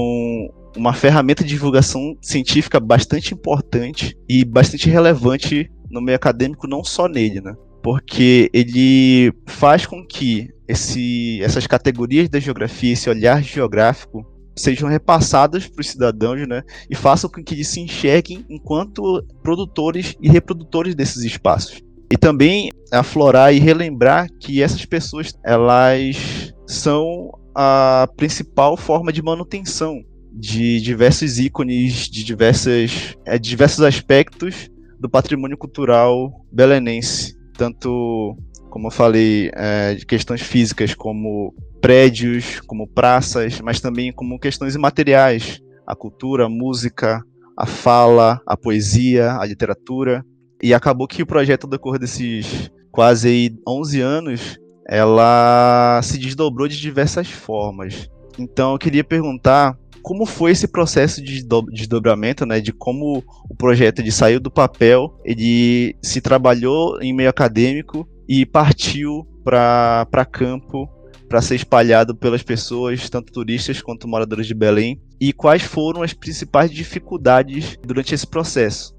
uma 0.76 0.92
ferramenta 0.92 1.42
de 1.42 1.50
divulgação 1.50 2.16
científica 2.20 2.78
bastante 2.78 3.34
importante 3.34 4.16
e 4.28 4.44
bastante 4.44 4.88
relevante 4.88 5.70
no 5.90 6.00
meio 6.00 6.16
acadêmico, 6.16 6.68
não 6.68 6.84
só 6.84 7.08
nele, 7.08 7.40
né? 7.40 7.54
Porque 7.82 8.50
ele 8.52 9.32
faz 9.46 9.86
com 9.86 10.04
que 10.04 10.50
esse, 10.66 11.40
essas 11.42 11.66
categorias 11.66 12.28
da 12.28 12.38
geografia, 12.38 12.92
esse 12.92 13.08
olhar 13.08 13.42
geográfico, 13.42 14.26
sejam 14.56 14.88
repassadas 14.88 15.66
para 15.66 15.80
os 15.80 15.88
cidadãos, 15.88 16.46
né, 16.46 16.62
e 16.90 16.94
façam 16.94 17.30
com 17.30 17.42
que 17.42 17.54
eles 17.54 17.68
se 17.68 17.80
enxerguem 17.80 18.44
enquanto 18.48 19.24
produtores 19.42 20.16
e 20.20 20.28
reprodutores 20.28 20.94
desses 20.94 21.22
espaços. 21.22 21.80
E 22.10 22.16
também 22.16 22.70
aflorar 22.90 23.54
e 23.54 23.58
relembrar 23.58 24.28
que 24.40 24.62
essas 24.62 24.84
pessoas, 24.84 25.32
elas 25.44 26.52
são 26.66 27.30
a 27.54 28.08
principal 28.16 28.76
forma 28.76 29.12
de 29.12 29.22
manutenção 29.22 30.02
de 30.32 30.80
diversos 30.80 31.38
ícones, 31.38 32.08
de, 32.08 32.24
diversas, 32.24 33.16
é, 33.26 33.38
diversos 33.38 33.82
aspectos 33.82 34.70
do 34.98 35.08
patrimônio 35.08 35.56
cultural 35.56 36.44
belenense 36.52 37.37
tanto, 37.58 38.36
como 38.70 38.86
eu 38.86 38.90
falei, 38.90 39.50
é, 39.52 39.94
de 39.94 40.06
questões 40.06 40.40
físicas, 40.40 40.94
como 40.94 41.52
prédios, 41.80 42.60
como 42.60 42.86
praças, 42.86 43.60
mas 43.60 43.80
também 43.80 44.12
como 44.12 44.38
questões 44.38 44.76
imateriais, 44.76 45.60
a 45.84 45.94
cultura, 45.96 46.46
a 46.46 46.48
música, 46.48 47.20
a 47.56 47.66
fala, 47.66 48.40
a 48.46 48.56
poesia, 48.56 49.32
a 49.32 49.44
literatura. 49.44 50.24
E 50.62 50.72
acabou 50.72 51.08
que 51.08 51.22
o 51.22 51.26
projeto, 51.26 51.68
ao 51.70 51.98
desses 51.98 52.70
quase 52.92 53.58
11 53.66 54.00
anos, 54.00 54.58
ela 54.88 56.00
se 56.02 56.16
desdobrou 56.16 56.68
de 56.68 56.80
diversas 56.80 57.28
formas. 57.28 58.08
Então 58.38 58.72
eu 58.72 58.78
queria 58.78 59.02
perguntar 59.02 59.76
como 60.02 60.26
foi 60.26 60.52
esse 60.52 60.68
processo 60.68 61.22
de 61.22 61.44
desdobramento, 61.72 62.46
né, 62.46 62.60
de 62.60 62.72
como 62.72 63.22
o 63.48 63.54
projeto 63.54 64.00
ele 64.00 64.10
saiu 64.10 64.40
do 64.40 64.50
papel, 64.50 65.18
ele 65.24 65.96
se 66.02 66.20
trabalhou 66.20 67.00
em 67.00 67.12
meio 67.12 67.30
acadêmico 67.30 68.08
e 68.28 68.44
partiu 68.44 69.26
para 69.44 70.26
campo 70.30 70.88
para 71.28 71.42
ser 71.42 71.56
espalhado 71.56 72.14
pelas 72.16 72.42
pessoas, 72.42 73.10
tanto 73.10 73.32
turistas 73.32 73.82
quanto 73.82 74.08
moradores 74.08 74.46
de 74.46 74.54
Belém, 74.54 75.00
e 75.20 75.32
quais 75.32 75.62
foram 75.62 76.02
as 76.02 76.14
principais 76.14 76.70
dificuldades 76.70 77.76
durante 77.86 78.14
esse 78.14 78.26
processo? 78.26 78.96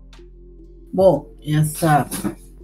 Bom, 0.94 1.32
essa 1.44 2.08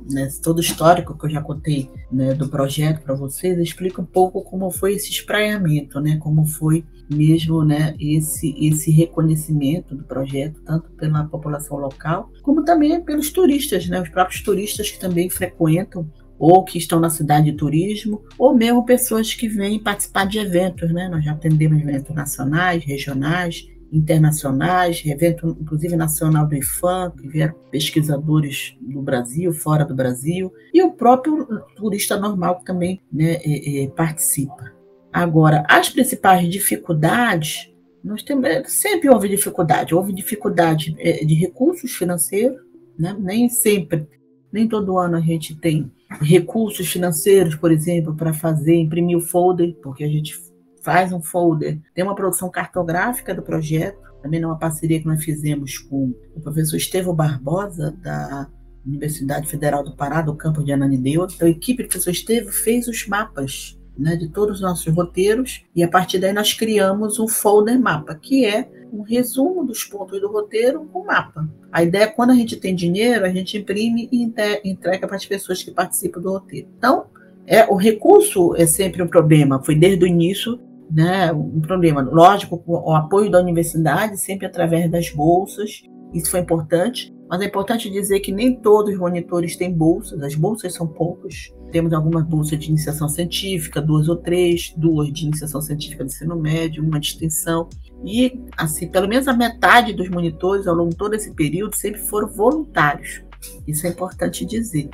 né, 0.10 0.30
todo 0.42 0.60
o 0.60 0.62
histórico 0.62 1.18
que 1.18 1.26
eu 1.26 1.30
já 1.30 1.42
contei 1.42 1.90
né, 2.12 2.34
do 2.34 2.48
projeto 2.48 3.02
para 3.02 3.16
vocês, 3.16 3.58
explica 3.58 4.02
um 4.02 4.06
pouco 4.06 4.44
como 4.44 4.70
foi 4.70 4.94
esse 4.94 5.10
espraiamento, 5.10 6.00
né, 6.00 6.18
como 6.18 6.46
foi 6.46 6.86
mesmo 7.10 7.64
né, 7.64 7.96
esse, 8.00 8.56
esse 8.60 8.92
reconhecimento 8.92 9.96
do 9.96 10.04
projeto, 10.04 10.62
tanto 10.66 10.90
pela 10.92 11.26
população 11.26 11.78
local, 11.78 12.32
como 12.42 12.64
também 12.64 13.02
pelos 13.04 13.30
turistas, 13.30 13.88
né, 13.88 14.02
os 14.02 14.10
próprios 14.10 14.42
turistas 14.42 14.90
que 14.90 15.00
também 15.00 15.30
frequentam 15.30 16.10
ou 16.38 16.64
que 16.66 16.78
estão 16.78 17.00
na 17.00 17.10
cidade 17.10 17.52
de 17.52 17.58
turismo, 17.58 18.22
ou 18.38 18.54
mesmo 18.54 18.86
pessoas 18.86 19.34
que 19.34 19.48
vêm 19.48 19.80
participar 19.80 20.26
de 20.26 20.38
eventos. 20.38 20.92
Né? 20.92 21.08
Nós 21.08 21.24
já 21.24 21.32
atendemos 21.32 21.82
eventos 21.82 22.14
nacionais, 22.14 22.84
regionais, 22.84 23.66
internacionais, 23.92 25.02
evento 25.06 25.58
inclusive 25.60 25.96
nacional 25.96 26.48
do 26.48 26.56
IFAM, 26.56 27.12
que 27.12 27.28
vieram 27.28 27.56
pesquisadores 27.72 28.76
do 28.82 29.02
Brasil, 29.02 29.54
fora 29.54 29.86
do 29.86 29.96
Brasil, 29.96 30.52
e 30.74 30.84
o 30.84 30.92
próprio 30.92 31.48
turista 31.76 32.18
normal 32.18 32.60
que 32.60 32.66
também 32.66 33.02
né, 33.12 33.36
é, 33.36 33.84
é, 33.84 33.88
participa. 33.88 34.75
Agora, 35.16 35.64
as 35.70 35.88
principais 35.88 36.46
dificuldades, 36.50 37.74
nós 38.04 38.22
temos, 38.22 38.50
é, 38.50 38.62
sempre 38.66 39.10
houve 39.10 39.30
dificuldade, 39.30 39.96
houve 39.96 40.12
dificuldade 40.12 40.94
é, 41.00 41.24
de 41.24 41.34
recursos 41.36 41.94
financeiros, 41.94 42.60
né? 43.00 43.16
nem 43.18 43.48
sempre, 43.48 44.10
nem 44.52 44.68
todo 44.68 44.98
ano 44.98 45.16
a 45.16 45.22
gente 45.22 45.56
tem 45.56 45.90
recursos 46.20 46.92
financeiros, 46.92 47.56
por 47.56 47.72
exemplo, 47.72 48.14
para 48.14 48.34
fazer, 48.34 48.76
imprimir 48.76 49.18
o 49.18 49.22
folder, 49.22 49.74
porque 49.82 50.04
a 50.04 50.10
gente 50.10 50.38
faz 50.84 51.14
um 51.14 51.22
folder, 51.22 51.80
tem 51.94 52.04
uma 52.04 52.14
produção 52.14 52.52
cartográfica 52.52 53.34
do 53.34 53.42
projeto, 53.42 53.98
também 54.22 54.42
numa 54.42 54.60
parceria 54.60 55.00
que 55.00 55.08
nós 55.08 55.24
fizemos 55.24 55.78
com 55.78 56.14
o 56.36 56.42
professor 56.42 56.76
Estevão 56.76 57.16
Barbosa, 57.16 57.98
da 58.04 58.50
Universidade 58.86 59.48
Federal 59.48 59.82
do 59.82 59.96
Pará, 59.96 60.22
do 60.22 60.36
campo 60.36 60.62
de 60.62 60.74
Ananideu. 60.74 61.26
Então, 61.34 61.48
a 61.48 61.52
equipe 61.52 61.84
do 61.84 61.88
professor 61.88 62.12
Estevão 62.12 62.52
fez 62.52 62.90
os 62.90 63.08
mapas 63.08 63.80
né, 63.98 64.16
de 64.16 64.30
todos 64.30 64.56
os 64.56 64.62
nossos 64.62 64.94
roteiros, 64.94 65.64
e 65.76 65.84
a 65.84 65.88
partir 65.88 66.20
daí 66.20 66.34
nós 66.34 66.54
criamos 66.54 67.20
um 67.20 67.28
folder 67.28 67.80
mapa, 67.80 68.16
que 68.16 68.46
é 68.46 68.70
um 68.92 69.02
resumo 69.02 69.66
dos 69.66 69.84
pontos 69.84 70.20
do 70.22 70.32
roteiro 70.32 70.86
com 70.92 71.06
mapa. 71.06 71.48
A 71.72 71.84
ideia 71.84 72.04
é 72.04 72.08
quando 72.08 72.32
a 72.32 72.36
gente 72.36 72.56
tem 72.58 72.76
dinheiro, 72.76 73.26
a 73.26 73.30
gente 73.30 73.58
imprime 73.58 74.10
e 74.12 74.24
entrega 74.64 75.08
para 75.08 75.16
as 75.16 75.26
pessoas 75.26 75.62
que 75.62 75.72
participam 75.72 76.22
do 76.22 76.32
roteiro. 76.32 76.68
Então, 76.78 77.06
é, 77.46 77.66
o 77.66 77.76
recurso 77.76 78.56
é 78.56 78.66
sempre 78.66 79.02
um 79.04 79.08
problema, 79.08 79.62
foi 79.64 79.76
desde 79.76 80.04
o 80.04 80.08
início 80.08 80.60
né, 80.92 81.32
um 81.32 81.62
problema. 81.62 82.02
Lógico, 82.02 82.62
o 82.66 82.94
apoio 82.94 83.30
da 83.30 83.40
universidade, 83.40 84.20
sempre 84.20 84.46
através 84.46 84.90
das 84.90 85.10
bolsas, 85.10 85.84
isso 86.14 86.32
foi 86.32 86.40
importante, 86.40 87.14
mas 87.28 87.42
é 87.42 87.46
importante 87.46 87.90
dizer 87.90 88.20
que 88.20 88.32
nem 88.32 88.56
todos 88.56 88.94
os 88.94 89.00
monitores 89.00 89.56
têm 89.56 89.72
bolsas, 89.72 90.22
as 90.22 90.36
bolsas 90.36 90.74
são 90.74 90.88
poucas. 90.88 91.54
Temos 91.76 91.92
algumas 91.92 92.24
bolsas 92.24 92.58
de 92.58 92.70
iniciação 92.70 93.10
científica, 93.10 93.82
duas 93.82 94.08
ou 94.08 94.16
três, 94.16 94.74
duas 94.78 95.12
de 95.12 95.26
iniciação 95.26 95.60
científica 95.60 96.06
de 96.06 96.14
ensino 96.14 96.34
médio, 96.34 96.82
uma 96.82 96.98
de 97.02 97.08
extensão. 97.08 97.68
E, 98.02 98.40
assim, 98.56 98.88
pelo 98.88 99.10
menos 99.10 99.28
a 99.28 99.34
metade 99.34 99.92
dos 99.92 100.08
monitores 100.08 100.68
ao 100.68 100.74
longo 100.74 100.92
de 100.92 100.96
todo 100.96 101.16
esse 101.16 101.32
período 101.32 101.76
sempre 101.76 102.00
foram 102.00 102.30
voluntários. 102.30 103.22
Isso 103.68 103.86
é 103.86 103.90
importante 103.90 104.46
dizer. 104.46 104.90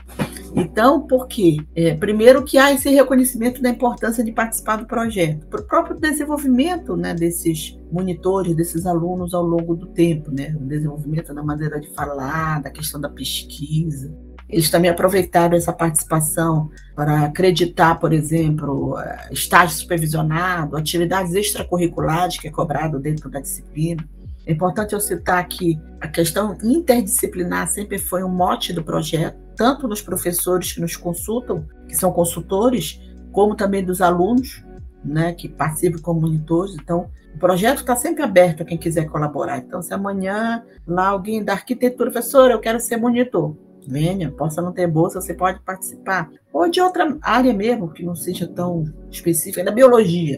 Então, 0.55 1.05
por 1.05 1.27
quê? 1.27 1.57
É, 1.75 1.93
primeiro 1.93 2.43
que 2.43 2.57
há 2.57 2.73
esse 2.73 2.89
reconhecimento 2.89 3.61
da 3.61 3.69
importância 3.69 4.23
de 4.23 4.31
participar 4.31 4.77
do 4.77 4.87
projeto, 4.87 5.45
para 5.45 5.61
o 5.61 5.63
próprio 5.63 5.99
desenvolvimento 5.99 6.97
né, 6.97 7.13
desses 7.13 7.79
monitores, 7.91 8.55
desses 8.55 8.87
alunos 8.87 9.35
ao 9.35 9.43
longo 9.43 9.75
do 9.75 9.85
tempo, 9.85 10.31
né? 10.31 10.55
o 10.59 10.65
desenvolvimento 10.65 11.31
da 11.31 11.43
maneira 11.43 11.79
de 11.79 11.93
falar, 11.93 12.59
da 12.59 12.71
questão 12.71 12.99
da 12.99 13.07
pesquisa. 13.07 14.11
Eles 14.52 14.69
também 14.69 14.91
aproveitaram 14.91 15.56
essa 15.56 15.72
participação 15.72 16.69
para 16.94 17.26
acreditar, 17.26 17.95
por 17.95 18.11
exemplo, 18.11 18.99
é, 18.99 19.30
estágio 19.32 19.78
supervisionado, 19.78 20.76
atividades 20.76 21.34
extracurriculares 21.34 22.38
que 22.38 22.49
é 22.49 22.52
cobrado 22.52 22.99
dentro 22.99 23.30
da 23.30 23.40
disciplina. 23.40 24.06
É 24.45 24.52
importante 24.52 24.94
eu 24.94 24.99
citar 24.99 25.48
que 25.48 25.80
a 26.02 26.07
questão 26.07 26.57
interdisciplinar 26.61 27.68
sempre 27.69 27.98
foi 27.98 28.23
um 28.23 28.30
mote 28.30 28.73
do 28.73 28.84
projeto, 28.84 29.38
tanto 29.56 29.88
nos 29.88 30.02
professores 30.02 30.73
que 30.73 30.82
nos 30.82 30.98
consultam, 30.98 31.65
que 31.88 31.95
são 31.95 32.11
consultores, 32.11 32.99
como 33.32 33.56
também 33.56 33.86
dos 33.86 34.02
alunos, 34.02 34.65
né, 35.03 35.34
que 35.34 35.48
participam 35.48 35.99
como 36.02 36.22
monitores. 36.22 36.76
Então, 36.76 37.10
o 37.34 37.38
projeto 37.38 37.80
está 37.80 37.95
sempre 37.95 38.23
aberto 38.23 38.64
a 38.64 38.65
quem 38.65 38.78
quiser 38.78 39.06
colaborar. 39.06 39.60
Então, 39.60 39.82
se 39.82 39.94
amanhã 39.94 40.64
lá 40.86 41.07
alguém 41.07 41.44
da 41.44 41.53
arquitetura, 41.53 42.11
professor, 42.11 42.52
eu 42.52 42.60
quero 42.60 42.80
ser 42.80 42.98
monitor, 42.98 43.56
venha, 43.87 44.31
possa 44.31 44.61
não 44.61 44.71
ter 44.71 44.87
bolsa, 44.87 45.21
você 45.21 45.33
pode 45.33 45.59
participar. 45.61 46.29
Ou 46.53 46.69
de 46.69 46.81
outra 46.81 47.17
área 47.21 47.53
mesmo, 47.53 47.91
que 47.91 48.03
não 48.03 48.15
seja 48.15 48.47
tão 48.47 48.83
específica, 49.09 49.63
da 49.63 49.71
biologia. 49.71 50.35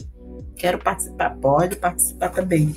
Quero 0.56 0.78
participar, 0.78 1.36
pode 1.38 1.76
participar 1.78 2.30
também 2.30 2.76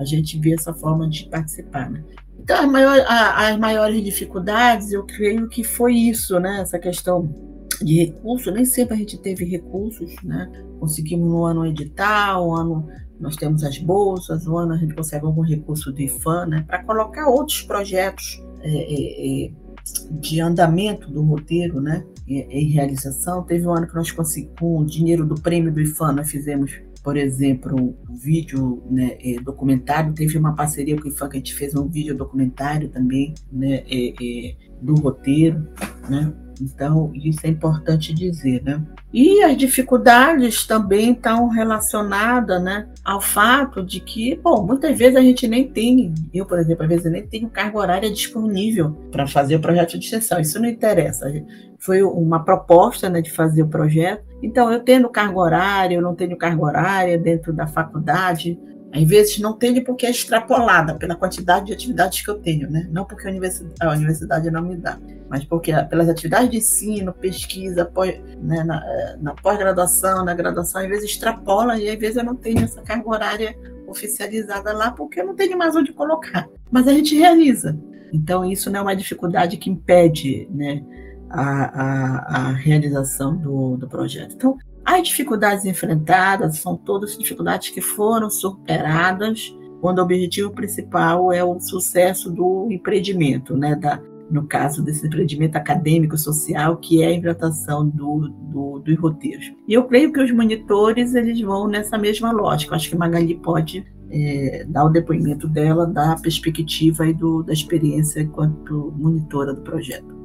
a 0.00 0.04
gente 0.04 0.38
vê 0.38 0.54
essa 0.54 0.72
forma 0.72 1.08
de 1.08 1.28
participar. 1.28 1.90
Né? 1.90 2.02
Então, 2.38 2.58
as 2.58 2.70
maiores, 2.70 3.04
as 3.06 3.58
maiores 3.58 4.02
dificuldades, 4.02 4.92
eu 4.92 5.04
creio 5.04 5.46
que 5.46 5.62
foi 5.62 5.94
isso, 5.94 6.40
né? 6.40 6.62
essa 6.62 6.78
questão 6.78 7.32
de 7.82 8.04
recursos, 8.04 8.52
nem 8.52 8.64
sempre 8.64 8.94
a 8.94 8.96
gente 8.96 9.18
teve 9.18 9.44
recursos, 9.44 10.14
né? 10.22 10.50
Conseguimos 10.78 11.30
no 11.30 11.44
ano 11.46 11.66
editar, 11.66 12.38
um 12.42 12.54
ano 12.54 12.88
nós 13.18 13.36
temos 13.36 13.64
as 13.64 13.78
bolsas, 13.78 14.46
um 14.46 14.58
ano 14.58 14.74
a 14.74 14.76
gente 14.76 14.94
consegue 14.94 15.24
algum 15.24 15.40
recurso 15.40 15.90
do 15.90 16.00
IFAM, 16.00 16.46
né? 16.46 16.64
Para 16.66 16.84
colocar 16.84 17.28
outros 17.28 17.62
projetos 17.62 18.42
é, 18.60 18.68
é, 18.68 19.46
é, 19.46 19.52
de 20.10 20.40
andamento 20.40 21.10
do 21.10 21.22
roteiro, 21.22 21.80
né? 21.80 22.04
Em 22.26 22.70
realização. 22.70 23.42
Teve 23.42 23.66
um 23.66 23.74
ano 23.74 23.86
que 23.86 23.94
nós 23.94 24.10
conseguimos, 24.10 24.58
com 24.58 24.78
o 24.78 24.86
dinheiro 24.86 25.26
do 25.26 25.34
prêmio 25.34 25.72
do 25.72 25.80
IFAM, 25.80 26.12
nós 26.12 26.30
fizemos 26.30 26.72
por 27.02 27.16
exemplo, 27.16 27.96
o 28.08 28.14
vídeo 28.14 28.82
né, 28.90 29.16
documentário, 29.42 30.12
teve 30.12 30.36
uma 30.36 30.54
parceria 30.54 30.96
com 31.00 31.08
o 31.08 31.08
IFAM 31.08 31.30
que 31.30 31.36
a 31.36 31.40
gente 31.40 31.54
fez 31.54 31.74
um 31.74 31.88
vídeo 31.88 32.14
documentário 32.14 32.90
também 32.90 33.34
né, 33.50 33.82
do 34.82 34.94
roteiro, 34.96 35.66
né? 36.08 36.32
Então, 36.60 37.10
isso 37.14 37.40
é 37.44 37.48
importante 37.48 38.12
dizer, 38.12 38.62
né? 38.62 38.84
E 39.12 39.42
as 39.42 39.56
dificuldades 39.56 40.66
também 40.66 41.12
estão 41.12 41.48
relacionadas 41.48 42.62
né, 42.62 42.88
ao 43.04 43.20
fato 43.20 43.82
de 43.82 44.00
que, 44.00 44.36
bom, 44.36 44.64
muitas 44.64 44.96
vezes 44.96 45.16
a 45.16 45.20
gente 45.20 45.48
nem 45.48 45.66
tem, 45.68 46.14
eu, 46.32 46.46
por 46.46 46.58
exemplo, 46.58 46.84
às 46.84 46.88
vezes 46.88 47.10
nem 47.10 47.26
tenho 47.26 47.50
carga 47.50 47.78
horária 47.78 48.10
disponível 48.10 48.92
para 49.10 49.26
fazer 49.26 49.56
o 49.56 49.60
projeto 49.60 49.98
de 49.98 50.04
extensão. 50.04 50.40
Isso 50.40 50.60
não 50.60 50.68
interessa. 50.68 51.26
Foi 51.78 52.02
uma 52.02 52.44
proposta 52.44 53.08
né, 53.10 53.20
de 53.20 53.30
fazer 53.30 53.62
o 53.62 53.68
projeto, 53.68 54.30
então, 54.42 54.72
eu 54.72 54.80
tendo 54.80 55.08
carga 55.08 55.38
horária, 55.38 55.94
eu 55.94 56.02
não 56.02 56.14
tenho 56.14 56.36
carga 56.36 56.62
horária 56.62 57.18
dentro 57.18 57.52
da 57.52 57.66
faculdade. 57.66 58.58
Às 58.92 59.04
vezes 59.04 59.38
não 59.38 59.52
tenho 59.52 59.84
porque 59.84 60.04
é 60.04 60.10
extrapolada 60.10 60.94
pela 60.96 61.14
quantidade 61.14 61.66
de 61.66 61.72
atividades 61.72 62.22
que 62.22 62.30
eu 62.30 62.38
tenho, 62.38 62.68
né? 62.68 62.88
Não 62.90 63.04
porque 63.04 63.26
a 63.26 63.30
universidade, 63.30 63.74
a 63.80 63.90
universidade 63.90 64.50
não 64.50 64.62
me 64.62 64.76
dá, 64.76 64.98
mas 65.28 65.44
porque 65.44 65.72
pelas 65.84 66.08
atividades 66.08 66.50
de 66.50 66.56
ensino, 66.56 67.12
pesquisa, 67.12 67.84
pós, 67.84 68.20
né, 68.42 68.64
na, 68.64 69.16
na 69.20 69.34
pós-graduação, 69.34 70.24
na 70.24 70.34
graduação, 70.34 70.82
às 70.82 70.88
vezes 70.88 71.10
extrapola 71.10 71.78
e 71.78 71.88
às 71.88 71.98
vezes 71.98 72.16
eu 72.16 72.24
não 72.24 72.34
tenho 72.34 72.64
essa 72.64 72.82
carga 72.82 73.08
horária 73.08 73.56
oficializada 73.86 74.72
lá 74.72 74.90
porque 74.90 75.20
eu 75.20 75.26
não 75.26 75.36
tenho 75.36 75.56
mais 75.56 75.76
onde 75.76 75.92
colocar. 75.92 76.48
Mas 76.70 76.88
a 76.88 76.92
gente 76.92 77.14
realiza. 77.16 77.78
Então, 78.12 78.44
isso 78.44 78.70
não 78.70 78.80
é 78.80 78.82
uma 78.82 78.96
dificuldade 78.96 79.56
que 79.56 79.70
impede, 79.70 80.48
né? 80.50 80.82
a, 81.30 81.42
a, 81.42 82.48
a 82.48 82.52
realização 82.52 83.36
do, 83.36 83.76
do 83.76 83.88
projeto. 83.88 84.34
Então, 84.34 84.58
as 84.90 85.06
dificuldades 85.06 85.64
enfrentadas 85.64 86.58
são 86.58 86.76
todas 86.76 87.16
dificuldades 87.16 87.70
que 87.70 87.80
foram 87.80 88.28
superadas 88.28 89.56
quando 89.80 89.98
o 89.98 90.02
objetivo 90.02 90.50
principal 90.50 91.32
é 91.32 91.44
o 91.44 91.58
sucesso 91.60 92.30
do 92.30 92.68
empreendimento, 92.70 93.56
né, 93.56 93.76
da, 93.76 94.00
no 94.30 94.46
caso 94.46 94.82
desse 94.82 95.06
empreendimento 95.06 95.56
acadêmico 95.56 96.18
social, 96.18 96.76
que 96.76 97.02
é 97.02 97.06
a 97.06 97.12
implantação 97.12 97.88
do, 97.88 98.28
do, 98.28 98.78
dos 98.80 98.98
roteiros. 98.98 99.52
E 99.66 99.72
eu 99.72 99.84
creio 99.84 100.12
que 100.12 100.20
os 100.20 100.30
monitores 100.32 101.14
eles 101.14 101.40
vão 101.40 101.68
nessa 101.68 101.96
mesma 101.96 102.32
lógica. 102.32 102.72
Eu 102.72 102.76
acho 102.76 102.90
que 102.90 102.96
Magali 102.96 103.36
pode 103.36 103.86
é, 104.10 104.66
dar 104.68 104.84
o 104.84 104.90
depoimento 104.90 105.48
dela 105.48 105.86
da 105.86 106.16
perspectiva 106.16 107.06
e 107.06 107.14
do, 107.14 107.42
da 107.42 107.52
experiência 107.52 108.20
enquanto 108.20 108.92
monitora 108.98 109.54
do 109.54 109.62
projeto. 109.62 110.19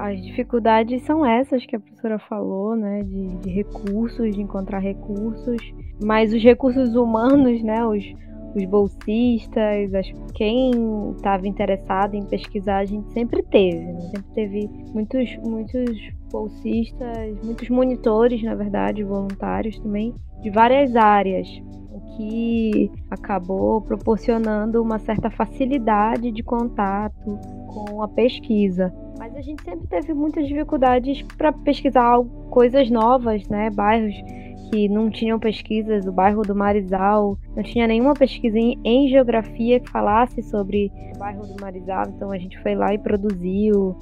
As 0.00 0.18
dificuldades 0.22 1.02
são 1.02 1.26
essas 1.26 1.66
que 1.66 1.76
a 1.76 1.80
professora 1.80 2.18
falou, 2.18 2.74
né? 2.74 3.02
De, 3.02 3.36
de 3.36 3.50
recursos, 3.50 4.34
de 4.34 4.40
encontrar 4.40 4.78
recursos. 4.78 5.58
Mas 6.02 6.32
os 6.32 6.42
recursos 6.42 6.96
humanos, 6.96 7.62
né? 7.62 7.84
Os, 7.84 8.02
os 8.56 8.64
bolsistas, 8.64 9.94
as, 9.94 10.10
quem 10.34 10.70
estava 11.14 11.46
interessado 11.46 12.14
em 12.14 12.24
pesquisar, 12.24 12.78
a 12.78 12.84
gente 12.86 13.12
sempre 13.12 13.42
teve. 13.42 13.78
Né? 13.78 14.00
Sempre 14.00 14.32
teve 14.34 14.70
muitos, 14.94 15.36
muitos 15.46 16.19
bolsistas, 16.30 17.38
muitos 17.42 17.68
monitores, 17.68 18.42
na 18.42 18.54
verdade, 18.54 19.04
voluntários 19.04 19.78
também, 19.78 20.14
de 20.40 20.50
várias 20.50 20.96
áreas, 20.96 21.48
o 21.90 22.16
que 22.16 22.90
acabou 23.10 23.82
proporcionando 23.82 24.82
uma 24.82 24.98
certa 24.98 25.30
facilidade 25.30 26.30
de 26.30 26.42
contato 26.42 27.38
com 27.66 28.02
a 28.02 28.08
pesquisa. 28.08 28.92
Mas 29.18 29.36
a 29.36 29.40
gente 29.42 29.62
sempre 29.62 29.86
teve 29.86 30.14
muitas 30.14 30.46
dificuldades 30.46 31.22
para 31.36 31.52
pesquisar 31.52 32.18
coisas 32.48 32.90
novas, 32.90 33.46
né? 33.48 33.68
Bairros 33.70 34.14
que 34.70 34.88
não 34.88 35.10
tinham 35.10 35.38
pesquisas, 35.38 36.06
o 36.06 36.12
bairro 36.12 36.42
do 36.42 36.54
Marizal 36.54 37.36
não 37.56 37.62
tinha 37.62 37.86
nenhuma 37.86 38.14
pesquisa 38.14 38.56
em, 38.56 38.78
em, 38.84 39.08
geografia 39.08 39.80
que 39.80 39.90
falasse 39.90 40.42
sobre 40.42 40.92
o 41.14 41.18
bairro 41.18 41.44
do 41.44 41.60
Marizal, 41.60 42.04
então 42.08 42.30
a 42.30 42.38
gente 42.38 42.58
foi 42.62 42.74
lá 42.74 42.94
e 42.94 42.98
produziu 42.98 43.96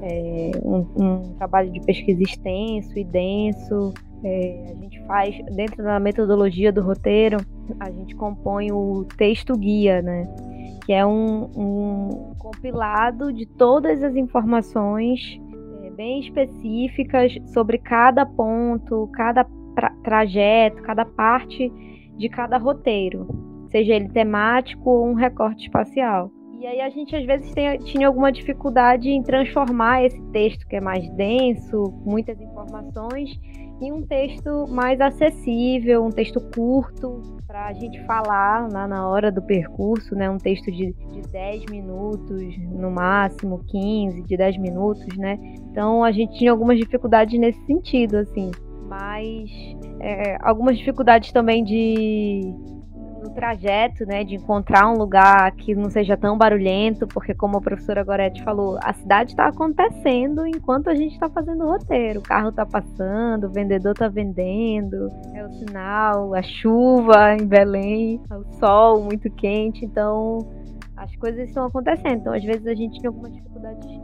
é, 0.00 0.50
um, 0.64 0.86
um, 0.96 1.34
trabalho 1.34 1.70
de 1.70 1.80
pesquisa 1.80 2.22
extenso 2.22 2.98
e 2.98 3.04
denso. 3.04 3.92
É, 4.24 4.66
a 4.70 4.74
gente 4.74 5.00
faz, 5.06 5.36
dentro 5.54 5.82
da 5.82 5.98
metodologia 5.98 6.72
do 6.72 6.80
roteiro, 6.80 7.38
a 7.80 7.90
gente 7.90 8.14
compõe 8.14 8.70
o 8.72 9.04
texto 9.16 9.56
guia, 9.56 10.00
né? 10.00 10.26
Que 10.86 10.92
é 10.92 11.04
um, 11.04 11.50
um 11.56 12.34
compilado 12.38 13.32
de 13.32 13.46
todas 13.46 14.02
as 14.02 14.14
informações 14.16 15.40
é, 15.82 15.90
bem 15.90 16.20
específicas 16.20 17.32
sobre 17.52 17.78
cada 17.78 18.24
ponto, 18.24 19.08
cada 19.12 19.46
trajeto, 20.04 20.82
cada 20.82 21.04
parte 21.04 21.72
de 22.16 22.28
cada 22.28 22.58
roteiro, 22.58 23.26
seja 23.70 23.94
ele 23.94 24.08
temático 24.08 24.90
ou 24.90 25.06
um 25.08 25.14
recorte 25.14 25.64
espacial. 25.64 26.30
E 26.62 26.66
aí 26.68 26.80
a 26.80 26.88
gente 26.88 27.16
às 27.16 27.26
vezes 27.26 27.52
tem, 27.52 27.76
tinha 27.78 28.06
alguma 28.06 28.30
dificuldade 28.30 29.10
em 29.10 29.20
transformar 29.20 30.04
esse 30.04 30.22
texto 30.30 30.64
que 30.68 30.76
é 30.76 30.80
mais 30.80 31.10
denso, 31.14 31.92
muitas 32.06 32.40
informações, 32.40 33.36
em 33.80 33.90
um 33.90 34.06
texto 34.06 34.68
mais 34.68 35.00
acessível, 35.00 36.04
um 36.04 36.10
texto 36.10 36.40
curto 36.54 37.20
para 37.48 37.66
a 37.66 37.72
gente 37.72 38.00
falar 38.06 38.68
na, 38.68 38.86
na 38.86 39.08
hora 39.08 39.32
do 39.32 39.42
percurso, 39.42 40.14
né? 40.14 40.30
Um 40.30 40.38
texto 40.38 40.70
de, 40.70 40.92
de 40.92 41.22
10 41.32 41.66
minutos, 41.68 42.56
no 42.70 42.92
máximo 42.92 43.64
15, 43.66 44.22
de 44.22 44.36
10 44.36 44.58
minutos, 44.58 45.16
né? 45.16 45.40
Então 45.68 46.04
a 46.04 46.12
gente 46.12 46.38
tinha 46.38 46.52
algumas 46.52 46.78
dificuldades 46.78 47.40
nesse 47.40 47.58
sentido, 47.66 48.18
assim 48.18 48.52
mas 48.88 49.50
é, 50.00 50.36
algumas 50.42 50.76
dificuldades 50.76 51.32
também 51.32 51.64
de 51.64 52.54
no 53.22 53.30
trajeto, 53.30 54.04
né, 54.04 54.24
de 54.24 54.34
encontrar 54.34 54.90
um 54.90 54.96
lugar 54.96 55.52
que 55.52 55.74
não 55.74 55.88
seja 55.88 56.16
tão 56.16 56.36
barulhento, 56.36 57.06
porque 57.06 57.32
como 57.32 57.58
a 57.58 57.60
professora 57.60 58.02
Goretti 58.02 58.42
falou, 58.42 58.78
a 58.82 58.92
cidade 58.92 59.30
está 59.30 59.46
acontecendo 59.46 60.46
enquanto 60.46 60.90
a 60.90 60.94
gente 60.94 61.12
está 61.12 61.30
fazendo 61.30 61.64
o 61.64 61.70
roteiro. 61.70 62.20
O 62.20 62.22
carro 62.22 62.48
está 62.48 62.66
passando, 62.66 63.46
o 63.46 63.52
vendedor 63.52 63.92
está 63.92 64.08
vendendo, 64.08 65.08
é 65.34 65.44
o 65.44 65.50
sinal, 65.52 66.34
a 66.34 66.42
chuva 66.42 67.36
em 67.40 67.46
Belém, 67.46 68.20
o 68.30 68.44
sol 68.58 69.02
muito 69.02 69.30
quente, 69.30 69.84
então 69.84 70.38
as 70.96 71.14
coisas 71.16 71.48
estão 71.48 71.66
acontecendo. 71.66 72.20
Então, 72.20 72.32
às 72.32 72.44
vezes 72.44 72.66
a 72.66 72.74
gente 72.74 73.00
tem 73.00 73.08
alguma 73.08 73.30
dificuldade 73.30 74.02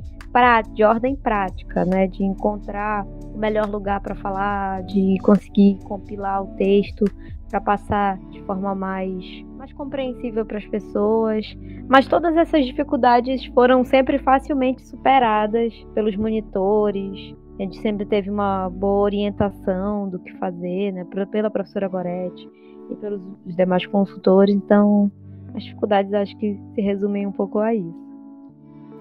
de 0.74 0.84
ordem 0.84 1.16
prática, 1.16 1.84
né, 1.84 2.06
de 2.06 2.22
encontrar 2.22 3.04
o 3.04 3.38
melhor 3.38 3.66
lugar 3.66 4.00
para 4.00 4.14
falar, 4.14 4.82
de 4.84 5.16
conseguir 5.22 5.78
compilar 5.84 6.42
o 6.42 6.48
texto 6.54 7.04
para 7.48 7.60
passar 7.60 8.18
de 8.30 8.42
forma 8.42 8.74
mais, 8.74 9.24
mais 9.56 9.72
compreensível 9.72 10.44
para 10.44 10.58
as 10.58 10.66
pessoas. 10.66 11.46
Mas 11.88 12.06
todas 12.06 12.36
essas 12.36 12.64
dificuldades 12.66 13.44
foram 13.46 13.84
sempre 13.84 14.18
facilmente 14.18 14.86
superadas 14.86 15.72
pelos 15.94 16.16
monitores. 16.16 17.34
A 17.58 17.62
gente 17.62 17.78
sempre 17.78 18.06
teve 18.06 18.30
uma 18.30 18.68
boa 18.68 19.02
orientação 19.02 20.08
do 20.08 20.18
que 20.18 20.32
fazer, 20.38 20.92
né, 20.92 21.06
pela 21.30 21.50
professora 21.50 21.88
Goretti 21.88 22.48
e 22.90 22.96
pelos 22.96 23.20
demais 23.46 23.84
consultores. 23.86 24.54
Então, 24.54 25.10
as 25.54 25.64
dificuldades 25.64 26.12
acho 26.12 26.36
que 26.36 26.58
se 26.74 26.80
resumem 26.80 27.26
um 27.26 27.32
pouco 27.32 27.58
a 27.58 27.74
isso. 27.74 28.08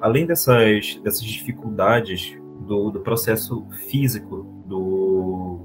Além 0.01 0.25
dessas, 0.25 0.99
dessas 1.03 1.23
dificuldades 1.23 2.37
do, 2.65 2.91
do 2.91 2.99
processo 3.01 3.65
físico, 3.89 4.45
do, 4.65 5.59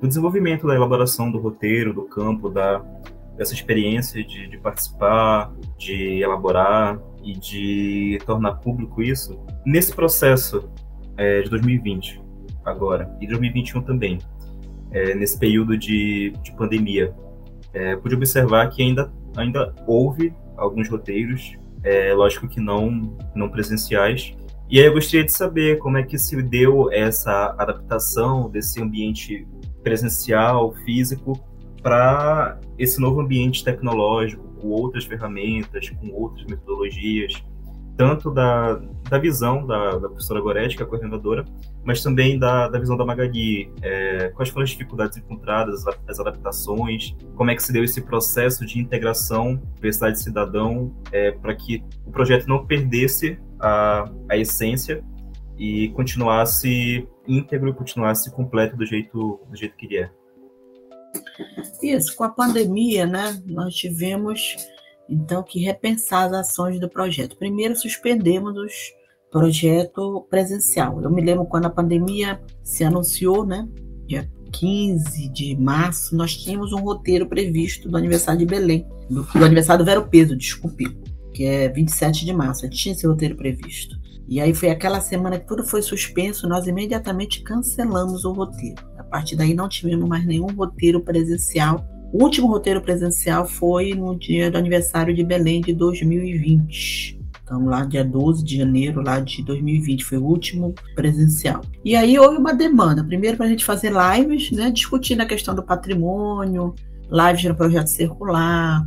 do, 0.00 0.08
desenvolvimento 0.08 0.66
da 0.66 0.74
elaboração 0.74 1.30
do 1.30 1.38
roteiro, 1.38 1.92
do 1.92 2.02
campo, 2.02 2.48
da, 2.48 2.78
dessa 3.36 3.54
experiência 3.54 4.22
de, 4.24 4.48
de 4.48 4.58
participar, 4.58 5.52
de 5.76 6.22
elaborar 6.22 7.00
e 7.22 7.32
de 7.32 8.18
tornar 8.24 8.54
público 8.56 9.02
isso, 9.02 9.38
nesse 9.64 9.94
processo 9.94 10.70
é, 11.16 11.42
de 11.42 11.50
2020, 11.50 12.20
agora, 12.64 13.14
e 13.20 13.26
2021 13.26 13.82
também, 13.82 14.18
é, 14.90 15.14
nesse 15.14 15.38
período 15.38 15.76
de, 15.76 16.32
de 16.42 16.52
pandemia, 16.52 17.14
é, 17.72 17.96
pude 17.96 18.14
observar 18.14 18.68
que 18.70 18.82
ainda, 18.82 19.12
ainda 19.36 19.74
houve 19.86 20.32
alguns 20.56 20.88
roteiros, 20.88 21.56
é, 21.82 22.12
lógico 22.14 22.48
que 22.48 22.60
não, 22.60 23.16
não 23.34 23.48
presenciais, 23.48 24.34
e 24.70 24.78
aí 24.78 24.86
eu 24.86 24.92
gostaria 24.92 25.24
de 25.24 25.32
saber 25.32 25.78
como 25.78 25.96
é 25.96 26.02
que 26.02 26.18
se 26.18 26.40
deu 26.42 26.92
essa 26.92 27.54
adaptação 27.58 28.50
desse 28.50 28.82
ambiente 28.82 29.46
presencial, 29.82 30.74
físico, 30.84 31.38
para 31.82 32.60
esse 32.78 33.00
novo 33.00 33.20
ambiente 33.20 33.64
tecnológico, 33.64 34.44
com 34.60 34.68
outras 34.68 35.04
ferramentas, 35.04 35.90
com 35.90 36.10
outras 36.12 36.44
metodologias, 36.46 37.32
tanto 37.98 38.30
da, 38.30 38.80
da 39.10 39.18
visão 39.18 39.66
da, 39.66 39.98
da 39.98 40.08
professora 40.08 40.40
Goretti, 40.40 40.76
que 40.76 40.82
é 40.82 40.86
a 40.86 40.88
coordenadora, 40.88 41.44
mas 41.84 42.00
também 42.00 42.38
da, 42.38 42.68
da 42.68 42.78
visão 42.78 42.96
da 42.96 43.04
Magali. 43.04 43.72
É, 43.82 44.28
quais 44.36 44.50
foram 44.50 44.62
as 44.62 44.70
dificuldades 44.70 45.18
encontradas, 45.18 45.84
as 46.06 46.20
adaptações, 46.20 47.16
como 47.34 47.50
é 47.50 47.56
que 47.56 47.62
se 47.62 47.72
deu 47.72 47.82
esse 47.82 48.00
processo 48.00 48.64
de 48.64 48.78
integração 48.78 49.60
Universidade 49.72 50.20
Cidadão 50.20 50.94
é, 51.10 51.32
para 51.32 51.56
que 51.56 51.82
o 52.06 52.12
projeto 52.12 52.46
não 52.46 52.64
perdesse 52.64 53.36
a, 53.58 54.04
a 54.28 54.36
essência 54.36 55.02
e 55.58 55.88
continuasse 55.88 57.04
íntegro, 57.28 57.74
continuasse 57.74 58.30
completo 58.30 58.76
do 58.76 58.86
jeito, 58.86 59.40
do 59.48 59.56
jeito 59.56 59.76
que 59.76 59.86
ele 59.86 59.98
é. 59.98 60.10
Isso, 61.82 62.16
com 62.16 62.24
a 62.24 62.28
pandemia, 62.28 63.06
né, 63.06 63.40
nós 63.46 63.74
tivemos 63.74 64.56
então 65.08 65.42
que 65.42 65.60
repensar 65.60 66.26
as 66.26 66.32
ações 66.32 66.78
do 66.78 66.88
projeto. 66.88 67.36
Primeiro, 67.36 67.74
suspendemos 67.76 68.56
o 68.56 69.30
projeto 69.30 70.26
presencial. 70.28 71.02
Eu 71.02 71.10
me 71.10 71.22
lembro 71.22 71.46
quando 71.46 71.66
a 71.66 71.70
pandemia 71.70 72.40
se 72.62 72.84
anunciou, 72.84 73.46
né? 73.46 73.66
Dia 74.06 74.28
15 74.52 75.28
de 75.30 75.56
março, 75.56 76.16
nós 76.16 76.36
tínhamos 76.36 76.72
um 76.72 76.80
roteiro 76.80 77.26
previsto 77.26 77.88
do 77.88 77.96
aniversário 77.96 78.40
de 78.40 78.46
Belém, 78.46 78.86
do, 79.08 79.22
do 79.22 79.44
aniversário 79.44 79.84
do 79.84 79.86
Vero 79.86 80.08
Peso, 80.08 80.36
desculpe, 80.36 80.84
que 81.32 81.44
é 81.44 81.68
27 81.68 82.24
de 82.24 82.32
março. 82.32 82.64
A 82.64 82.68
gente 82.68 82.78
tinha 82.78 82.94
esse 82.94 83.06
roteiro 83.06 83.36
previsto. 83.36 83.96
E 84.28 84.40
aí 84.40 84.54
foi 84.54 84.70
aquela 84.70 85.00
semana 85.00 85.38
que 85.38 85.46
tudo 85.46 85.64
foi 85.64 85.80
suspenso, 85.80 86.48
nós 86.48 86.66
imediatamente 86.66 87.42
cancelamos 87.42 88.24
o 88.24 88.32
roteiro. 88.32 88.82
A 88.98 89.02
partir 89.02 89.36
daí 89.36 89.54
não 89.54 89.68
tivemos 89.68 90.06
mais 90.08 90.26
nenhum 90.26 90.48
roteiro 90.48 91.00
presencial 91.00 91.84
o 92.10 92.22
último 92.22 92.46
roteiro 92.46 92.80
presencial 92.80 93.46
foi 93.46 93.92
no 93.92 94.18
dia 94.18 94.50
do 94.50 94.56
aniversário 94.56 95.14
de 95.14 95.22
Belém 95.22 95.60
de 95.60 95.74
2020. 95.74 97.18
Então, 97.42 97.66
lá 97.66 97.84
dia 97.84 98.04
12 98.04 98.42
de 98.44 98.56
janeiro 98.56 99.02
lá 99.02 99.20
de 99.20 99.44
2020, 99.44 100.04
foi 100.04 100.18
o 100.18 100.24
último 100.24 100.74
presencial. 100.94 101.60
E 101.84 101.94
aí 101.94 102.18
houve 102.18 102.38
uma 102.38 102.54
demanda, 102.54 103.04
primeiro 103.04 103.36
para 103.36 103.46
a 103.46 103.48
gente 103.48 103.64
fazer 103.64 103.92
lives, 103.92 104.50
né, 104.50 104.70
discutindo 104.70 105.20
a 105.20 105.26
questão 105.26 105.54
do 105.54 105.62
patrimônio, 105.62 106.74
lives 107.10 107.44
no 107.44 107.54
projeto 107.54 107.88
circular, 107.88 108.86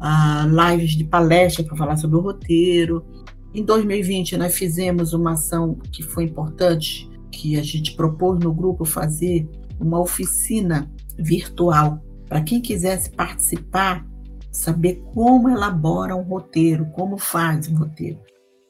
uh, 0.00 0.70
lives 0.72 0.92
de 0.92 1.04
palestra 1.04 1.64
para 1.64 1.76
falar 1.76 1.96
sobre 1.96 2.16
o 2.16 2.20
roteiro. 2.20 3.04
Em 3.54 3.64
2020, 3.64 4.36
nós 4.36 4.54
fizemos 4.54 5.12
uma 5.12 5.32
ação 5.32 5.76
que 5.92 6.02
foi 6.02 6.24
importante, 6.24 7.08
que 7.32 7.58
a 7.58 7.62
gente 7.62 7.94
propôs 7.96 8.38
no 8.40 8.52
grupo 8.52 8.84
fazer 8.84 9.48
uma 9.80 10.00
oficina 10.00 10.90
virtual 11.18 12.02
para 12.28 12.42
quem 12.42 12.60
quisesse 12.60 13.10
participar, 13.10 14.06
saber 14.52 15.02
como 15.14 15.48
elabora 15.48 16.14
um 16.14 16.22
roteiro, 16.22 16.86
como 16.92 17.16
faz 17.16 17.68
um 17.68 17.76
roteiro. 17.76 18.20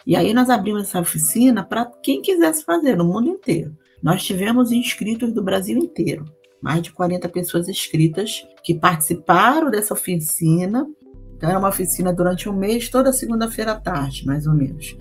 E 0.07 0.17
aí 0.17 0.33
nós 0.33 0.49
abrimos 0.49 0.85
essa 0.85 1.01
oficina 1.01 1.65
para 1.65 1.85
quem 2.03 2.23
quisesse 2.23 2.65
fazer, 2.65 2.97
no 2.97 3.05
mundo 3.05 3.29
inteiro. 3.29 3.77
Nós 4.03 4.25
tivemos 4.25 4.71
inscritos 4.71 5.33
do 5.33 5.43
Brasil 5.43 5.77
inteiro, 5.77 6.25
mais 6.63 6.83
de 6.83 6.93
40 6.93 7.29
pessoas 7.29 7.69
inscritas 7.69 8.47
que 8.63 8.75
participaram 8.75 9.71
dessa 9.71 9.93
oficina. 9.93 10.87
Então 11.39 11.49
era 11.49 11.59
uma 11.59 11.69
oficina 11.69 12.13
durante 12.13 12.49
um 12.49 12.53
mês, 12.53 12.89
toda 12.89 13.13
segunda-feira 13.13 13.73
à 13.73 13.75
tarde, 13.77 14.27
mais 14.27 14.47
ou 14.47 14.53
menos. 14.53 14.97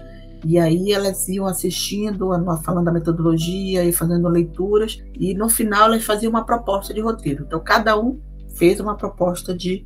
E 0.46 0.60
aí 0.60 0.92
elas 0.92 1.28
iam 1.28 1.48
assistindo, 1.48 2.30
falando 2.64 2.86
da 2.86 2.92
metodologia 2.92 3.84
e 3.84 3.92
fazendo 3.92 4.30
leituras, 4.30 5.04
e 5.20 5.34
no 5.34 5.50
final 5.50 5.86
elas 5.86 6.06
faziam 6.06 6.30
uma 6.30 6.46
proposta 6.46 6.94
de 6.94 7.02
roteiro. 7.02 7.44
Então 7.46 7.60
cada 7.60 8.00
um 8.00 8.20
fez 8.56 8.80
uma 8.80 8.96
proposta 8.96 9.56
de, 9.58 9.86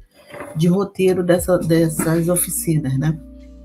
de 0.58 0.68
roteiro 0.68 1.24
dessa, 1.24 1.58
dessas 1.58 2.28
oficinas, 2.28 2.98
né? 3.00 3.18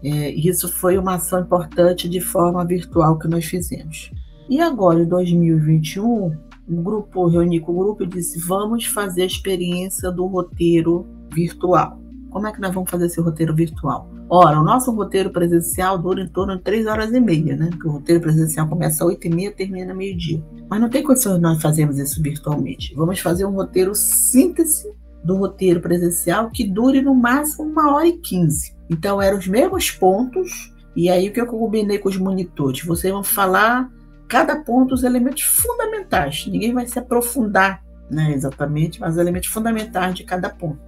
É, 0.05 0.31
isso 0.31 0.73
foi 0.73 0.97
uma 0.97 1.15
ação 1.15 1.41
importante 1.41 2.09
de 2.09 2.21
forma 2.21 2.65
virtual 2.65 3.19
que 3.19 3.27
nós 3.27 3.45
fizemos. 3.45 4.13
E 4.49 4.61
agora, 4.61 5.01
em 5.01 5.09
2021, 5.09 6.37
o 6.69 6.83
grupo 6.83 7.27
reuni 7.27 7.59
com 7.59 7.73
o 7.73 7.79
grupo 7.79 8.05
e 8.05 8.07
disse: 8.07 8.39
vamos 8.39 8.85
fazer 8.87 9.23
a 9.23 9.27
experiência 9.27 10.13
do 10.13 10.27
roteiro 10.27 11.05
virtual. 11.33 12.06
Como 12.31 12.47
é 12.47 12.53
que 12.53 12.61
nós 12.61 12.75
vamos 12.75 12.91
fazer 12.91 13.07
esse 13.07 13.21
roteiro 13.21 13.55
virtual? 13.55 14.11
Ora, 14.29 14.61
o 14.61 14.65
nosso 14.65 14.91
roteiro 14.93 15.31
presencial 15.31 15.99
dura 15.99 16.21
em 16.21 16.29
torno 16.29 16.57
de 16.57 16.63
três 16.63 16.87
horas 16.87 17.13
e 17.13 17.21
meia, 17.21 17.57
né? 17.57 17.69
Porque 17.71 17.89
o 17.89 17.93
roteiro 17.93 18.21
presencial 18.21 18.69
começa 18.69 19.05
às 19.05 19.09
oito 19.09 19.27
e 19.27 19.31
meia 19.31 19.53
termina 19.53 19.95
meio-dia. 19.95 20.43
Mas 20.69 20.81
não 20.81 20.89
tem 20.89 21.03
condições 21.03 21.37
de 21.37 21.41
nós 21.41 21.63
fazermos 21.63 21.99
isso 21.99 22.23
virtualmente. 22.23 22.95
Vamos 22.95 23.21
fazer 23.21 23.45
um 23.45 23.53
roteiro 23.53 23.95
síntese 23.95 24.93
do 25.25 25.37
roteiro 25.37 25.81
presencial 25.81 26.51
que 26.51 26.65
dure 26.65 27.01
no 27.01 27.15
máximo 27.15 27.65
uma 27.69 27.95
hora 27.95 28.07
e 28.07 28.19
quinze. 28.19 28.75
Então, 28.91 29.21
eram 29.21 29.39
os 29.39 29.47
mesmos 29.47 29.91
pontos. 29.91 30.75
E 30.95 31.09
aí, 31.09 31.29
o 31.29 31.33
que 31.33 31.41
eu 31.41 31.47
combinei 31.47 31.99
com 31.99 32.09
os 32.09 32.17
monitores? 32.17 32.85
Vocês 32.85 33.13
vão 33.13 33.23
falar 33.23 33.91
cada 34.29 34.57
ponto 34.57 34.95
os 34.95 35.05
elementos 35.05 35.43
fundamentais. 35.43 36.47
Ninguém 36.47 36.73
vai 36.73 36.87
se 36.87 36.99
aprofundar 36.99 37.85
né, 38.11 38.33
exatamente, 38.33 39.01
mas 39.01 39.15
os 39.15 39.21
elementos 39.21 39.49
fundamentais 39.49 40.15
de 40.15 40.25
cada 40.25 40.49
ponto. 40.49 40.79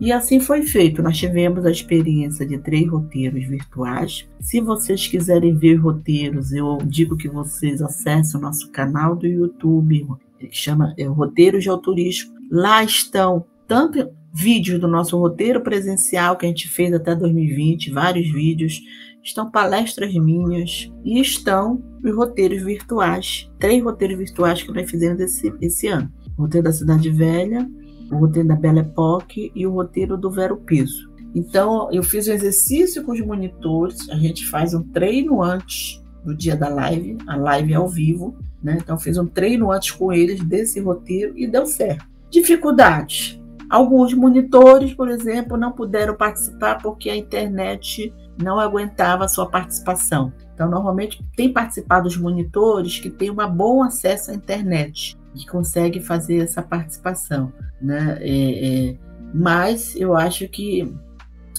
E 0.00 0.12
assim 0.12 0.40
foi 0.40 0.62
feito. 0.62 1.02
Nós 1.02 1.16
tivemos 1.16 1.64
a 1.64 1.70
experiência 1.70 2.44
de 2.44 2.58
três 2.58 2.88
roteiros 2.88 3.44
virtuais. 3.46 4.28
Se 4.40 4.60
vocês 4.60 5.06
quiserem 5.06 5.54
ver 5.54 5.76
roteiros, 5.76 6.52
eu 6.52 6.78
digo 6.84 7.16
que 7.16 7.28
vocês 7.28 7.80
acessem 7.80 8.38
o 8.38 8.42
nosso 8.42 8.70
canal 8.70 9.14
do 9.14 9.26
YouTube, 9.26 10.06
que 10.38 10.48
chama 10.56 10.94
é, 10.98 11.04
Roteiros 11.04 11.62
de 11.62 11.70
Autorístico. 11.70 12.34
Lá 12.50 12.82
estão 12.82 13.44
tanto 13.66 14.10
vídeos 14.32 14.80
do 14.80 14.88
nosso 14.88 15.16
roteiro 15.16 15.60
presencial 15.60 16.36
que 16.36 16.44
a 16.44 16.48
gente 16.48 16.68
fez 16.68 16.92
até 16.92 17.14
2020, 17.14 17.92
vários 17.92 18.30
vídeos, 18.32 18.82
estão 19.22 19.50
palestras 19.50 20.12
minhas 20.12 20.92
e 21.04 21.20
estão 21.20 21.82
os 22.02 22.14
roteiros 22.14 22.62
virtuais, 22.62 23.50
três 23.58 23.82
roteiros 23.82 24.18
virtuais 24.18 24.62
que 24.62 24.72
nós 24.72 24.90
fizemos 24.90 25.20
esse, 25.20 25.54
esse 25.60 25.86
ano. 25.86 26.12
O 26.36 26.42
roteiro 26.42 26.64
da 26.64 26.72
Cidade 26.72 27.10
Velha, 27.10 27.66
o 28.10 28.16
roteiro 28.16 28.48
da 28.48 28.56
Belle 28.56 28.80
Époque 28.80 29.50
e 29.54 29.66
o 29.66 29.72
roteiro 29.72 30.16
do 30.16 30.30
Vero 30.30 30.56
Piso. 30.56 31.12
Então, 31.34 31.88
eu 31.90 32.02
fiz 32.02 32.28
um 32.28 32.32
exercício 32.32 33.02
com 33.02 33.12
os 33.12 33.20
monitores, 33.20 34.08
a 34.08 34.14
gente 34.14 34.46
faz 34.46 34.72
um 34.72 34.82
treino 34.82 35.42
antes 35.42 36.02
do 36.24 36.34
dia 36.34 36.56
da 36.56 36.68
live, 36.68 37.18
a 37.26 37.36
live 37.36 37.72
é 37.72 37.76
ao 37.76 37.88
vivo, 37.88 38.36
né? 38.62 38.78
Então, 38.80 38.96
fiz 38.96 39.18
um 39.18 39.26
treino 39.26 39.70
antes 39.70 39.90
com 39.90 40.12
eles 40.12 40.42
desse 40.44 40.80
roteiro 40.80 41.36
e 41.36 41.46
deu 41.46 41.66
certo. 41.66 42.06
Dificuldades. 42.30 43.40
Alguns 43.68 44.14
monitores, 44.14 44.94
por 44.94 45.08
exemplo, 45.08 45.56
não 45.56 45.72
puderam 45.72 46.14
participar 46.14 46.80
porque 46.80 47.10
a 47.10 47.16
internet 47.16 48.14
não 48.40 48.60
aguentava 48.60 49.24
a 49.24 49.28
sua 49.28 49.46
participação. 49.46 50.32
Então, 50.54 50.70
normalmente, 50.70 51.24
tem 51.36 51.52
participado 51.52 52.06
os 52.06 52.16
monitores 52.16 52.98
que 53.00 53.10
têm 53.10 53.30
um 53.30 53.50
bom 53.50 53.82
acesso 53.82 54.30
à 54.30 54.34
internet 54.34 55.18
e 55.34 55.44
conseguem 55.46 56.00
fazer 56.00 56.38
essa 56.38 56.62
participação. 56.62 57.52
Né? 57.84 58.18
É, 58.20 58.88
é, 58.88 58.96
mas 59.34 59.94
eu 59.94 60.16
acho 60.16 60.48
que 60.48 60.90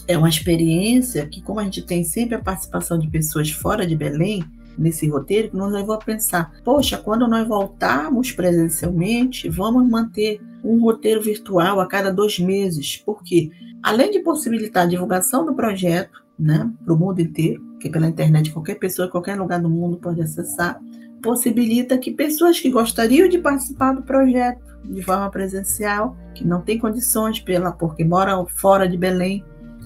é 0.08 0.18
uma 0.18 0.30
experiência 0.30 1.26
que, 1.28 1.42
como 1.42 1.60
a 1.60 1.64
gente 1.64 1.84
tem 1.84 2.04
sempre 2.04 2.36
a 2.36 2.42
participação 2.42 2.98
de 2.98 3.08
pessoas 3.08 3.52
fora 3.52 3.86
de 3.86 3.96
Belém, 3.96 4.44
nesse 4.78 5.08
roteiro, 5.08 5.50
que 5.50 5.56
nos 5.56 5.72
levou 5.72 5.96
a 5.96 6.00
pensar: 6.00 6.52
poxa, 6.64 6.98
quando 6.98 7.28
nós 7.28 7.48
voltarmos 7.48 8.32
presencialmente, 8.32 9.48
vamos 9.50 9.88
manter 9.88 10.42
um 10.64 10.82
roteiro 10.82 11.22
virtual 11.22 11.80
a 11.80 11.88
cada 11.88 12.12
dois 12.12 12.40
meses. 12.40 12.98
Por 12.98 13.24
quê? 13.24 13.52
Além 13.84 14.12
de 14.12 14.20
possibilitar 14.20 14.84
a 14.84 14.90
divulgação 14.90 15.46
do 15.46 15.54
projeto, 15.54 16.24
né, 16.38 16.70
para 16.84 16.94
o 16.94 16.98
mundo 16.98 17.22
inteiro, 17.22 17.64
que 17.80 17.90
pela 17.90 18.08
internet 18.08 18.52
qualquer 18.52 18.76
pessoa, 18.76 19.08
qualquer 19.08 19.38
lugar 19.38 19.62
do 19.62 19.70
mundo 19.70 19.98
pode 19.98 20.22
acessar, 20.22 20.82
possibilita 21.22 21.98
que 21.98 22.12
pessoas 22.12 22.60
que 22.60 22.70
gostariam 22.70 23.30
de 23.30 23.38
participar 23.38 23.94
do 23.94 24.02
projeto 24.02 24.75
de 24.90 25.02
forma 25.02 25.30
presencial, 25.30 26.16
que 26.34 26.46
não 26.46 26.62
têm 26.62 26.80
condições 26.80 27.40
pela 27.40 27.72
porque 27.72 28.04
moram 28.04 28.46
fora 28.46 28.88
de 28.88 28.98
Belém, 28.98 29.44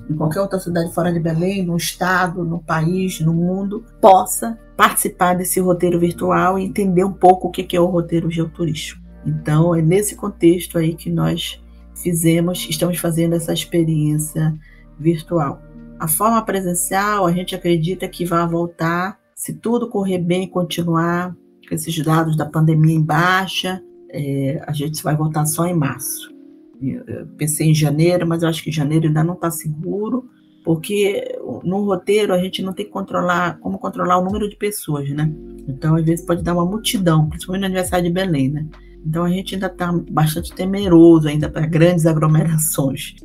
em 0.09 0.15
qualquer 0.15 0.41
outra 0.41 0.59
cidade 0.59 0.93
fora 0.93 1.13
de 1.13 1.19
Belém, 1.19 1.63
no 1.63 1.77
estado, 1.77 2.43
no 2.43 2.59
país, 2.59 3.19
no 3.19 3.33
mundo, 3.33 3.85
possa 4.01 4.57
participar 4.75 5.35
desse 5.35 5.59
roteiro 5.59 5.99
virtual 5.99 6.57
e 6.57 6.63
entender 6.63 7.03
um 7.03 7.13
pouco 7.13 7.47
o 7.47 7.51
que 7.51 7.75
é 7.75 7.79
o 7.79 7.85
roteiro 7.85 8.29
geoturístico. 8.31 9.01
Então, 9.25 9.75
é 9.75 9.81
nesse 9.81 10.15
contexto 10.15 10.77
aí 10.77 10.95
que 10.95 11.09
nós 11.09 11.61
fizemos, 11.95 12.65
estamos 12.69 12.97
fazendo 12.97 13.35
essa 13.35 13.53
experiência 13.53 14.57
virtual. 14.97 15.61
A 15.99 16.07
forma 16.07 16.41
presencial, 16.43 17.25
a 17.27 17.31
gente 17.31 17.53
acredita 17.53 18.07
que 18.07 18.25
vai 18.25 18.47
voltar, 18.47 19.19
se 19.35 19.53
tudo 19.53 19.89
correr 19.89 20.17
bem 20.17 20.43
e 20.43 20.47
continuar 20.47 21.35
com 21.67 21.75
esses 21.75 22.03
dados 22.03 22.35
da 22.35 22.45
pandemia 22.45 22.95
em 22.95 23.01
baixa, 23.01 23.81
é, 24.09 24.63
a 24.65 24.73
gente 24.73 25.03
vai 25.03 25.15
voltar 25.15 25.45
só 25.45 25.65
em 25.65 25.73
março. 25.73 26.33
Eu 26.81 27.27
pensei 27.37 27.69
em 27.69 27.75
janeiro, 27.75 28.25
mas 28.27 28.41
eu 28.41 28.49
acho 28.49 28.63
que 28.63 28.71
janeiro 28.71 29.07
ainda 29.07 29.23
não 29.23 29.33
está 29.33 29.51
seguro, 29.51 30.29
porque 30.63 31.37
no 31.63 31.83
roteiro 31.83 32.33
a 32.33 32.37
gente 32.37 32.61
não 32.61 32.73
tem 32.73 32.85
que 32.85 32.91
controlar, 32.91 33.59
como 33.59 33.77
controlar 33.77 34.17
o 34.17 34.23
número 34.23 34.49
de 34.49 34.55
pessoas, 34.55 35.09
né? 35.09 35.31
Então, 35.67 35.95
às 35.95 36.05
vezes, 36.05 36.25
pode 36.25 36.41
dar 36.41 36.53
uma 36.53 36.65
multidão, 36.65 37.27
principalmente 37.27 37.61
no 37.61 37.65
aniversário 37.67 38.05
de 38.05 38.11
Belém, 38.11 38.49
né? 38.49 38.65
Então, 39.05 39.25
a 39.25 39.29
gente 39.29 39.55
ainda 39.55 39.67
está 39.67 39.91
bastante 40.11 40.53
temeroso 40.53 41.27
ainda 41.27 41.49
para 41.49 41.65
grandes 41.65 42.05
aglomerações. 42.05 43.15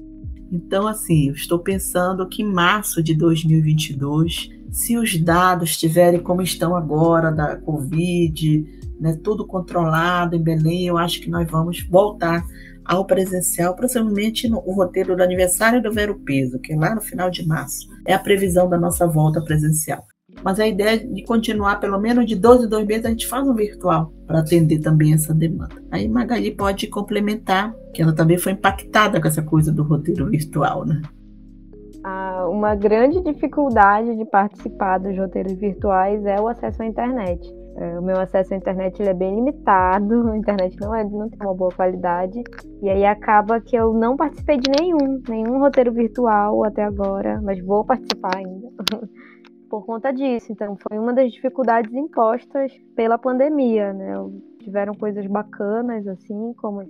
Então, 0.50 0.86
assim, 0.86 1.28
eu 1.28 1.34
estou 1.34 1.58
pensando 1.58 2.28
que 2.28 2.42
em 2.42 2.52
março 2.52 3.02
de 3.02 3.14
2022, 3.14 4.50
se 4.70 4.96
os 4.96 5.16
dados 5.18 5.70
estiverem 5.70 6.20
como 6.20 6.42
estão 6.42 6.76
agora 6.76 7.30
da 7.30 7.56
Covid, 7.56 8.64
né, 9.00 9.18
tudo 9.22 9.46
controlado 9.46 10.36
em 10.36 10.42
Belém, 10.42 10.86
eu 10.86 10.98
acho 10.98 11.20
que 11.20 11.30
nós 11.30 11.50
vamos 11.50 11.86
voltar 11.88 12.44
ao 12.84 13.06
presencial, 13.06 13.74
provavelmente 13.74 14.48
no 14.48 14.58
roteiro 14.58 15.16
do 15.16 15.22
aniversário 15.22 15.82
do 15.82 15.92
Vero 15.92 16.18
Peso, 16.20 16.58
que 16.58 16.72
é 16.72 16.76
lá 16.76 16.94
no 16.94 17.00
final 17.00 17.30
de 17.30 17.46
março. 17.46 17.88
É 18.06 18.12
a 18.12 18.18
previsão 18.18 18.68
da 18.68 18.78
nossa 18.78 19.06
volta 19.06 19.40
presencial. 19.42 20.04
Mas 20.42 20.58
a 20.58 20.66
ideia 20.66 20.98
de 20.98 21.22
continuar 21.24 21.80
pelo 21.80 21.98
menos 21.98 22.26
de 22.26 22.34
12 22.36 22.66
em 22.66 22.68
2 22.68 22.86
meses, 22.86 23.06
a 23.06 23.10
gente 23.10 23.26
faz 23.26 23.46
um 23.46 23.54
virtual 23.54 24.12
para 24.26 24.40
atender 24.40 24.80
também 24.80 25.14
essa 25.14 25.32
demanda. 25.32 25.76
Aí 25.90 26.08
Magali 26.08 26.50
pode 26.50 26.86
complementar, 26.88 27.74
que 27.94 28.02
ela 28.02 28.12
também 28.12 28.36
foi 28.36 28.52
impactada 28.52 29.20
com 29.20 29.28
essa 29.28 29.42
coisa 29.42 29.72
do 29.72 29.82
roteiro 29.82 30.28
virtual, 30.28 30.84
né? 30.84 31.00
Ah, 32.02 32.46
uma 32.50 32.74
grande 32.74 33.22
dificuldade 33.22 34.14
de 34.16 34.24
participar 34.26 34.98
dos 34.98 35.16
roteiros 35.16 35.54
virtuais 35.54 36.24
é 36.26 36.38
o 36.38 36.48
acesso 36.48 36.82
à 36.82 36.86
internet. 36.86 37.40
É, 37.76 37.98
o 37.98 38.02
meu 38.02 38.20
acesso 38.20 38.54
à 38.54 38.56
internet 38.56 39.02
é 39.02 39.12
bem 39.12 39.34
limitado, 39.34 40.28
a 40.30 40.36
internet 40.36 40.76
não, 40.80 40.94
é, 40.94 41.04
não 41.04 41.28
tem 41.28 41.38
uma 41.40 41.54
boa 41.54 41.70
qualidade, 41.74 42.42
e 42.82 42.88
aí 42.88 43.04
acaba 43.04 43.60
que 43.60 43.76
eu 43.76 43.92
não 43.92 44.16
participei 44.16 44.58
de 44.58 44.70
nenhum, 44.80 45.20
nenhum 45.28 45.58
roteiro 45.58 45.92
virtual 45.92 46.64
até 46.64 46.84
agora, 46.84 47.40
mas 47.42 47.64
vou 47.64 47.84
participar 47.84 48.36
ainda. 48.36 48.68
por 49.74 49.84
conta 49.84 50.12
disso. 50.12 50.52
Então, 50.52 50.76
foi 50.76 50.96
uma 51.00 51.12
das 51.12 51.32
dificuldades 51.32 51.92
impostas 51.92 52.72
pela 52.94 53.18
pandemia, 53.18 53.92
né? 53.92 54.14
Tiveram 54.60 54.94
coisas 54.94 55.26
bacanas, 55.26 56.06
assim, 56.06 56.54
como 56.54 56.82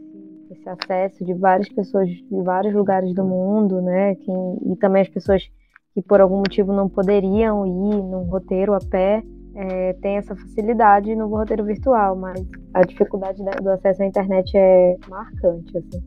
esse, 0.50 0.68
acesso 0.68 1.24
de 1.24 1.32
várias 1.32 1.68
pessoas 1.70 2.06
de 2.08 2.42
vários 2.42 2.74
lugares 2.74 3.14
do 3.14 3.24
mundo, 3.24 3.80
né? 3.80 4.14
Que, 4.16 4.30
e 4.66 4.76
também 4.76 5.00
as 5.00 5.08
pessoas 5.08 5.42
que 5.94 6.02
por 6.02 6.20
algum 6.20 6.38
motivo 6.38 6.74
não 6.74 6.86
poderiam 6.86 7.66
ir 7.66 8.02
num 8.02 8.24
roteiro 8.24 8.74
a 8.74 8.78
pé, 8.78 9.22
é, 9.54 9.92
tem 9.94 10.16
essa 10.16 10.34
facilidade 10.34 11.14
no 11.14 11.28
roteiro 11.28 11.64
virtual, 11.64 12.16
mas 12.16 12.40
a 12.72 12.82
dificuldade 12.82 13.42
do 13.62 13.70
acesso 13.70 14.02
à 14.02 14.06
internet 14.06 14.56
é 14.56 14.96
marcante, 15.08 15.78
assim. 15.78 16.02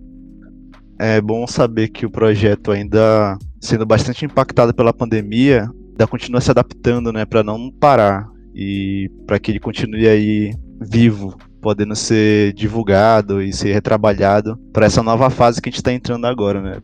É 0.99 1.21
bom 1.21 1.45
saber 1.45 1.89
que 1.89 2.05
o 2.05 2.11
projeto 2.11 2.71
ainda 2.71 3.37
sendo 3.61 3.85
bastante 3.85 4.25
impactado 4.25 4.73
pela 4.73 4.93
pandemia, 4.93 5.69
ainda 5.89 6.07
continua 6.07 6.41
se 6.41 6.51
adaptando, 6.51 7.11
né, 7.11 7.25
para 7.25 7.43
não 7.43 7.71
parar 7.71 8.27
e 8.53 9.09
para 9.25 9.39
que 9.39 9.51
ele 9.51 9.59
continue 9.59 10.07
aí 10.07 10.51
vivo, 10.81 11.35
podendo 11.61 11.95
ser 11.95 12.53
divulgado 12.53 13.41
e 13.41 13.51
ser 13.53 13.73
retrabalhado 13.73 14.57
para 14.71 14.85
essa 14.85 15.03
nova 15.03 15.29
fase 15.29 15.61
que 15.61 15.69
a 15.69 15.71
gente 15.71 15.79
está 15.79 15.91
entrando 15.91 16.25
agora, 16.25 16.61
né. 16.61 16.81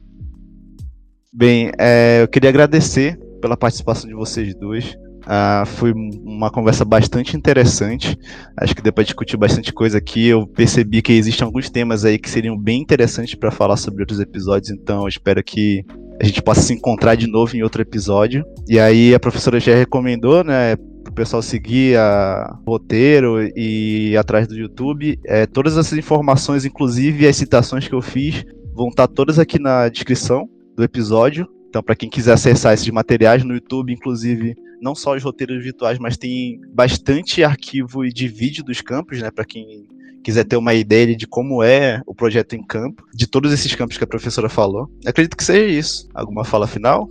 Bem, 1.32 1.72
é, 1.80 2.22
eu 2.22 2.28
queria 2.28 2.50
agradecer 2.50 3.18
pela 3.42 3.58
participação 3.58 4.08
de 4.08 4.16
vocês 4.16 4.54
dois. 4.56 4.96
Uh, 5.24 5.66
foi 5.66 5.94
uma 5.94 6.52
conversa 6.52 6.84
bastante 6.84 7.38
interessante. 7.38 8.18
Acho 8.58 8.76
que 8.76 8.82
depois 8.82 9.06
de 9.06 9.10
discutir 9.10 9.38
bastante 9.38 9.72
coisa 9.72 9.98
aqui, 9.98 10.28
eu 10.28 10.46
percebi 10.46 11.02
que 11.02 11.14
existem 11.14 11.46
alguns 11.46 11.70
temas 11.70 12.04
aí 12.04 12.20
que 12.20 12.30
seriam 12.30 12.58
bem 12.58 12.82
interessantes 12.82 13.36
para 13.36 13.52
falar 13.52 13.78
sobre 13.78 14.02
outros 14.02 14.20
episódios. 14.20 14.70
Então, 14.70 15.08
espero 15.08 15.44
que 15.44 15.86
a 16.22 16.26
gente 16.26 16.42
possa 16.42 16.62
se 16.62 16.74
encontrar 16.74 17.16
de 17.16 17.28
novo 17.28 17.56
em 17.56 17.64
outro 17.64 17.82
episódio. 17.82 18.46
E 18.68 18.80
aí, 18.80 19.16
a 19.16 19.20
professora 19.20 19.60
já 19.60 19.76
recomendou, 19.76 20.44
né? 20.44 20.76
o 21.08 21.12
pessoal 21.14 21.42
seguir 21.42 21.98
a 21.98 22.58
roteiro 22.66 23.38
e 23.56 24.16
atrás 24.18 24.48
do 24.48 24.56
YouTube. 24.56 25.20
É, 25.26 25.46
todas 25.46 25.78
essas 25.78 25.98
informações, 25.98 26.66
inclusive 26.66 27.28
as 27.28 27.36
citações 27.36 27.88
que 27.88 27.94
eu 27.94 28.02
fiz, 28.02 28.44
vão 28.74 28.88
estar 28.88 29.08
todas 29.08 29.38
aqui 29.38 29.60
na 29.60 29.90
descrição 29.90 30.50
do 30.76 30.84
episódio. 30.84 31.48
Então, 31.70 31.84
para 31.84 31.96
quem 31.96 32.10
quiser 32.10 32.34
acessar 32.34 32.74
esses 32.74 32.90
materiais 32.90 33.44
no 33.44 33.54
YouTube, 33.54 33.94
inclusive, 33.94 34.56
não 34.84 34.94
só 34.94 35.16
os 35.16 35.24
roteiros 35.24 35.64
virtuais, 35.64 35.98
mas 35.98 36.18
tem 36.18 36.60
bastante 36.74 37.44
arquivo 37.44 38.08
de 38.10 38.28
vídeo 38.28 38.64
dos 38.64 38.82
campos, 38.82 39.22
né? 39.22 39.32
Para 39.32 39.46
quem 39.46 39.88
quiser 40.24 40.44
ter 40.44 40.58
uma 40.58 40.74
ideia 40.74 41.16
de 41.16 41.26
como 41.26 41.64
é 41.64 42.02
o 42.06 42.14
projeto 42.14 42.54
em 42.54 42.64
campo, 42.64 43.04
de 43.14 43.26
todos 43.26 43.52
esses 43.52 43.74
campos 43.74 43.98
que 43.98 44.04
a 44.04 44.08
professora 44.08 44.50
falou. 44.50 44.90
Acredito 45.06 45.38
que 45.38 45.44
seja 45.44 45.66
isso. 45.66 46.10
Alguma 46.14 46.44
fala 46.44 46.68
final? 46.68 47.10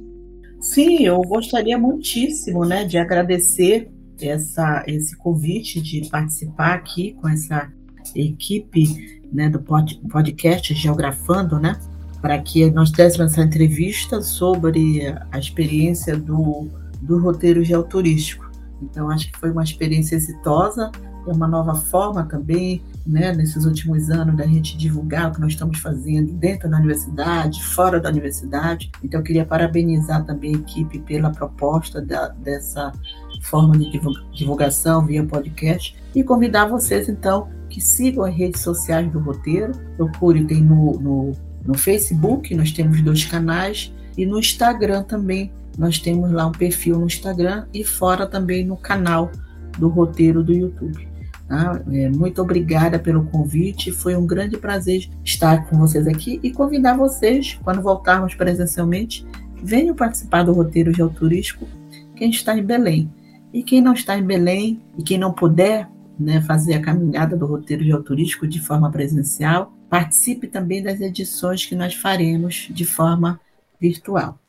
Sim, 0.61 1.05
eu 1.05 1.21
gostaria 1.23 1.77
muitíssimo 1.77 2.65
né, 2.65 2.85
de 2.85 2.97
agradecer 2.97 3.91
essa, 4.21 4.85
esse 4.87 5.17
convite 5.17 5.81
de 5.81 6.09
participar 6.09 6.75
aqui 6.75 7.15
com 7.15 7.29
essa 7.29 7.71
equipe 8.15 9.21
né, 9.33 9.49
do 9.49 9.61
pod, 9.61 10.01
podcast 10.11 10.73
Geografando, 10.75 11.59
né, 11.59 11.79
para 12.21 12.39
que 12.39 12.71
nós 12.71 12.91
dessemos 12.91 13.33
essa 13.33 13.43
entrevista 13.43 14.23
sobre 14.23 15.13
a 15.31 15.39
experiência 15.39 16.17
do, 16.17 16.69
do 17.03 17.19
roteiro 17.19 17.63
geoturístico. 17.65 18.51
Então, 18.81 19.11
acho 19.11 19.31
que 19.31 19.39
foi 19.39 19.51
uma 19.51 19.63
experiência 19.63 20.17
exitosa, 20.17 20.91
é 21.27 21.33
uma 21.33 21.47
nova 21.47 21.75
forma 21.75 22.25
também, 22.25 22.83
né, 23.07 23.33
nesses 23.33 23.65
últimos 23.65 24.11
anos, 24.11 24.37
da 24.37 24.45
gente 24.45 24.77
divulgar 24.77 25.31
o 25.31 25.35
que 25.35 25.41
nós 25.41 25.53
estamos 25.53 25.79
fazendo 25.79 26.33
dentro 26.33 26.69
da 26.69 26.79
universidade, 26.79 27.63
fora 27.63 28.01
da 28.01 28.09
universidade. 28.09 28.91
Então, 29.05 29.21
eu 29.21 29.25
queria 29.25 29.45
parabenizar 29.45 30.25
também 30.25 30.57
a 30.57 30.59
equipe 30.59 30.99
pela 31.01 31.31
proposta 31.31 32.01
da, 32.01 32.29
dessa 32.29 32.93
forma 33.43 33.77
de 33.79 34.01
divulgação 34.33 35.05
via 35.05 35.25
podcast 35.25 35.97
e 36.15 36.25
convidar 36.25 36.67
vocês, 36.67 37.09
então, 37.09 37.49
que 37.69 37.81
sigam 37.81 38.25
as 38.25 38.35
redes 38.35 38.61
sociais 38.61 39.11
do 39.11 39.21
roteiro. 39.21 39.73
Procure, 39.97 40.45
tem 40.45 40.61
no, 40.61 40.93
no, 40.99 41.33
no 41.65 41.75
Facebook, 41.75 42.55
nós 42.55 42.73
temos 42.73 43.01
dois 43.01 43.25
canais, 43.25 43.93
e 44.17 44.27
no 44.27 44.39
Instagram 44.39 45.03
também. 45.05 45.53
Nós 45.79 45.99
temos 45.99 46.31
lá 46.31 46.47
um 46.47 46.53
perfil 46.53 46.99
no 46.99 47.07
Instagram 47.07 47.67
e 47.73 47.85
fora 47.85 48.27
também 48.27 48.65
no 48.65 48.77
canal 48.77 49.31
do 49.79 49.89
roteiro 49.89 50.43
do 50.43 50.53
YouTube. 50.53 51.09
Tá? 51.49 51.83
É, 51.91 52.09
muito 52.09 52.41
obrigada 52.41 52.99
pelo 52.99 53.25
convite, 53.27 53.93
foi 53.93 54.17
um 54.17 54.27
grande 54.27 54.57
prazer 54.57 55.09
estar 55.25 55.67
com 55.67 55.77
vocês 55.77 56.07
aqui 56.07 56.41
e 56.43 56.51
convidar 56.51 56.97
vocês, 56.97 57.59
quando 57.63 57.83
voltarmos 57.83 58.35
presencialmente, 58.35 59.27
venham 59.63 59.95
participar 59.95 60.45
do 60.45 60.53
roteiro 60.53 60.93
geoturístico, 60.93 61.67
quem 62.17 62.31
está 62.31 62.57
em 62.57 62.65
Belém. 62.65 63.13
E 63.53 63.63
quem 63.63 63.83
não 63.83 63.93
está 63.93 64.17
em 64.17 64.25
Belém 64.25 64.81
e 64.97 65.03
quem 65.03 65.19
não 65.19 65.33
puder 65.33 65.87
né, 66.19 66.41
fazer 66.41 66.75
a 66.75 66.81
caminhada 66.81 67.37
do 67.37 67.45
roteiro 67.45 67.85
geoturístico 67.85 68.47
de 68.47 68.61
forma 68.61 68.91
presencial, 68.91 69.75
participe 69.91 70.47
também 70.47 70.83
das 70.83 71.01
edições 71.01 71.67
que 71.67 71.77
nós 71.77 71.95
faremos 71.95 72.69
de 72.71 72.85
forma 72.87 73.39
virtual. 73.79 74.42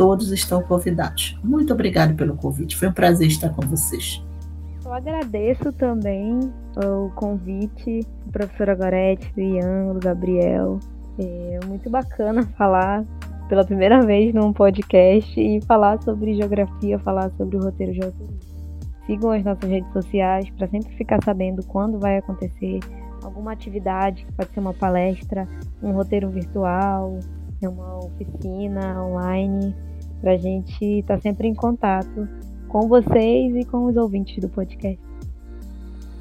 Todos 0.00 0.32
estão 0.32 0.62
convidados. 0.62 1.38
Muito 1.44 1.74
obrigado 1.74 2.14
pelo 2.14 2.34
convite, 2.34 2.74
foi 2.74 2.88
um 2.88 2.92
prazer 2.92 3.28
estar 3.28 3.50
com 3.50 3.60
vocês. 3.60 4.24
Eu 4.82 4.94
agradeço 4.94 5.70
também 5.74 6.40
o 6.82 7.10
convite 7.10 8.00
do 8.24 8.32
professora 8.32 8.74
Gorete, 8.74 9.30
do 9.34 9.40
Ian, 9.42 9.92
do 9.92 10.00
Gabriel. 10.00 10.80
É 11.18 11.60
muito 11.66 11.90
bacana 11.90 12.46
falar 12.56 13.04
pela 13.50 13.62
primeira 13.62 14.00
vez 14.00 14.32
num 14.32 14.54
podcast 14.54 15.38
e 15.38 15.60
falar 15.66 16.00
sobre 16.02 16.32
geografia, 16.34 16.98
falar 17.00 17.30
sobre 17.32 17.58
o 17.58 17.60
roteiro 17.60 17.92
geográfico. 17.92 18.34
Sigam 19.04 19.32
as 19.32 19.44
nossas 19.44 19.68
redes 19.68 19.92
sociais 19.92 20.48
para 20.56 20.66
sempre 20.68 20.96
ficar 20.96 21.22
sabendo 21.22 21.62
quando 21.66 21.98
vai 21.98 22.16
acontecer 22.16 22.80
alguma 23.22 23.52
atividade, 23.52 24.24
que 24.24 24.32
pode 24.32 24.48
ser 24.48 24.60
uma 24.60 24.72
palestra, 24.72 25.46
um 25.82 25.92
roteiro 25.92 26.30
virtual, 26.30 27.18
uma 27.68 27.98
oficina 27.98 29.04
online, 29.04 29.76
para 30.20 30.32
a 30.32 30.36
gente 30.36 30.84
estar 30.84 31.16
tá 31.16 31.20
sempre 31.20 31.48
em 31.48 31.54
contato 31.54 32.28
com 32.68 32.88
vocês 32.88 33.54
e 33.56 33.64
com 33.64 33.86
os 33.86 33.96
ouvintes 33.96 34.38
do 34.38 34.48
podcast. 34.48 35.00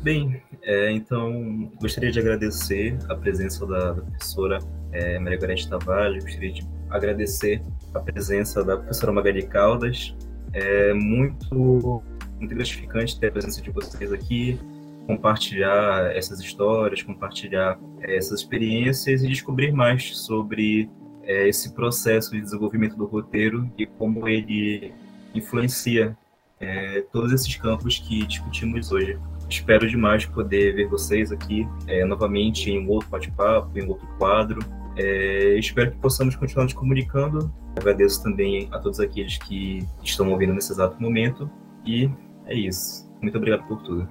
Bem, 0.02 0.42
é, 0.64 0.92
então 0.92 1.70
gostaria 1.80 2.12
de 2.12 2.20
agradecer 2.20 2.98
a 3.10 3.16
presença 3.16 3.66
da, 3.66 3.94
professora 3.96 4.60
é, 4.92 5.20
Maria 5.20 5.38
Gorete 5.38 5.70
Tavares, 5.70 6.24
gostaria 6.24 6.54
de 6.54 6.68
agradecer 6.90 7.62
a 7.94 8.00
presença 8.00 8.64
da 8.64 8.78
professora 8.78 9.12
Magali 9.12 9.44
Caldas. 9.44 10.16
É 10.54 10.94
muito, 10.94 12.02
muito 12.40 12.56
gratificante 12.56 13.20
ter 13.20 13.28
a 13.28 13.32
presença 13.32 13.62
de 13.62 13.70
vocês 13.72 14.12
aqui, 14.12 14.60
compartilhar 15.06 16.16
essas 16.16 16.40
histórias, 16.40 17.04
compartilhar 17.04 17.78
é, 18.02 18.18
essas 18.18 18.40
experiências 18.40 19.24
e 19.24 19.28
descobrir 19.28 19.72
mais 19.72 20.18
sobre 20.18 20.90
é, 21.30 21.48
esse 21.48 21.72
processo 21.74 22.32
de 22.32 22.42
desenvolvimento 22.42 22.98
do 22.98 23.06
roteiro 23.06 23.72
e 23.78 23.86
como 23.86 24.28
ele 24.28 24.92
influencia 25.36 26.18
é, 26.60 27.02
todos 27.12 27.32
esses 27.32 27.56
campos 27.56 28.00
que 28.00 28.26
discutimos 28.26 28.92
hoje. 28.92 29.18
Espero 29.48 29.88
demais 29.88 30.26
poder 30.26 30.76
ver 30.76 30.88
vocês 30.88 31.32
aqui 31.32 31.68
é, 31.88 32.04
novamente 32.04 32.72
em 32.72 32.84
um 32.84 32.90
outro 32.90 33.10
bate-papo, 33.10 33.78
em 33.78 33.84
um 33.84 33.90
outro 33.90 34.08
quadro. 34.18 34.60
É, 34.98 35.56
espero 35.60 35.92
que 35.92 35.98
possamos 35.98 36.36
continuar 36.36 36.64
nos 36.64 36.74
comunicando. 36.74 37.54
Agradeço 37.78 38.24
também 38.24 38.68
a 38.72 38.80
todos 38.80 39.00
aqueles 39.00 39.38
que 39.38 39.88
estão 40.04 40.32
ouvindo 40.32 40.54
nesse 40.54 40.72
exato 40.72 41.00
momento. 41.00 41.50
E 41.86 42.10
é 42.48 42.56
isso. 42.56 43.08
Muito 43.22 43.38
obrigado 43.38 43.68
por 43.68 43.82
tudo. 43.84 44.10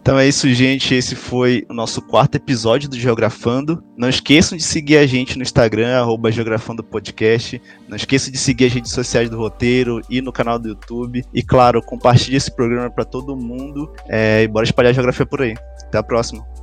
Então 0.00 0.18
é 0.18 0.26
isso, 0.26 0.48
gente. 0.52 0.94
Esse 0.94 1.14
foi 1.14 1.66
o 1.68 1.74
nosso 1.74 2.00
quarto 2.00 2.36
episódio 2.36 2.88
do 2.88 2.98
Geografando. 2.98 3.82
Não 3.96 4.08
esqueçam 4.08 4.56
de 4.56 4.64
seguir 4.64 4.96
a 4.96 5.06
gente 5.06 5.36
no 5.36 5.42
Instagram, 5.42 5.98
arroba 5.98 6.32
Geografando 6.32 6.82
Podcast. 6.82 7.60
Não 7.88 7.96
esqueçam 7.96 8.32
de 8.32 8.38
seguir 8.38 8.66
as 8.66 8.72
redes 8.72 8.92
sociais 8.92 9.28
do 9.28 9.36
roteiro 9.36 10.00
e 10.08 10.22
no 10.22 10.32
canal 10.32 10.58
do 10.58 10.68
YouTube. 10.68 11.22
E 11.34 11.42
claro, 11.42 11.82
compartilhe 11.82 12.36
esse 12.36 12.50
programa 12.50 12.90
para 12.90 13.04
todo 13.04 13.36
mundo. 13.36 13.92
É, 14.08 14.42
e 14.42 14.48
bora 14.48 14.64
espalhar 14.64 14.90
a 14.90 14.94
geografia 14.94 15.26
por 15.26 15.42
aí. 15.42 15.54
Até 15.82 15.98
a 15.98 16.02
próxima. 16.02 16.57